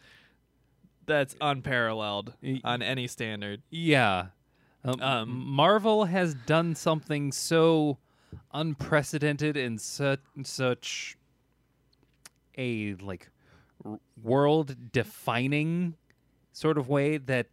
that's 1.10 1.34
unparalleled 1.40 2.34
on 2.64 2.82
any 2.82 3.06
standard. 3.08 3.62
Yeah. 3.70 4.26
Um, 4.84 5.00
Um, 5.02 5.28
Marvel 5.46 6.04
has 6.06 6.34
done 6.34 6.74
something 6.74 7.32
so 7.32 7.98
unprecedented 8.54 9.56
in 9.56 9.76
such 9.78 10.20
such 10.44 11.16
a 12.56 12.94
like 12.94 13.28
world 14.22 14.92
defining 14.92 15.96
sort 16.52 16.78
of 16.78 16.88
way 16.88 17.16
that 17.18 17.48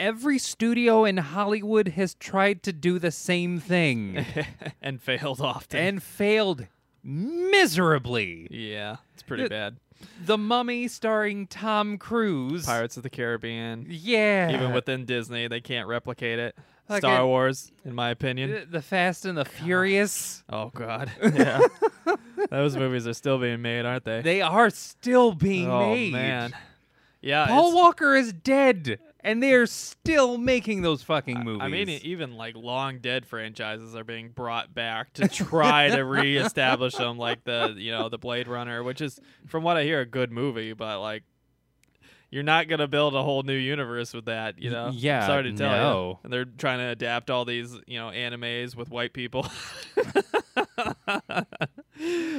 every 0.00 0.38
studio 0.38 1.04
in 1.04 1.18
Hollywood 1.18 1.88
has 1.88 2.14
tried 2.14 2.62
to 2.62 2.72
do 2.72 2.98
the 2.98 3.10
same 3.10 3.60
thing 3.60 4.24
and 4.82 5.02
failed 5.02 5.40
often. 5.40 5.78
and 5.80 6.02
failed 6.02 6.66
miserably. 7.02 8.46
yeah, 8.50 8.96
it's 9.14 9.22
pretty 9.22 9.42
Yeah. 9.44 9.48
bad. 9.48 9.76
The 10.24 10.38
Mummy 10.38 10.88
starring 10.88 11.46
Tom 11.46 11.98
Cruise. 11.98 12.64
Pirates 12.66 12.96
of 12.96 13.02
the 13.02 13.10
Caribbean. 13.10 13.86
Yeah. 13.88 14.50
Even 14.52 14.72
within 14.72 15.04
Disney, 15.04 15.48
they 15.48 15.60
can't 15.60 15.88
replicate 15.88 16.38
it. 16.38 16.56
Like 16.88 17.02
Star 17.02 17.20
it- 17.22 17.26
Wars, 17.26 17.70
in 17.84 17.94
my 17.94 18.08
opinion. 18.10 18.66
the, 18.70 18.80
Fast 18.80 19.26
and 19.26 19.36
the 19.36 19.44
Furious. 19.44 20.42
Oh 20.48 20.70
God, 20.74 21.10
yeah. 21.22 21.60
Those 22.48 22.76
movies 22.78 23.06
are 23.06 23.12
still 23.12 23.36
being 23.38 23.60
made, 23.60 23.84
aren't 23.84 24.04
they? 24.04 24.22
They 24.22 24.40
are 24.40 24.70
still 24.70 25.32
being 25.32 25.70
oh 25.70 25.90
made. 25.90 26.12
man, 26.14 26.54
yeah. 27.20 27.46
Paul 27.46 27.74
Walker 27.74 28.14
is 28.16 28.32
dead, 28.32 28.98
and 29.20 29.42
they 29.42 29.52
are 29.52 29.66
still 29.66 30.38
making 30.38 30.82
those 30.82 31.02
fucking 31.02 31.42
movies. 31.42 31.62
I 31.62 31.68
mean, 31.68 31.88
even 31.88 32.36
like 32.36 32.56
long 32.56 32.98
dead 32.98 33.26
franchises 33.26 33.96
are 33.96 34.04
being 34.04 34.28
brought 34.28 34.74
back 34.74 35.12
to 35.14 35.28
try 35.28 35.88
to 35.88 36.04
reestablish 36.04 36.94
them, 36.94 37.18
like 37.18 37.44
the 37.44 37.74
you 37.76 37.90
know 37.90 38.08
the 38.08 38.18
Blade 38.18 38.48
Runner, 38.48 38.82
which 38.82 39.00
is 39.00 39.20
from 39.46 39.64
what 39.64 39.76
I 39.76 39.84
hear 39.84 40.00
a 40.00 40.06
good 40.06 40.30
movie, 40.30 40.72
but 40.72 41.00
like 41.00 41.24
you're 42.30 42.42
not 42.42 42.68
gonna 42.68 42.86
build 42.86 43.14
a 43.14 43.22
whole 43.22 43.42
new 43.42 43.54
universe 43.54 44.12
with 44.14 44.26
that, 44.26 44.60
you 44.60 44.70
know. 44.70 44.90
yeah, 44.92 45.26
sorry 45.26 45.44
to 45.44 45.52
tell 45.52 45.70
no. 45.70 46.08
you. 46.08 46.18
And 46.24 46.32
they're 46.32 46.44
trying 46.44 46.78
to 46.78 46.88
adapt 46.88 47.30
all 47.30 47.44
these 47.44 47.76
you 47.86 47.98
know 47.98 48.08
animes 48.08 48.76
with 48.76 48.90
white 48.90 49.12
people, 49.12 49.46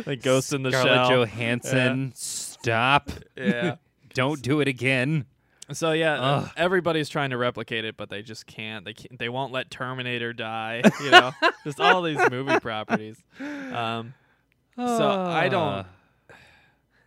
like 0.06 0.22
Ghost 0.22 0.53
in 0.53 0.64
the 0.64 0.72
Shell, 0.72 0.84
Scarlett. 0.84 1.30
Johansson, 1.30 2.14
stop. 2.15 3.11
Yeah. 3.35 3.76
Don't 4.14 4.41
do 4.41 4.60
it 4.60 4.68
again. 4.68 5.26
So 5.71 5.91
yeah, 5.91 6.19
Ugh. 6.19 6.51
everybody's 6.57 7.09
trying 7.09 7.29
to 7.29 7.37
replicate 7.37 7.85
it, 7.85 7.95
but 7.97 8.09
they 8.09 8.21
just 8.21 8.47
can't. 8.47 8.85
They 8.85 8.93
can't, 8.93 9.19
they 9.19 9.29
won't 9.29 9.51
let 9.51 9.69
Terminator 9.69 10.33
die. 10.33 10.81
You 11.03 11.11
know, 11.11 11.31
just 11.63 11.79
all 11.79 12.01
these 12.01 12.19
movie 12.29 12.59
properties. 12.61 13.17
Um, 13.39 14.13
so 14.75 15.09
I 15.09 15.47
don't, 15.49 15.85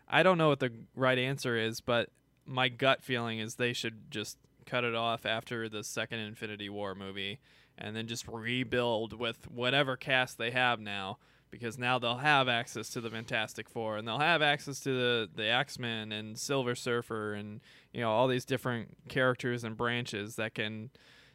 I 0.08 0.22
don't 0.22 0.38
know 0.38 0.48
what 0.48 0.60
the 0.60 0.72
right 0.94 1.18
answer 1.18 1.56
is, 1.56 1.80
but 1.80 2.08
my 2.46 2.68
gut 2.68 3.02
feeling 3.02 3.38
is 3.38 3.56
they 3.56 3.72
should 3.72 4.10
just 4.10 4.38
cut 4.64 4.84
it 4.84 4.94
off 4.94 5.26
after 5.26 5.68
the 5.68 5.84
second 5.84 6.20
Infinity 6.20 6.68
War 6.68 6.94
movie, 6.94 7.38
and 7.76 7.94
then 7.94 8.06
just 8.06 8.26
rebuild 8.28 9.18
with 9.18 9.50
whatever 9.50 9.96
cast 9.96 10.38
they 10.38 10.50
have 10.52 10.80
now. 10.80 11.18
Because 11.52 11.78
now 11.78 11.98
they'll 12.00 12.16
have 12.16 12.48
access 12.48 12.88
to 12.90 13.00
the 13.00 13.10
Fantastic 13.10 13.68
Four, 13.68 13.96
and 13.98 14.08
they'll 14.08 14.18
have 14.18 14.42
access 14.42 14.80
to 14.80 14.88
the 14.90 15.28
the 15.32 15.46
X 15.46 15.78
Men 15.78 16.10
and 16.10 16.36
Silver 16.38 16.74
Surfer, 16.74 17.34
and 17.34 17.60
you 17.92 18.00
know 18.00 18.10
all 18.10 18.26
these 18.26 18.44
different 18.44 18.96
characters 19.08 19.62
and 19.62 19.76
branches 19.76 20.34
that 20.36 20.54
can 20.54 20.90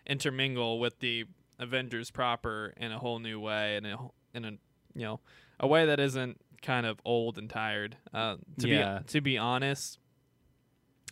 intermingle 0.08 0.80
with 0.80 1.00
the 1.00 1.26
Avengers 1.60 2.10
proper 2.12 2.74
in 2.78 2.92
a 2.92 2.98
whole 3.00 3.20
new 3.20 3.40
way, 3.40 3.78
and 3.78 3.86
a, 3.88 3.98
in 4.34 4.44
a 4.46 4.52
you 4.96 5.06
know 5.06 5.20
a 5.60 5.68
way 5.68 5.86
that 5.86 6.00
isn't 6.00 6.42
kind 6.62 6.86
of 6.88 7.00
old 7.06 7.38
and 7.38 7.50
tired. 7.50 7.96
Uh, 8.14 8.38
to 8.60 8.68
Yeah. 8.68 9.00
be 9.00 9.06
to 9.06 9.22
be 9.22 9.38
honest, 9.38 10.00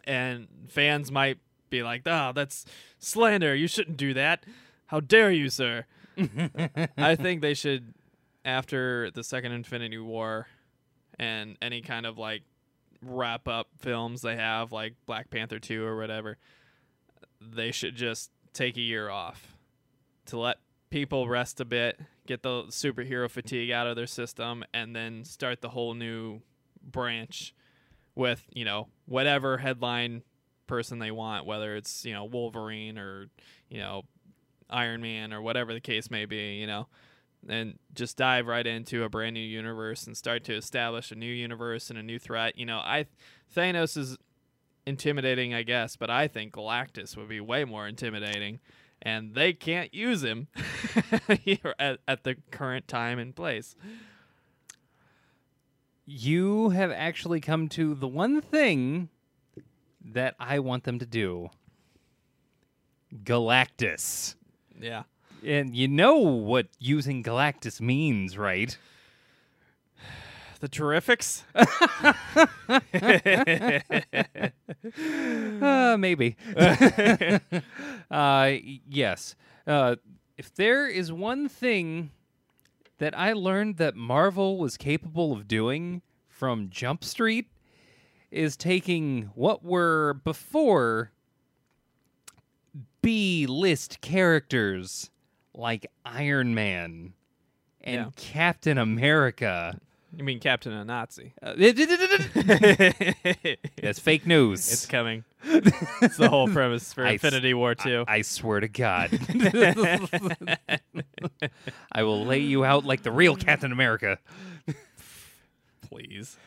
and 0.06 0.48
fans 0.68 1.12
might 1.12 1.38
be 1.70 1.84
like, 1.84 2.02
"Oh, 2.06 2.32
that's 2.34 2.66
slander. 3.00 3.56
You 3.56 3.68
shouldn't 3.68 3.98
do 3.98 4.14
that. 4.16 4.46
How 4.88 5.00
dare 5.00 5.32
you, 5.32 5.50
sir?" 5.50 5.86
I 6.98 7.16
think 7.16 7.42
they 7.42 7.54
should, 7.54 7.94
after 8.46 9.12
the 9.12 9.24
second 9.24 9.52
Infinity 9.52 9.98
War, 9.98 10.48
and 11.20 11.58
any 11.62 11.82
kind 11.82 12.06
of 12.06 12.18
like 12.18 12.44
wrap 13.02 13.48
up 13.48 13.68
films 13.80 14.22
they 14.22 14.36
have, 14.36 14.72
like 14.72 14.94
Black 15.06 15.30
Panther 15.30 15.60
two 15.60 15.84
or 15.84 15.98
whatever, 15.98 16.38
they 17.42 17.72
should 17.72 17.96
just 17.96 18.32
take 18.54 18.78
a 18.78 18.82
year 18.82 19.10
off 19.10 19.58
to 20.28 20.40
let 20.40 20.58
people 20.90 21.28
rest 21.28 21.60
a 21.60 21.66
bit, 21.66 22.00
get 22.26 22.44
the 22.44 22.64
superhero 22.66 23.30
fatigue 23.30 23.72
out 23.72 23.88
of 23.88 23.96
their 23.96 24.08
system, 24.08 24.64
and 24.74 24.96
then 24.96 25.26
start 25.26 25.62
the 25.62 25.70
whole 25.70 25.94
new 25.94 26.42
branch 26.82 27.54
with 28.14 28.44
you 28.54 28.64
know 28.64 28.88
whatever 29.06 29.58
headline 29.58 30.24
person 30.68 31.00
they 31.00 31.12
want, 31.12 31.46
whether 31.46 31.76
it's 31.76 32.06
you 32.06 32.14
know 32.14 32.26
Wolverine 32.26 32.98
or 32.98 33.28
you 33.70 33.80
know 33.80 34.04
Iron 34.70 35.02
Man 35.02 35.34
or 35.34 35.42
whatever 35.42 35.74
the 35.74 35.82
case 35.82 36.10
may 36.10 36.26
be, 36.26 36.56
you 36.56 36.68
know, 36.68 36.88
and 37.48 37.78
just 37.94 38.18
dive 38.18 38.48
right 38.48 38.66
into 38.66 39.04
a 39.04 39.10
brand 39.10 39.34
new 39.34 39.40
universe 39.40 40.08
and 40.08 40.18
start 40.18 40.44
to 40.46 40.56
establish 40.56 41.12
a 41.12 41.16
new 41.16 41.32
universe 41.32 41.90
and 41.90 42.00
a 42.00 42.04
new 42.04 42.20
threat. 42.20 42.58
You 42.58 42.66
know, 42.66 42.78
I 42.78 43.06
Thanos 43.56 43.98
is 43.98 44.18
intimidating, 44.86 45.54
I 45.54 45.64
guess, 45.64 45.96
but 45.96 46.10
I 46.10 46.28
think 46.28 46.54
Galactus 46.54 47.18
would 47.18 47.30
be 47.30 47.40
way 47.40 47.66
more 47.66 47.88
intimidating. 47.88 48.60
And 49.02 49.36
they 49.36 49.54
can't 49.54 49.94
use 49.94 50.24
him 50.24 50.48
at, 51.80 52.00
at 52.08 52.24
the 52.24 52.38
current 52.50 52.88
time 52.88 53.20
and 53.20 53.36
place. 53.36 53.76
You 56.06 56.70
have 56.70 56.92
actually 56.92 57.42
come 57.42 57.68
to 57.70 57.94
the 57.94 58.08
one 58.08 58.42
thing 58.42 59.10
that 60.04 60.36
I 60.40 60.60
want 60.60 60.84
them 60.84 61.00
to 61.00 61.06
do 61.06 61.50
Galactus. 63.24 64.36
Yeah. 64.80 65.04
And 65.46 65.76
you 65.76 65.88
know 65.88 66.18
what 66.18 66.68
using 66.80 67.22
Galactus 67.22 67.80
means, 67.80 68.38
right? 68.38 68.76
The 70.60 70.70
Terrifics? 70.70 71.44
Uh, 75.62 75.98
maybe. 75.98 76.36
uh, 78.12 78.52
yes. 78.88 79.36
Uh, 79.66 79.96
if 80.38 80.54
there 80.54 80.88
is 80.88 81.12
one 81.12 81.50
thing 81.50 82.12
that 82.98 83.18
I 83.18 83.34
learned 83.34 83.78
that 83.78 83.96
Marvel 83.96 84.58
was 84.58 84.78
capable 84.78 85.34
of 85.34 85.48
doing 85.48 86.02
from 86.28 86.70
Jump 86.70 87.04
Street, 87.04 87.48
is 88.32 88.58
taking 88.58 89.32
what 89.34 89.64
were 89.64 90.16
before 90.24 91.12
B 93.02 93.46
list 93.48 94.02
characters 94.02 95.10
like 95.56 95.88
Iron 96.06 96.54
Man 96.56 97.14
and 97.82 97.96
Yeah. 97.96 98.10
Captain 98.16 98.78
America. 98.78 99.80
You 100.16 100.24
mean 100.24 100.40
Captain 100.40 100.72
a 100.72 100.86
Nazi? 100.86 101.34
Uh, 101.44 101.56
That's 103.82 104.00
fake 104.00 104.26
news. 104.26 104.72
It's 104.72 104.86
coming. 104.86 105.26
It's 105.44 106.16
the 106.18 106.30
whole 106.30 106.48
premise 106.48 106.94
for 106.94 107.06
I 107.08 107.16
s- 107.16 107.24
Infinity 107.24 107.54
War 107.54 107.76
2. 107.76 108.06
I 108.08 108.22
swear 108.22 108.62
to 108.62 108.70
God. 108.70 109.10
I 111.92 112.04
will 112.04 112.26
lay 112.26 112.40
you 112.40 112.64
out 112.64 112.86
like 112.86 113.04
the 113.04 113.12
real 113.12 113.36
Captain 113.36 113.74
America. 113.74 114.18
Please. 115.82 116.38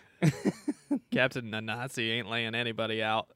Captain 1.11 1.53
a 1.55 1.61
Nazi 1.61 2.11
ain't 2.13 2.29
laying 2.29 2.55
anybody 2.55 3.03
out 3.03 3.29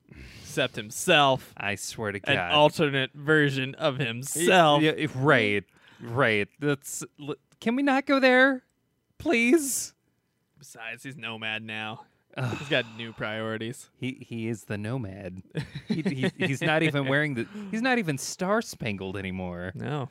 except 0.42 0.76
himself. 0.76 1.52
I 1.56 1.74
swear 1.74 2.12
to 2.12 2.20
God. 2.20 2.32
An 2.36 2.50
alternate 2.52 3.12
version 3.14 3.74
of 3.76 3.98
himself. 3.98 4.82
Yeah, 4.82 4.92
if- 4.96 5.12
right, 5.14 5.64
right. 6.00 6.48
That's. 6.60 7.04
Can 7.60 7.76
we 7.76 7.82
not 7.82 8.06
go 8.06 8.18
there, 8.20 8.62
please? 9.18 9.94
Besides, 10.58 11.02
he's 11.04 11.16
nomad 11.16 11.62
now. 11.62 12.02
He's 12.58 12.68
got 12.68 12.86
new 12.96 13.12
priorities. 13.12 13.90
He 13.98 14.24
he 14.26 14.48
is 14.48 14.64
the 14.64 14.78
nomad. 14.78 15.42
he, 15.88 16.00
he, 16.02 16.30
he's 16.38 16.62
not 16.62 16.82
even 16.82 17.06
wearing 17.06 17.34
the. 17.34 17.46
He's 17.70 17.82
not 17.82 17.98
even 17.98 18.16
star 18.16 18.62
spangled 18.62 19.16
anymore. 19.18 19.72
No. 19.74 20.08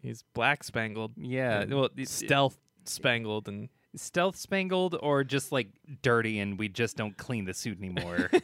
He's 0.00 0.24
black 0.34 0.64
spangled. 0.64 1.12
Yeah, 1.16 1.64
well, 1.66 1.88
it- 1.96 2.08
stealth 2.08 2.58
spangled 2.84 3.46
and 3.48 3.68
stealth 3.94 4.36
spangled 4.36 4.96
or 5.02 5.24
just 5.24 5.52
like 5.52 5.68
dirty, 6.02 6.38
and 6.38 6.58
we 6.58 6.68
just 6.68 6.96
don't 6.96 7.16
clean 7.16 7.44
the 7.44 7.54
suit 7.54 7.78
anymore. 7.78 8.30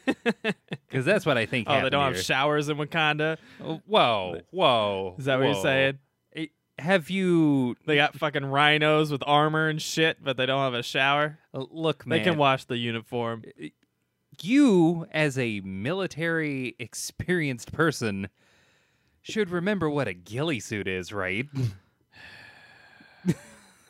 Because 0.88 1.04
that's 1.04 1.26
what 1.26 1.36
I 1.36 1.44
think. 1.44 1.68
Oh, 1.68 1.82
they 1.82 1.90
don't 1.90 2.02
here. 2.06 2.14
have 2.14 2.22
showers 2.24 2.70
in 2.70 2.78
Wakanda. 2.78 3.36
Oh, 3.62 3.82
Whoa, 3.86 4.40
whoa. 4.50 5.14
Is 5.18 5.26
that 5.26 5.38
what 5.38 5.44
you're 5.44 5.54
saying? 5.62 5.98
Eh, 6.34 6.46
Have 6.78 7.10
you 7.10 7.76
They 7.84 7.96
got 7.96 8.14
fucking 8.14 8.46
rhinos 8.46 9.10
with 9.12 9.22
armor 9.26 9.68
and 9.68 9.82
shit, 9.82 10.16
but 10.24 10.38
they 10.38 10.46
don't 10.46 10.60
have 10.62 10.72
a 10.72 10.82
shower. 10.82 11.38
uh, 11.52 11.64
look, 11.70 12.06
man? 12.06 12.18
They 12.18 12.24
can 12.24 12.38
wash 12.38 12.64
the 12.64 12.78
uniform. 12.78 13.44
you, 14.40 15.06
as 15.12 15.36
a 15.38 15.60
military 15.60 16.74
experienced 16.78 17.70
person, 17.72 18.28
should 19.20 19.50
remember 19.50 19.90
what 19.90 20.08
a 20.08 20.14
ghillie 20.14 20.60
suit 20.60 20.88
is, 20.88 21.12
right? 21.12 21.46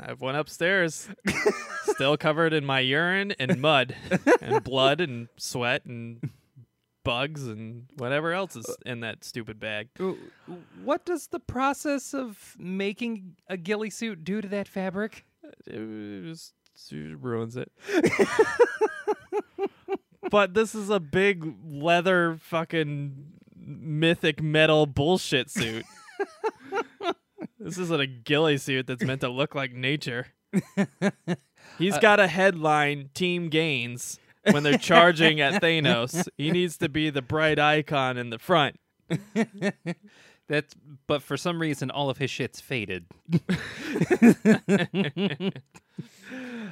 I 0.01 0.07
have 0.07 0.21
one 0.21 0.37
upstairs, 0.37 1.09
still 1.85 2.17
covered 2.17 2.53
in 2.53 2.65
my 2.65 2.81
urine 2.81 3.33
and 3.39 3.61
mud 3.61 3.97
and 4.41 4.63
blood 4.65 5.01
and 5.01 5.29
sweat 5.37 5.85
and 5.87 6.31
bugs 7.03 7.47
and 7.47 7.87
whatever 7.97 8.33
else 8.33 8.55
is 8.55 8.69
uh, 8.69 8.75
in 8.87 9.01
that 9.01 9.25
stupid 9.25 9.59
bag. 9.59 9.89
what 10.85 11.05
does 11.05 11.29
the 11.29 11.41
process 11.41 12.15
of 12.15 12.55
making 12.59 13.37
a 13.49 13.57
ghillie 13.57 13.91
suit 13.91 14.25
do 14.25 14.41
to 14.41 14.49
that 14.49 14.69
fabric? 14.69 15.25
Uh, 15.45 15.51
it, 15.67 16.25
just, 16.25 16.55
ruins 16.93 17.57
it. 17.57 17.73
but 20.31 20.55
this 20.55 20.77
is 20.77 20.91
a 20.91 21.01
big 21.01 21.57
leather 21.65 22.39
fucking 22.41 23.33
mythic 23.57 24.41
metal 24.41 24.87
bullshit 24.87 25.51
suit. 25.51 25.85
This 27.69 27.77
isn't 27.77 28.01
a 28.01 28.07
ghillie 28.07 28.57
suit 28.57 28.87
that's 28.87 29.05
meant 29.05 29.21
to 29.21 29.29
look 29.29 29.55
like 29.55 29.75
nature. 29.75 30.29
He's 31.79 31.99
got 31.99 32.19
a 32.19 32.27
headline 32.27 33.11
Team 33.13 33.51
Gains 33.51 34.19
when 34.51 34.63
they're 34.63 34.79
charging 34.79 35.43
at 35.43 35.61
Thanos. 35.61 36.27
He 36.39 36.51
needs 36.51 36.79
to 36.79 36.89
be 36.89 37.11
the 37.11 37.21
bright 37.21 37.59
icon 37.59 38.17
in 38.17 38.31
the 38.31 38.39
front. 38.39 38.81
That's 40.49 40.75
but 41.07 41.23
for 41.23 41.37
some 41.37 41.61
reason 41.61 41.91
all 41.91 42.09
of 42.09 42.17
his 42.17 42.31
shit's 42.31 42.59
faded. 42.59 43.05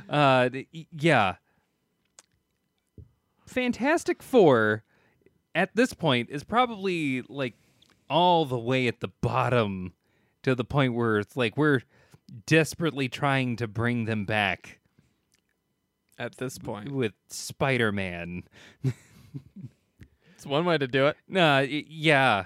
uh 0.09 0.49
yeah. 0.99 1.35
Fantastic 3.45 4.23
4 4.23 4.83
at 5.55 5.77
this 5.77 5.93
point 5.93 6.31
is 6.31 6.43
probably 6.43 7.21
like 7.29 7.53
all 8.09 8.47
the 8.47 8.59
way 8.59 8.89
at 8.89 9.01
the 9.01 9.09
bottom 9.21 9.93
to 10.47 10.55
the 10.55 10.65
point 10.65 10.95
where 10.95 11.19
it's 11.19 11.37
like 11.37 11.57
we're 11.57 11.81
desperately 12.47 13.09
trying 13.09 13.57
to 13.57 13.67
bring 13.67 14.05
them 14.05 14.25
back 14.25 14.79
At 16.19 16.37
this 16.37 16.57
point, 16.57 16.93
with 16.93 17.15
Spider-Man. 17.29 18.45
it's 18.85 20.47
one 20.47 20.65
way 20.65 20.79
to 20.79 20.87
do 20.87 21.09
it. 21.09 21.17
No, 21.29 21.61
yeah. 21.61 22.45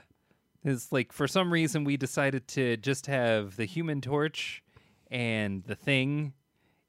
It's 0.64 0.90
like 0.92 1.12
for 1.12 1.28
some 1.28 1.52
reason 1.52 1.84
we 1.84 1.98
decided 1.98 2.48
to 2.48 2.78
just 2.78 3.06
have 3.06 3.56
the 3.56 3.66
Human 3.66 4.00
Torch 4.00 4.62
and 5.10 5.62
the 5.64 5.74
Thing 5.74 6.32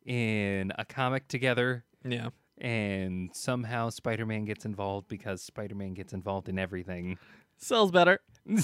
in 0.05 0.71
a 0.77 0.85
comic 0.85 1.27
together, 1.27 1.83
Yeah. 2.05 2.29
and 2.57 3.29
somehow 3.33 3.89
Spider-Man 3.89 4.45
gets 4.45 4.63
involved 4.63 5.07
because 5.09 5.41
Spider-Man 5.43 5.93
gets 5.93 6.13
involved 6.13 6.47
in 6.49 6.57
everything. 6.57 7.17
Sells 7.57 7.91
better. 7.91 8.21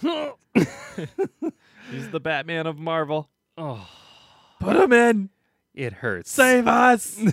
He's 0.00 0.26
the 2.10 2.20
Batman 2.20 2.66
of 2.66 2.78
Marvel. 2.78 3.28
oh, 3.58 3.86
Put 4.60 4.76
him 4.76 4.92
in. 4.92 5.30
it 5.74 5.92
hurts. 5.94 6.30
Save 6.30 6.68
us. 6.68 7.20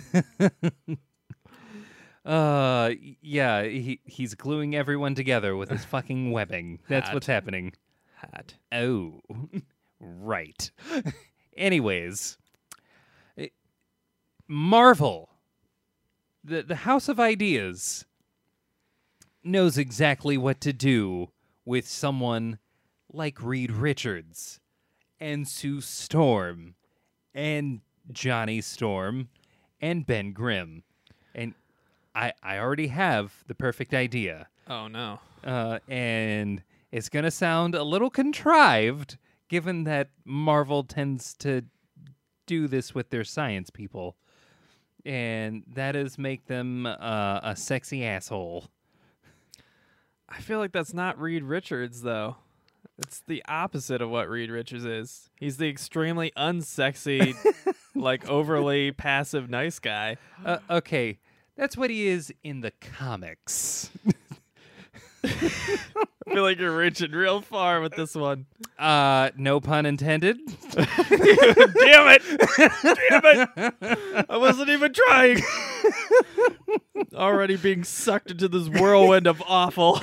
Uh, 2.24 2.92
yeah, 3.20 3.64
he 3.64 3.98
he's 4.04 4.36
gluing 4.36 4.76
everyone 4.76 5.16
together 5.16 5.56
with 5.56 5.70
his 5.70 5.84
fucking 5.84 6.30
webbing. 6.30 6.78
That's 6.88 7.06
Hot. 7.08 7.14
what's 7.14 7.26
happening. 7.26 7.72
Hat. 8.14 8.54
Oh, 8.70 9.20
right. 10.00 10.70
Anyways, 11.56 12.38
eh, 13.36 13.48
Marvel, 14.46 15.30
the 16.44 16.62
the 16.62 16.76
House 16.76 17.08
of 17.08 17.18
Ideas, 17.18 18.04
knows 19.42 19.76
exactly 19.76 20.38
what 20.38 20.60
to 20.60 20.72
do 20.72 21.32
with 21.64 21.86
someone 21.86 22.58
like 23.12 23.42
Reed 23.42 23.70
Richards 23.70 24.60
and 25.20 25.46
Sue 25.46 25.80
Storm 25.80 26.74
and 27.34 27.80
Johnny 28.10 28.60
Storm 28.60 29.28
and 29.80 30.06
Ben 30.06 30.32
Grimm, 30.32 30.82
and 31.34 31.54
I 32.14 32.32
I 32.42 32.58
already 32.58 32.88
have 32.88 33.44
the 33.46 33.54
perfect 33.54 33.94
idea 33.94 34.48
Oh 34.68 34.88
no. 34.88 35.20
uh, 35.44 35.78
and 35.88 36.62
it's 36.90 37.08
going 37.08 37.24
to 37.24 37.30
sound 37.30 37.74
a 37.74 37.82
little 37.82 38.10
contrived 38.10 39.16
given 39.48 39.84
that 39.84 40.08
Marvel 40.24 40.82
tends 40.84 41.34
to 41.34 41.62
do 42.46 42.66
this 42.68 42.94
with 42.94 43.10
their 43.10 43.24
science 43.24 43.70
people. 43.70 44.16
And 45.04 45.64
that 45.74 45.96
is 45.96 46.16
make 46.18 46.46
them 46.46 46.86
uh, 46.86 47.40
a 47.42 47.54
sexy 47.56 48.04
asshole. 48.04 48.66
I 50.32 50.40
feel 50.40 50.58
like 50.58 50.72
that's 50.72 50.94
not 50.94 51.20
Reed 51.20 51.44
Richards 51.44 52.02
though. 52.02 52.36
It's 52.98 53.22
the 53.26 53.44
opposite 53.48 54.00
of 54.00 54.10
what 54.10 54.28
Reed 54.28 54.50
Richards 54.50 54.84
is. 54.84 55.30
He's 55.36 55.56
the 55.56 55.68
extremely 55.68 56.32
unsexy, 56.36 57.34
like 57.94 58.28
overly 58.28 58.92
passive 58.92 59.50
nice 59.50 59.78
guy. 59.78 60.16
Uh, 60.44 60.58
okay, 60.70 61.18
that's 61.56 61.76
what 61.76 61.90
he 61.90 62.06
is 62.06 62.32
in 62.42 62.60
the 62.60 62.70
comics. 62.70 63.90
I 65.24 66.34
feel 66.34 66.42
like 66.42 66.58
you're 66.58 66.76
reaching 66.76 67.10
real 67.12 67.40
far 67.40 67.80
with 67.80 67.94
this 67.94 68.14
one. 68.14 68.46
Uh, 68.78 69.30
no 69.36 69.60
pun 69.60 69.86
intended. 69.86 70.38
Damn 70.72 70.86
it! 71.08 72.22
Damn 72.82 73.22
it! 73.80 74.26
I 74.28 74.36
wasn't 74.36 74.70
even 74.70 74.92
trying. 74.92 75.40
Already 77.14 77.56
being 77.56 77.84
sucked 77.84 78.30
into 78.30 78.48
this 78.48 78.68
whirlwind 78.68 79.26
of 79.26 79.42
awful. 79.46 80.00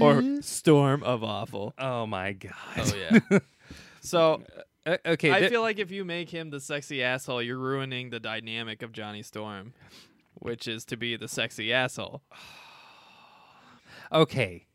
or 0.00 0.42
storm 0.42 1.02
of 1.02 1.22
awful. 1.24 1.74
Oh 1.78 2.06
my 2.06 2.32
god. 2.32 2.52
Oh 2.78 2.92
yeah. 2.96 3.38
So 4.00 4.42
Uh, 4.86 4.98
okay. 5.04 5.32
I 5.32 5.40
th- 5.40 5.50
feel 5.50 5.62
like 5.62 5.80
if 5.80 5.90
you 5.90 6.04
make 6.04 6.30
him 6.30 6.50
the 6.50 6.60
sexy 6.60 7.02
asshole, 7.02 7.42
you're 7.42 7.58
ruining 7.58 8.10
the 8.10 8.20
dynamic 8.20 8.82
of 8.82 8.92
Johnny 8.92 9.24
Storm, 9.24 9.72
which 10.38 10.66
is 10.68 10.84
to 10.86 10.96
be 10.96 11.16
the 11.16 11.28
sexy 11.28 11.72
asshole. 11.72 12.22
okay. 14.12 14.66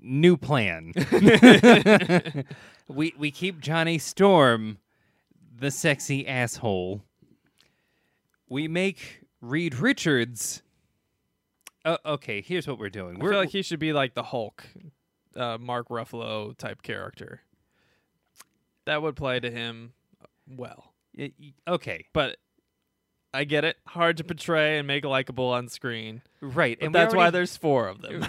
New 0.00 0.36
plan. 0.36 0.92
we 2.88 3.12
we 3.18 3.30
keep 3.30 3.60
Johnny 3.60 3.98
Storm 3.98 4.78
the 5.58 5.70
sexy 5.70 6.28
asshole. 6.28 7.02
We 8.48 8.68
make 8.68 9.22
Reed 9.40 9.74
Richards. 9.76 10.62
Uh, 11.84 11.96
okay, 12.04 12.40
here's 12.42 12.66
what 12.68 12.78
we're 12.78 12.90
doing. 12.90 13.18
We're 13.18 13.30
feel 13.30 13.38
like 13.40 13.48
he 13.50 13.62
should 13.62 13.78
be 13.80 13.92
like 13.92 14.14
the 14.14 14.22
Hulk, 14.24 14.64
uh, 15.34 15.56
Mark 15.58 15.88
Ruffalo 15.88 16.56
type 16.56 16.82
character. 16.82 17.40
That 18.84 19.02
would 19.02 19.16
play 19.16 19.40
to 19.40 19.50
him 19.50 19.92
well. 20.48 20.92
y- 21.16 21.32
y- 21.40 21.54
okay, 21.66 22.04
But 22.12 22.36
I 23.34 23.44
get 23.44 23.64
it. 23.64 23.76
Hard 23.86 24.16
to 24.18 24.24
portray 24.24 24.78
and 24.78 24.86
make 24.86 25.04
likable 25.04 25.46
on 25.46 25.68
screen. 25.68 26.22
right, 26.40 26.78
But 26.78 26.86
and 26.86 26.94
that's 26.94 27.14
why 27.14 27.30
there's 27.30 27.56
four 27.56 27.88
of 27.88 28.00
them. 28.00 28.24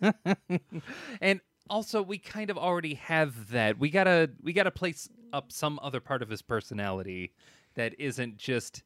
and 1.20 1.40
also 1.68 2.02
we 2.02 2.18
kind 2.18 2.50
of 2.50 2.58
already 2.58 2.94
have 2.94 3.50
that. 3.50 3.78
We 3.78 3.90
gotta 3.90 4.30
we 4.42 4.52
gotta 4.52 4.70
place 4.70 5.08
up 5.32 5.50
some 5.50 5.80
other 5.82 6.00
part 6.00 6.22
of 6.22 6.28
his 6.28 6.42
personality 6.42 7.32
that 7.74 7.94
isn't 7.98 8.36
just, 8.36 8.82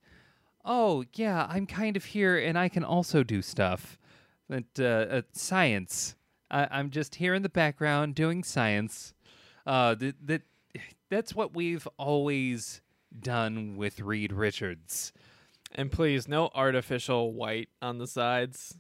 oh 0.64 1.04
yeah, 1.14 1.46
I'm 1.50 1.66
kind 1.66 1.96
of 1.96 2.04
here 2.04 2.38
and 2.38 2.58
I 2.58 2.68
can 2.68 2.84
also 2.84 3.22
do 3.22 3.42
stuff. 3.42 3.98
That 4.48 4.78
uh, 4.78 5.14
uh, 5.16 5.22
science. 5.32 6.14
I, 6.50 6.68
I'm 6.70 6.90
just 6.90 7.16
here 7.16 7.34
in 7.34 7.42
the 7.42 7.48
background 7.48 8.14
doing 8.14 8.44
science. 8.44 9.12
Uh, 9.66 9.96
that 9.96 10.14
that 10.24 10.42
that's 11.10 11.34
what 11.34 11.54
we've 11.54 11.86
always 11.98 12.80
done 13.20 13.76
with 13.76 14.00
Reed 14.00 14.32
Richards. 14.32 15.12
and 15.74 15.90
please, 15.90 16.26
no 16.28 16.50
artificial 16.54 17.32
white 17.32 17.68
on 17.82 17.98
the 17.98 18.06
sides. 18.06 18.76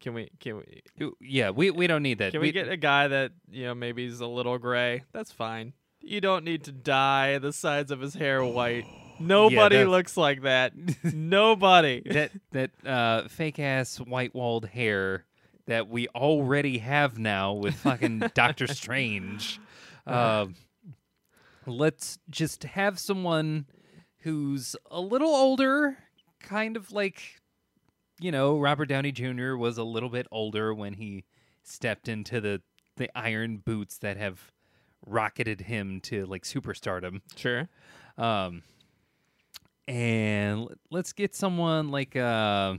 Can 0.00 0.14
we? 0.14 0.30
Can 0.40 0.56
we? 0.58 1.10
Yeah, 1.20 1.50
we, 1.50 1.70
we 1.70 1.86
don't 1.86 2.02
need 2.02 2.18
that. 2.18 2.32
Can 2.32 2.40
we 2.40 2.52
get 2.52 2.68
a 2.68 2.76
guy 2.76 3.08
that 3.08 3.32
you 3.50 3.64
know 3.64 3.74
maybe 3.74 4.04
he's 4.04 4.20
a 4.20 4.26
little 4.26 4.58
gray? 4.58 5.04
That's 5.12 5.32
fine. 5.32 5.72
You 6.00 6.20
don't 6.20 6.44
need 6.44 6.64
to 6.64 6.72
dye 6.72 7.38
the 7.38 7.52
sides 7.52 7.90
of 7.90 8.00
his 8.00 8.12
hair 8.14 8.44
white. 8.44 8.84
Nobody 9.20 9.76
that- 9.78 9.88
looks 9.88 10.16
like 10.16 10.42
that. 10.42 10.72
Nobody. 11.04 12.02
that 12.10 12.32
that 12.52 12.70
uh, 12.84 13.28
fake 13.28 13.58
ass 13.58 13.96
white 13.98 14.34
walled 14.34 14.66
hair 14.66 15.24
that 15.66 15.88
we 15.88 16.08
already 16.08 16.78
have 16.78 17.18
now 17.18 17.54
with 17.54 17.74
fucking 17.76 18.18
Doctor 18.34 18.66
Strange. 18.74 19.58
Um 20.06 20.54
let's 21.66 22.18
just 22.30 22.64
have 22.64 22.98
someone 22.98 23.66
who's 24.18 24.76
a 24.90 25.00
little 25.00 25.34
older, 25.34 25.98
kind 26.40 26.76
of 26.76 26.92
like 26.92 27.40
you 28.20 28.30
know 28.30 28.58
Robert 28.58 28.86
Downey 28.86 29.12
Jr. 29.12 29.56
was 29.56 29.78
a 29.78 29.84
little 29.84 30.08
bit 30.08 30.26
older 30.30 30.72
when 30.74 30.94
he 30.94 31.24
stepped 31.62 32.08
into 32.08 32.40
the 32.40 32.62
the 32.96 33.10
iron 33.16 33.58
boots 33.58 33.98
that 33.98 34.16
have 34.16 34.52
rocketed 35.06 35.62
him 35.62 36.00
to 36.02 36.26
like 36.26 36.44
superstardom. 36.44 37.20
Sure. 37.36 37.68
Um, 38.16 38.62
and 39.86 40.68
let's 40.90 41.12
get 41.12 41.34
someone 41.34 41.90
like 41.90 42.16
uh, 42.16 42.74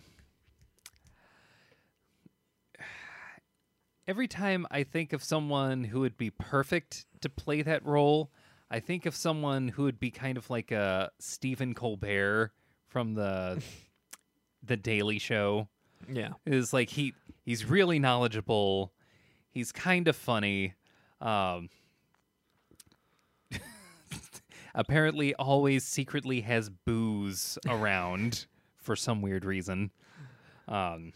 every 4.08 4.28
time 4.28 4.66
I 4.72 4.84
think 4.84 5.14
of 5.14 5.24
someone 5.24 5.84
who 5.84 6.00
would 6.02 6.18
be 6.18 6.30
perfect 6.30 7.06
to 7.22 7.30
play 7.30 7.62
that 7.62 7.86
role, 7.86 8.32
I 8.70 8.80
think 8.80 9.06
of 9.06 9.16
someone 9.16 9.68
who 9.68 9.84
would 9.84 10.00
be 10.00 10.12
kind 10.12 10.38
of 10.38 10.50
like 10.50 10.72
a 10.72 11.12
Stephen 11.20 11.74
Colbert 11.74 12.52
from 12.88 13.14
the 13.14 13.64
the 14.64 14.78
Daily 14.78 15.20
Show. 15.20 15.68
Yeah. 16.12 16.34
Is 16.46 16.74
like 16.74 16.90
he 16.90 17.14
he's 17.44 17.66
really 17.66 18.00
knowledgeable. 18.00 18.92
He's 19.52 19.72
kind 19.72 20.08
of 20.08 20.16
funny. 20.16 20.74
Um, 21.22 21.70
apparently, 24.76 25.34
always 25.36 25.84
secretly 25.84 26.42
has 26.42 26.70
booze 26.70 27.58
around 27.68 28.46
for 28.78 28.96
some 28.96 29.22
weird 29.22 29.46
reason. 29.46 29.92
Um, 30.68 31.14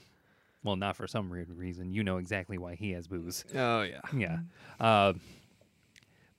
well, 0.63 0.75
not 0.75 0.95
for 0.95 1.07
some 1.07 1.29
weird 1.29 1.49
reason. 1.49 1.93
You 1.93 2.03
know 2.03 2.17
exactly 2.17 2.57
why 2.57 2.75
he 2.75 2.91
has 2.91 3.07
booze. 3.07 3.43
Oh 3.55 3.81
yeah. 3.81 4.01
Yeah. 4.15 4.37
Uh, 4.79 5.13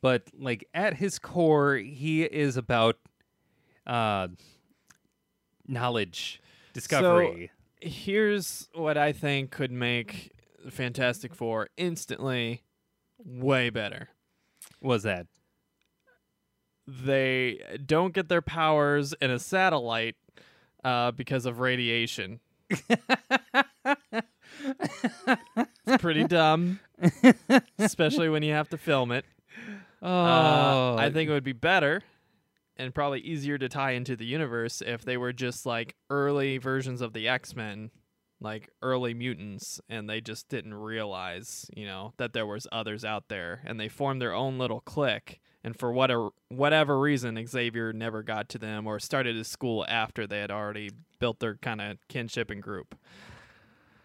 but 0.03 0.25
like 0.39 0.67
at 0.75 0.95
his 0.95 1.19
core, 1.19 1.77
he 1.77 2.23
is 2.23 2.57
about 2.57 2.99
uh, 3.87 4.29
knowledge, 5.67 6.41
discovery. 6.73 7.51
Here's 7.81 8.69
what 8.75 8.99
I 8.99 9.13
think 9.13 9.51
could 9.51 9.73
make 9.73 10.33
Fantastic 10.69 11.35
Four 11.35 11.69
instantly 11.77 12.63
way 13.25 13.71
better. 13.71 14.11
was 14.81 15.05
that? 15.05 15.27
They 16.87 17.61
don't 17.87 18.13
get 18.13 18.29
their 18.29 18.43
powers 18.43 19.15
in 19.21 19.31
a 19.31 19.39
satellite 19.39 20.17
uh, 20.83 21.13
because 21.13 21.47
of 21.47 21.61
radiation. 21.61 22.41
it's 22.69 22.83
pretty 25.99 26.25
dumb, 26.25 26.81
especially 27.79 28.29
when 28.29 28.43
you 28.43 28.53
have 28.53 28.69
to 28.71 28.79
film 28.79 29.13
it. 29.13 29.25
Oh, 30.03 30.09
Uh, 30.09 30.97
I 30.99 31.11
think 31.11 31.29
it 31.29 31.33
would 31.33 31.45
be 31.45 31.53
better 31.53 32.03
and 32.77 32.95
probably 32.95 33.21
easier 33.21 33.59
to 33.59 33.69
tie 33.69 33.93
into 33.93 34.17
the 34.17 34.25
universe 34.25 34.83
if 34.85 35.05
they 35.05 35.17
were 35.17 35.33
just 35.33 35.67
like 35.67 35.95
early 36.09 36.57
versions 36.59 37.01
of 37.01 37.13
the 37.13 37.29
X 37.29 37.55
Men, 37.55 37.91
like 38.41 38.71
early 38.81 39.13
mutants, 39.13 39.81
and 39.89 40.09
they 40.09 40.21
just 40.23 40.49
didn't 40.49 40.73
realize, 40.75 41.71
you 41.77 41.85
know, 41.85 42.15
that 42.17 42.33
there 42.33 42.47
was 42.47 42.67
others 42.73 43.05
out 43.05 43.29
there, 43.29 43.61
and 43.67 43.79
they 43.79 43.89
formed 43.89 44.23
their 44.23 44.33
own 44.33 44.57
little 44.59 44.81
clique. 44.81 45.41
And 45.63 45.79
for 45.79 45.93
whatever 45.93 46.31
whatever 46.49 46.99
reason, 46.99 47.39
Xavier 47.47 47.93
never 47.93 48.23
got 48.23 48.49
to 48.51 48.59
them 48.59 48.87
or 48.87 48.99
started 48.99 49.37
his 49.37 49.47
school 49.49 49.85
after 49.87 50.27
they 50.27 50.39
had 50.39 50.51
already 50.51 50.89
built 51.19 51.39
their 51.41 51.57
kind 51.57 51.83
of 51.83 51.99
kinship 52.09 52.49
and 52.51 52.63
group. 52.63 52.95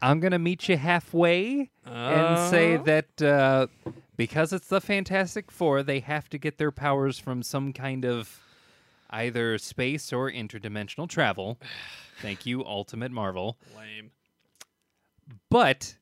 I'm 0.02 0.20
gonna 0.20 0.38
meet 0.38 0.68
you 0.68 0.76
halfway 0.76 1.70
and 1.86 2.50
say 2.52 2.76
Uh, 2.76 2.84
that 2.84 3.22
uh, 3.22 3.68
because 4.18 4.54
it's 4.54 4.68
the 4.68 4.82
Fantastic 4.82 5.52
Four, 5.52 5.84
they 5.84 6.00
have 6.00 6.30
to 6.30 6.38
get 6.38 6.58
their 6.58 6.72
powers 6.72 7.20
from 7.20 7.44
some 7.44 7.74
kind 7.74 8.06
of 8.06 8.42
either 9.10 9.58
space 9.58 10.12
or 10.12 10.32
interdimensional 10.32 11.08
travel. 11.08 11.60
Thank 12.22 12.46
you, 12.46 12.64
Ultimate 12.66 13.12
Marvel. 13.12 13.58
lame. 13.76 14.12
But 15.50 15.98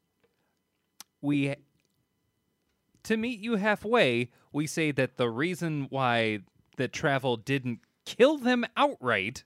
we, 1.21 1.55
to 3.03 3.17
meet 3.17 3.39
you 3.39 3.55
halfway, 3.55 4.29
we 4.51 4.67
say 4.67 4.91
that 4.91 5.17
the 5.17 5.29
reason 5.29 5.87
why 5.89 6.39
the 6.77 6.87
travel 6.87 7.37
didn't 7.37 7.79
kill 8.05 8.37
them 8.37 8.65
outright 8.75 9.43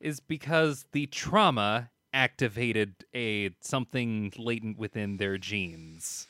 is 0.00 0.20
because 0.20 0.86
the 0.92 1.06
trauma 1.06 1.90
activated 2.12 3.04
a 3.14 3.50
something 3.60 4.32
latent 4.36 4.78
within 4.78 5.18
their 5.18 5.38
genes. 5.38 6.26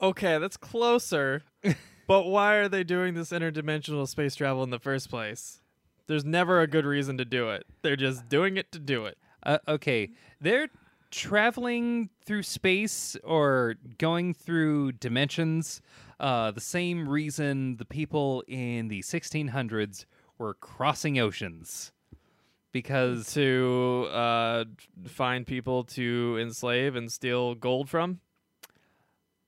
Okay, 0.00 0.38
that's 0.38 0.56
closer. 0.56 1.42
but 2.06 2.26
why 2.26 2.54
are 2.56 2.68
they 2.68 2.84
doing 2.84 3.14
this 3.14 3.30
interdimensional 3.30 4.08
space 4.08 4.34
travel 4.34 4.62
in 4.62 4.70
the 4.70 4.78
first 4.78 5.08
place? 5.10 5.60
There's 6.06 6.24
never 6.24 6.60
a 6.60 6.66
good 6.66 6.84
reason 6.84 7.16
to 7.18 7.24
do 7.24 7.50
it. 7.50 7.64
They're 7.82 7.96
just 7.96 8.28
doing 8.28 8.56
it 8.56 8.70
to 8.72 8.78
do 8.78 9.06
it. 9.06 9.16
Uh, 9.42 9.58
okay, 9.66 10.10
they're 10.40 10.68
traveling 11.10 12.10
through 12.26 12.42
space 12.42 13.16
or 13.22 13.76
going 13.98 14.34
through 14.34 14.92
dimensions. 14.92 15.80
Uh, 16.18 16.50
the 16.50 16.60
same 16.60 17.08
reason 17.08 17.76
the 17.76 17.84
people 17.84 18.42
in 18.48 18.88
the 18.88 19.00
1600s 19.00 20.04
were 20.38 20.54
crossing 20.54 21.18
oceans, 21.18 21.92
because 22.72 23.32
To 23.34 24.08
uh, 24.10 24.64
find 25.06 25.46
people 25.46 25.84
to 25.84 26.38
enslave 26.40 26.96
and 26.96 27.10
steal 27.10 27.54
gold 27.54 27.88
from. 27.88 28.20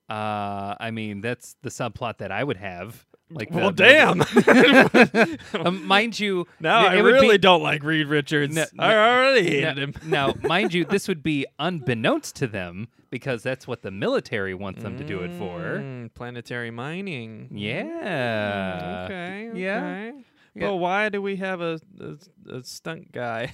Uh, 0.09 0.75
I 0.79 0.91
mean, 0.91 1.21
that's 1.21 1.55
the 1.61 1.69
subplot 1.69 2.19
that 2.19 2.31
I 2.31 2.43
would 2.43 2.57
have. 2.57 3.05
Like, 3.29 3.51
well, 3.51 3.71
the- 3.71 5.37
damn. 5.53 5.65
um, 5.65 5.85
mind 5.85 6.17
you, 6.17 6.47
now 6.61 6.87
I 6.87 6.99
really 6.99 7.31
be, 7.31 7.37
don't 7.37 7.61
like 7.61 7.83
Reed 7.83 8.07
Richards. 8.07 8.55
No, 8.55 8.65
I 8.79 8.95
already 8.95 9.61
now, 9.61 9.69
hated 9.69 9.77
him. 9.79 9.93
now, 10.05 10.33
mind 10.43 10.73
you, 10.73 10.85
this 10.85 11.09
would 11.09 11.21
be 11.23 11.45
unbeknownst 11.59 12.37
to 12.37 12.47
them 12.47 12.87
because 13.09 13.43
that's 13.43 13.67
what 13.67 13.81
the 13.81 13.91
military 13.91 14.53
wants 14.53 14.81
them 14.81 14.97
to 14.97 15.03
do 15.03 15.19
it 15.19 15.33
for. 15.33 15.59
Mm, 15.59 16.13
planetary 16.13 16.71
mining. 16.71 17.49
Yeah. 17.51 19.03
Okay. 19.05 19.51
Yeah. 19.59 19.77
Okay. 19.77 20.13
Yeah. 20.55 20.63
Well, 20.63 20.79
why 20.79 21.09
do 21.09 21.21
we 21.21 21.35
have 21.35 21.61
a, 21.61 21.79
a, 21.99 22.57
a 22.57 22.63
stunt 22.63 23.11
guy 23.11 23.53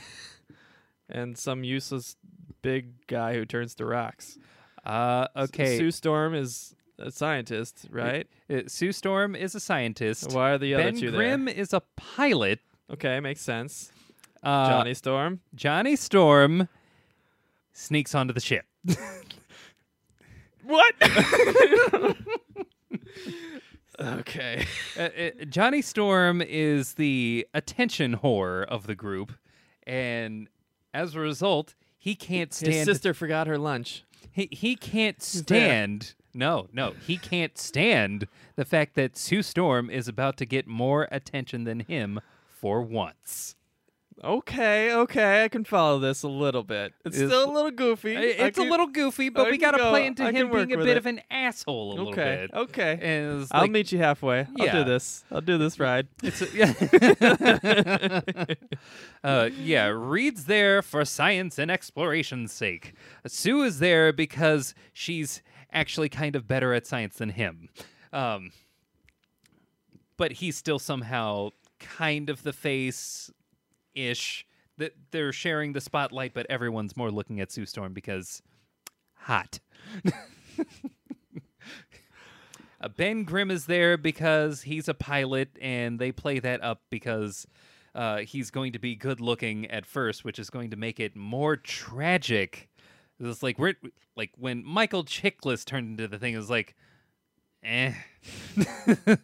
and 1.09 1.37
some 1.37 1.63
useless 1.63 2.15
big 2.61 3.07
guy 3.07 3.33
who 3.33 3.45
turns 3.45 3.75
to 3.75 3.85
rocks? 3.85 4.37
Uh, 4.83 5.27
S- 5.35 5.49
okay. 5.49 5.77
Sue 5.77 5.91
Storm 5.91 6.33
is 6.35 6.75
a 6.99 7.11
scientist, 7.11 7.87
right? 7.89 8.27
Uh, 8.49 8.61
Sue 8.67 8.91
Storm 8.91 9.35
is 9.35 9.55
a 9.55 9.59
scientist. 9.59 10.31
Why 10.31 10.51
are 10.51 10.57
the 10.57 10.73
other 10.75 10.83
ben 10.83 10.95
two 10.95 11.11
Grimm 11.11 11.47
is 11.47 11.73
a 11.73 11.81
pilot. 11.95 12.59
Okay, 12.91 13.19
makes 13.19 13.41
sense. 13.41 13.91
Uh, 14.43 14.69
Johnny 14.69 14.93
Storm. 14.93 15.39
Johnny 15.55 15.95
Storm 15.95 16.67
sneaks 17.71 18.13
onto 18.13 18.33
the 18.33 18.41
ship. 18.41 18.65
What? 20.65 20.95
okay. 23.99 24.65
Uh, 24.97 25.01
uh, 25.01 25.29
Johnny 25.49 25.81
Storm 25.81 26.41
is 26.41 26.93
the 26.93 27.47
attention 27.53 28.17
whore 28.17 28.65
of 28.65 28.87
the 28.87 28.95
group, 28.95 29.33
and 29.85 30.47
as 30.93 31.15
a 31.15 31.19
result, 31.19 31.75
he 31.97 32.15
can't 32.15 32.53
stand. 32.53 32.73
His 32.73 32.85
sister 32.85 33.13
forgot 33.13 33.47
her 33.47 33.57
lunch. 33.57 34.03
He 34.33 34.49
he 34.51 34.75
can't 34.75 35.21
stand. 35.21 36.15
No, 36.33 36.67
no, 36.73 36.95
he 37.05 37.17
can't 37.17 37.57
stand 37.57 38.27
the 38.55 38.65
fact 38.65 38.95
that 38.95 39.15
Sue 39.15 39.43
Storm 39.43 39.89
is 39.89 40.07
about 40.07 40.35
to 40.37 40.45
get 40.45 40.67
more 40.67 41.07
attention 41.11 41.63
than 41.63 41.81
him 41.81 42.19
for 42.49 42.81
once. 42.81 43.55
Okay, 44.21 44.93
okay, 44.93 45.43
I 45.45 45.47
can 45.47 45.63
follow 45.63 45.99
this 45.99 46.23
a 46.23 46.27
little 46.27 46.63
bit. 46.63 46.93
It's 47.05 47.15
still 47.15 47.49
a 47.49 47.51
little 47.51 47.71
goofy. 47.71 48.17
I- 48.17 48.21
It's 48.47 48.57
a 48.57 48.63
little 48.63 48.87
goofy, 48.87 49.29
but 49.29 49.47
I 49.47 49.51
we 49.51 49.57
gotta 49.57 49.77
go- 49.77 49.89
play 49.91 50.05
into 50.05 50.23
I 50.23 50.31
him 50.31 50.51
being 50.51 50.73
a 50.73 50.77
bit 50.77 50.87
it. 50.89 50.97
of 50.97 51.05
an 51.05 51.21
asshole 51.31 51.89
a 51.89 51.95
little 51.95 52.09
Okay, 52.09 52.47
bit. 52.51 52.57
okay. 52.57 52.99
And 53.01 53.41
it's 53.41 53.51
I'll 53.51 53.67
meet 53.67 53.91
you 53.91 53.99
halfway. 53.99 54.47
I'll 54.59 54.71
do 54.71 54.83
this. 54.83 55.23
I'll 55.31 55.41
do 55.41 55.57
this 55.57 55.79
ride. 55.79 56.07
It's 56.21 56.41
a, 56.41 56.47
yeah. 56.53 58.21
uh, 59.23 59.49
yeah, 59.57 59.87
Reed's 59.87 60.45
there 60.45 60.81
for 60.81 61.03
science 61.05 61.57
and 61.57 61.71
exploration's 61.71 62.51
sake. 62.51 62.93
Sue 63.27 63.63
is 63.63 63.79
there 63.79 64.11
because 64.13 64.73
she's 64.91 65.41
actually 65.71 66.09
kind 66.09 66.35
of 66.35 66.47
better 66.47 66.73
at 66.73 66.85
science 66.85 67.17
than 67.17 67.29
him. 67.29 67.69
Um, 68.11 68.51
but 70.17 70.33
he's 70.33 70.55
still 70.55 70.79
somehow 70.79 71.49
kind 71.79 72.29
of 72.29 72.43
the 72.43 72.53
face 72.53 73.31
ish. 73.95 74.45
That 74.77 74.93
they're 75.11 75.31
sharing 75.31 75.73
the 75.73 75.81
spotlight, 75.81 76.33
but 76.33 76.47
everyone's 76.49 76.97
more 76.97 77.11
looking 77.11 77.39
at 77.39 77.51
Sue 77.51 77.67
Storm 77.67 77.93
because 77.93 78.41
hot. 79.13 79.59
Uh, 82.83 82.89
ben 82.89 83.23
Grimm 83.23 83.49
is 83.49 83.65
there 83.65 83.95
because 83.95 84.63
he's 84.63 84.89
a 84.89 84.93
pilot, 84.93 85.57
and 85.61 85.99
they 85.99 86.11
play 86.11 86.39
that 86.39 86.61
up 86.61 86.81
because 86.89 87.47
uh, 87.95 88.17
he's 88.17 88.51
going 88.51 88.73
to 88.73 88.79
be 88.79 88.93
good 88.93 89.21
looking 89.21 89.71
at 89.71 89.85
first, 89.85 90.25
which 90.25 90.37
is 90.37 90.49
going 90.49 90.69
to 90.71 90.75
make 90.75 90.99
it 90.99 91.15
more 91.15 91.55
tragic. 91.55 92.69
It's 93.21 93.41
like 93.41 93.57
we're 93.57 93.75
like 94.17 94.31
when 94.37 94.65
Michael 94.65 95.05
Chiklis 95.05 95.63
turned 95.63 95.91
into 95.91 96.09
the 96.09 96.19
thing. 96.19 96.33
It 96.33 96.37
was 96.37 96.49
like, 96.49 96.75
eh. 97.63 97.93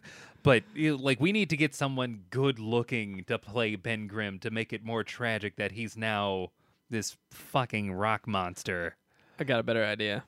but 0.42 0.64
like 0.74 1.20
we 1.20 1.32
need 1.32 1.50
to 1.50 1.56
get 1.56 1.74
someone 1.74 2.24
good 2.30 2.58
looking 2.58 3.24
to 3.24 3.38
play 3.38 3.76
Ben 3.76 4.06
Grimm 4.06 4.38
to 4.40 4.50
make 4.50 4.72
it 4.72 4.84
more 4.84 5.04
tragic 5.04 5.56
that 5.56 5.72
he's 5.72 5.96
now 5.96 6.48
this 6.88 7.16
fucking 7.30 7.92
rock 7.92 8.26
monster. 8.26 8.96
I 9.38 9.44
got 9.44 9.60
a 9.60 9.62
better 9.62 9.84
idea. 9.84 10.24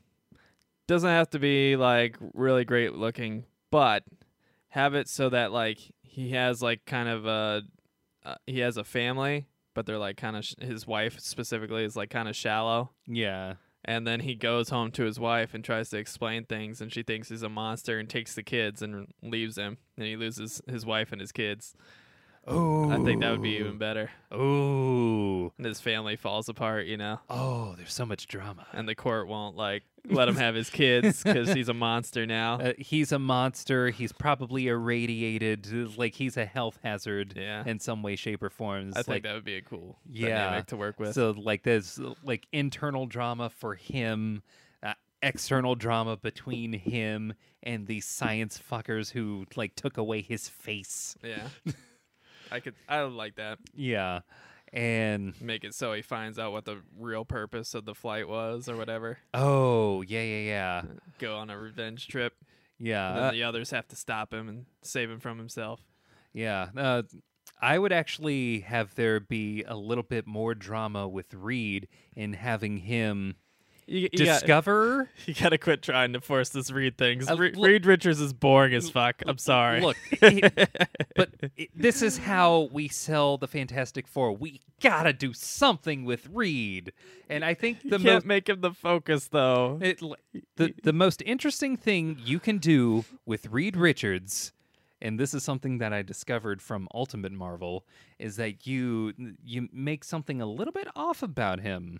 Doesn't 0.87 1.09
have 1.09 1.31
to 1.31 1.39
be 1.39 1.77
like 1.77 2.17
really 2.35 2.65
great 2.65 2.95
looking, 2.95 3.45
but 3.71 4.05
have 4.69 4.95
it 4.95 5.09
so 5.09 5.29
that 5.29 5.53
like 5.53 5.79
he 6.03 6.31
has 6.31 6.63
like 6.63 6.85
kind 6.87 7.09
of 7.09 7.27
a 7.27 7.63
uh, 8.25 8.35
he 8.47 8.61
has 8.61 8.77
a 8.77 8.85
family, 8.85 9.47
but 9.75 9.87
they're 9.87 9.99
like 9.99 10.17
kind 10.17 10.37
of 10.37 10.45
sh- 10.45 10.55
his 10.61 10.87
wife 10.87 11.19
specifically 11.21 11.85
is 11.85 11.97
like 11.97 12.11
kind 12.11 12.29
of 12.29 12.37
shallow. 12.37 12.91
Yeah. 13.07 13.55
And 13.85 14.07
then 14.07 14.21
he 14.21 14.35
goes 14.37 14.69
home 14.69 14.93
to 14.93 15.03
his 15.05 15.19
wife 15.19 15.55
and 15.55 15.65
tries 15.65 15.91
to 15.91 15.99
explain 15.99 16.45
things, 16.45 16.81
and 16.81 16.93
she 16.93 17.03
thinks 17.03 17.29
he's 17.31 17.43
a 17.43 17.49
monster 17.49 17.99
and 17.99 18.09
takes 18.09 18.35
the 18.35 18.43
kids 18.45 18.81
and 18.81 19.09
leaves 19.23 19.57
him, 19.59 19.79
and 19.97 20.07
he 20.07 20.15
loses 20.17 20.63
his 20.69 20.87
wife 20.87 21.11
and 21.11 21.21
his 21.21 21.33
kids. 21.33 21.75
Oh, 22.47 22.91
I 22.91 23.03
think 23.05 23.21
that 23.21 23.31
would 23.31 23.43
be 23.43 23.57
even 23.59 23.79
better. 23.79 24.11
Oh, 24.31 25.53
And 25.57 25.67
his 25.67 25.81
family 25.81 26.17
falls 26.17 26.49
apart, 26.49 26.87
you 26.87 26.97
know, 26.97 27.21
oh, 27.31 27.75
there's 27.77 27.93
so 27.93 28.05
much 28.07 28.27
drama. 28.27 28.67
and 28.73 28.89
the 28.89 28.95
court 28.95 29.29
won't 29.29 29.57
like 29.57 29.83
let 30.11 30.29
him 30.29 30.37
have 30.37 30.55
his 30.55 30.69
kids 30.71 31.23
because 31.23 31.53
he's 31.55 31.69
a 31.69 31.75
monster 31.75 32.27
now. 32.27 32.55
Uh, 32.59 32.73
he's 32.79 33.13
a 33.13 33.19
monster. 33.19 33.91
He's 33.91 34.13
probably 34.13 34.67
irradiated. 34.69 35.97
Like 35.97 36.15
he's 36.15 36.37
a 36.37 36.45
health 36.45 36.79
hazard 36.83 37.35
Yeah. 37.37 37.63
in 37.67 37.79
some 37.79 38.03
way, 38.03 38.17
shape, 38.17 38.43
or 38.43 38.51
form. 38.51 38.89
It's 38.89 38.99
I 38.99 39.03
think 39.03 39.25
that 39.25 39.35
would 39.35 39.45
be 39.45 39.57
a 39.57 39.63
cool 39.63 39.99
Yeah. 40.11 40.29
dynamic 40.47 40.67
to 40.67 40.77
work 40.77 40.99
with. 40.99 41.15
So 41.15 41.31
like 41.37 41.63
there's 41.63 42.01
like 42.25 42.47
internal 42.53 43.07
drama 43.07 43.49
for 43.51 43.75
him, 43.75 44.43
uh, 44.83 44.95
external 45.23 45.75
drama 45.77 46.17
between 46.17 46.73
him 46.73 47.35
and 47.63 47.87
these 47.87 48.05
science 48.05 48.61
fuckers 48.71 49.13
who 49.13 49.47
like 49.55 49.77
took 49.77 49.97
away 49.97 50.21
his 50.23 50.49
face. 50.49 51.17
yeah, 51.23 51.47
I 52.51 52.59
could. 52.61 52.75
I 52.89 53.03
like 53.03 53.37
that. 53.37 53.59
Yeah, 53.75 54.21
and 54.73 55.35
Make 55.41 55.65
it 55.65 55.75
so 55.75 55.93
he 55.93 56.03
finds 56.03 56.39
out 56.39 56.53
what 56.53 56.65
the 56.65 56.79
real 56.99 57.25
purpose 57.25 57.75
of 57.75 57.85
the 57.85 57.95
flight 57.95 58.29
was, 58.29 58.69
or 58.69 58.77
whatever. 58.77 59.19
oh 59.35 60.03
yeah 60.03 60.23
yeah 60.23 60.39
yeah 60.41 60.83
Go 61.19 61.37
on 61.37 61.51
a 61.51 61.59
revenge 61.59 62.09
trip. 62.09 62.35
yeah. 62.79 63.09
And 63.11 63.19
then 63.19 63.25
uh, 63.25 63.31
the 63.33 63.43
others 63.45 63.71
have 63.71 63.87
to 63.89 63.97
stop 63.97 64.33
him 64.33 64.49
and 64.49 64.67
save 64.83 65.11
him 65.11 65.21
from 65.21 65.39
himself. 65.39 65.81
Yeah. 66.33 66.69
Uh, 66.77 67.03
I 67.61 67.79
would 67.79 67.93
actually 67.93 68.61
have 68.61 68.95
there 68.97 69.21
be 69.21 69.63
a 69.69 69.77
little 69.77 70.03
bit 70.03 70.27
more 70.27 70.55
drama 70.55 71.07
with 71.07 71.33
Reed 71.35 71.87
in 72.17 72.33
having 72.33 72.79
him 72.79 73.37
You, 73.87 74.09
you, 74.13 74.25
got, 74.27 74.41
discover. 74.41 75.09
you 75.27 75.35
gotta 75.35 75.59
quit 75.59 75.83
trying 75.83 76.13
to 76.13 76.21
force 76.21 76.51
this 76.51 76.71
Reed 76.71 76.97
thing. 76.97 77.19
'cause 77.19 77.31
Uh, 77.31 77.37
Re- 77.37 77.53
look- 77.53 77.67
Reed 77.67 77.87
Richards 77.87 78.21
is 78.21 78.33
boring 78.33 78.75
as 78.75 78.89
fuck. 78.91 79.23
I'm 79.27 79.39
sorry. 79.39 79.81
Look, 79.81 79.97
it- 80.13 80.81
but 81.17 81.31
it, 81.57 81.71
this 81.75 82.01
is 82.03 82.19
how 82.19 82.69
we 82.73 82.89
sell 82.89 83.39
the 83.39 83.49
Fantastic 83.49 84.07
Four. 84.07 84.33
We 84.37 84.61
gotta 84.81 85.13
do 85.13 85.33
something 85.33 86.05
with 86.05 86.29
Reed, 86.33 86.93
and 87.29 87.45
I 87.45 87.55
think 87.55 87.83
you 87.85 87.91
the 87.91 87.97
can't 87.99 88.15
most 88.17 88.27
make 88.27 88.49
him 88.49 88.61
the 88.61 88.73
focus 88.73 89.29
though. 89.29 89.79
it, 89.83 90.01
the 90.57 90.75
the 90.83 90.93
most 90.93 91.23
interesting 91.27 91.77
thing 91.77 92.19
you 92.25 92.39
can 92.39 92.59
do 92.59 93.05
with 93.27 93.47
Reed 93.49 93.77
Richards, 93.77 94.53
and 95.01 95.19
this 95.19 95.35
is 95.35 95.43
something 95.43 95.79
that 95.79 95.93
I 95.93 96.03
discovered 96.03 96.63
from 96.63 96.89
Ultimate 96.95 97.33
Marvel, 97.33 97.85
is 98.19 98.37
that 98.37 98.67
you 98.67 99.13
you 99.45 99.69
make 99.73 100.05
something 100.05 100.41
a 100.41 100.47
little 100.47 100.73
bit 100.73 100.87
off 100.95 101.23
about 101.23 101.61
him. 101.61 101.99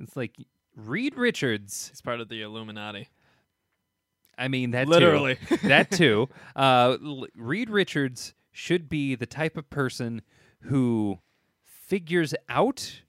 It's 0.00 0.16
like 0.16 0.36
Reed 0.76 1.16
Richards. 1.16 1.88
He's 1.90 2.00
part 2.00 2.20
of 2.20 2.28
the 2.28 2.42
Illuminati. 2.42 3.08
I 4.38 4.48
mean 4.48 4.70
that 4.70 4.84
too. 4.84 4.90
Literally. 4.90 5.38
that 5.64 5.90
too. 5.90 6.28
Uh, 6.56 6.96
L- 7.04 7.26
Reed 7.36 7.70
Richards 7.70 8.34
should 8.52 8.88
be 8.88 9.14
the 9.14 9.26
type 9.26 9.56
of 9.56 9.68
person 9.70 10.22
who 10.62 11.18
figures 11.64 12.34
out 12.48 13.02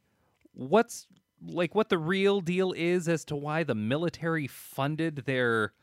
what's 0.54 1.08
like 1.46 1.74
what 1.74 1.90
the 1.90 1.98
real 1.98 2.42
deal 2.42 2.74
is 2.76 3.08
as 3.08 3.26
to 3.26 3.36
why 3.36 3.64
the 3.64 3.76
military 3.76 4.48
funded 4.48 5.24
their 5.26 5.74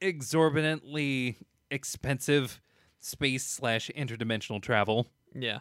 exorbitantly 0.00 1.38
expensive 1.70 2.60
space 3.00 3.44
slash 3.44 3.90
interdimensional 3.96 4.62
travel 4.62 5.08
yeah. 5.34 5.60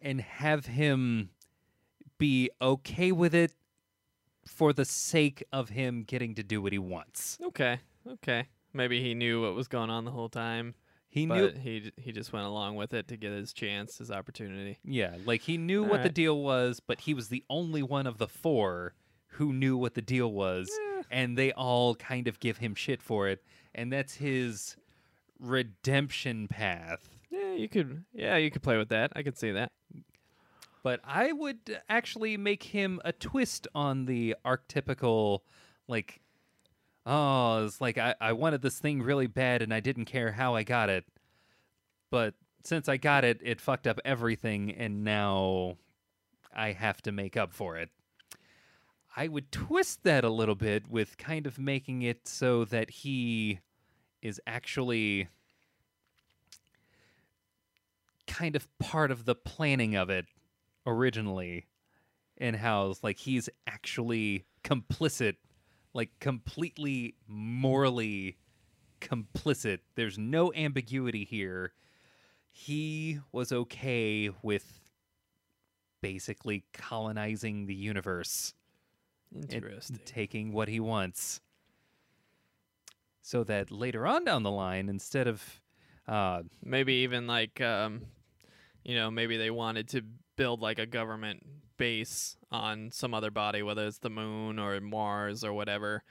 and 0.00 0.20
have 0.20 0.66
him 0.66 1.30
be 2.22 2.50
okay 2.60 3.10
with 3.10 3.34
it 3.34 3.52
for 4.46 4.72
the 4.72 4.84
sake 4.84 5.42
of 5.52 5.70
him 5.70 6.04
getting 6.04 6.36
to 6.36 6.44
do 6.44 6.62
what 6.62 6.70
he 6.70 6.78
wants. 6.78 7.36
Okay. 7.42 7.80
Okay. 8.08 8.46
Maybe 8.72 9.02
he 9.02 9.12
knew 9.12 9.42
what 9.42 9.54
was 9.54 9.66
going 9.66 9.90
on 9.90 10.04
the 10.04 10.12
whole 10.12 10.28
time, 10.28 10.76
He 11.08 11.26
knew 11.26 11.50
he 11.50 11.92
he 11.96 12.12
just 12.12 12.32
went 12.32 12.46
along 12.46 12.76
with 12.76 12.94
it 12.94 13.08
to 13.08 13.16
get 13.16 13.32
his 13.32 13.52
chance, 13.52 13.98
his 13.98 14.10
opportunity. 14.12 14.78
Yeah, 14.84 15.16
like 15.26 15.42
he 15.42 15.58
knew 15.58 15.82
what 15.82 16.04
the 16.04 16.08
deal 16.08 16.40
was, 16.40 16.78
but 16.78 17.00
he 17.00 17.12
was 17.12 17.28
the 17.28 17.44
only 17.50 17.82
one 17.82 18.06
of 18.06 18.18
the 18.18 18.28
four 18.28 18.94
who 19.36 19.52
knew 19.52 19.76
what 19.76 19.94
the 19.94 20.00
deal 20.00 20.32
was, 20.32 20.70
and 21.10 21.36
they 21.36 21.52
all 21.52 21.96
kind 21.96 22.28
of 22.28 22.38
give 22.38 22.58
him 22.58 22.74
shit 22.76 23.02
for 23.02 23.28
it, 23.28 23.42
and 23.74 23.92
that's 23.92 24.14
his 24.14 24.76
redemption 25.40 26.46
path. 26.46 27.10
Yeah, 27.30 27.52
you 27.52 27.68
could. 27.68 28.04
Yeah, 28.14 28.36
you 28.36 28.50
could 28.50 28.62
play 28.62 28.78
with 28.78 28.90
that. 28.90 29.12
I 29.16 29.22
could 29.22 29.36
see 29.36 29.50
that. 29.50 29.72
But 30.82 31.00
I 31.04 31.32
would 31.32 31.80
actually 31.88 32.36
make 32.36 32.64
him 32.64 33.00
a 33.04 33.12
twist 33.12 33.68
on 33.74 34.06
the 34.06 34.34
archetypical, 34.44 35.40
like, 35.86 36.20
oh, 37.06 37.64
it's 37.64 37.80
like 37.80 37.98
I, 37.98 38.14
I 38.20 38.32
wanted 38.32 38.62
this 38.62 38.78
thing 38.78 39.02
really 39.02 39.28
bad 39.28 39.62
and 39.62 39.72
I 39.72 39.80
didn't 39.80 40.06
care 40.06 40.32
how 40.32 40.56
I 40.56 40.64
got 40.64 40.88
it. 40.88 41.04
But 42.10 42.34
since 42.64 42.88
I 42.88 42.96
got 42.96 43.24
it, 43.24 43.40
it 43.42 43.60
fucked 43.60 43.86
up 43.86 44.00
everything 44.04 44.72
and 44.72 45.04
now 45.04 45.76
I 46.54 46.72
have 46.72 47.00
to 47.02 47.12
make 47.12 47.36
up 47.36 47.52
for 47.52 47.76
it. 47.76 47.90
I 49.16 49.28
would 49.28 49.52
twist 49.52 50.04
that 50.04 50.24
a 50.24 50.30
little 50.30 50.54
bit 50.54 50.88
with 50.88 51.18
kind 51.18 51.46
of 51.46 51.58
making 51.58 52.02
it 52.02 52.26
so 52.26 52.64
that 52.66 52.90
he 52.90 53.60
is 54.22 54.40
actually 54.46 55.28
kind 58.26 58.56
of 58.56 58.66
part 58.78 59.10
of 59.10 59.26
the 59.26 59.34
planning 59.34 59.94
of 59.94 60.08
it 60.08 60.26
originally 60.86 61.66
and 62.38 62.56
how 62.56 62.94
like 63.02 63.18
he's 63.18 63.48
actually 63.66 64.46
complicit 64.64 65.36
like 65.94 66.10
completely 66.20 67.14
morally 67.26 68.36
complicit. 69.00 69.80
There's 69.94 70.18
no 70.18 70.52
ambiguity 70.54 71.24
here. 71.24 71.72
He 72.50 73.20
was 73.30 73.52
okay 73.52 74.30
with 74.42 74.80
basically 76.00 76.64
colonizing 76.72 77.66
the 77.66 77.74
universe 77.74 78.54
and 79.34 79.52
Interesting. 79.52 79.98
taking 80.04 80.52
what 80.52 80.68
he 80.68 80.80
wants. 80.80 81.40
So 83.22 83.44
that 83.44 83.70
later 83.70 84.06
on 84.06 84.24
down 84.24 84.42
the 84.42 84.50
line 84.50 84.88
instead 84.88 85.28
of 85.28 85.60
uh 86.08 86.42
maybe 86.64 86.94
even 86.94 87.28
like 87.28 87.60
um 87.60 88.02
you 88.84 88.96
know 88.96 89.08
maybe 89.08 89.36
they 89.36 89.50
wanted 89.50 89.88
to 89.88 90.02
build 90.36 90.60
like 90.60 90.78
a 90.78 90.86
government 90.86 91.44
base 91.76 92.36
on 92.50 92.90
some 92.92 93.12
other 93.14 93.30
body 93.30 93.62
whether 93.62 93.86
it's 93.86 93.98
the 93.98 94.10
moon 94.10 94.58
or 94.58 94.80
mars 94.80 95.42
or 95.42 95.52
whatever 95.52 96.02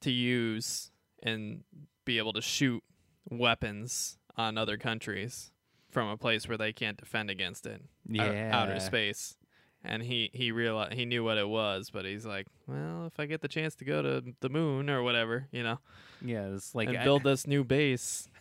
to 0.00 0.10
use 0.10 0.90
and 1.22 1.62
be 2.04 2.16
able 2.18 2.32
to 2.32 2.40
shoot 2.40 2.82
weapons 3.30 4.18
on 4.36 4.56
other 4.56 4.76
countries 4.76 5.50
from 5.90 6.08
a 6.08 6.16
place 6.16 6.48
where 6.48 6.56
they 6.58 6.72
can't 6.72 6.96
defend 6.96 7.28
against 7.30 7.66
it 7.66 7.82
out- 8.18 8.32
yeah. 8.34 8.50
outer 8.52 8.80
space. 8.80 9.36
And 9.82 10.02
he 10.02 10.30
he 10.34 10.52
realized 10.52 10.92
he 10.94 11.04
knew 11.06 11.24
what 11.24 11.38
it 11.38 11.48
was 11.48 11.90
but 11.90 12.04
he's 12.04 12.26
like 12.26 12.46
well 12.66 13.06
if 13.06 13.18
i 13.18 13.24
get 13.24 13.40
the 13.40 13.48
chance 13.48 13.74
to 13.76 13.84
go 13.86 14.02
to 14.02 14.22
the 14.40 14.48
moon 14.50 14.90
or 14.90 15.02
whatever 15.02 15.48
you 15.52 15.62
know? 15.62 15.78
Yeah 16.22 16.48
it's 16.54 16.74
like 16.74 16.88
and 16.88 16.98
I- 16.98 17.04
build 17.04 17.22
this 17.24 17.46
new 17.46 17.64
base. 17.64 18.28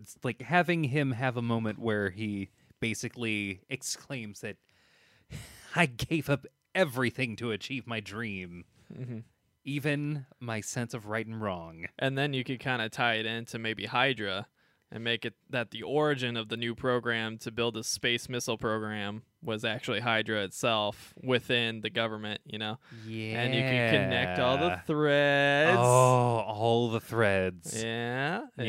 It's 0.00 0.16
like 0.24 0.42
having 0.42 0.84
him 0.84 1.12
have 1.12 1.36
a 1.36 1.42
moment 1.42 1.78
where 1.78 2.10
he 2.10 2.48
basically 2.82 3.62
exclaims 3.70 4.40
that 4.40 4.56
I 5.74 5.86
gave 5.86 6.28
up 6.28 6.44
everything 6.74 7.36
to 7.36 7.50
achieve 7.52 7.86
my 7.86 8.00
dream, 8.00 8.64
hmm 8.94 9.20
even 9.64 10.26
my 10.40 10.60
sense 10.60 10.92
of 10.92 11.06
right 11.06 11.24
and 11.24 11.40
wrong. 11.40 11.86
and 11.96 12.18
then 12.18 12.32
you 12.34 12.42
could 12.42 12.58
kind 12.58 12.82
of 12.82 12.90
tie 12.90 13.14
it 13.14 13.26
into 13.26 13.60
maybe 13.60 13.86
Hydra 13.86 14.48
and 14.90 15.04
make 15.04 15.24
it 15.24 15.34
that 15.48 15.70
the 15.70 15.84
origin 15.84 16.36
of 16.36 16.48
the 16.48 16.56
new 16.56 16.74
program 16.74 17.38
to 17.38 17.52
build 17.52 17.76
a 17.76 17.84
space 17.84 18.28
missile 18.28 18.58
program 18.58 19.22
was 19.44 19.64
actually 19.64 19.98
Hydra 20.00 20.42
itself 20.44 21.12
within 21.22 21.80
the 21.80 21.90
government, 21.90 22.40
you 22.44 22.58
know, 22.58 22.78
Yeah, 23.06 23.40
and 23.42 23.54
you 23.54 23.60
can 23.60 23.92
connect 24.04 24.38
all 24.38 24.56
the 24.56 24.80
threads. 24.86 25.76
oh, 25.80 26.44
all 26.46 26.90
the 26.90 27.00
threads. 27.00 27.82
Yeah, 27.82 28.42
yeah, 28.56 28.64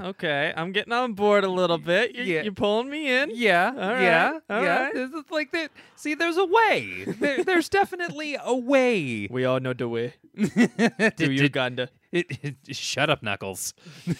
Yeah. 0.00 0.06
Okay, 0.08 0.52
I'm 0.56 0.72
getting 0.72 0.92
on 0.92 1.14
board 1.14 1.44
a 1.44 1.48
little 1.50 1.78
bit. 1.78 2.14
You're, 2.14 2.24
Yeah. 2.26 2.42
you're 2.42 2.52
pulling 2.52 2.90
me 2.90 3.10
in. 3.10 3.30
Yeah, 3.32 3.74
right, 3.74 4.02
yeah, 4.02 4.38
all 4.50 4.62
yeah. 4.62 4.82
right. 4.84 4.94
This 4.94 5.10
is 5.12 5.24
like 5.30 5.50
that. 5.52 5.70
See, 5.96 6.14
there's 6.14 6.36
a 6.36 6.44
way. 6.44 7.04
there, 7.06 7.42
there's 7.42 7.68
definitely 7.68 8.36
a 8.42 8.54
way. 8.54 9.28
We 9.38 9.44
all 9.46 9.60
know 9.60 9.72
the 9.72 9.88
way 9.88 10.14
to 10.36 11.32
Uganda. 11.32 11.88
it- 12.12 12.26
it- 12.42 12.76
shut 12.76 13.08
up, 13.10 13.22
Knuckles. 13.22 13.72
I 14.06 14.14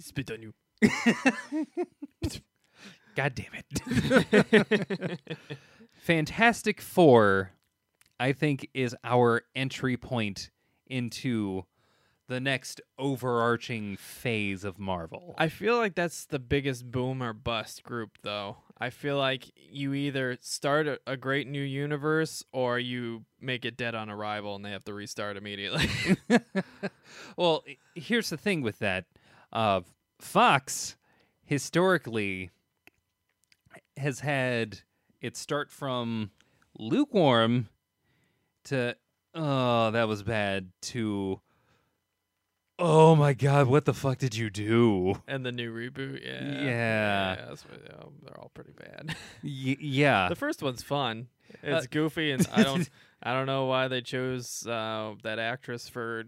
spit 0.00 0.30
on 0.30 0.42
you. 0.42 0.52
God 3.18 3.34
damn 3.34 3.50
it. 3.52 5.20
Fantastic 6.02 6.80
Four, 6.80 7.50
I 8.20 8.30
think, 8.30 8.70
is 8.74 8.94
our 9.02 9.42
entry 9.56 9.96
point 9.96 10.50
into 10.86 11.64
the 12.28 12.38
next 12.38 12.80
overarching 12.96 13.96
phase 13.96 14.62
of 14.62 14.78
Marvel. 14.78 15.34
I 15.36 15.48
feel 15.48 15.76
like 15.78 15.96
that's 15.96 16.26
the 16.26 16.38
biggest 16.38 16.92
boom 16.92 17.20
or 17.20 17.32
bust 17.32 17.82
group, 17.82 18.18
though. 18.22 18.58
I 18.80 18.90
feel 18.90 19.18
like 19.18 19.46
you 19.56 19.94
either 19.94 20.38
start 20.40 20.86
a, 20.86 21.00
a 21.04 21.16
great 21.16 21.48
new 21.48 21.60
universe 21.60 22.44
or 22.52 22.78
you 22.78 23.24
make 23.40 23.64
it 23.64 23.76
dead 23.76 23.96
on 23.96 24.08
arrival 24.08 24.54
and 24.54 24.64
they 24.64 24.70
have 24.70 24.84
to 24.84 24.94
restart 24.94 25.36
immediately. 25.36 25.88
well, 27.36 27.64
here's 27.96 28.30
the 28.30 28.36
thing 28.36 28.62
with 28.62 28.78
that. 28.78 29.06
Uh, 29.52 29.80
Fox 30.20 30.94
historically 31.44 32.52
has 33.98 34.20
had 34.20 34.80
it 35.20 35.36
start 35.36 35.70
from 35.70 36.30
lukewarm 36.78 37.68
to 38.64 38.96
oh 39.34 39.90
that 39.90 40.06
was 40.08 40.22
bad 40.22 40.70
to 40.80 41.40
oh 42.78 43.16
my 43.16 43.32
god 43.34 43.66
what 43.66 43.84
the 43.84 43.94
fuck 43.94 44.18
did 44.18 44.36
you 44.36 44.50
do 44.50 45.20
and 45.26 45.44
the 45.44 45.52
new 45.52 45.72
reboot, 45.74 46.24
yeah. 46.24 46.62
Yeah. 46.62 47.36
that's 47.48 47.64
what, 47.64 47.80
yeah, 47.84 48.04
they're 48.24 48.38
all 48.38 48.50
pretty 48.54 48.72
bad. 48.72 49.08
y- 49.42 49.76
yeah 49.80 50.28
the 50.28 50.36
first 50.36 50.62
one's 50.62 50.82
fun. 50.82 51.28
It's 51.62 51.86
Uh, 51.86 51.88
goofy, 51.90 52.30
and 52.30 52.46
I 52.54 52.62
don't, 52.62 52.88
I 53.22 53.32
don't 53.32 53.46
know 53.46 53.64
why 53.66 53.88
they 53.88 54.00
chose 54.02 54.66
uh, 54.66 55.14
that 55.22 55.38
actress 55.38 55.88
for 55.88 56.24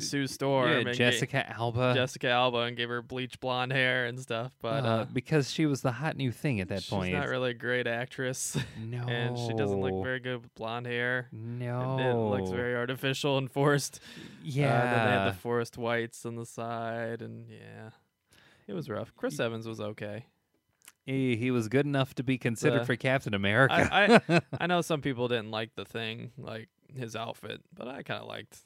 Sue 0.00 0.26
Storm. 0.26 0.86
yeah, 0.86 0.92
Jessica 0.92 1.50
Alba 1.50 1.92
Jessica 1.94 2.28
Alba, 2.28 2.58
and 2.58 2.76
gave 2.76 2.88
her 2.88 3.02
bleach 3.02 3.40
blonde 3.40 3.72
hair 3.72 4.06
and 4.06 4.18
stuff. 4.20 4.52
But 4.60 4.84
uh, 4.84 4.88
uh, 4.88 5.04
because 5.06 5.50
she 5.50 5.66
was 5.66 5.82
the 5.82 5.92
hot 5.92 6.16
new 6.16 6.30
thing 6.32 6.60
at 6.60 6.68
that 6.68 6.82
she's 6.82 6.90
point 6.90 7.06
she's 7.08 7.14
not 7.14 7.28
really 7.28 7.50
a 7.50 7.54
great 7.54 7.86
actress. 7.86 8.56
no 8.80 8.98
and 9.08 9.36
she 9.38 9.52
doesn't 9.54 9.80
look 9.80 10.02
very 10.04 10.20
good 10.20 10.42
with 10.42 10.54
blonde 10.54 10.86
hair. 10.86 11.28
no 11.32 11.98
And 11.98 12.00
it 12.00 12.14
looks 12.14 12.50
very 12.50 12.74
artificial 12.76 13.38
and 13.38 13.50
forced. 13.50 14.00
yeah 14.42 14.68
Uh, 14.68 14.82
then 14.84 15.04
they 15.06 15.10
had 15.12 15.28
the 15.32 15.36
forest 15.38 15.76
whites 15.78 16.24
on 16.24 16.36
the 16.36 16.46
side, 16.46 17.22
and 17.22 17.48
yeah, 17.48 17.90
it 18.66 18.74
was 18.74 18.88
rough. 18.88 19.12
Chris 19.16 19.40
Evans 19.40 19.66
was 19.66 19.80
okay. 19.80 20.26
He, 21.06 21.36
he 21.36 21.50
was 21.50 21.68
good 21.68 21.86
enough 21.86 22.14
to 22.16 22.22
be 22.22 22.36
considered 22.36 22.82
Uh, 22.82 22.84
for 22.84 22.94
Captain 22.96 23.32
America. 23.32 23.88
I, 23.90 24.40
I 24.60 24.66
know 24.66 24.82
some 24.82 25.00
people 25.00 25.26
didn't 25.26 25.50
like 25.50 25.74
the 25.74 25.86
thing, 25.86 26.32
like 26.36 26.68
his 26.94 27.16
outfit, 27.16 27.62
but 27.74 27.88
I 27.88 28.02
kind 28.02 28.20
of 28.20 28.28
liked 28.28 28.58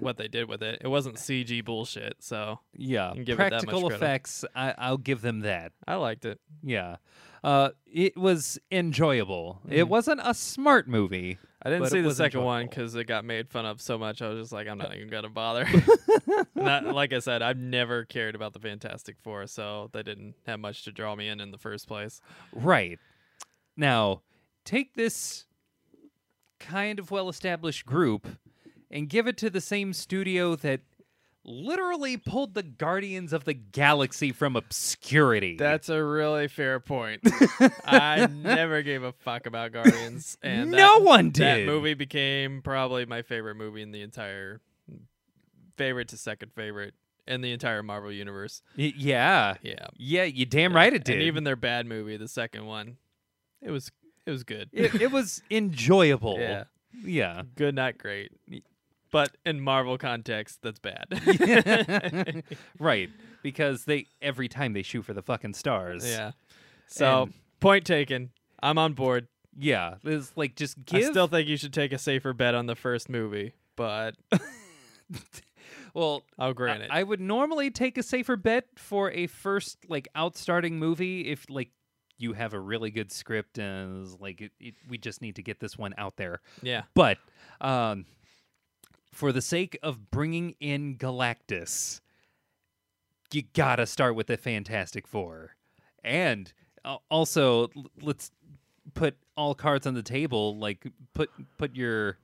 what 0.00 0.16
they 0.16 0.28
did 0.28 0.48
with 0.48 0.62
it. 0.62 0.80
It 0.82 0.88
wasn't 0.88 1.16
CG 1.16 1.64
bullshit, 1.64 2.16
so 2.20 2.60
yeah, 2.74 3.12
can 3.14 3.24
give 3.24 3.38
it 3.40 3.50
that 3.50 3.52
much 3.52 3.64
practical 3.64 3.90
effects. 3.90 4.44
I, 4.54 4.74
I'll 4.78 4.98
give 4.98 5.20
them 5.20 5.40
that. 5.40 5.72
I 5.86 5.94
liked 5.96 6.24
it. 6.24 6.40
Yeah, 6.62 6.96
uh, 7.42 7.70
it 7.86 8.16
was 8.16 8.58
enjoyable. 8.70 9.60
It 9.68 9.84
Mhm. 9.84 9.88
wasn't 9.88 10.20
a 10.24 10.34
smart 10.34 10.88
movie. 10.88 11.38
I 11.66 11.70
didn't 11.70 11.88
see 11.88 12.02
the 12.02 12.14
second 12.14 12.42
one 12.42 12.66
because 12.66 12.94
it 12.94 13.04
got 13.04 13.24
made 13.24 13.48
fun 13.48 13.64
of 13.64 13.80
so 13.80 13.96
much. 13.96 14.20
I 14.20 14.28
was 14.28 14.38
just 14.38 14.52
like, 14.52 14.68
I'm 14.68 14.76
not 14.76 14.94
even 14.94 15.08
gonna 15.08 15.30
bother. 15.30 15.66
Not, 16.54 16.84
like 16.84 17.12
I 17.12 17.18
said, 17.20 17.42
I've 17.42 17.56
never 17.58 18.04
cared 18.04 18.34
about 18.34 18.52
the 18.52 18.58
Fantastic 18.58 19.16
Four, 19.22 19.46
so 19.46 19.90
they 19.92 20.02
didn't 20.02 20.34
have 20.46 20.60
much 20.60 20.84
to 20.84 20.92
draw 20.92 21.14
me 21.14 21.28
in 21.28 21.40
in 21.40 21.50
the 21.50 21.58
first 21.58 21.86
place. 21.88 22.20
Right 22.52 22.98
now, 23.76 24.22
take 24.64 24.94
this 24.94 25.46
kind 26.60 26.98
of 26.98 27.10
well-established 27.10 27.84
group 27.86 28.26
and 28.94 29.08
give 29.10 29.26
it 29.26 29.36
to 29.38 29.50
the 29.50 29.60
same 29.60 29.92
studio 29.92 30.56
that 30.56 30.80
literally 31.46 32.16
pulled 32.16 32.54
the 32.54 32.62
Guardians 32.62 33.34
of 33.34 33.44
the 33.44 33.52
Galaxy 33.52 34.32
from 34.32 34.56
obscurity. 34.56 35.56
That's 35.58 35.90
a 35.90 36.02
really 36.02 36.48
fair 36.48 36.80
point. 36.80 37.20
I 37.84 38.26
never 38.26 38.80
gave 38.80 39.02
a 39.02 39.12
fuck 39.12 39.44
about 39.44 39.72
Guardians, 39.72 40.38
and 40.42 40.70
no 40.70 41.00
that, 41.00 41.04
one 41.04 41.30
did. 41.30 41.42
that 41.42 41.66
movie 41.66 41.92
became 41.92 42.62
probably 42.62 43.04
my 43.04 43.20
favorite 43.20 43.56
movie 43.56 43.82
in 43.82 43.92
the 43.92 44.00
entire 44.00 44.62
favorite 45.76 46.08
to 46.08 46.16
second 46.16 46.52
favorite 46.54 46.94
in 47.26 47.40
the 47.40 47.52
entire 47.52 47.82
Marvel 47.82 48.12
universe. 48.12 48.62
Y- 48.78 48.92
yeah, 48.96 49.54
Yeah, 49.62 49.86
yeah, 49.96 50.24
you 50.24 50.46
damn 50.46 50.74
right 50.74 50.92
it 50.92 51.04
did. 51.04 51.14
And 51.14 51.22
even 51.22 51.44
their 51.44 51.56
bad 51.56 51.86
movie, 51.86 52.16
the 52.16 52.28
second 52.28 52.66
one, 52.66 52.96
it 53.60 53.70
was 53.70 53.90
it 54.26 54.30
was 54.30 54.44
good. 54.44 54.70
it, 54.72 54.94
it 55.00 55.10
was 55.12 55.42
enjoyable. 55.50 56.38
yeah, 56.38 56.64
Yeah. 57.02 57.42
good, 57.56 57.74
not 57.74 57.98
great. 57.98 58.30
But 59.14 59.36
in 59.46 59.60
Marvel 59.60 59.96
context, 59.96 60.58
that's 60.62 60.80
bad. 60.80 61.06
right. 62.80 63.08
Because 63.44 63.84
they 63.84 64.06
every 64.20 64.48
time 64.48 64.72
they 64.72 64.82
shoot 64.82 65.02
for 65.02 65.14
the 65.14 65.22
fucking 65.22 65.54
stars. 65.54 66.04
yeah. 66.04 66.32
So 66.88 67.22
And- 67.22 67.34
point 67.60 67.86
taken. 67.86 68.30
I'm 68.60 68.76
on 68.76 68.94
board. 68.94 69.28
Yeah. 69.56 69.98
It's 70.02 70.32
like 70.34 70.56
just 70.56 70.84
give 70.84 71.04
I 71.04 71.10
still 71.12 71.28
think 71.28 71.48
you 71.48 71.56
should 71.56 71.72
take 71.72 71.92
a 71.92 71.98
safer 71.98 72.32
bet 72.32 72.56
on 72.56 72.66
the 72.66 72.74
first 72.74 73.08
movie, 73.08 73.52
but 73.76 74.16
well 75.94 76.24
I'll 76.36 76.52
grant 76.52 76.82
it. 76.82 76.90
I, 76.90 77.00
I 77.00 77.02
would 77.04 77.20
normally 77.20 77.70
take 77.70 77.96
a 77.96 78.02
safer 78.02 78.34
bet 78.34 78.64
for 78.74 79.12
a 79.12 79.28
first 79.28 79.78
like 79.88 80.08
outstarting 80.16 80.72
movie 80.72 81.28
if 81.28 81.46
like 81.48 81.70
you 82.18 82.32
have 82.32 82.52
a 82.52 82.58
really 82.58 82.90
good 82.90 83.12
script 83.12 83.58
and 83.58 84.08
like 84.20 84.40
it, 84.40 84.50
it, 84.58 84.74
we 84.88 84.98
just 84.98 85.22
need 85.22 85.36
to 85.36 85.42
get 85.44 85.60
this 85.60 85.78
one 85.78 85.94
out 85.98 86.16
there. 86.16 86.40
yeah. 86.62 86.82
But 86.94 87.18
um 87.60 88.06
for 89.14 89.32
the 89.32 89.42
sake 89.42 89.78
of 89.82 90.10
bringing 90.10 90.54
in 90.60 90.96
Galactus, 90.96 92.00
you 93.32 93.42
gotta 93.54 93.86
start 93.86 94.14
with 94.14 94.26
the 94.26 94.36
Fantastic 94.36 95.06
Four, 95.06 95.56
and 96.02 96.52
uh, 96.84 96.96
also 97.10 97.68
l- 97.76 97.90
let's 98.00 98.30
put 98.94 99.16
all 99.36 99.54
cards 99.54 99.86
on 99.86 99.94
the 99.94 100.02
table. 100.02 100.56
Like 100.56 100.86
put 101.14 101.30
put 101.58 101.74
your 101.74 102.18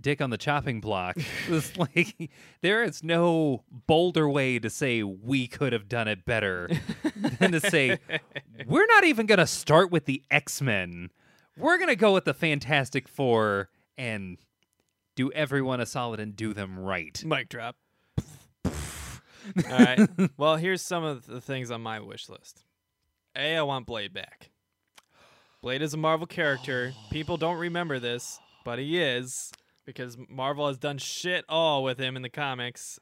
dick 0.00 0.20
on 0.20 0.30
the 0.30 0.38
chopping 0.38 0.80
block. 0.80 1.16
it's 1.48 1.76
like 1.76 2.30
there 2.62 2.82
is 2.82 3.02
no 3.02 3.62
bolder 3.86 4.28
way 4.28 4.58
to 4.58 4.70
say 4.70 5.02
we 5.02 5.46
could 5.46 5.72
have 5.72 5.88
done 5.88 6.08
it 6.08 6.24
better 6.24 6.68
than 7.38 7.52
to 7.52 7.60
say 7.60 7.98
we're 8.66 8.86
not 8.86 9.04
even 9.04 9.26
gonna 9.26 9.46
start 9.46 9.90
with 9.90 10.06
the 10.06 10.22
X 10.30 10.60
Men. 10.60 11.10
We're 11.56 11.78
gonna 11.78 11.96
go 11.96 12.12
with 12.14 12.24
the 12.24 12.34
Fantastic 12.34 13.08
Four 13.08 13.68
and 13.96 14.38
do 15.14 15.30
everyone 15.32 15.80
a 15.80 15.86
solid 15.86 16.20
and 16.20 16.36
do 16.36 16.52
them 16.54 16.78
right. 16.78 17.22
Mic 17.24 17.48
drop. 17.48 17.76
All 18.64 18.72
right. 19.70 20.08
Well, 20.36 20.56
here's 20.56 20.82
some 20.82 21.04
of 21.04 21.26
the 21.26 21.40
things 21.40 21.70
on 21.70 21.82
my 21.82 22.00
wish 22.00 22.28
list. 22.28 22.64
A, 23.36 23.56
I 23.56 23.62
want 23.62 23.86
Blade 23.86 24.12
back. 24.12 24.50
Blade 25.60 25.82
is 25.82 25.94
a 25.94 25.98
Marvel 25.98 26.26
character. 26.26 26.92
People 27.10 27.36
don't 27.36 27.58
remember 27.58 27.98
this, 27.98 28.38
but 28.64 28.78
he 28.78 29.00
is 29.00 29.52
because 29.84 30.16
Marvel 30.28 30.68
has 30.68 30.78
done 30.78 30.98
shit 30.98 31.44
all 31.48 31.82
with 31.82 31.98
him 31.98 32.16
in 32.16 32.22
the 32.22 32.28
comics. 32.28 32.98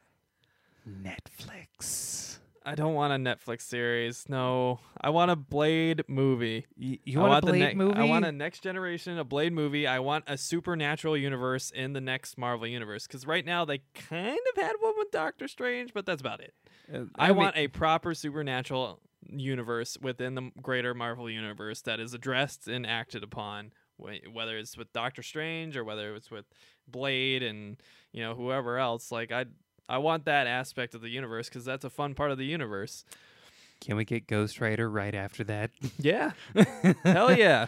Netflix. 0.88 2.38
I 2.64 2.74
don't 2.74 2.94
want 2.94 3.12
a 3.12 3.16
Netflix 3.16 3.62
series. 3.62 4.28
No, 4.28 4.80
I 5.00 5.10
want 5.10 5.30
a 5.30 5.36
Blade 5.36 6.04
movie. 6.08 6.66
You, 6.76 6.98
you 7.04 7.20
I 7.20 7.28
want, 7.28 7.44
a 7.44 7.46
Blade 7.48 7.60
ne- 7.60 7.74
movie? 7.74 7.98
I 7.98 8.04
want 8.04 8.24
a 8.24 8.32
next 8.32 8.60
generation, 8.62 9.18
a 9.18 9.24
Blade 9.24 9.52
movie. 9.52 9.86
I 9.86 9.98
want 9.98 10.24
a 10.28 10.38
supernatural 10.38 11.16
universe 11.16 11.70
in 11.70 11.92
the 11.92 12.00
next 12.00 12.38
Marvel 12.38 12.66
universe. 12.66 13.06
Because 13.06 13.26
right 13.26 13.44
now 13.44 13.64
they 13.64 13.82
kind 13.94 14.38
of 14.56 14.62
had 14.62 14.74
one 14.80 14.94
with 14.96 15.10
Doctor 15.10 15.48
Strange, 15.48 15.92
but 15.92 16.06
that's 16.06 16.20
about 16.20 16.40
it. 16.40 16.54
Uh, 16.92 17.04
I, 17.16 17.28
mean- 17.28 17.36
want 17.36 17.56
a 17.56 17.68
proper 17.68 18.14
supernatural 18.14 19.00
universe 19.28 19.96
within 20.00 20.34
the 20.34 20.50
greater 20.60 20.94
Marvel 20.94 21.30
universe 21.30 21.80
that 21.82 22.00
is 22.00 22.14
addressed 22.14 22.68
and 22.68 22.86
acted 22.86 23.22
upon, 23.22 23.72
wh- 23.96 24.32
whether 24.32 24.56
it's 24.58 24.76
with 24.76 24.92
Doctor 24.92 25.22
Strange 25.22 25.76
or 25.76 25.84
whether 25.84 26.14
it's 26.14 26.30
with 26.30 26.44
Blade 26.88 27.42
and 27.42 27.76
you 28.12 28.22
know 28.22 28.34
whoever 28.34 28.78
else. 28.78 29.10
Like 29.12 29.32
I, 29.32 29.46
I 29.88 29.98
want 29.98 30.24
that 30.24 30.46
aspect 30.46 30.94
of 30.94 31.00
the 31.00 31.08
universe 31.08 31.48
because 31.48 31.64
that's 31.64 31.84
a 31.84 31.90
fun 31.90 32.14
part 32.14 32.30
of 32.30 32.38
the 32.38 32.44
universe. 32.46 33.04
Can 33.80 33.96
we 33.96 34.04
get 34.04 34.26
Ghost 34.26 34.60
Rider 34.60 34.88
right 34.88 35.14
after 35.14 35.42
that? 35.44 35.70
Yeah, 35.98 36.32
hell 37.04 37.36
yeah. 37.36 37.66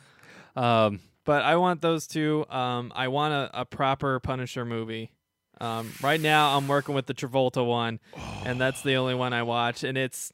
um, 0.56 1.00
But 1.24 1.42
I 1.42 1.56
want 1.56 1.82
those 1.82 2.06
two. 2.06 2.46
Um, 2.48 2.92
I 2.94 3.08
want 3.08 3.34
a, 3.34 3.60
a 3.60 3.64
proper 3.64 4.18
Punisher 4.20 4.64
movie. 4.64 5.12
Um, 5.60 5.92
right 6.02 6.20
now, 6.20 6.56
I'm 6.56 6.66
working 6.66 6.94
with 6.94 7.04
the 7.06 7.12
Travolta 7.14 7.64
one, 7.64 8.00
and 8.46 8.58
that's 8.58 8.80
the 8.82 8.94
only 8.94 9.14
one 9.14 9.34
I 9.34 9.42
watch, 9.42 9.84
and 9.84 9.98
it's 9.98 10.32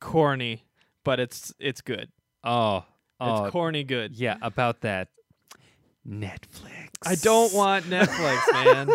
corny, 0.00 0.64
but 1.04 1.20
it's 1.20 1.54
it's 1.60 1.80
good. 1.80 2.10
oh, 2.42 2.84
oh, 3.20 3.44
It's 3.44 3.52
corny 3.52 3.84
good. 3.84 4.16
yeah, 4.16 4.36
about 4.42 4.80
that. 4.80 5.08
Netflix. 6.06 6.88
I 7.04 7.14
don't 7.16 7.52
want 7.54 7.84
Netflix, 7.90 8.52
man. 8.52 8.90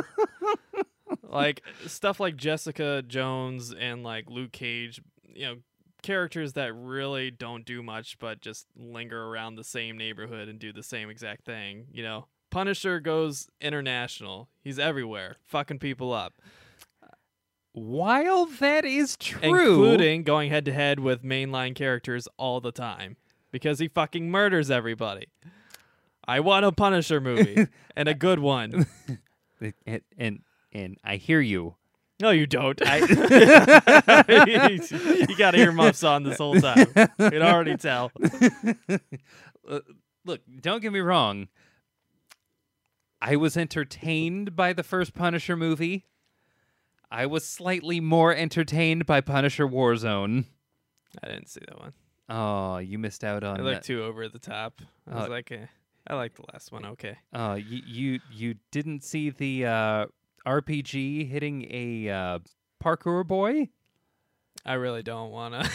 Like 1.31 1.63
stuff 1.87 2.19
like 2.19 2.35
Jessica 2.35 3.03
Jones 3.07 3.73
and 3.73 4.03
like 4.03 4.29
Luke 4.29 4.51
Cage, 4.51 5.01
you 5.33 5.45
know, 5.45 5.55
characters 6.01 6.53
that 6.53 6.73
really 6.73 7.29
don't 7.29 7.63
do 7.63 7.83
much 7.83 8.17
but 8.17 8.41
just 8.41 8.65
linger 8.75 9.23
around 9.27 9.55
the 9.55 9.63
same 9.63 9.97
neighborhood 9.97 10.49
and 10.49 10.59
do 10.59 10.73
the 10.73 10.83
same 10.83 11.09
exact 11.09 11.45
thing, 11.45 11.85
you 11.91 12.03
know. 12.03 12.27
Punisher 12.49 12.99
goes 12.99 13.47
international. 13.61 14.49
He's 14.61 14.77
everywhere, 14.77 15.37
fucking 15.41 15.79
people 15.79 16.11
up, 16.11 16.33
While 17.71 18.45
that 18.45 18.83
is 18.83 19.15
true, 19.15 19.39
including 19.41 20.23
going 20.23 20.49
head 20.49 20.65
to 20.65 20.73
head 20.73 20.99
with 20.99 21.23
mainline 21.23 21.73
characters 21.75 22.27
all 22.37 22.59
the 22.59 22.73
time 22.73 23.15
because 23.51 23.79
he 23.79 23.87
fucking 23.87 24.29
murders 24.29 24.69
everybody. 24.69 25.27
I 26.27 26.41
want 26.41 26.65
a 26.65 26.71
Punisher 26.71 27.21
movie 27.21 27.67
and 27.95 28.09
a 28.09 28.13
good 28.13 28.39
one. 28.39 28.85
and, 29.85 30.01
and 30.17 30.39
and 30.71 30.97
I 31.03 31.17
hear 31.17 31.41
you. 31.41 31.75
No, 32.19 32.29
you 32.29 32.45
don't. 32.45 32.79
I, 32.85 32.97
you 35.27 35.35
got 35.37 35.55
earmuffs 35.55 36.03
on 36.03 36.21
this 36.23 36.37
whole 36.37 36.59
time. 36.61 36.85
You 36.95 37.29
can 37.31 37.41
already 37.41 37.77
tell. 37.77 38.11
Uh, 39.69 39.79
look, 40.25 40.41
don't 40.59 40.81
get 40.81 40.91
me 40.91 40.99
wrong. 40.99 41.47
I 43.21 43.35
was 43.35 43.55
entertained 43.55 44.55
by 44.55 44.73
the 44.73 44.81
first 44.81 45.13
Punisher 45.13 45.55
movie. 45.55 46.07
I 47.11 47.27
was 47.27 47.45
slightly 47.45 47.99
more 47.99 48.35
entertained 48.35 49.05
by 49.05 49.21
Punisher 49.21 49.67
Warzone. 49.67 50.45
I 51.23 51.27
didn't 51.27 51.47
see 51.49 51.59
that 51.67 51.79
one. 51.79 51.93
Oh, 52.27 52.79
you 52.79 52.97
missed 52.97 53.23
out 53.23 53.43
on 53.43 53.53
I 53.59 53.63
that. 53.63 53.63
looked 53.63 53.85
too 53.85 54.03
over 54.03 54.23
at 54.23 54.33
the 54.33 54.39
top. 54.39 54.81
I 55.07 55.15
was 55.15 55.25
Uh, 55.27 55.29
like, 55.29 55.51
eh, 55.51 55.67
I 56.07 56.15
like 56.15 56.33
the 56.33 56.45
last 56.51 56.71
one. 56.71 56.85
Okay. 56.87 57.19
Uh, 57.31 57.59
you 57.63 57.81
you 57.85 58.19
you 58.31 58.55
didn't 58.71 59.03
see 59.03 59.29
the 59.29 59.67
uh, 59.67 60.05
RPG 60.45 61.29
hitting 61.29 61.67
a 61.69 62.09
uh, 62.09 62.39
parkour 62.83 63.25
boy? 63.25 63.69
I 64.65 64.73
really 64.73 65.01
don't 65.01 65.31
want 65.31 65.55
to. 65.55 65.69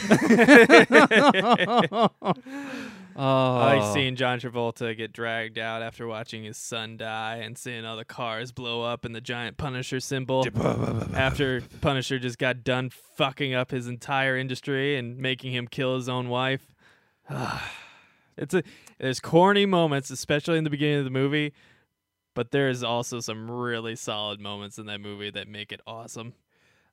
oh, 3.17 3.57
I 3.57 3.77
like 3.77 3.95
seeing 3.95 4.15
John 4.15 4.39
Travolta 4.39 4.97
get 4.97 5.13
dragged 5.13 5.59
out 5.59 5.83
after 5.83 6.07
watching 6.07 6.45
his 6.45 6.57
son 6.57 6.97
die 6.97 7.37
and 7.37 7.59
seeing 7.59 7.85
all 7.85 7.97
the 7.97 8.05
cars 8.05 8.53
blow 8.53 8.83
up 8.83 9.05
and 9.05 9.13
the 9.13 9.21
giant 9.21 9.57
Punisher 9.57 9.99
symbol. 9.99 10.47
after 11.15 11.63
Punisher 11.81 12.21
just 12.21 12.39
got 12.39 12.63
done 12.63 12.91
fucking 12.91 13.55
up 13.55 13.73
his 13.73 13.89
entire 13.89 14.37
industry 14.37 14.97
and 14.97 15.19
making 15.19 15.53
him 15.53 15.67
kill 15.67 15.97
his 15.97 16.09
own 16.09 16.29
wife. 16.29 16.73
it's 18.37 18.55
a 18.55 18.63
there's 18.99 19.19
corny 19.21 19.67
moments, 19.67 20.11
especially 20.11 20.59
in 20.59 20.65
the 20.65 20.71
beginning 20.71 20.99
of 20.99 21.05
the 21.05 21.11
movie, 21.11 21.53
but 22.37 22.51
there's 22.51 22.85
also 22.85 23.19
some 23.19 23.51
really 23.51 23.97
solid 23.97 24.41
moments 24.41 24.79
in 24.79 24.85
that 24.87 25.01
movie 25.01 25.31
that 25.31 25.49
make 25.49 25.73
it 25.73 25.81
awesome. 25.87 26.35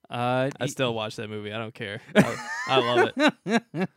Uh, 0.10 0.50
I 0.58 0.68
still 0.68 0.94
watch 0.94 1.18
that 1.18 1.30
movie. 1.30 1.52
I 1.52 1.58
don't 1.58 1.74
care. 1.74 2.02
I, 2.16 2.48
I 2.68 2.78
love 2.80 3.12
it. 3.46 3.90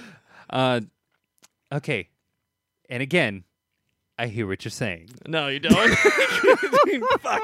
uh, 0.50 0.80
okay, 1.72 2.08
and 2.90 3.00
again, 3.00 3.44
I 4.18 4.26
hear 4.26 4.48
what 4.48 4.64
you're 4.64 4.70
saying. 4.70 5.10
No, 5.26 5.46
you 5.46 5.60
don't. 5.60 5.96
Fuck. 7.20 7.42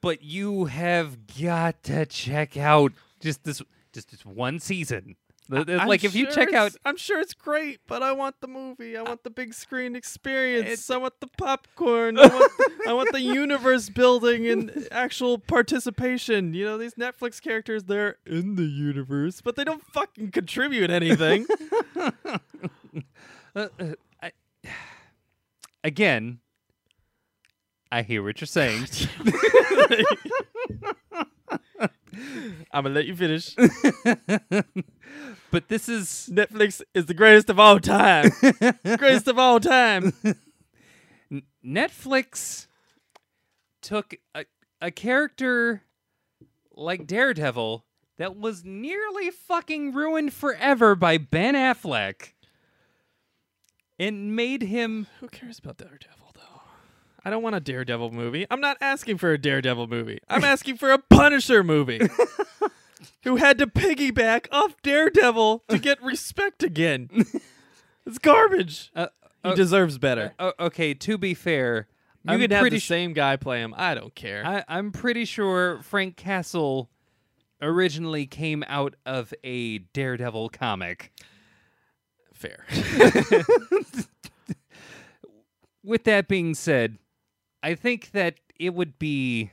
but 0.00 0.22
you 0.22 0.64
have 0.64 1.16
got 1.40 1.84
to 1.84 2.06
check 2.06 2.56
out 2.56 2.92
just 3.20 3.44
this 3.44 3.62
just 3.92 4.10
this 4.10 4.26
one 4.26 4.58
season. 4.58 5.14
I'm 5.50 5.88
like 5.88 6.04
if 6.04 6.14
you 6.14 6.24
sure 6.24 6.34
check 6.34 6.52
out 6.52 6.76
I'm 6.84 6.96
sure 6.96 7.20
it's 7.20 7.32
great, 7.34 7.80
but 7.86 8.02
I 8.02 8.12
want 8.12 8.36
the 8.40 8.48
movie. 8.48 8.96
I 8.96 9.02
want 9.02 9.24
the 9.24 9.30
big 9.30 9.54
screen 9.54 9.96
experience. 9.96 10.90
I 10.90 10.98
want 10.98 11.20
the 11.20 11.26
popcorn. 11.26 12.18
I 12.18 12.26
want 12.26 12.52
the, 12.58 12.70
I 12.88 12.92
want 12.92 13.12
the 13.12 13.20
universe 13.22 13.88
building 13.88 14.46
and 14.46 14.88
actual 14.90 15.38
participation. 15.38 16.52
You 16.52 16.64
know, 16.66 16.78
these 16.78 16.94
Netflix 16.94 17.40
characters, 17.40 17.84
they're 17.84 18.16
in 18.26 18.56
the 18.56 18.64
universe, 18.64 19.40
but 19.40 19.56
they 19.56 19.64
don't 19.64 19.82
fucking 19.82 20.32
contribute 20.32 20.90
anything. 20.90 21.46
uh, 21.96 22.08
uh, 23.54 23.68
I, 24.22 24.32
again, 25.82 26.40
I 27.90 28.02
hear 28.02 28.22
what 28.22 28.40
you're 28.40 28.46
saying. 28.46 28.86
I'm 32.72 32.84
gonna 32.84 32.94
let 32.94 33.06
you 33.06 33.16
finish. 33.16 33.54
but 35.50 35.68
this 35.68 35.88
is 35.88 36.30
Netflix 36.32 36.82
is 36.94 37.06
the 37.06 37.14
greatest 37.14 37.50
of 37.50 37.58
all 37.58 37.78
time. 37.78 38.30
greatest 38.98 39.28
of 39.28 39.38
all 39.38 39.60
time. 39.60 40.12
Netflix 41.64 42.66
took 43.82 44.14
a, 44.34 44.44
a 44.80 44.90
character 44.90 45.82
like 46.72 47.06
Daredevil 47.06 47.84
that 48.18 48.36
was 48.36 48.64
nearly 48.64 49.30
fucking 49.30 49.92
ruined 49.92 50.32
forever 50.32 50.94
by 50.94 51.18
Ben 51.18 51.54
Affleck 51.54 52.32
and 53.98 54.34
made 54.34 54.62
him 54.62 55.06
Who 55.20 55.28
cares 55.28 55.58
about 55.58 55.78
Daredevil? 55.78 56.27
I 57.28 57.30
don't 57.30 57.42
want 57.42 57.56
a 57.56 57.60
Daredevil 57.60 58.10
movie. 58.12 58.46
I'm 58.50 58.62
not 58.62 58.78
asking 58.80 59.18
for 59.18 59.32
a 59.32 59.36
Daredevil 59.38 59.86
movie. 59.86 60.18
I'm 60.30 60.44
asking 60.44 60.78
for 60.78 60.90
a 60.92 60.98
Punisher 60.98 61.62
movie. 61.62 62.00
Who 63.24 63.36
had 63.36 63.58
to 63.58 63.66
piggyback 63.66 64.46
off 64.50 64.80
Daredevil 64.80 65.64
to 65.68 65.78
get 65.78 66.02
respect 66.02 66.62
again. 66.62 67.10
It's 68.06 68.16
garbage. 68.18 68.90
uh, 68.96 69.08
He 69.44 69.50
uh, 69.50 69.54
deserves 69.54 69.98
better. 69.98 70.32
uh, 70.38 70.52
okay, 70.58 70.94
to 70.94 71.18
be 71.18 71.34
fair, 71.34 71.86
you 72.24 72.32
I'm 72.32 72.40
could 72.40 72.50
have 72.50 72.70
the 72.70 72.78
same 72.78 73.12
guy 73.12 73.36
play 73.36 73.60
him. 73.60 73.74
I 73.76 73.94
don't 73.94 74.14
care. 74.14 74.42
I, 74.46 74.64
I'm 74.66 74.90
pretty 74.90 75.26
sure 75.26 75.82
Frank 75.82 76.16
Castle 76.16 76.88
originally 77.60 78.24
came 78.24 78.64
out 78.68 78.94
of 79.04 79.34
a 79.44 79.80
Daredevil 79.80 80.48
comic. 80.48 81.12
Fair. 82.32 82.64
With 85.84 86.04
that 86.04 86.26
being 86.28 86.54
said, 86.54 86.98
I 87.62 87.74
think 87.74 88.12
that 88.12 88.36
it 88.58 88.74
would 88.74 88.98
be 88.98 89.50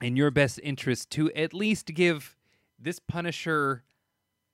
in 0.00 0.16
your 0.16 0.30
best 0.30 0.60
interest 0.62 1.10
to 1.10 1.30
at 1.32 1.52
least 1.52 1.86
give 1.94 2.36
this 2.78 2.98
Punisher 3.00 3.82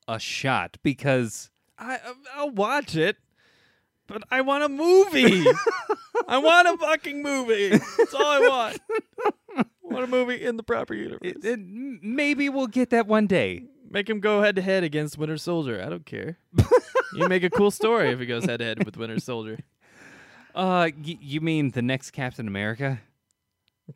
a 0.08 0.18
shot 0.18 0.76
because 0.82 1.50
I 1.78 1.94
um, 1.96 2.22
I'll 2.34 2.50
watch 2.50 2.96
it, 2.96 3.16
but 4.06 4.22
I 4.30 4.40
want 4.40 4.64
a 4.64 4.68
movie. 4.68 5.44
I 6.28 6.38
want 6.38 6.68
a 6.68 6.78
fucking 6.78 7.22
movie. 7.22 7.70
That's 7.70 8.14
all 8.14 8.22
I 8.26 8.40
want. 8.40 8.80
I 9.56 9.64
want 9.82 10.04
a 10.04 10.08
movie 10.08 10.42
in 10.42 10.56
the 10.56 10.62
proper 10.62 10.94
universe. 10.94 11.20
it, 11.22 11.44
it- 11.44 11.60
maybe 11.60 12.48
we'll 12.48 12.66
get 12.66 12.90
that 12.90 13.06
one 13.06 13.26
day. 13.26 13.64
Make 13.90 14.08
him 14.10 14.18
go 14.20 14.42
head 14.42 14.56
to 14.56 14.62
head 14.62 14.82
against 14.82 15.18
Winter 15.18 15.36
Soldier. 15.36 15.80
I 15.84 15.88
don't 15.88 16.04
care. 16.06 16.38
you 17.14 17.28
make 17.28 17.44
a 17.44 17.50
cool 17.50 17.70
story 17.70 18.10
if 18.10 18.18
he 18.18 18.26
goes 18.26 18.44
head 18.44 18.58
to 18.58 18.64
head 18.64 18.84
with 18.84 18.96
Winter 18.96 19.20
Soldier. 19.20 19.58
Uh, 20.54 20.88
y- 20.96 21.18
you 21.20 21.40
mean 21.40 21.70
the 21.70 21.82
next 21.82 22.10
Captain 22.12 22.46
America? 22.48 23.00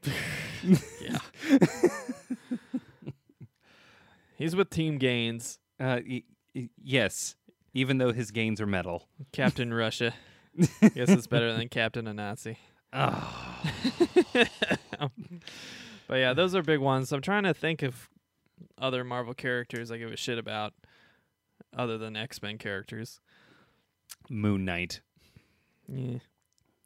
Yeah. 1.01 1.18
He's 4.36 4.55
with 4.56 4.70
Team 4.70 4.98
Gaines, 4.98 5.59
Uh, 5.80 6.01
y- 6.09 6.22
y- 6.55 6.68
yes, 6.82 7.36
even 7.74 7.98
though 7.98 8.12
his 8.12 8.30
gains 8.32 8.60
are 8.60 8.66
metal. 8.66 9.09
Captain 9.32 9.72
Russia. 9.72 10.14
Guess 10.56 11.10
it's 11.10 11.26
better 11.28 11.52
than 11.56 11.68
Captain 11.68 12.06
a 12.09 12.12
Nazi. 12.14 12.59
Oh, 12.93 13.60
But 16.09 16.14
yeah, 16.16 16.32
those 16.35 16.55
are 16.55 16.62
big 16.62 16.80
ones. 16.80 17.12
I'm 17.12 17.20
trying 17.20 17.43
to 17.44 17.55
think 17.55 17.82
of 17.82 18.09
other 18.78 19.05
Marvel 19.05 19.35
characters 19.35 19.90
I 19.93 19.98
give 19.98 20.10
a 20.10 20.16
shit 20.16 20.39
about 20.39 20.72
other 21.76 21.98
than 21.98 22.16
X 22.16 22.40
Men 22.43 22.59
characters. 22.59 23.20
Moon 24.30 24.64
Knight. 24.64 25.01
Yeah. 25.86 26.18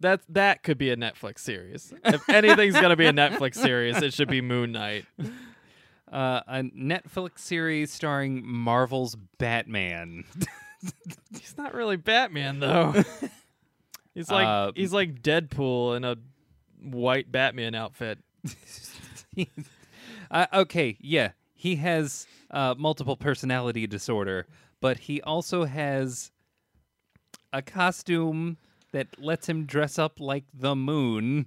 That 0.02 0.20
that 0.28 0.62
could 0.62 0.78
be 0.78 0.90
a 0.90 0.96
Netflix 0.96 1.38
series. 1.38 1.92
If 2.04 2.28
anything's 2.28 2.74
gonna 2.74 2.96
be 2.96 3.06
a 3.06 3.12
Netflix 3.12 3.54
series, 3.54 4.02
it 4.02 4.12
should 4.12 4.28
be 4.28 4.40
Moon 4.40 4.72
Knight. 4.72 5.06
Uh, 6.12 6.42
a 6.46 6.62
Netflix 6.64 7.38
series 7.38 7.90
starring 7.90 8.44
Marvel's 8.46 9.16
Batman. 9.38 10.24
He's 11.32 11.54
not 11.56 11.72
really 11.72 11.96
Batman 11.96 12.60
though. 12.60 12.92
He's 14.14 14.30
like 14.30 14.46
Uh, 14.46 14.72
he's 14.74 14.92
like 14.92 15.22
Deadpool 15.22 15.96
in 15.96 16.04
a 16.04 16.16
white 16.82 17.32
Batman 17.32 17.74
outfit. 17.74 18.18
uh, 20.30 20.46
okay, 20.52 20.98
yeah, 21.00 21.30
he 21.54 21.76
has 21.76 22.26
uh, 22.50 22.74
multiple 22.76 23.16
personality 23.16 23.86
disorder, 23.86 24.46
but 24.82 24.98
he 24.98 25.22
also 25.22 25.64
has 25.64 26.30
a 27.54 27.62
costume 27.62 28.58
that 28.92 29.08
lets 29.18 29.48
him 29.48 29.64
dress 29.64 29.98
up 29.98 30.20
like 30.20 30.44
the 30.54 30.74
moon. 30.76 31.46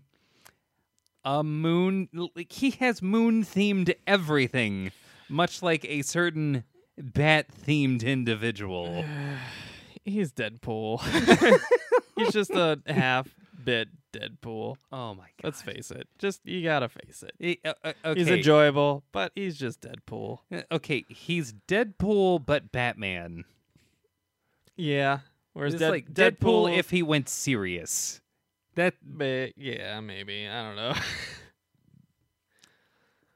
A 1.24 1.44
moon, 1.44 2.10
like, 2.36 2.52
he 2.52 2.72
has 2.72 3.02
moon 3.02 3.44
themed 3.44 3.96
everything, 4.06 4.92
much 5.28 5.64
like 5.64 5.84
a 5.86 6.04
certain 6.04 6.64
bat 6.98 7.48
themed 7.66 8.04
individual. 8.06 9.04
He's 10.06 10.32
Deadpool. 10.32 11.02
he's 12.16 12.32
just 12.32 12.52
a 12.52 12.80
half 12.86 13.28
bit 13.64 13.88
Deadpool. 14.14 14.76
Oh 14.92 15.16
my 15.16 15.24
god! 15.24 15.44
Let's 15.44 15.64
face 15.64 15.90
it. 15.90 16.08
Just 16.20 16.42
you 16.46 16.64
gotta 16.64 16.88
face 16.88 17.24
it. 17.24 17.34
Eh, 17.42 17.68
uh, 17.68 17.74
uh, 17.84 17.94
okay. 18.06 18.20
He's 18.20 18.30
enjoyable, 18.30 19.04
but 19.12 19.32
he's 19.34 19.58
just 19.58 19.82
Deadpool. 19.82 20.40
Uh, 20.54 20.62
Okay, 20.72 21.06
he's 21.10 21.54
Deadpool, 21.68 22.46
but 22.46 22.72
Batman. 22.72 23.46
Yeah. 24.78 25.20
Whereas 25.56 25.74
It's 25.76 25.80
Dead- 25.80 25.90
like 25.90 26.14
Deadpool, 26.14 26.68
Deadpool, 26.68 26.78
if 26.78 26.90
he 26.90 27.02
went 27.02 27.30
serious. 27.30 28.20
That 28.76 28.94
Ba- 29.02 29.52
yeah, 29.56 30.02
maybe. 30.02 30.46
I 30.48 30.62
don't 30.64 30.76
know. 30.76 30.94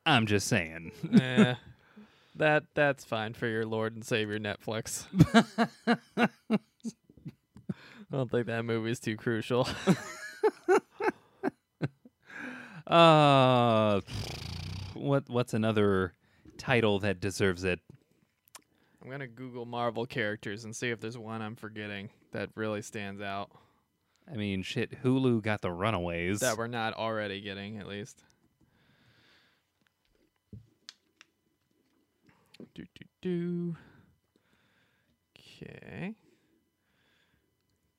I'm 0.06 0.26
just 0.26 0.48
saying. 0.48 0.92
Eh, 1.14 1.56
that 2.36 2.64
that's 2.76 3.06
fine 3.06 3.34
for 3.34 3.48
your 3.48 3.66
Lord 3.66 3.96
and 3.96 4.04
Savior 4.04 4.38
Netflix. 4.38 5.06
I 6.18 6.28
don't 8.12 8.30
think 8.30 8.48
that 8.48 8.66
movie's 8.66 9.00
too 9.00 9.16
crucial. 9.16 9.66
Uh, 12.86 14.02
what 14.96 15.30
what's 15.30 15.54
another 15.54 16.14
title 16.58 17.00
that 17.00 17.20
deserves 17.22 17.64
it? 17.64 17.80
I'm 19.10 19.14
gonna 19.14 19.28
Google 19.28 19.66
Marvel 19.66 20.06
characters 20.06 20.66
and 20.66 20.76
see 20.76 20.92
if 20.92 21.00
there's 21.00 21.18
one 21.18 21.42
I'm 21.42 21.56
forgetting 21.56 22.12
that 22.32 22.52
really 22.54 22.84
stands 22.84 23.24
out 23.24 23.50
I 24.32 24.36
mean, 24.36 24.62
shit. 24.62 25.02
Hulu 25.02 25.42
got 25.42 25.62
the 25.62 25.72
Runaways. 25.72 26.42
that 26.42 26.60
we're 26.60 26.68
not 26.68 26.94
already 26.94 27.42
getting 27.42 27.80
at 27.80 27.88
least. 27.88 28.24
Do 32.76 32.84
do 32.84 33.06
do. 33.24 33.76
Okay. 35.36 36.14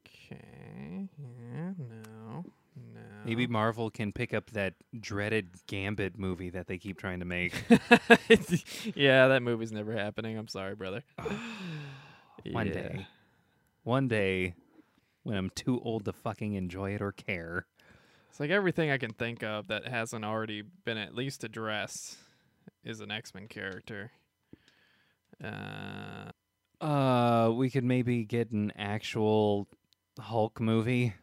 Okay. 0.07 1.09
Yeah. 1.19 1.73
No. 1.77 2.45
No. 2.95 3.01
Maybe 3.25 3.47
Marvel 3.47 3.91
can 3.91 4.13
pick 4.13 4.33
up 4.35 4.51
that 4.51 4.75
dreaded 4.99 5.51
Gambit 5.67 6.19
movie 6.19 6.51
that 6.51 6.67
they 6.67 6.79
keep 6.79 6.99
trying 6.99 7.21
to 7.21 7.27
make. 7.27 7.53
yeah, 8.95 9.29
that 9.29 9.43
movie's 9.43 9.73
never 9.73 9.93
happening. 9.93 10.37
I'm 10.39 10.49
sorry, 10.49 10.75
brother. 10.75 11.03
One 12.53 12.67
Yeah. 12.69 12.73
day. 12.73 13.07
One 13.85 14.09
day 14.09 14.55
when 15.23 15.37
I'm 15.37 15.51
too 15.51 15.81
old 15.85 16.05
to 16.07 16.13
fucking 16.13 16.55
enjoy 16.55 16.95
it 16.95 17.03
or 17.03 17.13
care. 17.13 17.67
It's 18.31 18.41
like 18.41 18.51
everything 18.51 18.91
I 18.91 18.97
can 18.99 19.13
think 19.13 19.43
of 19.43 19.69
that 19.69 19.87
hasn't 19.87 20.25
already 20.25 20.63
been 20.85 20.97
at 20.99 21.15
least 21.15 21.45
addressed 21.45 22.17
is 22.85 23.01
an 23.01 23.11
X 23.11 23.35
Men 23.35 23.49
character. 23.49 24.13
Uh, 25.43 26.31
Uh, 26.81 27.51
we 27.55 27.69
could 27.71 27.85
maybe 27.85 28.25
get 28.25 28.51
an 28.53 28.73
actual 28.77 29.69
Hulk 30.19 30.61
movie. 30.61 31.15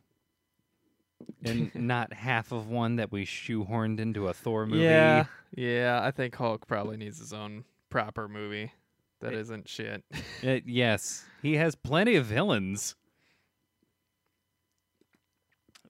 And 1.44 1.72
not 1.76 2.14
half 2.14 2.52
of 2.52 2.68
one 2.70 2.98
that 2.98 3.12
we 3.12 3.26
shoehorned 3.26 4.00
into 4.00 4.28
a 4.28 4.34
Thor 4.34 4.66
movie. 4.66 4.84
Yeah, 4.84 5.26
yeah. 5.56 6.00
I 6.04 6.12
think 6.12 6.36
Hulk 6.36 6.68
probably 6.68 6.98
needs 6.98 7.20
his 7.20 7.34
own 7.34 7.64
proper 7.90 8.28
movie 8.28 8.72
that 9.22 9.34
It- 9.34 9.40
isn't 9.40 9.68
shit. 9.70 10.04
Uh, 10.46 10.60
yes, 10.66 11.26
he 11.42 11.56
has 11.56 11.74
plenty 11.76 12.16
of 12.16 12.26
villains. 12.26 12.96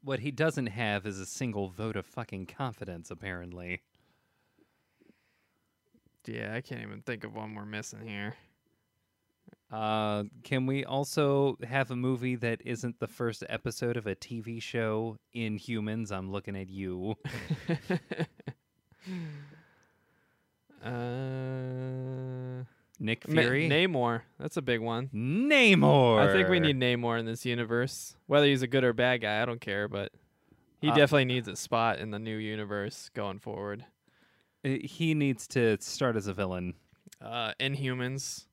What 0.02 0.20
he 0.22 0.32
doesn't 0.32 0.68
have 0.68 1.06
is 1.06 1.20
a 1.20 1.26
single 1.26 1.68
vote 1.68 1.98
of 1.98 2.06
fucking 2.06 2.46
confidence, 2.46 3.12
apparently. 3.12 3.82
yeah, 6.26 6.54
I 6.54 6.62
can't 6.62 6.82
even 6.82 7.02
think 7.02 7.24
of 7.26 7.36
one 7.36 7.56
we're 7.56 7.66
missing 7.66 8.08
here. 8.08 8.36
Uh, 9.72 10.24
can 10.44 10.66
we 10.66 10.86
also 10.86 11.58
have 11.68 11.92
a 11.92 11.96
movie 11.96 12.36
that 12.36 12.62
isn't 12.64 13.00
the 13.00 13.08
first 13.08 13.44
episode 13.50 13.98
of 13.98 14.08
a 14.08 14.16
TV 14.16 14.62
show 14.62 15.18
Inhumans? 15.36 16.12
I'm 16.12 16.32
looking 16.32 16.56
at 16.56 16.70
you. 16.70 17.16
uh, 20.84 22.64
Nick 23.00 23.28
Ma- 23.28 23.42
Fury? 23.42 23.70
Namor. 23.70 24.22
That's 24.40 24.58
a 24.58 24.62
big 24.62 24.80
one. 24.82 25.10
Namor. 25.14 26.20
I 26.28 26.32
think 26.34 26.50
we 26.50 26.60
need 26.60 26.78
Namor 26.80 27.20
in 27.20 27.26
this 27.26 27.46
universe. 27.46 28.16
Whether 28.28 28.48
he's 28.48 28.62
a 28.62 28.68
good 28.68 28.84
or 28.84 28.94
bad 28.94 29.22
guy, 29.22 29.42
I 29.42 29.46
don't 29.46 29.62
care, 29.62 29.88
but 29.88 30.12
he 30.82 30.90
Uh, 30.90 30.96
definitely 30.96 31.26
needs 31.26 31.48
a 31.48 31.56
spot 31.56 32.00
in 32.00 32.12
the 32.12 32.20
new 32.20 32.38
universe 32.38 33.10
going 33.14 33.40
forward. 33.40 33.86
Uh, 34.66 34.78
He 34.84 35.14
needs 35.14 35.48
to 35.50 35.78
start 35.82 36.16
as 36.16 36.28
a 36.28 36.34
villain. 36.34 36.74
Uh, 37.22 37.54
Inhumans, 37.60 38.46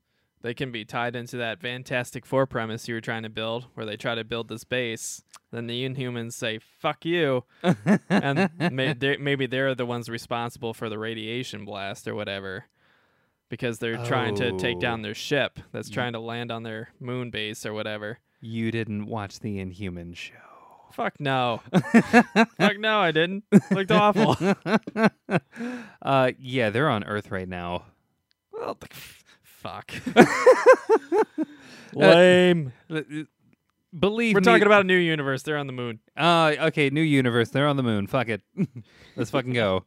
they 0.44 0.54
can 0.54 0.70
be 0.70 0.84
tied 0.84 1.16
into 1.16 1.38
that 1.38 1.60
Fantastic 1.60 2.24
Four 2.26 2.46
premise 2.46 2.86
you 2.86 2.94
were 2.94 3.00
trying 3.00 3.22
to 3.24 3.30
build, 3.30 3.66
where 3.74 3.86
they 3.86 3.96
try 3.96 4.14
to 4.14 4.22
build 4.24 4.48
this 4.48 4.62
base. 4.62 5.24
Then 5.50 5.66
the 5.66 5.88
Inhumans 5.88 6.34
say 6.34 6.58
"fuck 6.58 7.04
you," 7.04 7.44
and 8.10 8.50
may, 8.70 8.92
they're, 8.92 9.18
maybe 9.18 9.46
they're 9.46 9.74
the 9.74 9.86
ones 9.86 10.08
responsible 10.08 10.74
for 10.74 10.88
the 10.90 10.98
radiation 10.98 11.64
blast 11.64 12.06
or 12.06 12.14
whatever, 12.14 12.66
because 13.48 13.78
they're 13.78 14.04
trying 14.04 14.34
to 14.36 14.52
take 14.58 14.76
Oh. 14.76 14.80
down 14.80 15.00
their 15.02 15.14
ship 15.14 15.58
that's 15.72 15.88
trying 15.88 16.12
to 16.12 16.20
land 16.20 16.52
on 16.52 16.62
their 16.62 16.90
moon 17.00 17.30
base 17.30 17.64
or 17.64 17.72
whatever. 17.72 18.18
You 18.40 18.70
didn't 18.70 19.06
watch 19.06 19.40
the 19.40 19.58
Inhuman 19.58 20.12
show. 20.12 20.34
Fuck 20.92 21.18
no. 21.18 21.62
Fuck 22.58 22.78
no, 22.78 22.98
I 23.00 23.10
didn't. 23.10 23.44
Looked 23.70 23.90
awful. 23.90 24.36
uh, 26.02 26.32
yeah, 26.38 26.70
they're 26.70 26.90
on 26.90 27.04
Earth 27.04 27.30
right 27.30 27.48
now. 27.48 27.84
well, 28.52 28.78
fuck. 29.64 29.92
Lame. 31.94 32.72
Uh, 32.90 32.96
uh, 32.96 33.00
Believe 33.98 34.34
We're 34.34 34.40
me. 34.40 34.44
talking 34.44 34.66
about 34.66 34.80
a 34.80 34.86
new 34.86 34.96
universe. 34.96 35.42
They're 35.42 35.56
on 35.56 35.68
the 35.68 35.72
moon. 35.72 36.00
Uh, 36.16 36.54
okay, 36.62 36.90
new 36.90 37.00
universe. 37.00 37.50
They're 37.50 37.68
on 37.68 37.76
the 37.76 37.82
moon. 37.84 38.08
Fuck 38.08 38.28
it. 38.28 38.42
Let's 39.16 39.30
fucking 39.30 39.52
go. 39.52 39.84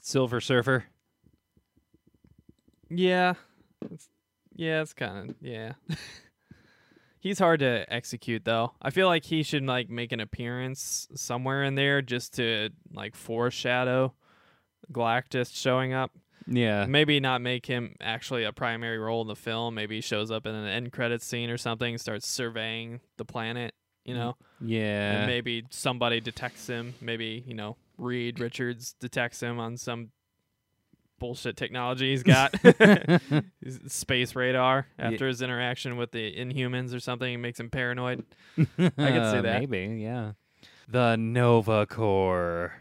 Silver 0.00 0.40
Surfer. 0.40 0.84
Yeah. 2.90 3.34
It's, 3.88 4.08
yeah, 4.54 4.82
it's 4.82 4.94
kind 4.94 5.30
of 5.30 5.36
yeah. 5.40 5.74
He's 7.20 7.38
hard 7.38 7.60
to 7.60 7.84
execute 7.92 8.44
though. 8.44 8.72
I 8.82 8.90
feel 8.90 9.06
like 9.06 9.24
he 9.24 9.44
should 9.44 9.64
like 9.64 9.88
make 9.88 10.10
an 10.10 10.20
appearance 10.20 11.06
somewhere 11.14 11.62
in 11.62 11.76
there 11.76 12.02
just 12.02 12.34
to 12.34 12.70
like 12.92 13.14
foreshadow 13.14 14.12
Galactus 14.92 15.54
showing 15.54 15.92
up. 15.92 16.10
Yeah. 16.46 16.86
Maybe 16.86 17.20
not 17.20 17.40
make 17.40 17.66
him 17.66 17.96
actually 18.00 18.44
a 18.44 18.52
primary 18.52 18.98
role 18.98 19.22
in 19.22 19.28
the 19.28 19.36
film. 19.36 19.74
Maybe 19.74 19.96
he 19.96 20.00
shows 20.00 20.30
up 20.30 20.46
in 20.46 20.54
an 20.54 20.66
end 20.66 20.92
credit 20.92 21.22
scene 21.22 21.50
or 21.50 21.56
something, 21.56 21.98
starts 21.98 22.26
surveying 22.26 23.00
the 23.16 23.24
planet, 23.24 23.74
you 24.04 24.14
mm, 24.14 24.18
know. 24.18 24.36
Yeah. 24.60 25.18
And 25.18 25.26
maybe 25.26 25.64
somebody 25.70 26.20
detects 26.20 26.66
him. 26.66 26.94
Maybe, 27.00 27.44
you 27.46 27.54
know, 27.54 27.76
Reed 27.98 28.40
Richards 28.40 28.94
detects 29.00 29.40
him 29.40 29.58
on 29.58 29.76
some 29.76 30.10
bullshit 31.18 31.56
technology 31.56 32.10
he's 32.10 32.22
got. 32.22 32.54
Space 33.88 34.34
radar 34.34 34.86
after 34.98 35.26
his 35.26 35.42
interaction 35.42 35.96
with 35.96 36.12
the 36.12 36.36
Inhumans 36.36 36.94
or 36.94 37.00
something. 37.00 37.28
He 37.28 37.36
makes 37.36 37.58
him 37.58 37.70
paranoid. 37.70 38.24
I 38.58 38.64
can 38.66 39.32
see 39.32 39.40
that. 39.40 39.42
Maybe, 39.42 40.00
yeah. 40.00 40.32
The 40.88 41.16
Nova 41.16 41.86
Corps. 41.86 42.72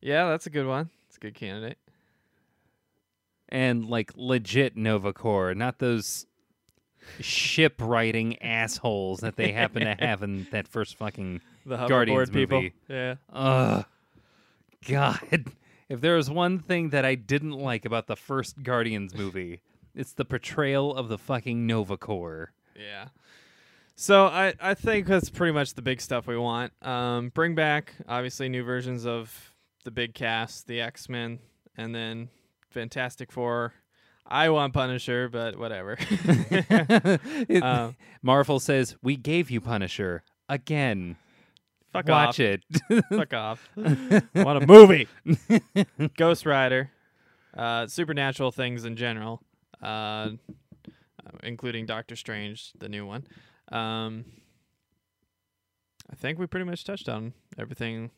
Yeah, 0.00 0.28
that's 0.28 0.46
a 0.46 0.50
good 0.50 0.66
one. 0.66 0.90
It's 1.08 1.16
a 1.16 1.20
good 1.20 1.34
candidate. 1.34 1.78
And 3.52 3.84
like 3.84 4.12
legit 4.16 4.76
Nova 4.78 5.12
Corps, 5.12 5.54
not 5.54 5.78
those 5.78 6.26
ship 7.20 7.74
writing 7.78 8.40
assholes 8.42 9.20
that 9.20 9.36
they 9.36 9.52
happen 9.52 9.82
to 9.84 9.94
have 9.98 10.22
in 10.22 10.46
that 10.52 10.66
first 10.66 10.96
fucking 10.96 11.40
The 11.66 11.86
Guardians 11.86 12.30
people. 12.30 12.62
movie. 12.62 12.74
Yeah. 12.88 13.16
Ugh. 13.32 13.84
God. 14.88 15.44
If 15.88 16.00
there 16.00 16.16
was 16.16 16.30
one 16.30 16.58
thing 16.58 16.88
that 16.90 17.04
I 17.04 17.14
didn't 17.14 17.52
like 17.52 17.84
about 17.84 18.06
the 18.06 18.16
first 18.16 18.62
Guardians 18.62 19.14
movie, 19.14 19.60
it's 19.94 20.14
the 20.14 20.24
portrayal 20.24 20.94
of 20.96 21.08
the 21.08 21.18
fucking 21.18 21.66
Nova 21.66 21.98
Corps. 21.98 22.52
Yeah. 22.74 23.08
So 23.94 24.24
I, 24.24 24.54
I 24.58 24.72
think 24.72 25.06
that's 25.06 25.28
pretty 25.28 25.52
much 25.52 25.74
the 25.74 25.82
big 25.82 26.00
stuff 26.00 26.26
we 26.26 26.38
want. 26.38 26.72
Um, 26.80 27.28
bring 27.28 27.54
back 27.54 27.92
obviously 28.08 28.48
new 28.48 28.64
versions 28.64 29.04
of 29.04 29.52
the 29.84 29.90
big 29.90 30.14
cast, 30.14 30.66
the 30.66 30.80
X 30.80 31.10
Men, 31.10 31.40
and 31.76 31.94
then 31.94 32.30
Fantastic 32.72 33.30
Four. 33.32 33.72
I 34.26 34.48
want 34.50 34.72
Punisher, 34.72 35.28
but 35.28 35.58
whatever. 35.58 35.96
It- 35.98 37.62
Um, 37.62 37.96
Marvel 38.22 38.60
says, 38.60 38.96
We 39.02 39.16
gave 39.16 39.50
you 39.50 39.60
Punisher. 39.60 40.22
Again. 40.48 41.16
fuck 41.92 42.08
Watch 42.08 42.40
off. 42.40 42.40
it. 42.40 42.64
Fuck 43.10 43.34
off. 43.34 43.68
want 43.76 44.62
a 44.62 44.66
movie. 44.66 45.08
Ghost 46.16 46.46
Rider, 46.46 46.90
uh, 47.56 47.86
supernatural 47.86 48.52
things 48.52 48.84
in 48.84 48.96
general, 48.96 49.42
uh, 49.82 50.30
including 51.42 51.86
Doctor 51.86 52.16
Strange, 52.16 52.72
the 52.78 52.88
new 52.88 53.06
one. 53.06 53.24
Um, 53.70 54.24
I 56.10 56.14
think 56.14 56.38
we 56.38 56.46
pretty 56.46 56.66
much 56.66 56.84
touched 56.84 57.08
on 57.08 57.32
everything 57.58 58.10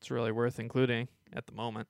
it's 0.00 0.10
really 0.10 0.30
worth 0.32 0.58
including 0.60 1.08
at 1.32 1.46
the 1.46 1.52
moment. 1.52 1.88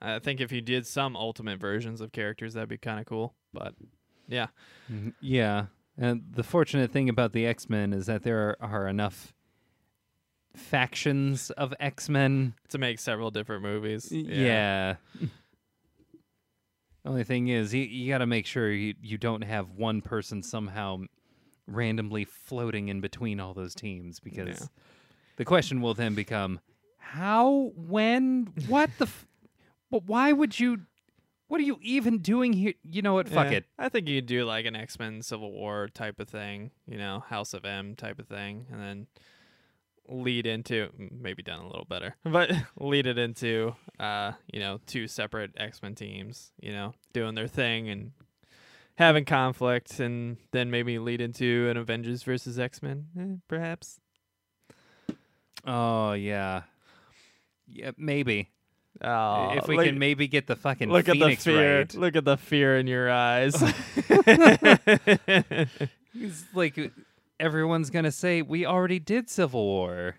I 0.00 0.18
think 0.18 0.40
if 0.40 0.52
you 0.52 0.60
did 0.60 0.86
some 0.86 1.16
ultimate 1.16 1.58
versions 1.60 2.00
of 2.00 2.12
characters, 2.12 2.54
that'd 2.54 2.68
be 2.68 2.76
kind 2.78 3.00
of 3.00 3.06
cool. 3.06 3.34
But 3.52 3.74
yeah, 4.28 4.48
Mhm. 4.92 5.14
yeah. 5.20 5.66
And 5.98 6.22
the 6.30 6.42
fortunate 6.42 6.90
thing 6.90 7.08
about 7.08 7.32
the 7.32 7.46
X 7.46 7.68
Men 7.70 7.92
is 7.94 8.06
that 8.06 8.22
there 8.22 8.50
are, 8.50 8.56
are 8.60 8.88
enough 8.88 9.32
factions 10.54 11.50
of 11.52 11.72
X 11.80 12.08
Men. 12.08 12.54
to 12.68 12.78
make 12.78 12.98
several 12.98 13.30
different 13.30 13.62
movies. 13.62 14.10
Yeah. 14.12 14.96
Only 17.04 17.24
thing 17.24 17.48
is, 17.48 17.72
you, 17.72 17.82
you 17.84 18.08
got 18.12 18.18
to 18.18 18.26
make 18.26 18.46
sure 18.46 18.70
you, 18.72 18.94
you 19.00 19.16
don't 19.16 19.42
have 19.42 19.70
one 19.70 20.02
person 20.02 20.42
somehow 20.42 21.02
randomly 21.68 22.24
floating 22.24 22.88
in 22.88 23.00
between 23.00 23.38
all 23.38 23.54
those 23.54 23.74
teams 23.76 24.18
because 24.18 24.60
Yeah. 24.60 24.66
the 25.36 25.44
question 25.44 25.80
will 25.80 25.94
then 25.94 26.14
become 26.14 26.58
how, 26.98 27.70
when, 27.76 28.52
what 28.66 28.90
the. 28.98 29.04
F- 29.06 29.26
but 29.90 30.04
why 30.06 30.32
would 30.32 30.58
you. 30.58 30.82
What 31.48 31.60
are 31.60 31.64
you 31.64 31.78
even 31.80 32.18
doing 32.18 32.52
here? 32.52 32.74
You 32.82 33.02
know 33.02 33.14
what? 33.14 33.28
Fuck 33.28 33.52
Yeah. 33.52 33.58
it. 33.58 33.66
I 33.78 33.88
think 33.88 34.08
you 34.08 34.18
could 34.20 34.26
do 34.26 34.44
like 34.44 34.66
an 34.66 34.74
X 34.74 34.98
Men 34.98 35.22
Civil 35.22 35.52
War 35.52 35.88
type 35.88 36.18
of 36.18 36.28
thing, 36.28 36.72
you 36.88 36.98
know, 36.98 37.20
House 37.20 37.54
of 37.54 37.64
M 37.64 37.94
type 37.94 38.18
of 38.18 38.26
thing, 38.26 38.66
and 38.70 38.80
then 38.80 39.06
lead 40.08 40.44
into 40.46 40.88
maybe 40.98 41.42
done 41.42 41.60
a 41.60 41.66
little 41.68 41.84
better, 41.84 42.16
but 42.24 42.50
lead 42.78 43.06
it 43.06 43.16
into 43.18 43.76
uh, 44.00 44.32
you 44.52 44.58
know, 44.58 44.80
two 44.86 45.06
separate 45.06 45.52
X 45.56 45.80
Men 45.82 45.94
teams, 45.94 46.50
you 46.60 46.72
know, 46.72 46.94
doing 47.12 47.36
their 47.36 47.46
thing 47.46 47.88
and 47.90 48.10
having 48.98 49.24
conflict, 49.24 50.00
and 50.00 50.38
then 50.50 50.70
maybe 50.72 50.98
lead 50.98 51.20
into 51.20 51.68
an 51.70 51.76
Avengers 51.76 52.24
versus 52.24 52.58
X 52.58 52.82
Men, 52.82 53.06
eh, 53.16 53.36
perhaps. 53.46 54.00
Oh, 55.64 56.12
yeah. 56.12 56.62
Yeah, 57.68 57.90
maybe. 57.96 58.50
Oh, 59.02 59.52
if 59.52 59.68
we 59.68 59.76
look, 59.76 59.86
can 59.86 59.98
maybe 59.98 60.26
get 60.28 60.46
the 60.46 60.56
fucking 60.56 60.90
look 60.90 61.08
at 61.08 61.18
the 61.18 61.34
fear, 61.34 61.78
right. 61.78 61.94
look 61.94 62.16
at 62.16 62.24
the 62.24 62.36
fear 62.36 62.78
in 62.78 62.86
your 62.86 63.10
eyes. 63.10 63.54
It's 66.18 66.44
like 66.54 66.92
everyone's 67.38 67.90
gonna 67.90 68.12
say 68.12 68.42
we 68.42 68.64
already 68.64 68.98
did 68.98 69.28
Civil 69.28 69.64
War. 69.64 70.16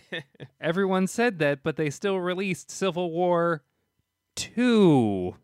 Everyone 0.60 1.06
said 1.06 1.38
that, 1.40 1.62
but 1.62 1.76
they 1.76 1.90
still 1.90 2.18
released 2.18 2.70
Civil 2.70 3.10
War 3.10 3.62
two 4.34 5.36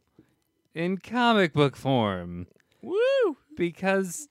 in 0.75 0.99
comic 0.99 1.53
book 1.53 1.77
form 1.77 2.47
Woo! 2.83 3.37
because 3.57 4.29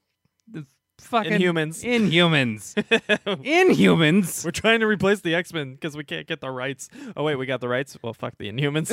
the 0.48 0.66
fucking 1.00 1.34
Inhumans. 1.34 1.84
Inhumans, 1.84 2.76
Inhumans. 3.44 4.46
We're 4.46 4.52
trying 4.52 4.80
to 4.82 4.88
replace 4.88 5.22
the 5.22 5.36
X 5.36 5.54
Men 5.54 5.74
because 5.74 5.96
we 5.98 6.04
can't 6.04 6.28
get 6.28 6.42
the 6.42 6.50
rights. 6.52 6.90
Oh 7.16 7.24
wait, 7.24 7.36
we 7.36 7.46
got 7.46 7.62
the 7.62 7.70
rights. 7.70 7.98
Well, 8.02 8.14
fuck 8.14 8.38
the 8.38 8.52
Inhumans. 8.52 8.90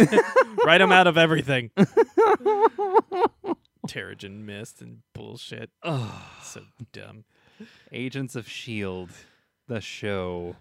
Write 0.65 0.79
them 0.79 0.93
out 0.93 1.07
of 1.07 1.17
everything. 1.19 1.71
Terrigen 3.89 4.45
Mist 4.45 4.81
and 4.83 4.99
bullshit. 5.15 5.71
Oh, 5.83 6.27
So 6.43 6.63
dumb. 6.93 7.25
Agents 7.93 8.37
of 8.37 8.49
Shield, 8.49 9.11
the 9.69 9.81
show, 9.81 10.57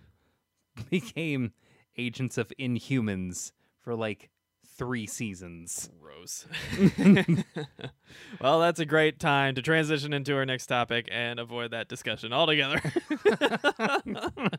became 0.90 1.52
Agents 1.98 2.38
of 2.38 2.52
Inhumans 2.60 3.52
for 3.82 3.96
like 3.96 4.30
three 4.78 5.08
seasons. 5.08 5.90
Gross. 6.02 6.46
well, 8.42 8.60
that's 8.60 8.80
a 8.80 8.86
great 8.86 9.20
time 9.20 9.56
to 9.56 9.62
transition 9.62 10.14
into 10.14 10.36
our 10.36 10.46
next 10.46 10.68
topic 10.68 11.08
and 11.12 11.40
avoid 11.40 11.72
that 11.72 11.88
discussion 11.88 12.34
altogether. 12.34 12.82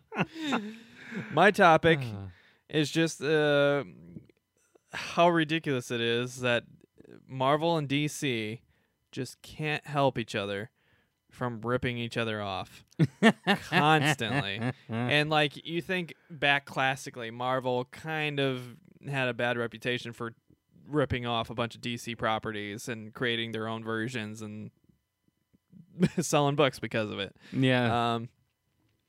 My 1.33 1.51
topic 1.51 2.01
Ah. 2.03 2.29
is 2.69 2.91
just 2.91 3.23
uh, 3.23 3.85
how 4.93 5.29
ridiculous 5.31 5.91
it 5.91 6.01
is 6.01 6.41
that 6.41 6.65
Marvel 7.29 7.77
and 7.77 7.89
DC 7.89 8.61
just 9.13 9.41
can't 9.43 9.87
help 9.87 10.19
each 10.19 10.35
other 10.35 10.71
from 11.31 11.61
ripping 11.61 11.99
each 11.99 12.17
other 12.17 12.41
off 12.41 12.85
constantly. 13.69 14.61
and 14.89 15.29
like 15.31 15.65
you 15.67 15.81
think 15.83 16.15
back 16.31 16.65
classically, 16.65 17.31
Marvel 17.31 17.85
kind 17.87 18.41
of 18.41 18.77
had 19.09 19.29
a 19.29 19.35
bad 19.35 19.57
reputation 19.59 20.13
for 20.13 20.33
ripping 20.89 21.27
off 21.27 21.51
a 21.51 21.55
bunch 21.55 21.75
of 21.75 21.81
DC 21.81 22.17
properties 22.17 22.89
and 22.89 23.13
creating 23.13 23.53
their 23.53 23.67
own 23.69 23.83
versions 23.85 24.43
and 24.43 24.71
selling 26.21 26.55
books 26.57 26.79
because 26.79 27.11
of 27.11 27.19
it. 27.19 27.35
yeah. 27.53 28.15
Um, 28.15 28.29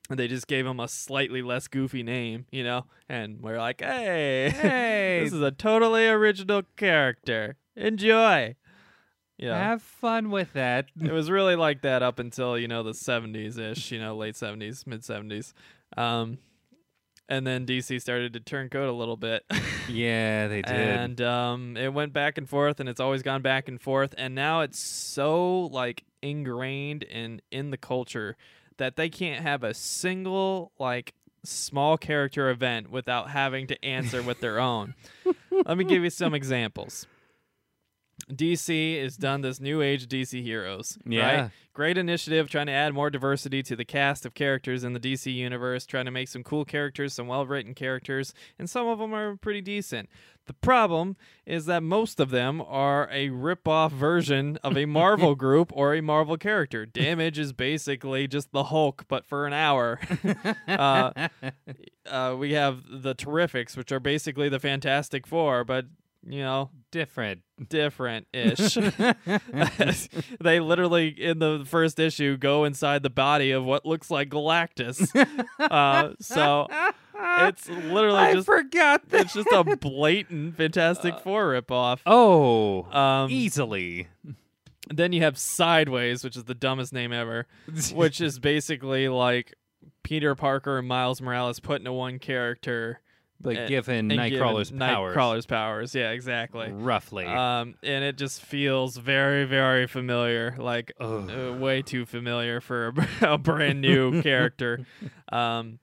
they 0.10 0.30
just 0.30 0.48
gave 0.48 0.66
him 0.66 0.80
a 0.80 0.88
slightly 0.88 1.42
less 1.42 1.68
goofy 1.68 2.02
name, 2.02 2.46
you 2.50 2.64
know, 2.64 2.86
and 3.10 3.42
we're 3.42 3.58
like, 3.58 3.82
hey, 3.82 4.50
Hey. 4.56 5.20
this 5.22 5.34
is 5.34 5.42
a 5.42 5.52
totally 5.52 6.08
original 6.08 6.62
character. 6.78 7.58
Enjoy. 7.76 8.56
Yeah. 9.38 9.58
Have 9.58 9.82
fun 9.82 10.32
with 10.32 10.54
that. 10.54 10.86
it 11.02 11.12
was 11.12 11.30
really 11.30 11.56
like 11.58 11.82
that 11.82 12.02
up 12.04 12.20
until, 12.20 12.58
you 12.58 12.68
know, 12.70 12.84
the 12.84 12.92
70s 12.94 13.60
ish, 13.60 13.92
you 13.92 14.00
know, 14.00 14.16
late 14.16 14.36
70s, 14.36 14.88
mid 14.88 15.02
70s. 15.02 15.52
Um, 15.98 16.38
and 17.30 17.46
then 17.46 17.66
DC 17.66 18.00
started 18.02 18.34
to 18.34 18.40
turn 18.40 18.70
code 18.70 18.90
a 18.90 18.94
little 18.94 19.18
bit. 19.18 19.44
yeah, 19.90 20.48
they 20.48 20.62
did. 20.64 20.74
and 20.76 21.22
um, 21.22 21.78
it 21.78 21.94
went 21.94 22.14
back 22.14 22.38
and 22.38 22.48
forth 22.50 22.80
and 22.80 22.88
it's 22.90 23.00
always 23.00 23.22
gone 23.22 23.42
back 23.42 23.68
and 23.68 23.82
forth 23.82 24.14
and 24.18 24.34
now 24.36 24.62
it's 24.62 24.80
so 24.80 25.62
like 25.66 26.04
ingrained 26.22 27.04
in 27.04 27.42
in 27.52 27.70
the 27.72 27.78
culture 27.78 28.36
that 28.78 28.96
they 28.96 29.10
can't 29.10 29.44
have 29.44 29.64
a 29.64 29.74
single 29.74 30.72
like 30.80 31.14
small 31.44 31.98
character 31.98 32.50
event 32.50 32.90
without 32.90 33.30
having 33.30 33.68
to 33.68 33.86
answer 33.86 34.22
with 34.24 34.40
their 34.42 34.60
own 34.60 34.96
let 35.66 35.78
me 35.78 35.84
give 35.86 36.04
you 36.04 36.10
some 36.10 36.34
examples 36.34 37.06
DC 38.32 39.02
has 39.02 39.16
done 39.18 39.42
this 39.42 39.60
new 39.60 39.82
age 39.82 40.08
DC 40.08 40.44
heroes. 40.44 40.98
Yeah. 41.06 41.42
Right? 41.42 41.52
Great 41.74 41.98
initiative 41.98 42.50
trying 42.50 42.66
to 42.66 42.72
add 42.72 42.94
more 42.94 43.10
diversity 43.10 43.62
to 43.64 43.76
the 43.76 43.86
cast 43.86 44.26
of 44.26 44.34
characters 44.34 44.84
in 44.84 44.94
the 44.94 45.00
DC 45.00 45.34
universe, 45.34 45.86
trying 45.86 46.06
to 46.06 46.12
make 46.12 46.28
some 46.28 46.44
cool 46.44 46.66
characters, 46.66 47.14
some 47.14 47.28
well 47.28 47.46
written 47.46 47.74
characters, 47.74 48.34
and 48.58 48.70
some 48.70 48.88
of 48.88 49.00
them 49.00 49.14
are 49.14 49.38
pretty 49.38 49.62
decent. 49.62 50.10
The 50.48 50.54
problem 50.54 51.18
is 51.46 51.66
that 51.66 51.84
most 51.84 52.20
of 52.20 52.32
them 52.32 52.62
are 52.62 53.10
a 53.12 53.30
rip 53.30 53.68
off 53.68 53.92
version 53.92 54.58
of 54.64 54.78
a 54.78 54.86
Marvel 54.86 55.36
group 55.36 55.72
or 55.76 55.94
a 55.94 56.02
Marvel 56.02 56.38
character. 56.38 56.86
Damage 56.86 57.38
is 57.38 57.54
basically 57.54 58.28
just 58.28 58.52
the 58.54 58.66
Hulk, 58.66 59.06
but 59.08 59.26
for 59.26 59.46
an 59.46 59.54
hour. 59.54 60.00
uh, 60.68 61.28
uh, 62.08 62.36
we 62.40 62.54
have 62.54 62.84
the 62.90 63.14
Terrifics, 63.14 63.78
which 63.78 63.92
are 63.92 64.00
basically 64.00 64.50
the 64.50 64.60
Fantastic 64.60 65.28
Four, 65.28 65.64
but 65.64 65.86
you 66.28 66.42
know, 66.42 66.70
Different. 66.92 67.42
different 67.70 68.28
ish. 68.34 68.76
they 70.42 70.60
literally, 70.60 71.08
in 71.10 71.40
the 71.40 71.64
first 71.66 72.00
issue, 72.00 72.38
go 72.38 72.64
inside 72.64 73.04
the 73.04 73.10
body 73.10 73.52
of 73.52 73.64
what 73.66 73.86
looks 73.86 74.10
like 74.12 74.30
Galactus. 74.30 75.10
Uh, 75.60 76.14
so 76.20 76.68
it's 77.40 77.68
literally 77.70 78.18
I 78.20 78.34
just 78.34 78.46
forgot 78.46 79.10
that. 79.10 79.22
it's 79.22 79.34
just 79.34 79.48
a 79.52 79.64
blatant 79.78 80.56
Fantastic 80.58 81.20
Four 81.20 81.52
ripoff. 81.54 82.00
Oh, 82.06 82.84
Um, 82.92 83.30
easily. 83.32 84.08
then 84.90 85.12
you 85.14 85.22
have 85.24 85.38
Sideways, 85.38 86.24
which 86.24 86.38
is 86.38 86.46
the 86.46 86.56
dumbest 86.56 86.94
name 86.94 87.12
ever, 87.12 87.48
which 87.94 88.22
is 88.22 88.40
basically 88.40 89.10
like 89.10 89.54
Peter 90.04 90.36
Parker 90.36 90.78
and 90.80 90.88
Miles 90.88 91.22
Morales 91.22 91.60
put 91.60 91.82
into 91.82 91.92
one 91.92 92.18
character. 92.20 93.02
But 93.40 93.56
and- 93.56 93.70
given 93.70 94.12
and 94.12 94.20
given 94.32 94.40
Nightcrawler's 94.40 94.72
powers, 94.72 95.16
Nightcrawler's 95.16 95.46
powers, 95.46 95.96
yeah, 95.96 96.10
exactly. 96.12 96.72
roughly. 96.72 97.26
Um, 97.26 97.76
and 97.84 98.04
it 98.04 98.18
just 98.18 98.42
feels 98.42 98.98
very, 98.98 99.46
very 99.46 99.86
familiar, 99.88 100.56
like 100.58 100.92
uh, 101.00 101.56
way 101.60 101.82
too 101.84 102.06
familiar 102.06 102.60
for 102.62 102.88
a, 102.88 103.08
a 103.34 103.38
brand 103.38 103.82
new 103.82 104.22
character. 104.24 104.86
Um, 105.32 105.80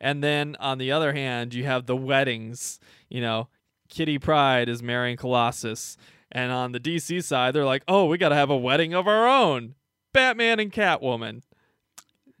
and 0.00 0.22
then 0.22 0.56
on 0.58 0.78
the 0.78 0.90
other 0.92 1.12
hand, 1.12 1.54
you 1.54 1.64
have 1.64 1.86
the 1.86 1.96
weddings. 1.96 2.80
You 3.08 3.20
know, 3.20 3.48
Kitty 3.88 4.18
Pryde 4.18 4.68
is 4.68 4.82
marrying 4.82 5.16
Colossus, 5.16 5.96
and 6.32 6.50
on 6.50 6.72
the 6.72 6.80
DC 6.80 7.22
side, 7.22 7.54
they're 7.54 7.64
like, 7.64 7.84
"Oh, 7.86 8.06
we 8.06 8.18
got 8.18 8.30
to 8.30 8.34
have 8.34 8.50
a 8.50 8.56
wedding 8.56 8.94
of 8.94 9.06
our 9.06 9.28
own, 9.28 9.74
Batman 10.12 10.58
and 10.58 10.72
Catwoman." 10.72 11.42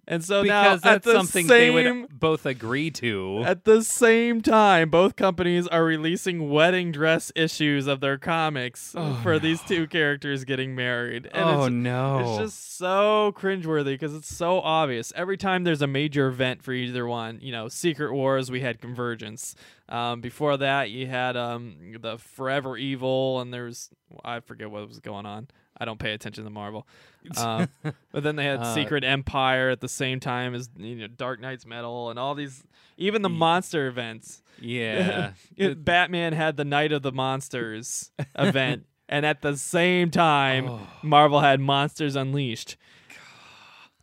And 0.08 0.24
so 0.24 0.42
because 0.44 0.84
now, 0.84 0.88
at 0.90 1.02
that's 1.02 1.04
the 1.04 1.12
something 1.14 1.48
same, 1.48 1.74
they 1.74 1.90
would 1.92 2.18
both 2.20 2.46
agree 2.46 2.92
to. 2.92 3.42
at 3.44 3.64
the 3.64 3.82
same 3.82 4.40
time, 4.40 4.88
both 4.88 5.16
companies 5.16 5.66
are 5.66 5.82
releasing 5.82 6.48
wedding 6.48 6.92
dress 6.92 7.32
issues 7.34 7.88
of 7.88 7.98
their 8.00 8.16
comics 8.16 8.94
Oh, 8.96 9.18
for 9.22 9.40
these 9.40 9.60
two 9.62 9.88
characters 9.88 10.44
getting 10.44 10.76
married. 10.76 11.28
And 11.32 11.44
oh 11.44 11.64
it's, 11.64 11.72
no! 11.72 12.20
it's 12.20 12.38
just 12.38 12.76
so 12.78 13.34
cringeworthy 13.36 13.94
because 13.94 14.14
it's 14.14 14.32
so 14.32 14.60
obvious. 14.60 15.12
Every 15.16 15.36
time 15.36 15.64
there's 15.64 15.82
a 15.82 15.88
major 15.88 16.28
event 16.28 16.62
for 16.62 16.72
either 16.72 17.04
one, 17.06 17.40
you 17.42 17.50
know, 17.50 17.68
Secret 17.68 18.12
Wars, 18.12 18.48
we 18.50 18.60
had 18.60 18.80
Convergence. 18.80 19.56
Um, 19.88 20.20
before 20.20 20.56
that, 20.56 20.90
you 20.90 21.06
had 21.08 21.36
um, 21.36 21.96
the 22.00 22.18
Forever 22.18 22.76
Evil, 22.76 23.40
and 23.40 23.52
there's 23.52 23.90
I 24.24 24.38
forget 24.40 24.70
what 24.70 24.86
was 24.86 25.00
going 25.00 25.26
on. 25.26 25.48
I 25.78 25.84
don't 25.84 25.98
pay 25.98 26.12
attention 26.12 26.44
to 26.44 26.50
Marvel. 26.50 26.86
Um, 27.36 27.68
but 28.12 28.22
then 28.22 28.36
they 28.36 28.44
had 28.44 28.60
Uh, 28.60 28.72
Secret 28.74 29.02
Empire 29.02 29.68
at 29.70 29.80
the 29.80 29.88
same 29.88 30.20
time 30.20 30.54
as 30.54 30.70
you 30.78 30.94
know 30.94 31.08
Dark 31.08 31.40
Nights 31.40 31.66
Metal 31.66 32.08
and 32.08 32.20
all 32.20 32.36
these, 32.36 32.62
even 32.96 33.22
the 33.22 33.28
monster 33.28 33.88
events. 33.88 34.42
yeah. 34.60 35.32
It- 35.56 35.84
Batman 35.84 36.34
had 36.34 36.56
the 36.56 36.64
Night 36.64 36.92
of 36.92 37.02
the 37.02 37.10
Monsters 37.10 38.12
event, 38.38 38.86
and 39.08 39.26
at 39.26 39.42
the 39.42 39.56
same 39.56 40.12
time, 40.12 40.68
Oh. 40.68 40.86
Marvel 41.02 41.40
had 41.40 41.58
Monsters 41.58 42.14
Unleashed. 42.14 42.76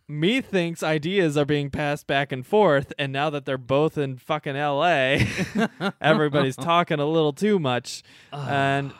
Me 0.09 0.41
thinks 0.41 0.83
ideas 0.83 1.37
are 1.37 1.45
being 1.45 1.69
passed 1.69 2.05
back 2.07 2.33
and 2.33 2.45
forth, 2.45 2.91
and 2.99 3.13
now 3.13 3.29
that 3.29 3.45
they're 3.45 3.57
both 3.57 3.97
in 3.97 4.17
fucking 4.17 4.55
LA, 4.57 5.19
everybody's 6.01 6.57
talking 6.57 6.99
a 6.99 7.05
little 7.05 7.31
too 7.31 7.57
much. 7.57 8.03
And 8.33 8.91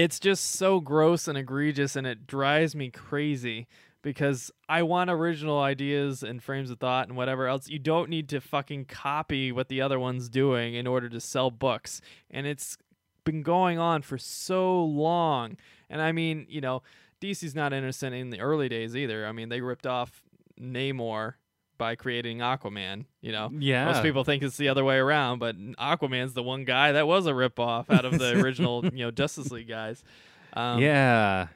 it's 0.00 0.18
just 0.18 0.52
so 0.52 0.80
gross 0.80 1.28
and 1.28 1.36
egregious, 1.36 1.94
and 1.94 2.06
it 2.06 2.26
drives 2.26 2.74
me 2.74 2.90
crazy 2.90 3.66
because 4.02 4.50
I 4.66 4.82
want 4.82 5.10
original 5.10 5.60
ideas 5.60 6.22
and 6.22 6.42
frames 6.42 6.70
of 6.70 6.78
thought 6.78 7.08
and 7.08 7.16
whatever 7.16 7.46
else. 7.46 7.68
You 7.68 7.78
don't 7.78 8.08
need 8.08 8.28
to 8.30 8.40
fucking 8.40 8.86
copy 8.86 9.52
what 9.52 9.68
the 9.68 9.82
other 9.82 10.00
one's 10.00 10.30
doing 10.30 10.74
in 10.74 10.86
order 10.86 11.10
to 11.10 11.20
sell 11.20 11.50
books. 11.50 12.00
And 12.30 12.46
it's 12.46 12.78
been 13.24 13.42
going 13.42 13.78
on 13.78 14.00
for 14.00 14.16
so 14.16 14.82
long. 14.82 15.58
And 15.90 16.00
I 16.00 16.12
mean, 16.12 16.46
you 16.48 16.62
know, 16.62 16.82
DC's 17.20 17.54
not 17.54 17.74
innocent 17.74 18.14
in 18.14 18.30
the 18.30 18.40
early 18.40 18.70
days 18.70 18.96
either. 18.96 19.26
I 19.26 19.32
mean, 19.32 19.50
they 19.50 19.60
ripped 19.60 19.86
off 19.86 20.22
Namor 20.58 21.34
by 21.80 21.96
creating 21.96 22.38
Aquaman, 22.40 23.06
you 23.22 23.32
know. 23.32 23.50
yeah. 23.58 23.86
Most 23.86 24.02
people 24.02 24.22
think 24.22 24.42
it's 24.42 24.58
the 24.58 24.68
other 24.68 24.84
way 24.84 24.98
around, 24.98 25.38
but 25.38 25.56
Aquaman's 25.56 26.34
the 26.34 26.42
one 26.42 26.64
guy 26.64 26.92
that 26.92 27.06
was 27.06 27.26
a 27.26 27.32
ripoff 27.32 27.88
out 27.88 28.04
of 28.04 28.18
the 28.18 28.38
original, 28.42 28.84
you 28.84 29.06
know, 29.06 29.10
Justice 29.10 29.50
League 29.50 29.66
guys. 29.66 30.04
Um, 30.52 30.78
yeah. 30.78 31.48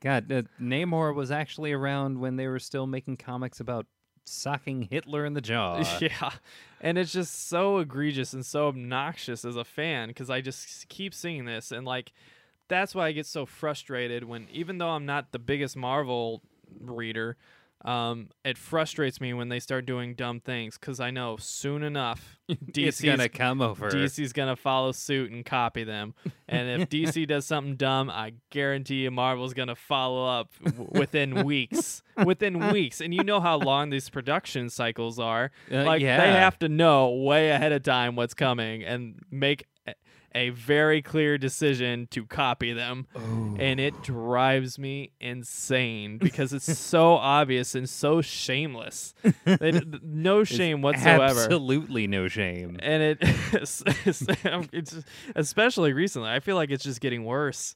God, 0.00 0.32
uh, 0.32 0.42
Namor 0.60 1.14
was 1.14 1.30
actually 1.30 1.72
around 1.72 2.18
when 2.18 2.34
they 2.34 2.48
were 2.48 2.58
still 2.58 2.88
making 2.88 3.18
comics 3.18 3.60
about 3.60 3.86
socking 4.24 4.82
Hitler 4.82 5.24
in 5.24 5.34
the 5.34 5.40
jaw. 5.40 5.84
yeah. 6.00 6.30
And 6.80 6.98
it's 6.98 7.12
just 7.12 7.48
so 7.48 7.78
egregious 7.78 8.32
and 8.32 8.44
so 8.44 8.66
obnoxious 8.66 9.44
as 9.44 9.54
a 9.54 9.64
fan 9.64 10.08
because 10.08 10.28
I 10.28 10.40
just 10.40 10.88
keep 10.88 11.14
seeing 11.14 11.44
this. 11.44 11.70
And, 11.70 11.86
like, 11.86 12.12
that's 12.66 12.96
why 12.96 13.06
I 13.06 13.12
get 13.12 13.26
so 13.26 13.46
frustrated 13.46 14.24
when, 14.24 14.48
even 14.52 14.78
though 14.78 14.90
I'm 14.90 15.06
not 15.06 15.30
the 15.30 15.38
biggest 15.38 15.76
Marvel 15.76 16.42
reader, 16.80 17.36
um, 17.84 18.28
it 18.44 18.58
frustrates 18.58 19.20
me 19.20 19.32
when 19.32 19.48
they 19.48 19.60
start 19.60 19.86
doing 19.86 20.14
dumb 20.14 20.40
things 20.40 20.76
because 20.76 20.98
I 20.98 21.10
know 21.10 21.36
soon 21.38 21.84
enough 21.84 22.38
DC's 22.50 23.00
gonna 23.02 23.28
come 23.28 23.60
over. 23.60 23.88
DC's 23.88 24.32
gonna 24.32 24.56
follow 24.56 24.90
suit 24.90 25.30
and 25.30 25.44
copy 25.44 25.84
them. 25.84 26.14
And 26.48 26.82
if 26.82 26.88
DC 26.90 27.28
does 27.28 27.46
something 27.46 27.76
dumb, 27.76 28.10
I 28.10 28.32
guarantee 28.50 29.02
you 29.02 29.12
Marvel's 29.12 29.54
gonna 29.54 29.76
follow 29.76 30.26
up 30.26 30.50
w- 30.64 30.88
within 30.92 31.44
weeks. 31.44 32.02
Within 32.24 32.72
weeks, 32.72 33.00
and 33.00 33.14
you 33.14 33.22
know 33.22 33.38
how 33.40 33.58
long 33.58 33.90
these 33.90 34.10
production 34.10 34.70
cycles 34.70 35.20
are. 35.20 35.52
Uh, 35.70 35.84
like 35.84 36.02
yeah. 36.02 36.18
they 36.18 36.32
have 36.32 36.58
to 36.58 36.68
know 36.68 37.10
way 37.10 37.50
ahead 37.50 37.70
of 37.70 37.84
time 37.84 38.16
what's 38.16 38.34
coming 38.34 38.82
and 38.82 39.22
make 39.30 39.66
a- 40.34 40.50
very 40.50 41.02
clear 41.02 41.38
decision 41.38 42.06
to 42.10 42.24
copy 42.26 42.72
them. 42.72 43.06
And 43.58 43.80
it 43.80 44.02
drives 44.02 44.78
me 44.78 45.12
insane 45.20 46.18
because 46.22 46.52
it's 46.52 46.78
so 46.78 47.14
obvious 47.14 47.74
and 47.74 47.88
so 47.88 48.20
shameless. 48.20 49.14
D- 49.46 49.80
no 50.02 50.44
shame 50.44 50.82
whatsoever. 50.82 51.22
Absolutely 51.40 52.06
no 52.06 52.28
shame. 52.28 52.76
and 52.80 53.02
it 53.02 53.18
it's, 53.52 53.82
it's 54.72 54.96
especially 55.34 55.92
recently 55.92 56.28
i 56.30 56.40
feel 56.40 56.56
like 56.56 56.70
it's 56.70 56.84
just 56.84 57.00
getting 57.00 57.24
worse 57.24 57.74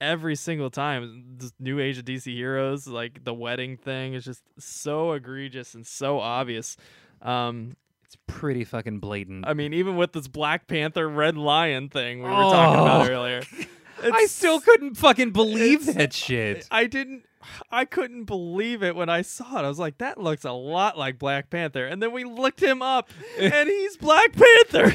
every 0.00 0.34
single 0.34 0.70
time. 0.70 1.24
This 1.38 1.52
new 1.60 1.78
age 1.80 1.98
of 1.98 2.04
dc 2.04 2.24
heroes 2.24 2.86
like 2.86 3.24
the 3.24 3.32
wedding 3.32 3.76
thing 3.76 4.14
is 4.14 4.24
just 4.24 4.42
so 4.58 5.12
egregious 5.12 5.74
and 5.74 5.86
so 5.86 6.18
obvious. 6.18 6.76
Um 7.22 7.76
It's 8.14 8.22
pretty 8.38 8.64
fucking 8.64 8.98
blatant. 9.00 9.44
i 9.46 9.54
mean 9.54 9.72
even 9.74 9.96
with 9.96 10.12
this 10.12 10.28
black 10.28 10.66
panther 10.68 11.08
red 11.08 11.36
lion 11.36 11.88
thing 11.88 12.18
we 12.18 12.24
were 12.24 12.30
talking 12.30 12.80
about 12.80 13.08
Oh. 13.08 13.10
earlier 13.12 13.42
I 14.02 14.26
still 14.26 14.60
couldn't 14.60 14.96
fucking 14.96 15.30
believe 15.30 15.86
that 15.94 16.12
shit. 16.12 16.66
I 16.70 16.86
didn't. 16.86 17.22
I 17.70 17.86
couldn't 17.86 18.24
believe 18.24 18.82
it 18.82 18.94
when 18.96 19.08
I 19.08 19.22
saw 19.22 19.58
it. 19.58 19.64
I 19.64 19.68
was 19.68 19.78
like, 19.78 19.96
"That 19.98 20.18
looks 20.20 20.44
a 20.44 20.52
lot 20.52 20.98
like 20.98 21.18
Black 21.18 21.48
Panther." 21.48 21.86
And 21.86 22.02
then 22.02 22.12
we 22.12 22.24
looked 22.24 22.62
him 22.62 22.82
up, 22.82 23.08
and 23.38 23.68
he's 23.68 23.96
Black 23.96 24.32
Panther. 24.32 24.90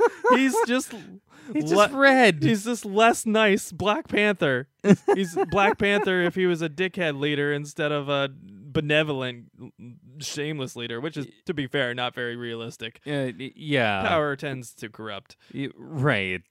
he's 0.34 0.54
just. 0.66 0.92
He's 1.54 1.72
le- 1.72 1.86
just 1.86 1.94
red. 1.94 2.42
He's 2.42 2.64
just 2.64 2.84
less 2.84 3.24
nice 3.24 3.72
Black 3.72 4.08
Panther. 4.08 4.68
He's 5.14 5.36
Black 5.50 5.78
Panther 5.78 6.20
if 6.20 6.34
he 6.34 6.44
was 6.46 6.60
a 6.60 6.68
dickhead 6.68 7.18
leader 7.18 7.52
instead 7.54 7.92
of 7.92 8.08
a 8.10 8.28
benevolent, 8.72 9.46
shameless 10.20 10.76
leader, 10.76 11.00
which 11.00 11.16
is, 11.16 11.26
to 11.46 11.54
be 11.54 11.66
fair, 11.66 11.94
not 11.94 12.14
very 12.14 12.36
realistic. 12.36 13.00
Uh, 13.06 13.30
yeah. 13.36 14.02
Power 14.06 14.36
tends 14.36 14.72
to 14.74 14.88
corrupt. 14.88 15.36
Right. 15.76 16.42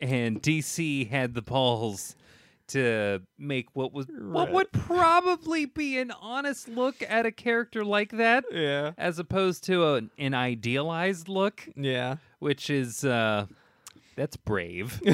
And 0.00 0.40
DC 0.42 1.08
had 1.10 1.34
the 1.34 1.42
balls 1.42 2.14
to 2.68 3.22
make 3.38 3.66
what 3.74 3.92
was 3.94 4.06
what 4.18 4.52
would 4.52 4.70
probably 4.72 5.64
be 5.64 5.98
an 5.98 6.10
honest 6.20 6.68
look 6.68 6.96
at 7.08 7.24
a 7.24 7.32
character 7.32 7.82
like 7.82 8.10
that 8.10 8.44
Yeah. 8.52 8.92
as 8.98 9.18
opposed 9.18 9.64
to 9.64 9.84
a, 9.96 10.02
an 10.18 10.34
idealized 10.34 11.28
look, 11.28 11.66
Yeah. 11.74 12.16
which 12.40 12.68
is 12.68 13.04
uh 13.04 13.46
that's 14.18 14.36
brave. 14.36 15.00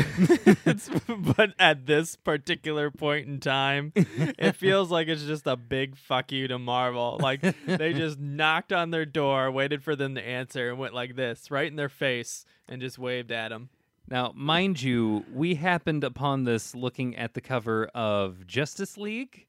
But 1.37 1.55
at 1.59 1.87
this 1.87 2.17
particular 2.17 2.91
point 2.91 3.27
in 3.29 3.39
time, 3.41 3.93
it 3.95 4.57
feels 4.57 4.91
like 4.91 5.09
it's 5.09 5.25
just 5.25 5.47
a 5.47 5.57
big 5.57 5.97
fuck 5.97 6.33
you 6.33 6.49
to 6.49 6.59
Marvel. 6.59 7.19
Like 7.21 7.41
they 7.67 7.93
just 7.93 8.19
knocked 8.19 8.73
on 8.73 8.91
their 8.91 9.05
door, 9.05 9.51
waited 9.51 9.83
for 9.83 9.95
them 9.95 10.15
to 10.15 10.23
answer, 10.27 10.71
and 10.71 10.79
went 10.79 10.95
like 10.95 11.17
this 11.17 11.51
right 11.51 11.67
in 11.67 11.77
their 11.77 11.89
face 11.89 12.45
and 12.69 12.81
just 12.81 12.99
waved 12.99 13.31
at 13.31 13.49
them. 13.51 13.69
Now, 14.09 14.33
mind 14.35 14.83
you, 14.83 15.25
we 15.33 15.55
happened 15.55 16.05
upon 16.05 16.45
this 16.45 16.75
looking 16.75 17.17
at 17.17 17.35
the 17.35 17.41
cover 17.41 17.87
of 17.95 18.47
Justice 18.47 18.97
League, 18.97 19.47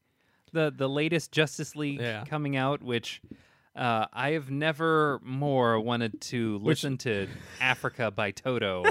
the 0.53 0.74
the 0.75 0.90
latest 0.90 1.32
Justice 1.32 1.75
League 1.75 2.00
Yeah. 2.01 2.24
coming 2.25 2.56
out, 2.56 2.82
which 2.84 3.22
uh, 3.75 4.06
I 4.14 4.32
have 4.32 4.50
never 4.50 5.19
more 5.24 5.80
wanted 5.80 6.22
to 6.22 6.58
listen 6.59 6.98
to 7.00 7.27
Africa 7.59 8.11
by 8.11 8.32
Toto 8.32 8.84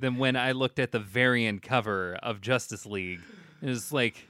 than 0.00 0.16
when 0.16 0.36
I 0.36 0.52
looked 0.52 0.78
at 0.78 0.92
the 0.92 0.98
variant 0.98 1.62
cover 1.62 2.18
of 2.22 2.40
Justice 2.40 2.86
League. 2.86 3.20
It 3.62 3.66
was 3.68 3.92
like, 3.92 4.26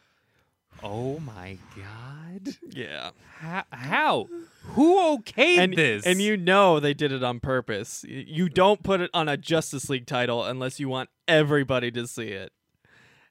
oh 0.83 1.19
my 1.21 1.57
god, 1.77 2.57
Yeah. 2.71 3.11
how? 3.39 3.65
how? 3.71 4.29
Who 4.75 5.17
okayed 5.19 5.59
And, 5.59 5.75
this? 5.75 6.05
and 6.07 6.21
you 6.21 6.37
know 6.37 6.81
they 6.81 6.95
did 6.95 7.13
it 7.13 7.23
on 7.23 7.41
purpose. 7.41 8.05
Y- 8.09 8.25
You 8.27 8.49
don't 8.49 8.83
put 8.83 9.01
it 9.01 9.11
on 9.15 9.29
a 9.29 9.37
Justice 9.37 9.89
League 9.89 10.07
title 10.07 10.45
unless 10.45 10.79
you 10.81 10.89
want 10.89 11.09
everybody 11.29 11.91
to 11.93 12.07
see 12.07 12.29
it. 12.29 12.53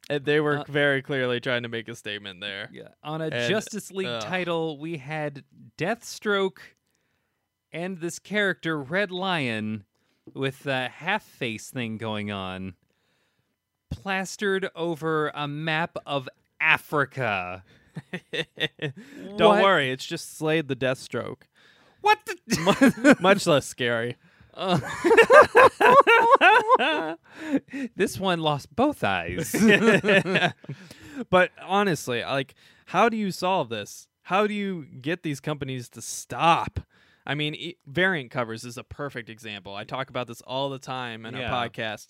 And 0.10 0.26
they 0.26 0.40
were 0.40 0.60
Uh, 0.60 0.64
very 0.68 1.02
clearly 1.04 1.40
trying 1.40 1.64
to 1.64 1.70
make 1.70 1.88
a 1.88 1.96
statement 1.96 2.42
there. 2.42 2.70
Yeah, 2.74 2.88
on 3.04 3.22
a 3.22 3.26
And, 3.26 3.50
Justice 3.50 3.92
League 3.92 4.08
ugh. 4.08 4.22
title, 4.24 4.80
we 4.80 4.98
had 4.98 5.44
Deathstroke 5.78 6.58
and 7.72 8.00
this 8.00 8.18
character 8.18 8.82
Red 8.82 9.12
Lion 9.12 9.86
with 10.34 10.64
the 10.64 10.88
half 10.90 11.24
face 11.24 11.70
thing 11.70 11.98
going 11.98 12.32
on, 12.32 12.74
plastered 13.90 14.70
over 14.76 15.30
a 15.34 15.48
map 15.48 15.98
of 16.06 16.28
Africa. 16.62 17.64
don't 19.38 19.40
What? 19.40 19.64
worry, 19.64 19.92
it's 19.92 20.06
just 20.06 20.38
Slade 20.38 20.68
the 20.68 20.76
Deathstroke. 20.76 21.42
What 22.02 22.20
the? 22.26 23.18
Much 23.22 23.46
less 23.48 23.66
scary. 23.66 24.16
This 27.96 28.20
one 28.20 28.40
lost 28.40 28.76
both 28.76 29.04
eyes. 29.04 29.54
but 31.30 31.52
honestly, 31.62 32.22
like, 32.24 32.56
how 32.88 33.10
do 33.10 33.18
you 33.18 33.32
solve 33.32 33.70
this? 33.70 34.08
How 34.24 34.48
do 34.48 34.54
you 34.54 34.86
get 35.02 35.24
these 35.24 35.40
companies 35.40 35.90
to 35.90 36.02
stop? 36.02 36.80
I 37.30 37.36
mean, 37.36 37.54
e- 37.54 37.78
variant 37.86 38.32
covers 38.32 38.64
is 38.66 38.76
a 38.76 38.84
perfect 38.84 39.30
example. 39.30 39.76
I 39.76 39.84
talk 39.84 40.10
about 40.10 40.26
this 40.26 40.42
all 40.42 40.70
the 40.72 40.80
time 40.80 41.28
in 41.28 41.36
Yeah. 41.36 41.54
our 41.54 41.70
podcast. 41.70 42.08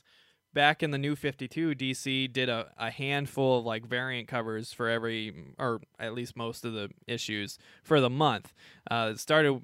Back 0.53 0.81
in 0.81 0.91
the 0.91 0.97
new 0.97 1.15
52, 1.15 1.75
DC 1.75 2.31
did 2.31 2.47
a, 2.47 2.71
a 2.77 2.89
handful 2.89 3.59
of 3.59 3.65
like 3.65 3.85
variant 3.85 4.29
covers 4.29 4.71
for 4.71 4.87
every, 4.87 5.33
or 5.59 5.81
at 5.99 6.13
least 6.13 6.37
most 6.37 6.63
of 6.63 6.71
the 6.73 6.89
issues 7.05 7.59
for 7.83 7.99
the 7.99 8.09
month. 8.09 8.53
Uh, 8.89 9.09
it 9.11 9.19
started 9.19 9.61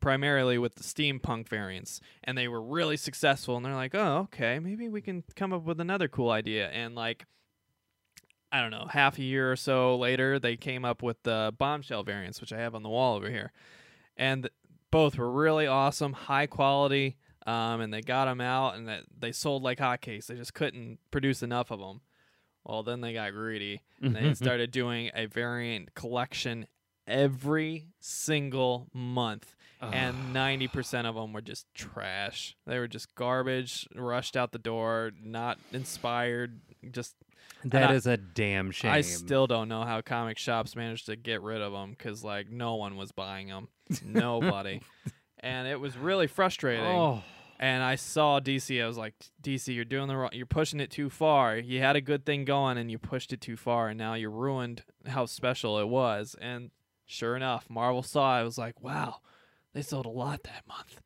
primarily 0.00 0.56
with 0.56 0.76
the 0.76 0.82
steampunk 0.84 1.48
variants, 1.48 2.00
and 2.24 2.38
they 2.38 2.46
were 2.46 2.62
really 2.62 2.96
successful. 2.96 3.56
And 3.56 3.66
they're 3.66 3.74
like, 3.74 3.94
oh, 3.96 4.28
okay, 4.32 4.60
maybe 4.60 4.88
we 4.88 5.02
can 5.02 5.24
come 5.34 5.52
up 5.52 5.64
with 5.64 5.80
another 5.80 6.06
cool 6.08 6.30
idea. 6.30 6.68
And 6.70 6.94
like, 6.94 7.26
I 8.52 8.60
don't 8.60 8.70
know, 8.70 8.86
half 8.88 9.18
a 9.18 9.22
year 9.22 9.50
or 9.50 9.56
so 9.56 9.96
later, 9.96 10.38
they 10.38 10.56
came 10.56 10.84
up 10.84 11.02
with 11.02 11.22
the 11.24 11.52
bombshell 11.58 12.04
variants, 12.04 12.40
which 12.40 12.52
I 12.52 12.58
have 12.58 12.74
on 12.74 12.82
the 12.84 12.88
wall 12.88 13.16
over 13.16 13.28
here, 13.28 13.50
and 14.16 14.48
both 14.92 15.18
were 15.18 15.32
really 15.32 15.66
awesome, 15.66 16.12
high 16.12 16.46
quality. 16.46 17.16
Um, 17.44 17.80
and 17.80 17.92
they 17.92 18.02
got 18.02 18.26
them 18.26 18.40
out, 18.40 18.76
and 18.76 18.86
that 18.86 19.02
they 19.18 19.32
sold 19.32 19.64
like 19.64 19.78
hotcakes. 19.78 20.26
They 20.26 20.36
just 20.36 20.54
couldn't 20.54 21.00
produce 21.10 21.42
enough 21.42 21.72
of 21.72 21.80
them. 21.80 22.02
Well, 22.64 22.84
then 22.84 23.00
they 23.00 23.12
got 23.12 23.32
greedy. 23.32 23.82
And 24.00 24.14
they 24.14 24.32
started 24.34 24.70
doing 24.70 25.10
a 25.12 25.26
variant 25.26 25.92
collection 25.96 26.68
every 27.04 27.88
single 27.98 28.86
month, 28.94 29.56
and 29.80 30.32
ninety 30.32 30.68
percent 30.68 31.08
of 31.08 31.16
them 31.16 31.32
were 31.32 31.40
just 31.40 31.66
trash. 31.74 32.56
They 32.64 32.78
were 32.78 32.86
just 32.86 33.12
garbage, 33.16 33.88
rushed 33.96 34.36
out 34.36 34.52
the 34.52 34.58
door, 34.58 35.10
not 35.20 35.58
inspired. 35.72 36.60
Just 36.92 37.16
that 37.64 37.90
I- 37.90 37.94
is 37.94 38.06
a 38.06 38.16
damn 38.16 38.70
shame. 38.70 38.90
I 38.90 39.00
still 39.00 39.46
don't 39.46 39.68
know 39.68 39.82
how 39.82 40.00
comic 40.00 40.38
shops 40.38 40.74
managed 40.76 41.06
to 41.06 41.16
get 41.16 41.42
rid 41.42 41.60
of 41.60 41.72
them 41.72 41.90
because 41.90 42.22
like 42.24 42.50
no 42.50 42.76
one 42.76 42.96
was 42.96 43.12
buying 43.12 43.48
them, 43.48 43.68
nobody, 44.04 44.80
and 45.40 45.68
it 45.68 45.80
was 45.80 45.96
really 45.96 46.26
frustrating. 46.26 46.84
Oh. 46.84 47.22
And 47.58 47.84
I 47.84 47.94
saw 47.94 48.40
DC. 48.40 48.82
I 48.82 48.86
was 48.88 48.98
like, 48.98 49.14
DC, 49.40 49.72
you're 49.72 49.84
doing 49.84 50.08
the 50.08 50.16
wrong. 50.16 50.30
You're 50.32 50.46
pushing 50.46 50.80
it 50.80 50.90
too 50.90 51.08
far. 51.08 51.56
You 51.56 51.78
had 51.78 51.94
a 51.94 52.00
good 52.00 52.26
thing 52.26 52.44
going, 52.44 52.76
and 52.76 52.90
you 52.90 52.98
pushed 52.98 53.32
it 53.32 53.40
too 53.40 53.56
far, 53.56 53.88
and 53.88 53.96
now 53.96 54.14
you 54.14 54.30
ruined 54.30 54.82
how 55.06 55.26
special 55.26 55.78
it 55.78 55.86
was. 55.86 56.34
And 56.40 56.70
sure 57.06 57.36
enough, 57.36 57.70
Marvel 57.70 58.02
saw. 58.02 58.36
it. 58.36 58.40
I 58.40 58.42
was 58.42 58.58
like, 58.58 58.82
wow, 58.82 59.18
they 59.74 59.82
sold 59.82 60.06
a 60.06 60.10
lot 60.10 60.42
that 60.42 60.64
month. 60.66 61.00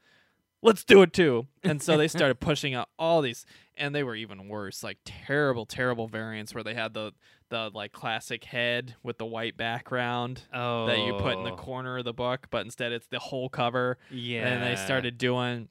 Let's 0.62 0.82
do 0.82 1.02
it 1.02 1.12
too. 1.12 1.46
And 1.62 1.82
so 1.82 1.98
they 1.98 2.08
started 2.08 2.40
pushing 2.40 2.72
out 2.72 2.88
all 2.98 3.20
these, 3.20 3.44
and 3.76 3.94
they 3.94 4.02
were 4.02 4.14
even 4.16 4.48
worse, 4.48 4.82
like 4.82 4.98
terrible, 5.04 5.66
terrible 5.66 6.08
variants 6.08 6.54
where 6.54 6.64
they 6.64 6.74
had 6.74 6.94
the 6.94 7.12
the 7.48 7.70
like 7.72 7.92
classic 7.92 8.44
head 8.44 8.96
with 9.04 9.18
the 9.18 9.26
white 9.26 9.56
background 9.56 10.42
Oh. 10.52 10.86
that 10.86 10.98
you 10.98 11.14
put 11.14 11.38
in 11.38 11.44
the 11.44 11.52
corner 11.52 11.98
of 11.98 12.04
the 12.04 12.12
book, 12.12 12.48
but 12.50 12.64
instead 12.64 12.90
it's 12.92 13.06
the 13.06 13.18
whole 13.20 13.48
cover 13.48 13.98
Yeah. 14.10 14.46
and 14.48 14.62
they 14.62 14.74
started 14.76 15.16
doing 15.18 15.68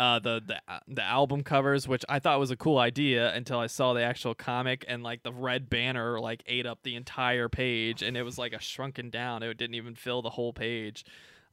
uh 0.00 0.18
the 0.18 0.42
the 0.44 0.60
the 0.88 1.02
album 1.02 1.44
covers 1.44 1.86
which 1.86 2.04
I 2.08 2.18
thought 2.18 2.40
was 2.40 2.50
a 2.50 2.56
cool 2.56 2.76
idea 2.78 3.32
until 3.34 3.60
I 3.60 3.68
saw 3.68 3.92
the 3.94 4.02
actual 4.02 4.34
comic 4.34 4.84
and 4.88 5.04
like 5.04 5.22
the 5.22 5.32
red 5.32 5.70
banner 5.70 6.18
like 6.18 6.42
ate 6.48 6.66
up 6.66 6.80
the 6.82 6.96
entire 6.96 7.48
page 7.48 8.02
and 8.02 8.16
it 8.16 8.22
was 8.24 8.36
like 8.36 8.52
a 8.52 8.58
shrunken 8.60 9.10
down 9.10 9.44
it 9.44 9.54
didn't 9.56 9.76
even 9.76 9.94
fill 9.94 10.22
the 10.22 10.30
whole 10.30 10.52
page 10.52 11.04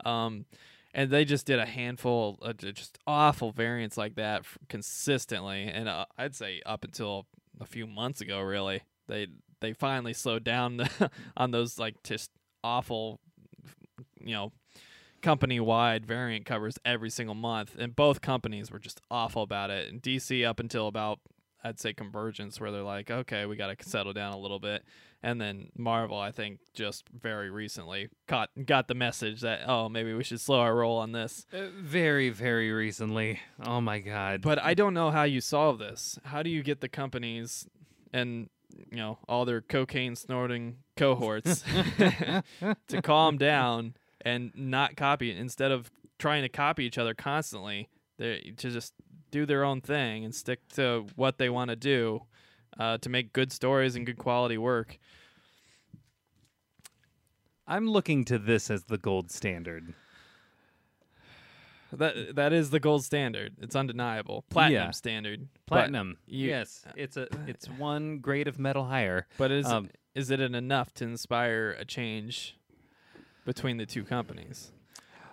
um 0.04 0.46
and 0.94 1.10
they 1.10 1.26
just 1.26 1.46
did 1.46 1.60
a 1.60 1.66
handful 1.66 2.38
of 2.42 2.58
just 2.58 2.98
awful 3.08 3.52
variants 3.52 3.98
like 3.98 4.16
that 4.16 4.46
consistently 4.70 5.64
and 5.64 5.90
uh, 5.90 6.06
I'd 6.18 6.36
say 6.36 6.62
up 6.66 6.84
until 6.84 7.26
a 7.60 7.66
few 7.66 7.88
months 7.88 8.22
ago 8.22 8.40
really 8.42 8.82
they 9.08 9.28
they 9.60 9.74
finally 9.74 10.14
slowed 10.14 10.44
down 10.44 10.88
on 11.38 11.52
those 11.52 11.80
like 11.80 12.02
just 12.04 12.32
awful 12.64 13.20
you 14.20 14.34
know 14.34 14.52
company 15.22 15.60
wide 15.60 16.06
variant 16.06 16.46
covers 16.46 16.78
every 16.84 17.10
single 17.10 17.36
month 17.36 17.76
and 17.78 17.96
both 17.96 18.22
companies 18.22 18.70
were 18.70 18.80
just 18.80 19.00
awful 19.10 19.42
about 19.42 19.70
it. 19.70 19.90
And 19.90 20.02
dc 20.02 20.46
up 20.46 20.60
until 20.60 20.88
about 20.88 21.20
i'd 21.64 21.80
say 21.80 21.94
convergence 21.94 22.60
where 22.60 22.72
they're 22.72 22.84
like 22.84 23.10
okay 23.10 23.46
we 23.46 23.56
got 23.56 23.78
to 23.78 23.90
settle 23.90 24.14
down 24.14 24.34
a 24.34 24.38
little 24.38 24.60
bit 24.60 24.84
and 25.24 25.40
then 25.40 25.70
marvel 25.78 26.20
i 26.20 26.32
think 26.32 26.60
just 26.74 27.06
very 27.10 27.50
recently 27.50 28.10
caught 28.28 28.50
got 28.66 28.88
the 28.88 28.94
message 28.94 29.42
that 29.42 29.62
oh 29.68 29.88
maybe 29.90 30.14
we 30.14 30.24
should 30.24 30.40
slow 30.42 30.60
our 30.60 30.76
roll 30.76 30.98
on 31.00 31.12
this 31.14 31.46
Uh, 31.54 31.68
very, 31.80 32.30
very 32.30 32.72
recently. 32.72 33.40
Oh 33.66 33.80
my 33.82 34.00
god. 34.00 34.42
but 34.42 34.62
i 34.62 34.74
don't 34.74 34.94
know 34.94 35.10
how 35.12 35.24
you 35.24 35.40
solve 35.42 35.80
this 35.80 36.20
how 36.26 36.44
do 36.44 36.50
you 36.50 36.62
get 36.62 36.82
the 36.82 36.90
companies 36.90 37.68
and 38.12 38.50
you 38.92 38.98
know 38.98 39.18
all 39.30 39.46
their 39.46 39.62
cocaine 39.62 40.16
snorting 40.16 40.78
cohorts 40.98 41.64
to 42.88 43.02
calm 43.02 43.38
down 43.38 43.94
and 44.22 44.52
not 44.56 44.96
copy 44.96 45.32
instead 45.36 45.72
of 45.72 45.90
trying 46.20 46.42
to 46.44 46.50
copy 46.50 46.84
each 46.86 46.98
other 46.98 47.14
constantly 47.14 47.90
they 48.18 48.54
to 48.58 48.70
just 48.70 48.94
do 49.32 49.46
their 49.46 49.64
own 49.64 49.82
thing 49.82 50.24
and 50.24 50.34
stick 50.36 50.60
to 50.70 51.06
what 51.16 51.38
they 51.38 51.50
want 51.50 51.70
to 51.70 51.76
do 51.76 52.22
uh, 52.80 52.98
to 53.00 53.10
make 53.10 53.34
good 53.34 53.52
stories 53.52 53.96
and 53.96 54.06
good 54.06 54.18
quality 54.18 54.58
work 54.58 54.98
I'm 57.68 57.88
looking 57.90 58.26
to 58.26 58.38
this 58.38 58.70
as 58.70 58.84
the 58.86 58.98
gold 58.98 59.32
standard. 59.32 59.94
that 61.94 62.36
that 62.36 62.52
is 62.54 62.72
the 62.72 62.80
gold 62.80 63.04
standard 63.06 63.54
it's 63.62 63.76
undeniable 63.76 64.44
platinum 64.50 64.86
Yeah. 64.88 64.92
standard 64.92 65.48
Platinum. 65.68 66.18
you- 66.26 66.50
yes, 66.50 66.84
it's 66.96 67.18
a 67.18 67.28
it's 67.48 67.68
one 67.70 68.18
grade 68.20 68.48
of 68.48 68.58
metal 68.60 68.86
higher. 68.86 69.28
but, 69.38 69.52
is 69.52 69.66
Um, 69.68 69.90
is 70.16 70.30
it 70.32 70.40
enough 70.42 70.94
to 70.96 71.04
inspire 71.06 71.72
a 71.80 71.86
change 71.86 72.58
between 73.46 73.78
the 73.78 73.86
two 73.86 74.04
companies 74.04 74.72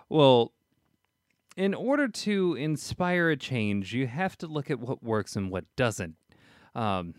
Well, 0.09 0.51
in 1.57 1.73
order 1.73 2.07
to 2.07 2.55
inspire 2.55 3.29
a 3.29 3.37
change, 3.37 3.93
you 3.93 4.07
have 4.07 4.37
to 4.37 4.47
look 4.47 4.69
at 4.71 4.79
what 4.79 5.01
works 5.03 5.35
and 5.35 5.49
what 5.51 5.65
doesn't. 5.75 6.15
Um, 6.75 7.13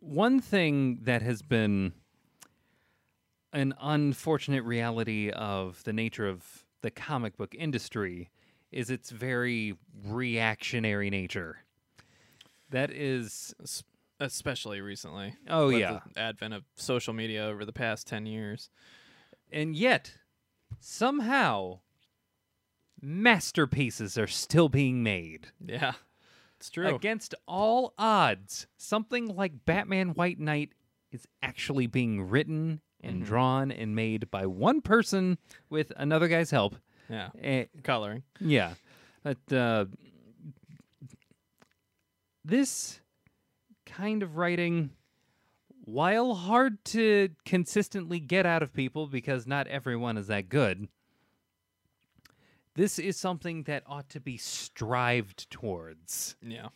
one 0.00 0.40
thing 0.40 1.00
that 1.02 1.22
has 1.22 1.42
been 1.42 1.92
an 3.52 3.74
unfortunate 3.80 4.62
reality 4.62 5.30
of 5.30 5.82
the 5.84 5.92
nature 5.92 6.28
of 6.28 6.64
the 6.82 6.90
comic 6.90 7.36
book 7.36 7.54
industry 7.58 8.30
is 8.70 8.90
its 8.90 9.10
very 9.10 9.74
reactionary 10.04 11.10
nature. 11.10 11.64
That 12.70 12.90
is, 12.90 13.54
especially 14.20 14.80
recently 14.80 15.34
oh 15.48 15.68
with 15.68 15.78
yeah, 15.78 16.00
the 16.14 16.20
advent 16.20 16.54
of 16.54 16.64
social 16.74 17.14
media 17.14 17.44
over 17.44 17.64
the 17.64 17.72
past 17.72 18.06
10 18.08 18.26
years 18.26 18.68
and 19.50 19.76
yet 19.76 20.12
somehow 20.80 21.78
masterpieces 23.00 24.18
are 24.18 24.26
still 24.26 24.68
being 24.68 25.02
made. 25.02 25.48
yeah 25.64 25.92
it's 26.58 26.70
true 26.70 26.94
Against 26.94 27.34
all 27.46 27.94
odds, 27.98 28.66
something 28.76 29.26
like 29.34 29.64
Batman 29.64 30.10
White 30.10 30.38
Knight 30.38 30.72
is 31.12 31.26
actually 31.42 31.86
being 31.86 32.22
written 32.28 32.80
and 33.00 33.22
Mhm. 33.22 33.26
drawn 33.26 33.70
and 33.70 33.94
made 33.94 34.30
by 34.30 34.44
one 34.46 34.80
person 34.82 35.38
with 35.70 35.92
another 35.96 36.28
guy's 36.28 36.50
help. 36.50 36.76
yeah 37.08 37.30
Eh, 37.40 37.64
coloring 37.82 38.22
yeah. 38.40 38.74
But 39.22 39.52
uh, 39.52 39.86
this 42.44 43.00
kind 43.86 44.22
of 44.22 44.36
writing, 44.36 44.90
while 45.84 46.34
hard 46.34 46.84
to 46.86 47.30
consistently 47.44 48.20
get 48.20 48.46
out 48.46 48.62
of 48.62 48.72
people 48.72 49.06
because 49.06 49.46
not 49.46 49.66
everyone 49.66 50.16
is 50.16 50.26
that 50.28 50.48
good, 50.48 50.88
this 52.78 53.00
is 53.00 53.16
something 53.16 53.64
that 53.64 53.82
ought 53.88 54.08
to 54.08 54.20
be 54.20 54.36
strived 54.36 55.50
towards. 55.50 56.36
Yeah. 56.40 56.68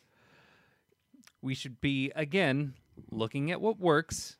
We 1.40 1.54
should 1.54 1.80
be, 1.80 2.10
again, 2.16 2.74
looking 3.12 3.52
at 3.52 3.60
what 3.60 3.78
works 3.78 4.36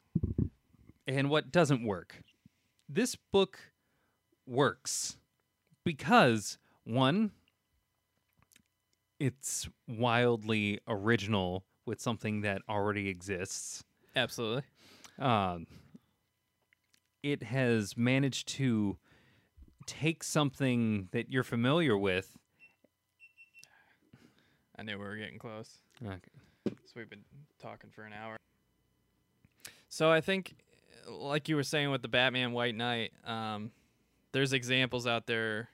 and 1.06 1.30
what 1.30 1.52
doesn't 1.52 1.86
work. 1.86 2.24
This 2.88 3.14
book 3.14 3.60
works 4.44 5.18
because, 5.84 6.58
one, 6.82 7.30
it's 9.20 9.68
wildly 9.86 10.80
original 10.88 11.64
with 11.86 12.00
something 12.00 12.40
that 12.40 12.62
already 12.68 13.08
exists. 13.08 13.84
Absolutely. 14.16 14.64
Um, 15.16 15.68
it 17.22 17.44
has 17.44 17.96
managed 17.96 18.48
to 18.48 18.96
take 19.86 20.22
something 20.24 21.08
that 21.12 21.30
you're 21.30 21.42
familiar 21.42 21.96
with. 21.96 22.36
I 24.78 24.82
knew 24.82 24.98
we 24.98 25.04
were 25.04 25.16
getting 25.16 25.38
close. 25.38 25.80
Okay. 26.04 26.18
So 26.66 26.92
we've 26.96 27.10
been 27.10 27.24
talking 27.60 27.90
for 27.90 28.04
an 28.04 28.12
hour. 28.12 28.36
So 29.88 30.10
I 30.10 30.20
think, 30.20 30.54
like 31.08 31.48
you 31.48 31.56
were 31.56 31.62
saying 31.62 31.90
with 31.90 32.02
the 32.02 32.08
Batman 32.08 32.52
White 32.52 32.74
Knight, 32.74 33.12
um, 33.24 33.70
there's 34.32 34.52
examples 34.52 35.06
out 35.06 35.26
there 35.26 35.68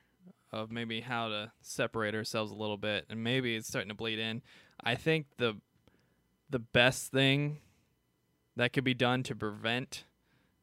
of 0.52 0.70
maybe 0.70 1.00
how 1.00 1.28
to 1.28 1.52
separate 1.60 2.14
ourselves 2.14 2.50
a 2.50 2.54
little 2.54 2.76
bit, 2.76 3.06
and 3.08 3.22
maybe 3.22 3.54
it's 3.54 3.68
starting 3.68 3.90
to 3.90 3.94
bleed 3.94 4.18
in. 4.18 4.42
I 4.82 4.94
think 4.94 5.26
the 5.36 5.56
the 6.50 6.58
best 6.58 7.12
thing 7.12 7.58
that 8.56 8.72
could 8.72 8.84
be 8.84 8.94
done 8.94 9.22
to 9.24 9.34
prevent 9.34 10.04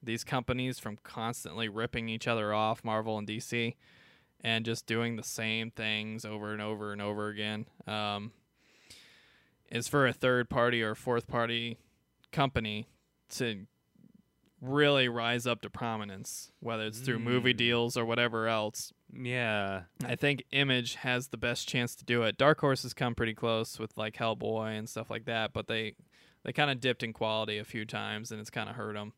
these 0.06 0.24
companies 0.24 0.80
from 0.80 0.98
constantly 1.04 1.68
ripping 1.70 2.10
each 2.10 2.28
other 2.28 2.54
off, 2.54 2.84
Marvel 2.84 3.18
and 3.18 3.28
DC, 3.28 3.76
and 4.42 4.64
just 4.66 4.86
doing 4.86 5.16
the 5.16 5.24
same 5.24 5.72
things 5.72 6.24
over 6.26 6.54
and 6.54 6.62
over 6.62 6.92
and 6.92 7.02
over 7.02 7.28
again. 7.30 7.66
Um, 7.88 8.32
is 9.70 9.88
for 9.88 10.06
a 10.08 10.14
third 10.14 10.50
party 10.50 10.82
or 10.82 10.94
fourth 10.96 11.28
party 11.28 11.78
company 12.32 12.88
to 13.30 13.66
really 14.62 15.08
rise 15.10 15.46
up 15.46 15.62
to 15.62 15.70
prominence, 15.70 16.52
whether 16.60 16.86
it's 16.86 17.00
through 17.00 17.20
movie 17.20 17.54
Mm. 17.54 17.58
deals 17.58 17.98
or 17.98 18.06
whatever 18.06 18.48
else. 18.48 18.94
Yeah. 19.14 19.84
I 20.04 20.16
think 20.16 20.44
Image 20.52 20.96
has 20.96 21.28
the 21.28 21.38
best 21.38 21.68
chance 21.68 21.96
to 21.96 22.06
do 22.06 22.24
it. 22.24 22.38
Dark 22.38 22.60
Horse 22.62 22.84
has 22.84 22.94
come 22.94 23.16
pretty 23.16 23.34
close 23.34 23.80
with 23.80 23.98
like 23.98 24.16
Hellboy 24.16 24.78
and 24.78 24.90
stuff 24.90 25.10
like 25.10 25.26
that, 25.26 25.54
but 25.54 25.68
they 25.68 25.96
they 26.44 26.54
kind 26.54 26.70
of 26.70 26.80
dipped 26.80 27.02
in 27.02 27.12
quality 27.12 27.58
a 27.58 27.64
few 27.64 27.86
times, 27.86 28.32
and 28.32 28.40
it's 28.40 28.52
kind 28.52 28.70
of 28.70 28.76
hurt 28.76 28.94
them. 28.94 29.14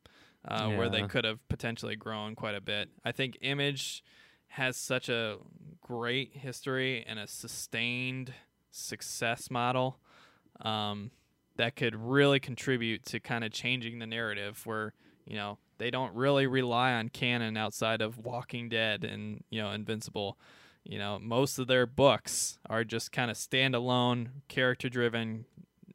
Uh, 0.48 0.70
Where 0.70 0.90
they 0.90 1.04
could 1.04 1.26
have 1.26 1.46
potentially 1.50 1.96
grown 1.96 2.36
quite 2.36 2.56
a 2.56 2.62
bit. 2.62 2.90
I 3.04 3.12
think 3.12 3.38
Image 3.42 4.04
has 4.48 4.78
such 4.78 5.10
a 5.10 5.38
great 5.82 6.38
history 6.38 7.04
and 7.08 7.20
a 7.20 7.28
sustained 7.28 8.34
success 8.72 9.52
model 9.52 10.00
um, 10.62 11.12
that 11.58 11.76
could 11.76 11.96
really 11.96 12.40
contribute 12.40 13.06
to 13.06 13.20
kind 13.20 13.44
of 13.44 13.52
changing 13.52 14.00
the 14.00 14.08
narrative 14.08 14.62
where 14.66 14.94
you 15.26 15.36
know 15.36 15.58
they 15.80 15.92
don't 15.92 16.14
really 16.16 16.48
rely 16.48 16.94
on 16.94 17.10
canon 17.10 17.58
outside 17.58 18.02
of 18.02 18.18
Walking 18.18 18.70
Dead 18.70 19.04
and 19.04 19.44
you 19.50 19.62
know 19.62 19.72
Invincible. 19.72 20.38
You 20.84 21.00
know, 21.00 21.20
most 21.20 21.60
of 21.60 21.68
their 21.68 21.86
books 21.86 22.60
are 22.70 22.86
just 22.86 23.12
kind 23.12 23.30
of 23.30 23.36
standalone, 23.36 24.30
character 24.48 24.88
driven. 24.88 25.44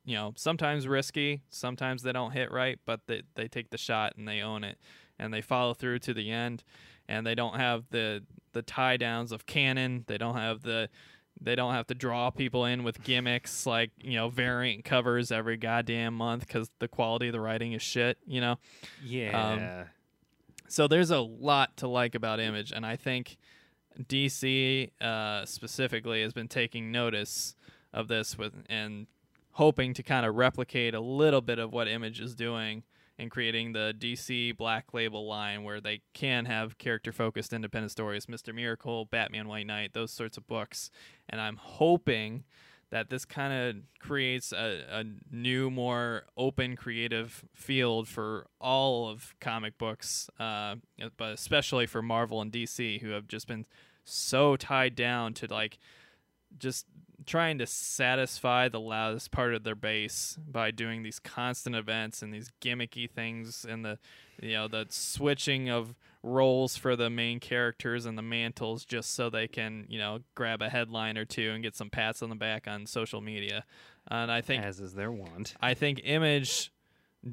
You 0.05 0.17
know, 0.17 0.33
sometimes 0.37 0.89
risky, 0.89 1.43
sometimes 1.49 2.03
they 2.03 2.13
don't 2.13 2.33
hit 2.33 2.51
right, 2.51 2.79
but 2.85 3.01
they 3.07 3.23
they 3.35 3.49
take 3.49 3.71
the 3.71 3.79
shot 3.79 4.15
and 4.17 4.27
they 4.27 4.41
own 4.41 4.65
it, 4.65 4.79
and 5.19 5.33
they 5.33 5.41
follow 5.41 5.75
through 5.75 6.01
to 6.01 6.15
the 6.15 6.31
end, 6.31 6.65
and 7.09 7.27
they 7.27 7.35
don't 7.35 7.57
have 7.57 7.85
the 7.91 8.23
the 8.53 8.63
tie 8.63 8.97
downs 8.97 9.33
of 9.33 9.47
canon. 9.47 10.05
They 10.09 10.19
don't 10.19 10.35
have 10.37 10.63
the 10.63 10.89
they 11.41 11.55
don't 11.55 11.73
have 11.73 11.87
to 11.89 11.95
draw 11.95 12.31
people 12.31 12.65
in 12.65 12.85
with 12.85 13.03
gimmicks 13.03 13.65
like 13.67 13.91
you 14.03 14.15
know 14.15 14.29
variant 14.29 14.85
covers 14.85 15.31
every 15.33 15.57
goddamn 15.57 16.15
month 16.15 16.47
because 16.47 16.71
the 16.79 16.89
quality 16.89 17.29
of 17.29 17.33
the 17.33 17.41
writing 17.41 17.73
is 17.73 17.83
shit. 17.83 18.19
You 18.27 18.41
know, 18.41 18.59
Yeah. 19.57 19.85
so 20.69 20.89
there's 20.89 21.11
a 21.11 21.21
lot 21.21 21.77
to 21.79 21.89
like 21.89 22.15
about 22.15 22.41
Image, 22.41 22.73
and 22.73 22.85
I 22.85 22.97
think 22.97 23.37
DC 24.01 24.91
uh, 25.01 25.45
specifically 25.47 26.23
has 26.23 26.33
been 26.33 26.49
taking 26.49 26.91
notice 26.91 27.55
of 27.93 28.09
this 28.09 28.39
with 28.39 28.55
and 28.69 29.07
hoping 29.53 29.95
to 29.95 30.03
kind 30.03 30.27
of 30.27 30.35
replicate 30.35 30.95
a 30.95 31.01
little 31.01 31.41
bit 31.41 31.59
of 31.59 31.73
what 31.73 31.89
Image 31.89 32.21
is 32.21 32.35
doing 32.35 32.83
and 33.19 33.31
creating 33.31 33.73
the 33.73 33.95
DC 33.99 34.57
Black 34.57 34.93
Label 34.95 35.27
line 35.27 35.63
where 35.63 35.81
they 35.81 36.01
can 36.15 36.47
have 36.47 36.79
character 36.79 37.13
focused 37.13 37.53
independent 37.53 37.93
stories, 37.93 38.27
Mr. 38.27 38.55
Miracle, 38.55 39.05
Batman 39.05 39.49
White 39.49 39.67
Knight, 39.67 39.93
those 39.93 40.11
sorts 40.11 40.37
of 40.37 40.47
books. 40.47 40.91
And 41.29 41.41
I'm 41.41 41.57
hoping 41.57 42.45
that 42.91 43.09
this 43.09 43.25
kind 43.25 43.53
of 43.53 43.83
creates 44.01 44.53
a, 44.53 44.85
a 44.91 45.05
new, 45.31 45.71
more 45.71 46.25
open, 46.37 46.77
creative 46.77 47.45
field 47.55 48.07
for 48.07 48.47
all 48.61 49.09
of 49.09 49.35
comic 49.41 49.79
books, 49.79 50.29
uh, 50.39 50.77
but 51.17 51.33
especially 51.33 51.87
for 51.87 52.03
Marvel 52.03 52.41
and 52.41 52.53
DC, 52.53 53.01
who 53.01 53.11
have 53.11 53.27
just 53.29 53.47
been 53.47 53.65
so 54.05 54.57
tied 54.57 54.95
down 54.95 55.33
to 55.33 55.47
like 55.47 55.79
just 56.59 56.87
trying 57.27 57.59
to 57.59 57.67
satisfy 57.67 58.69
the 58.69 58.81
loudest 58.81 59.31
part 59.31 59.55
of 59.55 59.65
their 59.65 59.75
base 59.75 60.39
by 60.47 60.71
doing 60.71 61.03
these 61.03 61.19
constant 61.19 61.77
events 61.77 62.23
and 62.23 62.33
these 62.33 62.51
gimmicky 62.61 63.11
things 63.11 63.67
and 63.69 63.85
the 63.85 63.99
you 64.41 64.53
know 64.53 64.69
the 64.69 64.87
switching 64.89 65.69
of 65.69 65.95
roles 66.23 66.77
for 66.77 66.95
the 66.97 67.11
main 67.11 67.41
characters 67.41 68.07
and 68.07 68.17
the 68.17 68.23
mantles 68.23 68.85
just 68.85 69.15
so 69.15 69.29
they 69.29 69.49
can 69.49 69.85
you 69.89 69.99
know 69.99 70.21
grab 70.35 70.63
a 70.63 70.69
headline 70.69 71.19
or 71.19 71.25
two 71.25 71.51
and 71.51 71.63
get 71.63 71.77
some 71.77 71.91
pats 71.91 72.23
on 72.23 72.29
the 72.29 72.37
back 72.37 72.67
on 72.67 72.87
social 72.87 73.21
media 73.21 73.65
and 74.09 74.31
i 74.31 74.41
think 74.41 74.63
As 74.65 74.81
is 74.81 74.95
their 74.95 75.13
want. 75.13 75.55
I 75.61 75.75
think 75.75 76.01
Image 76.05 76.73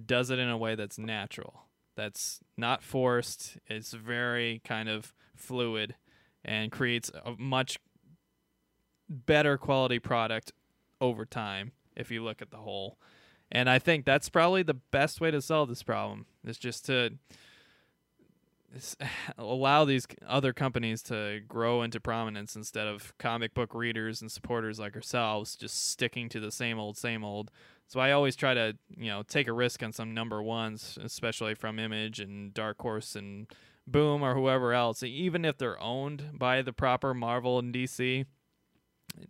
does 0.06 0.30
it 0.30 0.40
in 0.40 0.50
a 0.50 0.58
way 0.58 0.76
that's 0.76 1.00
natural. 1.00 1.66
That's 1.96 2.40
not 2.58 2.84
forced. 2.84 3.58
It's 3.68 3.94
very 3.94 4.62
kind 4.64 4.88
of 4.88 5.14
fluid 5.36 5.96
and 6.46 6.72
creates 6.72 7.12
a 7.26 7.34
much 7.38 7.80
better 9.10 9.58
quality 9.58 10.00
product 10.00 10.52
over 11.02 11.26
time 11.26 11.72
if 11.96 12.12
you 12.12 12.24
look 12.24 12.42
at 12.42 12.52
the 12.52 12.58
whole. 12.58 12.98
And 13.52 13.70
I 13.70 13.80
think 13.80 14.06
that's 14.06 14.30
probably 14.30 14.64
the 14.64 14.76
best 14.76 15.20
way 15.20 15.32
to 15.32 15.42
solve 15.42 15.70
this 15.70 15.84
problem 15.84 16.26
is 16.46 16.58
just 16.58 16.86
to 16.86 17.12
allow 19.38 19.86
these 19.86 20.06
other 20.28 20.54
companies 20.54 21.02
to 21.04 21.42
grow 21.48 21.82
into 21.82 22.00
prominence 22.00 22.56
instead 22.56 22.88
of 22.88 23.18
comic 23.18 23.54
book 23.54 23.74
readers 23.74 24.22
and 24.22 24.32
supporters 24.32 24.80
like 24.80 24.96
ourselves 24.96 25.56
just 25.56 25.90
sticking 25.90 26.30
to 26.30 26.40
the 26.40 26.52
same 26.52 26.78
old 26.78 26.96
same 26.96 27.24
old 27.24 27.50
so 27.90 28.00
I 28.00 28.12
always 28.12 28.36
try 28.36 28.54
to, 28.54 28.78
you 28.96 29.08
know, 29.08 29.24
take 29.24 29.48
a 29.48 29.54
risk 29.54 29.82
on 29.82 29.92
some 29.92 30.14
number 30.14 30.44
ones, 30.44 31.00
especially 31.02 31.56
from 31.56 31.80
Image 31.80 32.20
and 32.20 32.54
Dark 32.54 32.80
Horse 32.80 33.16
and 33.16 33.48
Boom 33.88 34.22
or 34.22 34.36
whoever 34.36 34.74
else. 34.74 35.02
Even 35.02 35.44
if 35.44 35.58
they're 35.58 35.82
owned 35.82 36.30
by 36.34 36.62
the 36.62 36.72
proper 36.72 37.16
Marvel 37.16 37.58
and 37.58 37.74
DC, 37.74 38.28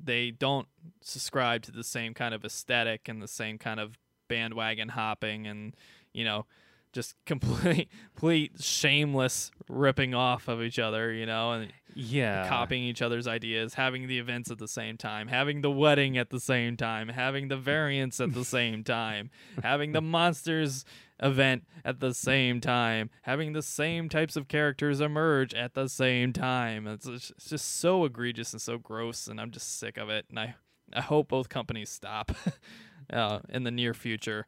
they 0.03 0.31
don't 0.31 0.67
subscribe 1.01 1.61
to 1.63 1.71
the 1.71 1.83
same 1.83 2.13
kind 2.13 2.33
of 2.33 2.43
aesthetic 2.45 3.07
and 3.07 3.21
the 3.21 3.27
same 3.27 3.57
kind 3.57 3.79
of 3.79 3.97
bandwagon 4.27 4.89
hopping 4.89 5.47
and, 5.47 5.75
you 6.13 6.23
know, 6.23 6.45
just 6.93 7.15
complete, 7.25 7.89
complete 8.15 8.61
shameless 8.61 9.51
ripping 9.67 10.13
off 10.13 10.47
of 10.47 10.61
each 10.61 10.79
other, 10.79 11.11
you 11.11 11.25
know, 11.25 11.51
and 11.51 11.71
Yeah. 11.93 12.47
copying 12.47 12.83
each 12.83 13.01
other's 13.01 13.27
ideas, 13.27 13.75
having 13.75 14.07
the 14.07 14.17
events 14.19 14.49
at 14.49 14.57
the 14.57 14.67
same 14.67 14.97
time, 14.97 15.27
having 15.27 15.61
the 15.61 15.69
wedding 15.71 16.17
at 16.17 16.29
the 16.29 16.39
same 16.39 16.75
time, 16.77 17.09
having 17.09 17.47
the 17.47 17.57
variants 17.57 18.19
at 18.19 18.33
the 18.33 18.43
same 18.57 18.83
time, 18.83 19.29
having 19.61 19.91
the 19.91 20.01
monsters 20.01 20.85
event 21.21 21.63
at 21.83 21.99
the 21.99 22.13
same 22.13 22.61
time, 22.61 23.09
having 23.23 23.51
the 23.53 23.61
same 23.61 24.07
types 24.09 24.35
of 24.35 24.47
characters 24.47 25.01
emerge 25.01 25.53
at 25.53 25.73
the 25.73 25.87
same 25.89 26.31
time. 26.33 26.87
It's, 26.87 27.05
just- 27.05 27.31
it's 27.31 27.49
just 27.49 27.75
so 27.79 28.05
egregious 28.05 28.53
and 28.53 28.61
so 28.61 28.77
gross, 28.77 29.27
and 29.27 29.39
I'm 29.39 29.51
just 29.51 29.77
sick 29.79 29.97
of 29.97 30.09
it. 30.09 30.25
And 30.29 30.39
I, 30.39 30.55
I 30.93 31.01
hope 31.01 31.27
both 31.27 31.49
companies 31.49 31.89
stop 31.89 32.31
uh, 33.13 33.39
in 33.49 33.63
the 33.63 33.71
near 33.71 33.93
future. 33.93 34.47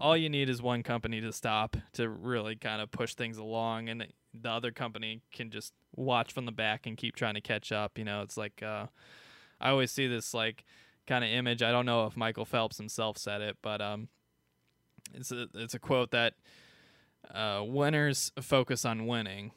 All 0.00 0.16
you 0.16 0.28
need 0.28 0.48
is 0.48 0.62
one 0.62 0.82
company 0.82 1.20
to 1.20 1.32
stop 1.32 1.76
to 1.94 2.08
really 2.08 2.56
kind 2.56 2.80
of 2.80 2.90
push 2.90 3.14
things 3.14 3.36
along, 3.36 3.88
and 3.88 4.06
the 4.32 4.50
other 4.50 4.70
company 4.70 5.22
can 5.32 5.50
just 5.50 5.72
watch 5.94 6.32
from 6.32 6.46
the 6.46 6.52
back 6.52 6.86
and 6.86 6.96
keep 6.96 7.14
trying 7.14 7.34
to 7.34 7.40
catch 7.40 7.72
up. 7.72 7.98
You 7.98 8.04
know, 8.04 8.22
it's 8.22 8.36
like 8.36 8.62
uh, 8.62 8.86
I 9.60 9.70
always 9.70 9.90
see 9.90 10.06
this 10.06 10.32
like 10.34 10.64
kind 11.06 11.24
of 11.24 11.30
image. 11.30 11.62
I 11.62 11.70
don't 11.72 11.86
know 11.86 12.06
if 12.06 12.16
Michael 12.16 12.44
Phelps 12.44 12.78
himself 12.78 13.18
said 13.18 13.40
it, 13.40 13.56
but 13.62 13.80
um, 13.80 14.08
it's 15.14 15.30
a 15.30 15.46
it's 15.54 15.74
a 15.74 15.78
quote 15.78 16.10
that 16.10 16.34
uh, 17.32 17.62
winners 17.64 18.32
focus 18.40 18.84
on 18.84 19.06
winning, 19.06 19.52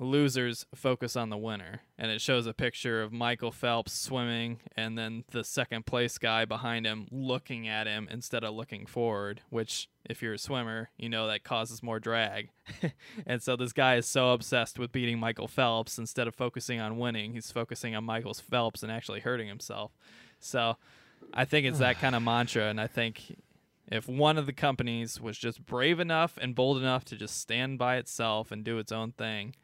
losers 0.00 0.66
focus 0.74 1.16
on 1.16 1.30
the 1.30 1.36
winner. 1.36 1.82
And 1.98 2.10
it 2.10 2.20
shows 2.20 2.46
a 2.46 2.54
picture 2.54 3.02
of 3.02 3.12
Michael 3.12 3.50
Phelps 3.50 3.92
swimming 3.92 4.60
and 4.76 4.96
then 4.96 5.24
the 5.30 5.44
second 5.44 5.86
place 5.86 6.18
guy 6.18 6.44
behind 6.44 6.86
him 6.86 7.06
looking 7.10 7.66
at 7.66 7.86
him 7.86 8.08
instead 8.10 8.44
of 8.44 8.54
looking 8.54 8.86
forward, 8.86 9.42
which, 9.50 9.88
if 10.04 10.22
you're 10.22 10.34
a 10.34 10.38
swimmer, 10.38 10.90
you 10.96 11.08
know 11.08 11.26
that 11.26 11.44
causes 11.44 11.82
more 11.82 11.98
drag. 11.98 12.50
and 13.26 13.42
so 13.42 13.56
this 13.56 13.72
guy 13.72 13.96
is 13.96 14.06
so 14.06 14.32
obsessed 14.32 14.78
with 14.78 14.92
beating 14.92 15.18
Michael 15.18 15.48
Phelps 15.48 15.98
instead 15.98 16.28
of 16.28 16.34
focusing 16.34 16.80
on 16.80 16.98
winning, 16.98 17.32
he's 17.32 17.50
focusing 17.50 17.94
on 17.94 18.04
Michael 18.04 18.34
Phelps 18.34 18.82
and 18.82 18.92
actually 18.92 19.20
hurting 19.20 19.48
himself. 19.48 19.92
So 20.40 20.76
I 21.34 21.44
think 21.44 21.66
it's 21.66 21.80
that 21.80 22.00
kind 22.00 22.14
of 22.14 22.22
mantra. 22.22 22.64
And 22.64 22.80
I 22.80 22.86
think 22.86 23.36
if 23.90 24.08
one 24.08 24.38
of 24.38 24.46
the 24.46 24.52
companies 24.52 25.20
was 25.20 25.38
just 25.38 25.64
brave 25.64 25.98
enough 25.98 26.38
and 26.40 26.54
bold 26.54 26.76
enough 26.78 27.04
to 27.06 27.16
just 27.16 27.40
stand 27.40 27.78
by 27.78 27.96
itself 27.96 28.52
and 28.52 28.62
do 28.62 28.78
its 28.78 28.92
own 28.92 29.12
thing 29.12 29.54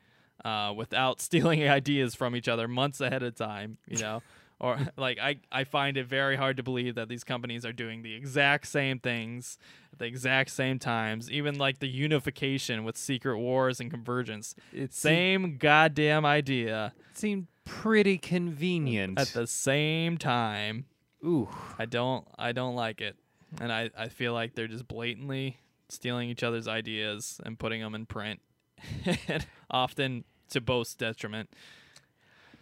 uh, 0.44 0.72
without 0.76 1.20
stealing 1.20 1.66
ideas 1.68 2.14
from 2.14 2.36
each 2.36 2.48
other 2.48 2.68
months 2.68 3.00
ahead 3.00 3.22
of 3.22 3.34
time, 3.34 3.78
you 3.88 3.98
know. 3.98 4.22
or 4.60 4.78
like 4.96 5.18
I, 5.18 5.36
I 5.50 5.64
find 5.64 5.96
it 5.96 6.06
very 6.06 6.36
hard 6.36 6.56
to 6.58 6.62
believe 6.62 6.94
that 6.94 7.08
these 7.08 7.24
companies 7.24 7.64
are 7.66 7.72
doing 7.72 8.02
the 8.02 8.14
exact 8.14 8.68
same 8.68 9.00
things 9.00 9.58
at 9.92 9.98
the 9.98 10.04
exact 10.04 10.50
same 10.50 10.78
times 10.78 11.28
even 11.28 11.58
like 11.58 11.80
the 11.80 11.88
unification 11.88 12.84
with 12.84 12.96
secret 12.96 13.36
wars 13.36 13.80
and 13.80 13.90
convergence 13.90 14.54
It 14.72 14.94
same 14.94 15.58
goddamn 15.58 16.24
idea 16.24 16.94
seemed 17.14 17.48
pretty 17.64 18.16
convenient. 18.16 19.18
at 19.18 19.28
the 19.28 19.48
same 19.48 20.18
time 20.18 20.84
Ooh, 21.24 21.48
I 21.78 21.86
don't 21.86 22.26
I 22.38 22.52
don't 22.52 22.74
like 22.74 23.00
it. 23.00 23.16
And 23.60 23.72
I, 23.72 23.90
I 23.96 24.08
feel 24.08 24.32
like 24.34 24.54
they're 24.54 24.68
just 24.68 24.86
blatantly 24.86 25.58
stealing 25.88 26.28
each 26.28 26.42
other's 26.42 26.68
ideas 26.68 27.40
and 27.44 27.58
putting 27.58 27.80
them 27.80 27.94
in 27.94 28.04
print. 28.04 28.40
and 29.28 29.46
often 29.70 30.24
to 30.50 30.60
both 30.60 30.96
detriment. 30.98 31.50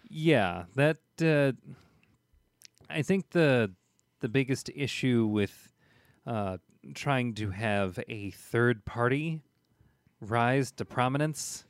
yeah. 0.09 0.65
That 0.75 0.99
uh, 1.23 1.53
I 2.91 3.03
think 3.03 3.31
the 3.31 3.73
the 4.21 4.29
biggest 4.29 4.71
issue 4.75 5.27
with 5.27 5.73
uh, 6.27 6.59
trying 6.95 7.35
to 7.35 7.51
have 7.51 7.99
a 8.09 8.31
third 8.31 8.85
party 8.85 9.41
rise 10.21 10.71
to 10.73 10.85
prominence, 10.85 11.65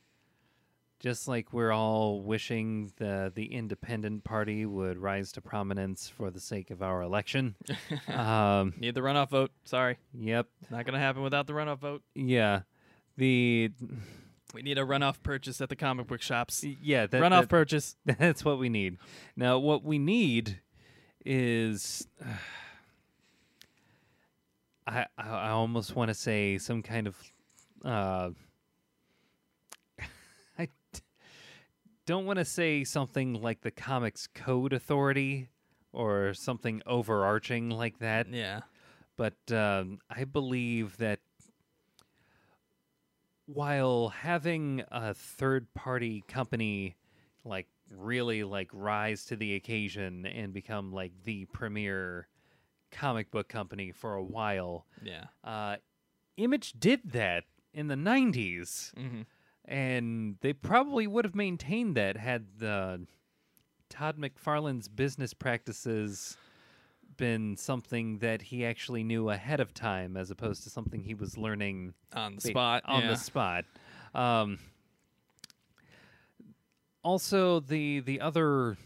just 1.00 1.26
like 1.26 1.52
we're 1.52 1.73
all 1.73 2.20
wishing 2.23 2.92
the 2.97 3.32
the 3.34 3.47
independent 3.55 4.24
party 4.24 4.66
would 4.66 4.99
rise 4.99 5.32
to 5.32 5.41
prominence 5.41 6.08
for 6.08 6.31
the 6.31 6.41
sake 6.41 6.70
of 6.70 6.82
our 6.82 7.02
election. 7.02 7.55
um, 8.08 8.74
Need 8.78 8.94
the 8.94 9.00
runoff 9.00 9.31
vote. 9.31 9.50
Sorry. 9.65 9.99
yep. 10.12 10.49
Not 10.70 10.84
gonna 10.84 10.99
happen 10.99 11.23
without 11.23 11.47
the 11.47 11.52
runoff 11.55 11.78
vote. 11.78 12.02
Yeah. 12.15 12.62
The 13.16 13.70
We 14.52 14.62
need 14.62 14.78
a 14.78 14.82
runoff 14.82 15.22
purchase 15.22 15.60
at 15.60 15.68
the 15.68 15.76
comic 15.76 16.06
book 16.06 16.20
shops. 16.22 16.62
yeah 16.64 17.06
that, 17.06 17.22
runoff 17.22 17.42
that- 17.42 17.48
purchase. 17.48 17.97
That's 18.05 18.44
what 18.44 18.58
we 18.58 18.68
need. 18.68 18.98
Now, 19.36 19.58
what 19.58 19.82
we 19.84 19.98
need 19.98 20.60
is. 21.24 22.06
I, 24.86 25.06
I 25.16 25.28
I 25.28 25.48
almost 25.50 25.94
want 25.94 26.08
to 26.08 26.14
say 26.14 26.58
some 26.58 26.82
kind 26.82 27.06
of. 27.06 27.16
Uh, 27.84 28.31
I 30.58 30.66
d- 30.92 31.00
don't 32.06 32.26
want 32.26 32.39
to 32.39 32.44
say 32.44 32.84
something 32.84 33.34
like 33.40 33.60
the 33.60 33.70
Comics 33.70 34.26
Code 34.26 34.72
Authority 34.72 35.48
or 35.92 36.34
something 36.34 36.82
overarching 36.86 37.70
like 37.70 37.98
that, 37.98 38.26
Yeah. 38.28 38.60
but 39.16 39.34
um, 39.52 39.98
I 40.10 40.24
believe 40.24 40.97
that 40.97 41.20
while 43.47 44.09
having 44.09 44.83
a 44.91 45.15
third 45.15 45.73
party 45.75 46.25
company 46.29 46.97
like 47.45 47.67
really 47.91 48.45
like 48.45 48.69
rise 48.73 49.25
to 49.27 49.37
the 49.37 49.55
occasion 49.55 50.25
and 50.27 50.53
become 50.53 50.93
like 50.93 51.12
the 51.25 51.45
premier 51.47 52.29
comic 52.91 53.31
book 53.31 53.49
company 53.49 53.91
for 53.91 54.15
a 54.15 54.23
while 54.23 54.87
Yeah. 55.03 55.25
uh 55.45 55.77
image 56.37 56.73
did 56.79 57.01
that 57.12 57.45
in 57.75 57.89
the 57.89 57.95
90s 57.97 58.95
hmm 58.95 59.23
and 59.65 60.37
they 60.41 60.53
probably 60.53 61.07
would 61.07 61.25
have 61.25 61.37
maintained 61.37 61.97
that 61.97 62.17
had 62.17 62.59
the 62.59 63.07
Todd 63.89 64.19
McFarlane's 64.19 64.89
business 64.89 65.33
practices 65.35 66.37
been 67.23 67.57
something 67.57 68.18
that 68.18 68.42
he 68.42 68.67
actually 68.67 69.05
knew 69.05 69.31
ahead 69.31 69.60
of 69.60 69.73
time 69.73 70.17
as 70.17 70.33
opposed 70.33 70.65
to 70.65 70.68
something 70.70 71.05
he 71.05 71.15
was 71.15 71.39
learning 71.39 71.94
On 72.15 72.33
the 72.34 72.41
ba- 72.41 72.49
spot. 72.49 72.83
on 72.84 73.02
yeah. 73.02 73.09
the 73.10 73.17
spot. 73.17 73.65
Um, 74.12 74.59
also, 77.05 77.60
the 77.60 78.01
the 78.01 78.20
other 78.20 78.76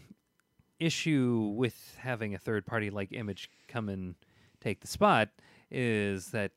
issue 0.79 1.51
with 1.55 1.97
having 1.97 2.35
a 2.35 2.37
third 2.37 2.67
party 2.67 2.91
like 2.91 3.11
Image 3.11 3.49
come 3.67 3.89
and 3.89 4.13
take 4.61 4.81
the 4.81 4.87
spot 4.87 5.29
is 5.71 6.27
that 6.27 6.51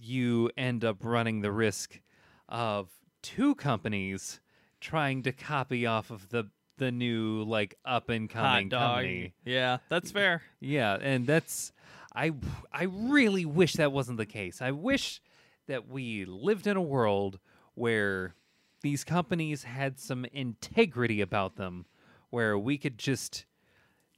you 0.00 0.48
end 0.56 0.84
up 0.84 0.98
running 1.00 1.40
the 1.40 1.50
risk 1.50 2.00
of 2.48 2.88
two 3.22 3.56
companies 3.56 4.38
trying 4.80 5.24
to 5.24 5.32
copy 5.32 5.86
off 5.86 6.12
of 6.12 6.28
the 6.28 6.44
the 6.78 6.92
new 6.92 7.42
like 7.44 7.76
up 7.84 8.08
and 8.08 8.28
coming 8.28 8.70
company. 8.70 9.34
Yeah, 9.44 9.78
that's 9.88 10.10
fair. 10.10 10.42
Yeah, 10.60 10.98
and 11.00 11.26
that's 11.26 11.72
I 12.14 12.32
I 12.72 12.84
really 12.84 13.44
wish 13.44 13.74
that 13.74 13.92
wasn't 13.92 14.18
the 14.18 14.26
case. 14.26 14.60
I 14.62 14.70
wish 14.70 15.20
that 15.66 15.88
we 15.88 16.24
lived 16.24 16.66
in 16.66 16.76
a 16.76 16.82
world 16.82 17.38
where 17.74 18.34
these 18.82 19.04
companies 19.04 19.64
had 19.64 19.98
some 19.98 20.24
integrity 20.26 21.20
about 21.20 21.56
them, 21.56 21.86
where 22.30 22.58
we 22.58 22.78
could 22.78 22.98
just 22.98 23.46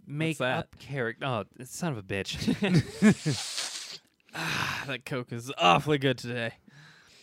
make 0.06 0.40
up 0.40 0.78
character. 0.78 1.24
Oh, 1.24 1.44
son 1.64 1.92
of 1.92 1.98
a 1.98 2.02
bitch! 2.02 3.98
Ah, 4.34 4.84
that 4.86 5.04
Coke 5.04 5.32
is 5.32 5.50
awfully 5.58 5.98
good 5.98 6.18
today. 6.18 6.52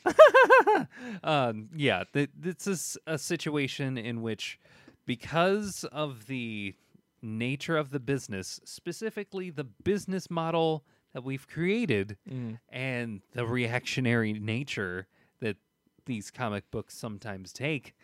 um, 1.23 1.69
yeah, 1.75 2.03
th- 2.13 2.31
this 2.37 2.67
is 2.67 2.97
a 3.07 3.17
situation 3.17 3.97
in 3.97 4.21
which, 4.21 4.59
because 5.05 5.83
of 5.91 6.27
the 6.27 6.75
nature 7.21 7.77
of 7.77 7.89
the 7.91 7.99
business, 7.99 8.59
specifically 8.65 9.49
the 9.49 9.63
business 9.63 10.29
model 10.29 10.83
that 11.13 11.23
we've 11.23 11.47
created, 11.47 12.17
Mm. 12.29 12.59
and 12.69 13.21
the 13.33 13.45
reactionary 13.45 14.33
nature 14.33 15.07
that 15.39 15.57
these 16.05 16.29
comic 16.29 16.69
books 16.71 16.95
sometimes 16.95 17.53
take, 17.53 17.95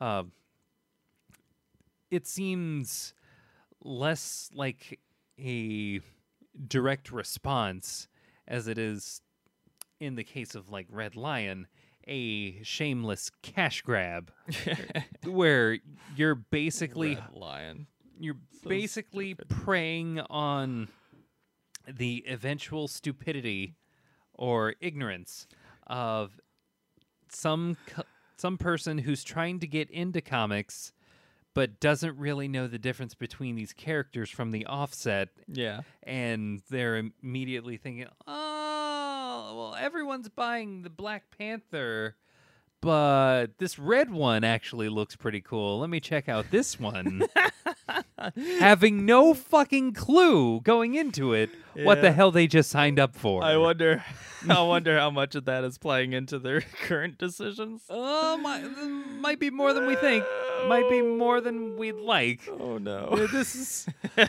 uh, 0.00 0.24
it 2.10 2.26
seems 2.26 3.14
less 3.82 4.50
like 4.54 5.00
a 5.38 6.00
direct 6.68 7.10
response 7.12 8.08
as 8.46 8.66
it 8.68 8.78
is 8.78 9.20
in 10.00 10.14
the 10.16 10.24
case 10.24 10.54
of 10.54 10.70
like 10.70 10.86
Red 10.90 11.16
Lion, 11.16 11.66
a 12.10 12.62
shameless 12.64 13.30
cash 13.42 13.80
grab 13.82 14.30
where 15.24 15.78
you're 16.16 16.34
basically 16.34 17.14
Red 17.14 17.24
lion. 17.34 17.86
you're 18.18 18.36
So 18.62 18.68
basically 18.68 19.34
preying 19.48 20.20
on 20.28 20.88
the 21.88 22.24
eventual 22.28 22.88
stupidity 22.88 23.76
or 24.34 24.74
ignorance 24.80 25.46
of 25.86 26.40
some 27.30 27.76
co- 27.86 28.02
some 28.36 28.58
person 28.58 28.98
who's 28.98 29.22
trying 29.22 29.60
to 29.60 29.66
get 29.66 29.90
into 29.90 30.20
comics 30.20 30.92
but 31.52 31.80
doesn't 31.80 32.16
really 32.16 32.46
know 32.48 32.66
the 32.66 32.78
difference 32.78 33.14
between 33.14 33.54
these 33.56 33.72
characters 33.72 34.30
from 34.30 34.50
the 34.50 34.64
offset 34.66 35.28
Yeah. 35.48 35.80
and 36.04 36.62
they're 36.70 37.02
immediately 37.22 37.76
thinking, 37.76 38.06
"Oh, 38.26 38.49
everyone's 39.80 40.28
buying 40.28 40.82
the 40.82 40.90
Black 40.90 41.24
Panther, 41.36 42.16
but 42.80 43.48
this 43.58 43.78
red 43.78 44.10
one 44.10 44.44
actually 44.44 44.88
looks 44.88 45.16
pretty 45.16 45.40
cool. 45.40 45.80
Let 45.80 45.90
me 45.90 46.00
check 46.00 46.28
out 46.28 46.50
this 46.50 46.78
one." 46.80 47.22
Having 48.58 49.06
no 49.06 49.32
fucking 49.34 49.94
clue 49.94 50.60
going 50.60 50.94
into 50.94 51.32
it 51.32 51.50
what 51.74 52.02
the 52.02 52.12
hell 52.12 52.30
they 52.30 52.46
just 52.46 52.70
signed 52.70 52.98
up 52.98 53.14
for. 53.16 53.42
I 53.42 53.56
wonder. 53.56 54.04
I 54.48 54.62
wonder 54.62 54.98
how 54.98 55.10
much 55.10 55.34
of 55.34 55.46
that 55.46 55.64
is 55.64 55.78
playing 55.78 56.12
into 56.12 56.38
their 56.38 56.60
current 56.86 57.18
decisions. 57.18 57.82
Oh, 57.88 58.36
my, 58.36 58.60
might 58.60 59.38
be 59.40 59.50
more 59.50 59.72
than 59.72 59.86
we 59.86 59.96
think. 59.96 60.24
Might 60.68 60.88
be 60.90 61.00
more 61.00 61.40
than 61.40 61.76
we'd 61.78 61.92
like. 61.96 62.40
Oh 62.48 62.76
no! 62.78 63.26
This 63.32 63.54
is 63.54 63.86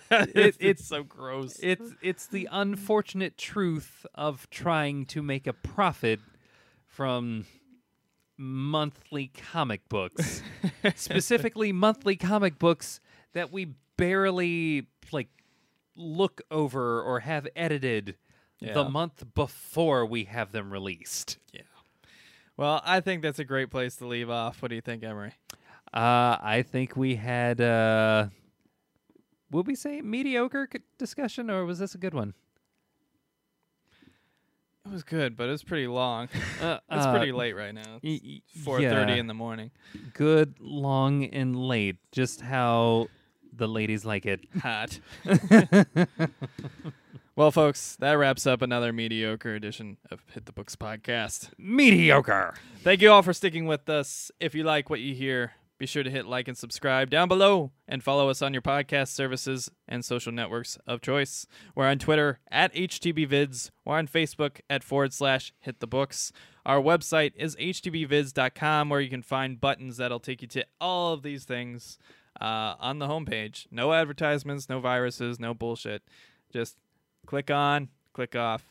it's, 0.09 0.57
it's- 0.59 0.85
so 0.85 1.03
gross. 1.03 1.59
it's 1.61 1.91
it's 2.01 2.27
the 2.27 2.47
unfortunate 2.51 3.37
truth 3.37 4.05
of 4.15 4.49
trying 4.49 5.05
to 5.07 5.21
make 5.21 5.45
a 5.47 5.53
profit 5.53 6.19
from 6.87 7.45
monthly 8.41 9.27
comic 9.51 9.87
books 9.87 10.41
specifically 10.95 11.71
monthly 11.71 12.15
comic 12.15 12.57
books 12.57 12.99
that 13.33 13.51
we 13.51 13.75
barely 13.97 14.87
like 15.11 15.27
look 15.95 16.41
over 16.49 17.01
or 17.03 17.19
have 17.19 17.47
edited 17.55 18.15
Yeah. 18.59 18.73
the 18.73 18.89
month 18.89 19.23
before 19.35 20.05
we 20.07 20.23
have 20.23 20.51
them 20.51 20.71
released 20.71 21.37
Yeah. 21.53 21.61
Well, 22.57 22.81
I 22.83 22.99
think 22.99 23.21
that's 23.21 23.39
a 23.39 23.45
great 23.45 23.69
place 23.71 23.95
to 23.97 24.07
leave 24.07 24.29
off. 24.29 24.61
What 24.61 24.69
do 24.69 24.75
you 24.75 24.81
think, 24.81 25.03
Emery? 25.03 25.33
Uh, 25.93 26.37
I 26.41 26.63
think 26.67 26.95
we 26.95 27.15
had. 27.15 27.59
Uh, 27.59 28.27
will 29.49 29.63
we 29.63 29.73
say 29.73 30.01
mediocre 30.01 30.67
discussion, 30.99 31.49
or 31.49 31.65
was 31.65 31.79
this 31.79 31.95
a 31.95 31.97
good 31.97 32.13
one? 32.13 32.33
It 34.85 34.91
was 34.91 35.03
good, 35.03 35.37
but 35.37 35.47
it 35.47 35.51
was 35.51 35.63
pretty 35.63 35.87
long. 35.87 36.27
Uh, 36.61 36.79
It's 36.91 37.05
uh, 37.05 37.11
pretty 37.11 37.31
late 37.31 37.55
right 37.55 37.73
now. 37.73 37.99
It's 38.03 38.63
four 38.63 38.79
thirty 38.79 39.13
yeah. 39.13 39.19
in 39.19 39.25
the 39.27 39.33
morning. 39.33 39.71
Good, 40.13 40.55
long, 40.59 41.23
and 41.25 41.55
late. 41.55 41.97
Just 42.11 42.41
how 42.41 43.07
the 43.51 43.67
ladies 43.67 44.05
like 44.05 44.25
it. 44.27 44.41
Hot. 44.61 44.99
well, 47.35 47.51
folks, 47.51 47.95
that 47.97 48.13
wraps 48.13 48.45
up 48.45 48.61
another 48.61 48.93
mediocre 48.93 49.55
edition 49.55 49.97
of 50.11 50.21
Hit 50.33 50.45
the 50.45 50.51
Books 50.51 50.75
podcast. 50.75 51.49
mediocre. 51.57 52.53
Thank 52.83 53.01
you 53.01 53.11
all 53.11 53.23
for 53.23 53.33
sticking 53.33 53.65
with 53.65 53.89
us. 53.89 54.31
If 54.39 54.53
you 54.53 54.63
like 54.63 54.89
what 54.91 54.99
you 54.99 55.15
hear, 55.15 55.53
be 55.81 55.87
sure 55.87 56.03
to 56.03 56.11
hit 56.11 56.27
like 56.27 56.47
and 56.47 56.55
subscribe 56.55 57.09
down 57.09 57.27
below 57.27 57.71
and 57.87 58.03
follow 58.03 58.29
us 58.29 58.43
on 58.43 58.53
your 58.53 58.61
podcast 58.61 59.07
services 59.07 59.71
and 59.87 60.05
social 60.05 60.31
networks 60.31 60.77
of 60.85 61.01
choice. 61.01 61.47
We're 61.73 61.87
on 61.87 61.97
Twitter 61.97 62.39
at 62.51 62.71
HTBVids. 62.75 63.71
We're 63.83 63.97
on 63.97 64.07
Facebook 64.07 64.59
at 64.69 64.83
forward 64.83 65.11
slash 65.11 65.51
hit 65.59 65.79
the 65.79 65.87
books. 65.87 66.31
Our 66.67 66.79
website 66.79 67.31
is 67.35 67.55
htbvids.com 67.55 68.89
where 68.89 69.01
you 69.01 69.09
can 69.09 69.23
find 69.23 69.59
buttons 69.59 69.97
that'll 69.97 70.19
take 70.19 70.43
you 70.43 70.47
to 70.49 70.67
all 70.79 71.13
of 71.13 71.23
these 71.23 71.45
things 71.45 71.97
uh, 72.39 72.75
on 72.79 72.99
the 72.99 73.07
homepage. 73.07 73.65
No 73.71 73.91
advertisements, 73.91 74.69
no 74.69 74.79
viruses, 74.79 75.39
no 75.39 75.55
bullshit. 75.55 76.03
Just 76.53 76.77
click 77.25 77.49
on, 77.49 77.89
click 78.13 78.35
off. 78.35 78.67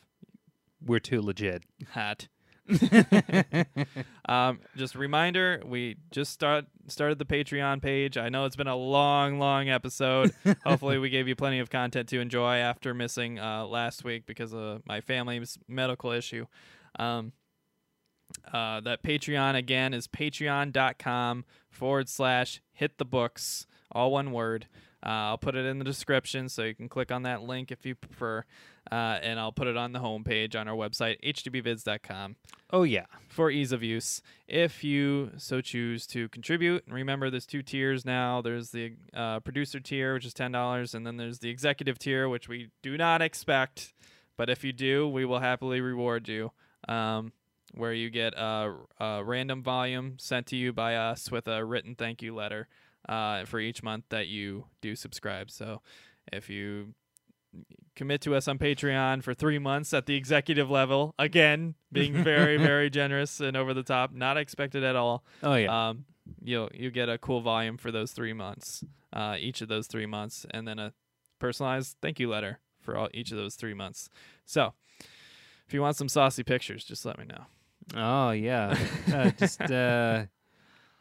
We're 0.81 0.99
too 0.99 1.21
legit. 1.21 1.63
Hot. 1.89 2.29
um, 4.25 4.59
just 4.75 4.95
a 4.95 4.97
reminder, 4.97 5.61
we 5.65 5.97
just 6.11 6.31
start 6.31 6.65
started 6.87 7.19
the 7.19 7.25
Patreon 7.25 7.81
page. 7.81 8.17
I 8.17 8.29
know 8.29 8.45
it's 8.45 8.55
been 8.55 8.67
a 8.67 8.75
long, 8.75 9.39
long 9.39 9.69
episode. 9.69 10.33
Hopefully, 10.65 10.97
we 10.97 11.09
gave 11.09 11.27
you 11.27 11.35
plenty 11.35 11.59
of 11.59 11.69
content 11.69 12.09
to 12.09 12.19
enjoy 12.19 12.57
after 12.57 12.93
missing 12.93 13.39
uh, 13.39 13.65
last 13.65 14.03
week 14.03 14.25
because 14.25 14.53
of 14.53 14.81
my 14.85 15.01
family's 15.01 15.57
medical 15.67 16.11
issue. 16.11 16.45
Um, 16.97 17.33
uh, 18.51 18.79
that 18.81 19.03
Patreon 19.03 19.55
again 19.55 19.93
is 19.93 20.07
patreon.com 20.07 21.45
forward 21.69 22.09
slash 22.09 22.61
hit 22.71 22.97
the 22.97 23.05
books, 23.05 23.67
all 23.91 24.11
one 24.11 24.31
word. 24.31 24.67
Uh, 25.03 25.33
I'll 25.33 25.37
put 25.37 25.55
it 25.55 25.65
in 25.65 25.79
the 25.79 25.85
description 25.85 26.47
so 26.47 26.63
you 26.63 26.75
can 26.75 26.87
click 26.87 27.11
on 27.11 27.23
that 27.23 27.41
link 27.41 27.71
if 27.71 27.85
you 27.85 27.95
prefer. 27.95 28.43
Uh, 28.91 29.19
and 29.21 29.39
I'll 29.39 29.51
put 29.51 29.67
it 29.67 29.77
on 29.77 29.91
the 29.91 29.99
homepage 29.99 30.59
on 30.59 30.67
our 30.67 30.75
website, 30.75 31.17
htbvids.com, 31.23 32.35
Oh 32.71 32.83
yeah. 32.83 33.05
for 33.29 33.51
ease 33.51 33.71
of 33.71 33.83
use. 33.83 34.21
If 34.47 34.83
you 34.83 35.31
so 35.37 35.61
choose 35.61 36.07
to 36.07 36.29
contribute, 36.29 36.85
and 36.85 36.95
remember 36.95 37.29
there's 37.29 37.45
two 37.45 37.61
tiers 37.61 38.05
now. 38.05 38.41
There's 38.41 38.71
the 38.71 38.93
uh, 39.13 39.39
producer 39.41 39.79
tier, 39.79 40.13
which 40.15 40.25
is 40.25 40.33
$10, 40.33 40.93
and 40.95 41.05
then 41.05 41.17
there's 41.17 41.39
the 41.39 41.49
executive 41.49 41.99
tier, 41.99 42.27
which 42.27 42.47
we 42.49 42.69
do 42.81 42.97
not 42.97 43.21
expect. 43.21 43.93
But 44.35 44.49
if 44.49 44.63
you 44.63 44.73
do, 44.73 45.07
we 45.07 45.25
will 45.25 45.39
happily 45.39 45.81
reward 45.81 46.27
you. 46.27 46.51
Um, 46.87 47.33
where 47.73 47.93
you 47.93 48.09
get 48.09 48.33
a, 48.33 48.75
a 48.99 49.23
random 49.23 49.63
volume 49.63 50.17
sent 50.19 50.47
to 50.47 50.57
you 50.57 50.73
by 50.73 50.95
us 50.95 51.31
with 51.31 51.47
a 51.47 51.63
written 51.63 51.95
thank 51.95 52.21
you 52.21 52.35
letter 52.35 52.67
uh, 53.09 53.45
for 53.45 53.59
each 53.59 53.81
month 53.83 54.05
that 54.09 54.27
you 54.27 54.65
do 54.81 54.95
subscribe. 54.95 55.49
So 55.51 55.81
if 56.31 56.49
you 56.49 56.93
commit 57.95 58.21
to 58.21 58.35
us 58.35 58.47
on 58.47 58.57
Patreon 58.57 59.23
for 59.23 59.33
three 59.33 59.59
months 59.59 59.93
at 59.93 60.05
the 60.05 60.15
executive 60.15 60.69
level, 60.71 61.13
again, 61.19 61.75
being 61.91 62.23
very, 62.23 62.57
very 62.71 62.89
generous 62.89 63.39
and 63.39 63.57
over 63.57 63.73
the 63.73 63.83
top, 63.83 64.13
not 64.13 64.37
expected 64.37 64.83
at 64.83 64.95
all, 64.95 65.23
Oh 65.43 65.55
yeah. 65.55 65.89
um, 65.89 66.05
you'll 66.43 66.69
you 66.73 66.91
get 66.91 67.09
a 67.09 67.17
cool 67.17 67.41
volume 67.41 67.77
for 67.77 67.91
those 67.91 68.11
three 68.13 68.33
months, 68.33 68.83
uh, 69.11 69.35
each 69.39 69.61
of 69.61 69.67
those 69.67 69.87
three 69.87 70.05
months, 70.05 70.45
and 70.51 70.67
then 70.67 70.79
a 70.79 70.93
personalized 71.39 71.97
thank 72.01 72.19
you 72.19 72.29
letter 72.29 72.59
for 72.79 72.95
all 72.95 73.09
each 73.13 73.31
of 73.31 73.37
those 73.37 73.55
three 73.55 73.73
months. 73.73 74.09
So, 74.45 74.73
if 75.67 75.73
you 75.73 75.81
want 75.81 75.97
some 75.97 76.07
saucy 76.09 76.43
pictures, 76.43 76.83
just 76.85 77.05
let 77.05 77.17
me 77.17 77.25
know. 77.25 77.45
oh 77.95 78.31
yeah. 78.31 78.77
uh, 79.13 79.31
just 79.31 79.59
uh, 79.71 80.25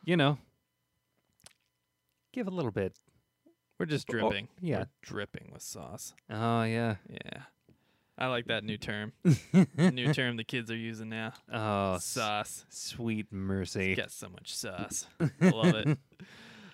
you 0.05 0.17
know, 0.17 0.39
give 2.33 2.47
a 2.47 2.51
little 2.51 2.71
bit. 2.71 2.99
We're 3.79 3.87
just 3.87 4.07
Oh, 4.11 4.13
dripping. 4.13 4.49
yeah. 4.61 4.79
We're 4.79 4.89
dripping 5.03 5.51
with 5.53 5.63
sauce. 5.63 6.15
Oh 6.29 6.63
yeah. 6.65 6.97
Yeah, 7.09 7.43
I 8.19 8.27
like 8.27 8.47
that 8.47 8.63
new 8.65 8.77
term. 8.77 9.13
new 9.79 10.13
term 10.13 10.37
the 10.37 10.45
kids 10.45 10.71
are 10.71 10.77
using 10.77 11.09
now. 11.09 11.33
Oh, 11.53 11.97
Sauce. 11.99 12.67
sweet 12.69 13.33
mercy. 13.33 13.95
Got 13.95 14.11
so 14.11 14.29
much 14.29 14.55
sauce. 14.55 15.07
I 15.41 15.49
love 15.51 15.75
it. 15.75 15.99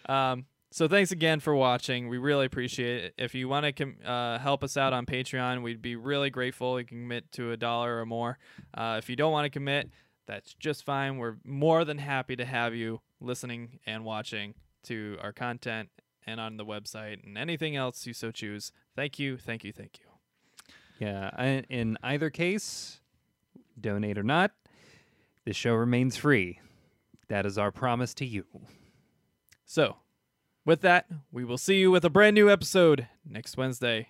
Um, 0.09 0.45
so 0.71 0.87
thanks 0.87 1.11
again 1.11 1.41
for 1.41 1.53
watching. 1.53 2.09
We 2.09 2.19
really 2.19 2.47
appreciate 2.47 3.05
it. 3.07 3.15
If 3.19 3.35
you 3.35 3.49
want 3.49 3.65
to 3.67 3.73
com- 3.73 3.97
uh, 4.05 4.39
help 4.39 4.63
us 4.63 4.77
out 4.77 4.93
on 4.93 5.05
Patreon, 5.05 5.63
we'd 5.65 5.83
be 5.83 5.97
really 5.97 6.31
grateful. 6.31 6.79
You 6.79 6.87
can 6.87 7.01
commit 7.01 7.33
to 7.33 7.51
a 7.51 7.57
dollar 7.57 7.99
or 8.01 8.07
more. 8.07 8.39
Uh, 8.73 8.95
if 9.03 9.11
you 9.11 9.17
don't 9.17 9.33
want 9.33 9.47
to 9.47 9.51
commit, 9.51 9.91
that's 10.29 10.55
just 10.55 10.85
fine. 10.85 11.17
We're 11.19 11.39
more 11.45 11.85
than 11.85 11.99
happy 11.99 12.37
to 12.37 12.45
have 12.45 12.73
you 12.73 13.01
listening 13.21 13.81
and 13.85 14.05
watching 14.05 14.55
to 14.87 15.19
our 15.23 15.33
content 15.33 15.89
and 16.27 16.41
on 16.41 16.57
the 16.57 16.65
website 16.65 17.25
and 17.25 17.39
anything 17.39 17.77
else 17.77 18.07
you 18.07 18.13
so 18.13 18.31
choose. 18.31 18.73
Thank 18.95 19.19
you, 19.19 19.37
thank 19.37 19.65
you, 19.65 19.73
thank 19.73 19.99
you. 20.01 20.07
Yeah. 20.99 21.31
I, 21.37 21.65
in 21.69 21.99
either 22.03 22.31
case, 22.31 23.01
donate 23.81 24.19
or 24.19 24.23
not, 24.23 24.53
the 25.45 25.53
show 25.53 25.75
remains 25.75 26.17
free. 26.17 26.61
That 27.29 27.47
is 27.47 27.59
our 27.59 27.71
promise 27.71 28.15
to 28.15 28.27
you. 28.27 28.47
So, 29.65 29.97
with 30.65 30.81
that, 30.83 31.07
we 31.33 31.45
will 31.45 31.59
see 31.59 31.79
you 31.79 31.91
with 31.91 32.05
a 32.05 32.11
brand 32.11 32.35
new 32.35 32.51
episode 32.51 33.09
next 33.25 33.57
Wednesday. 33.57 34.09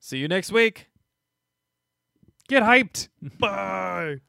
See 0.00 0.18
you 0.18 0.28
next 0.28 0.52
week. 0.52 0.88
Get 2.48 2.62
hyped. 2.62 3.08
Bye. 3.38 4.20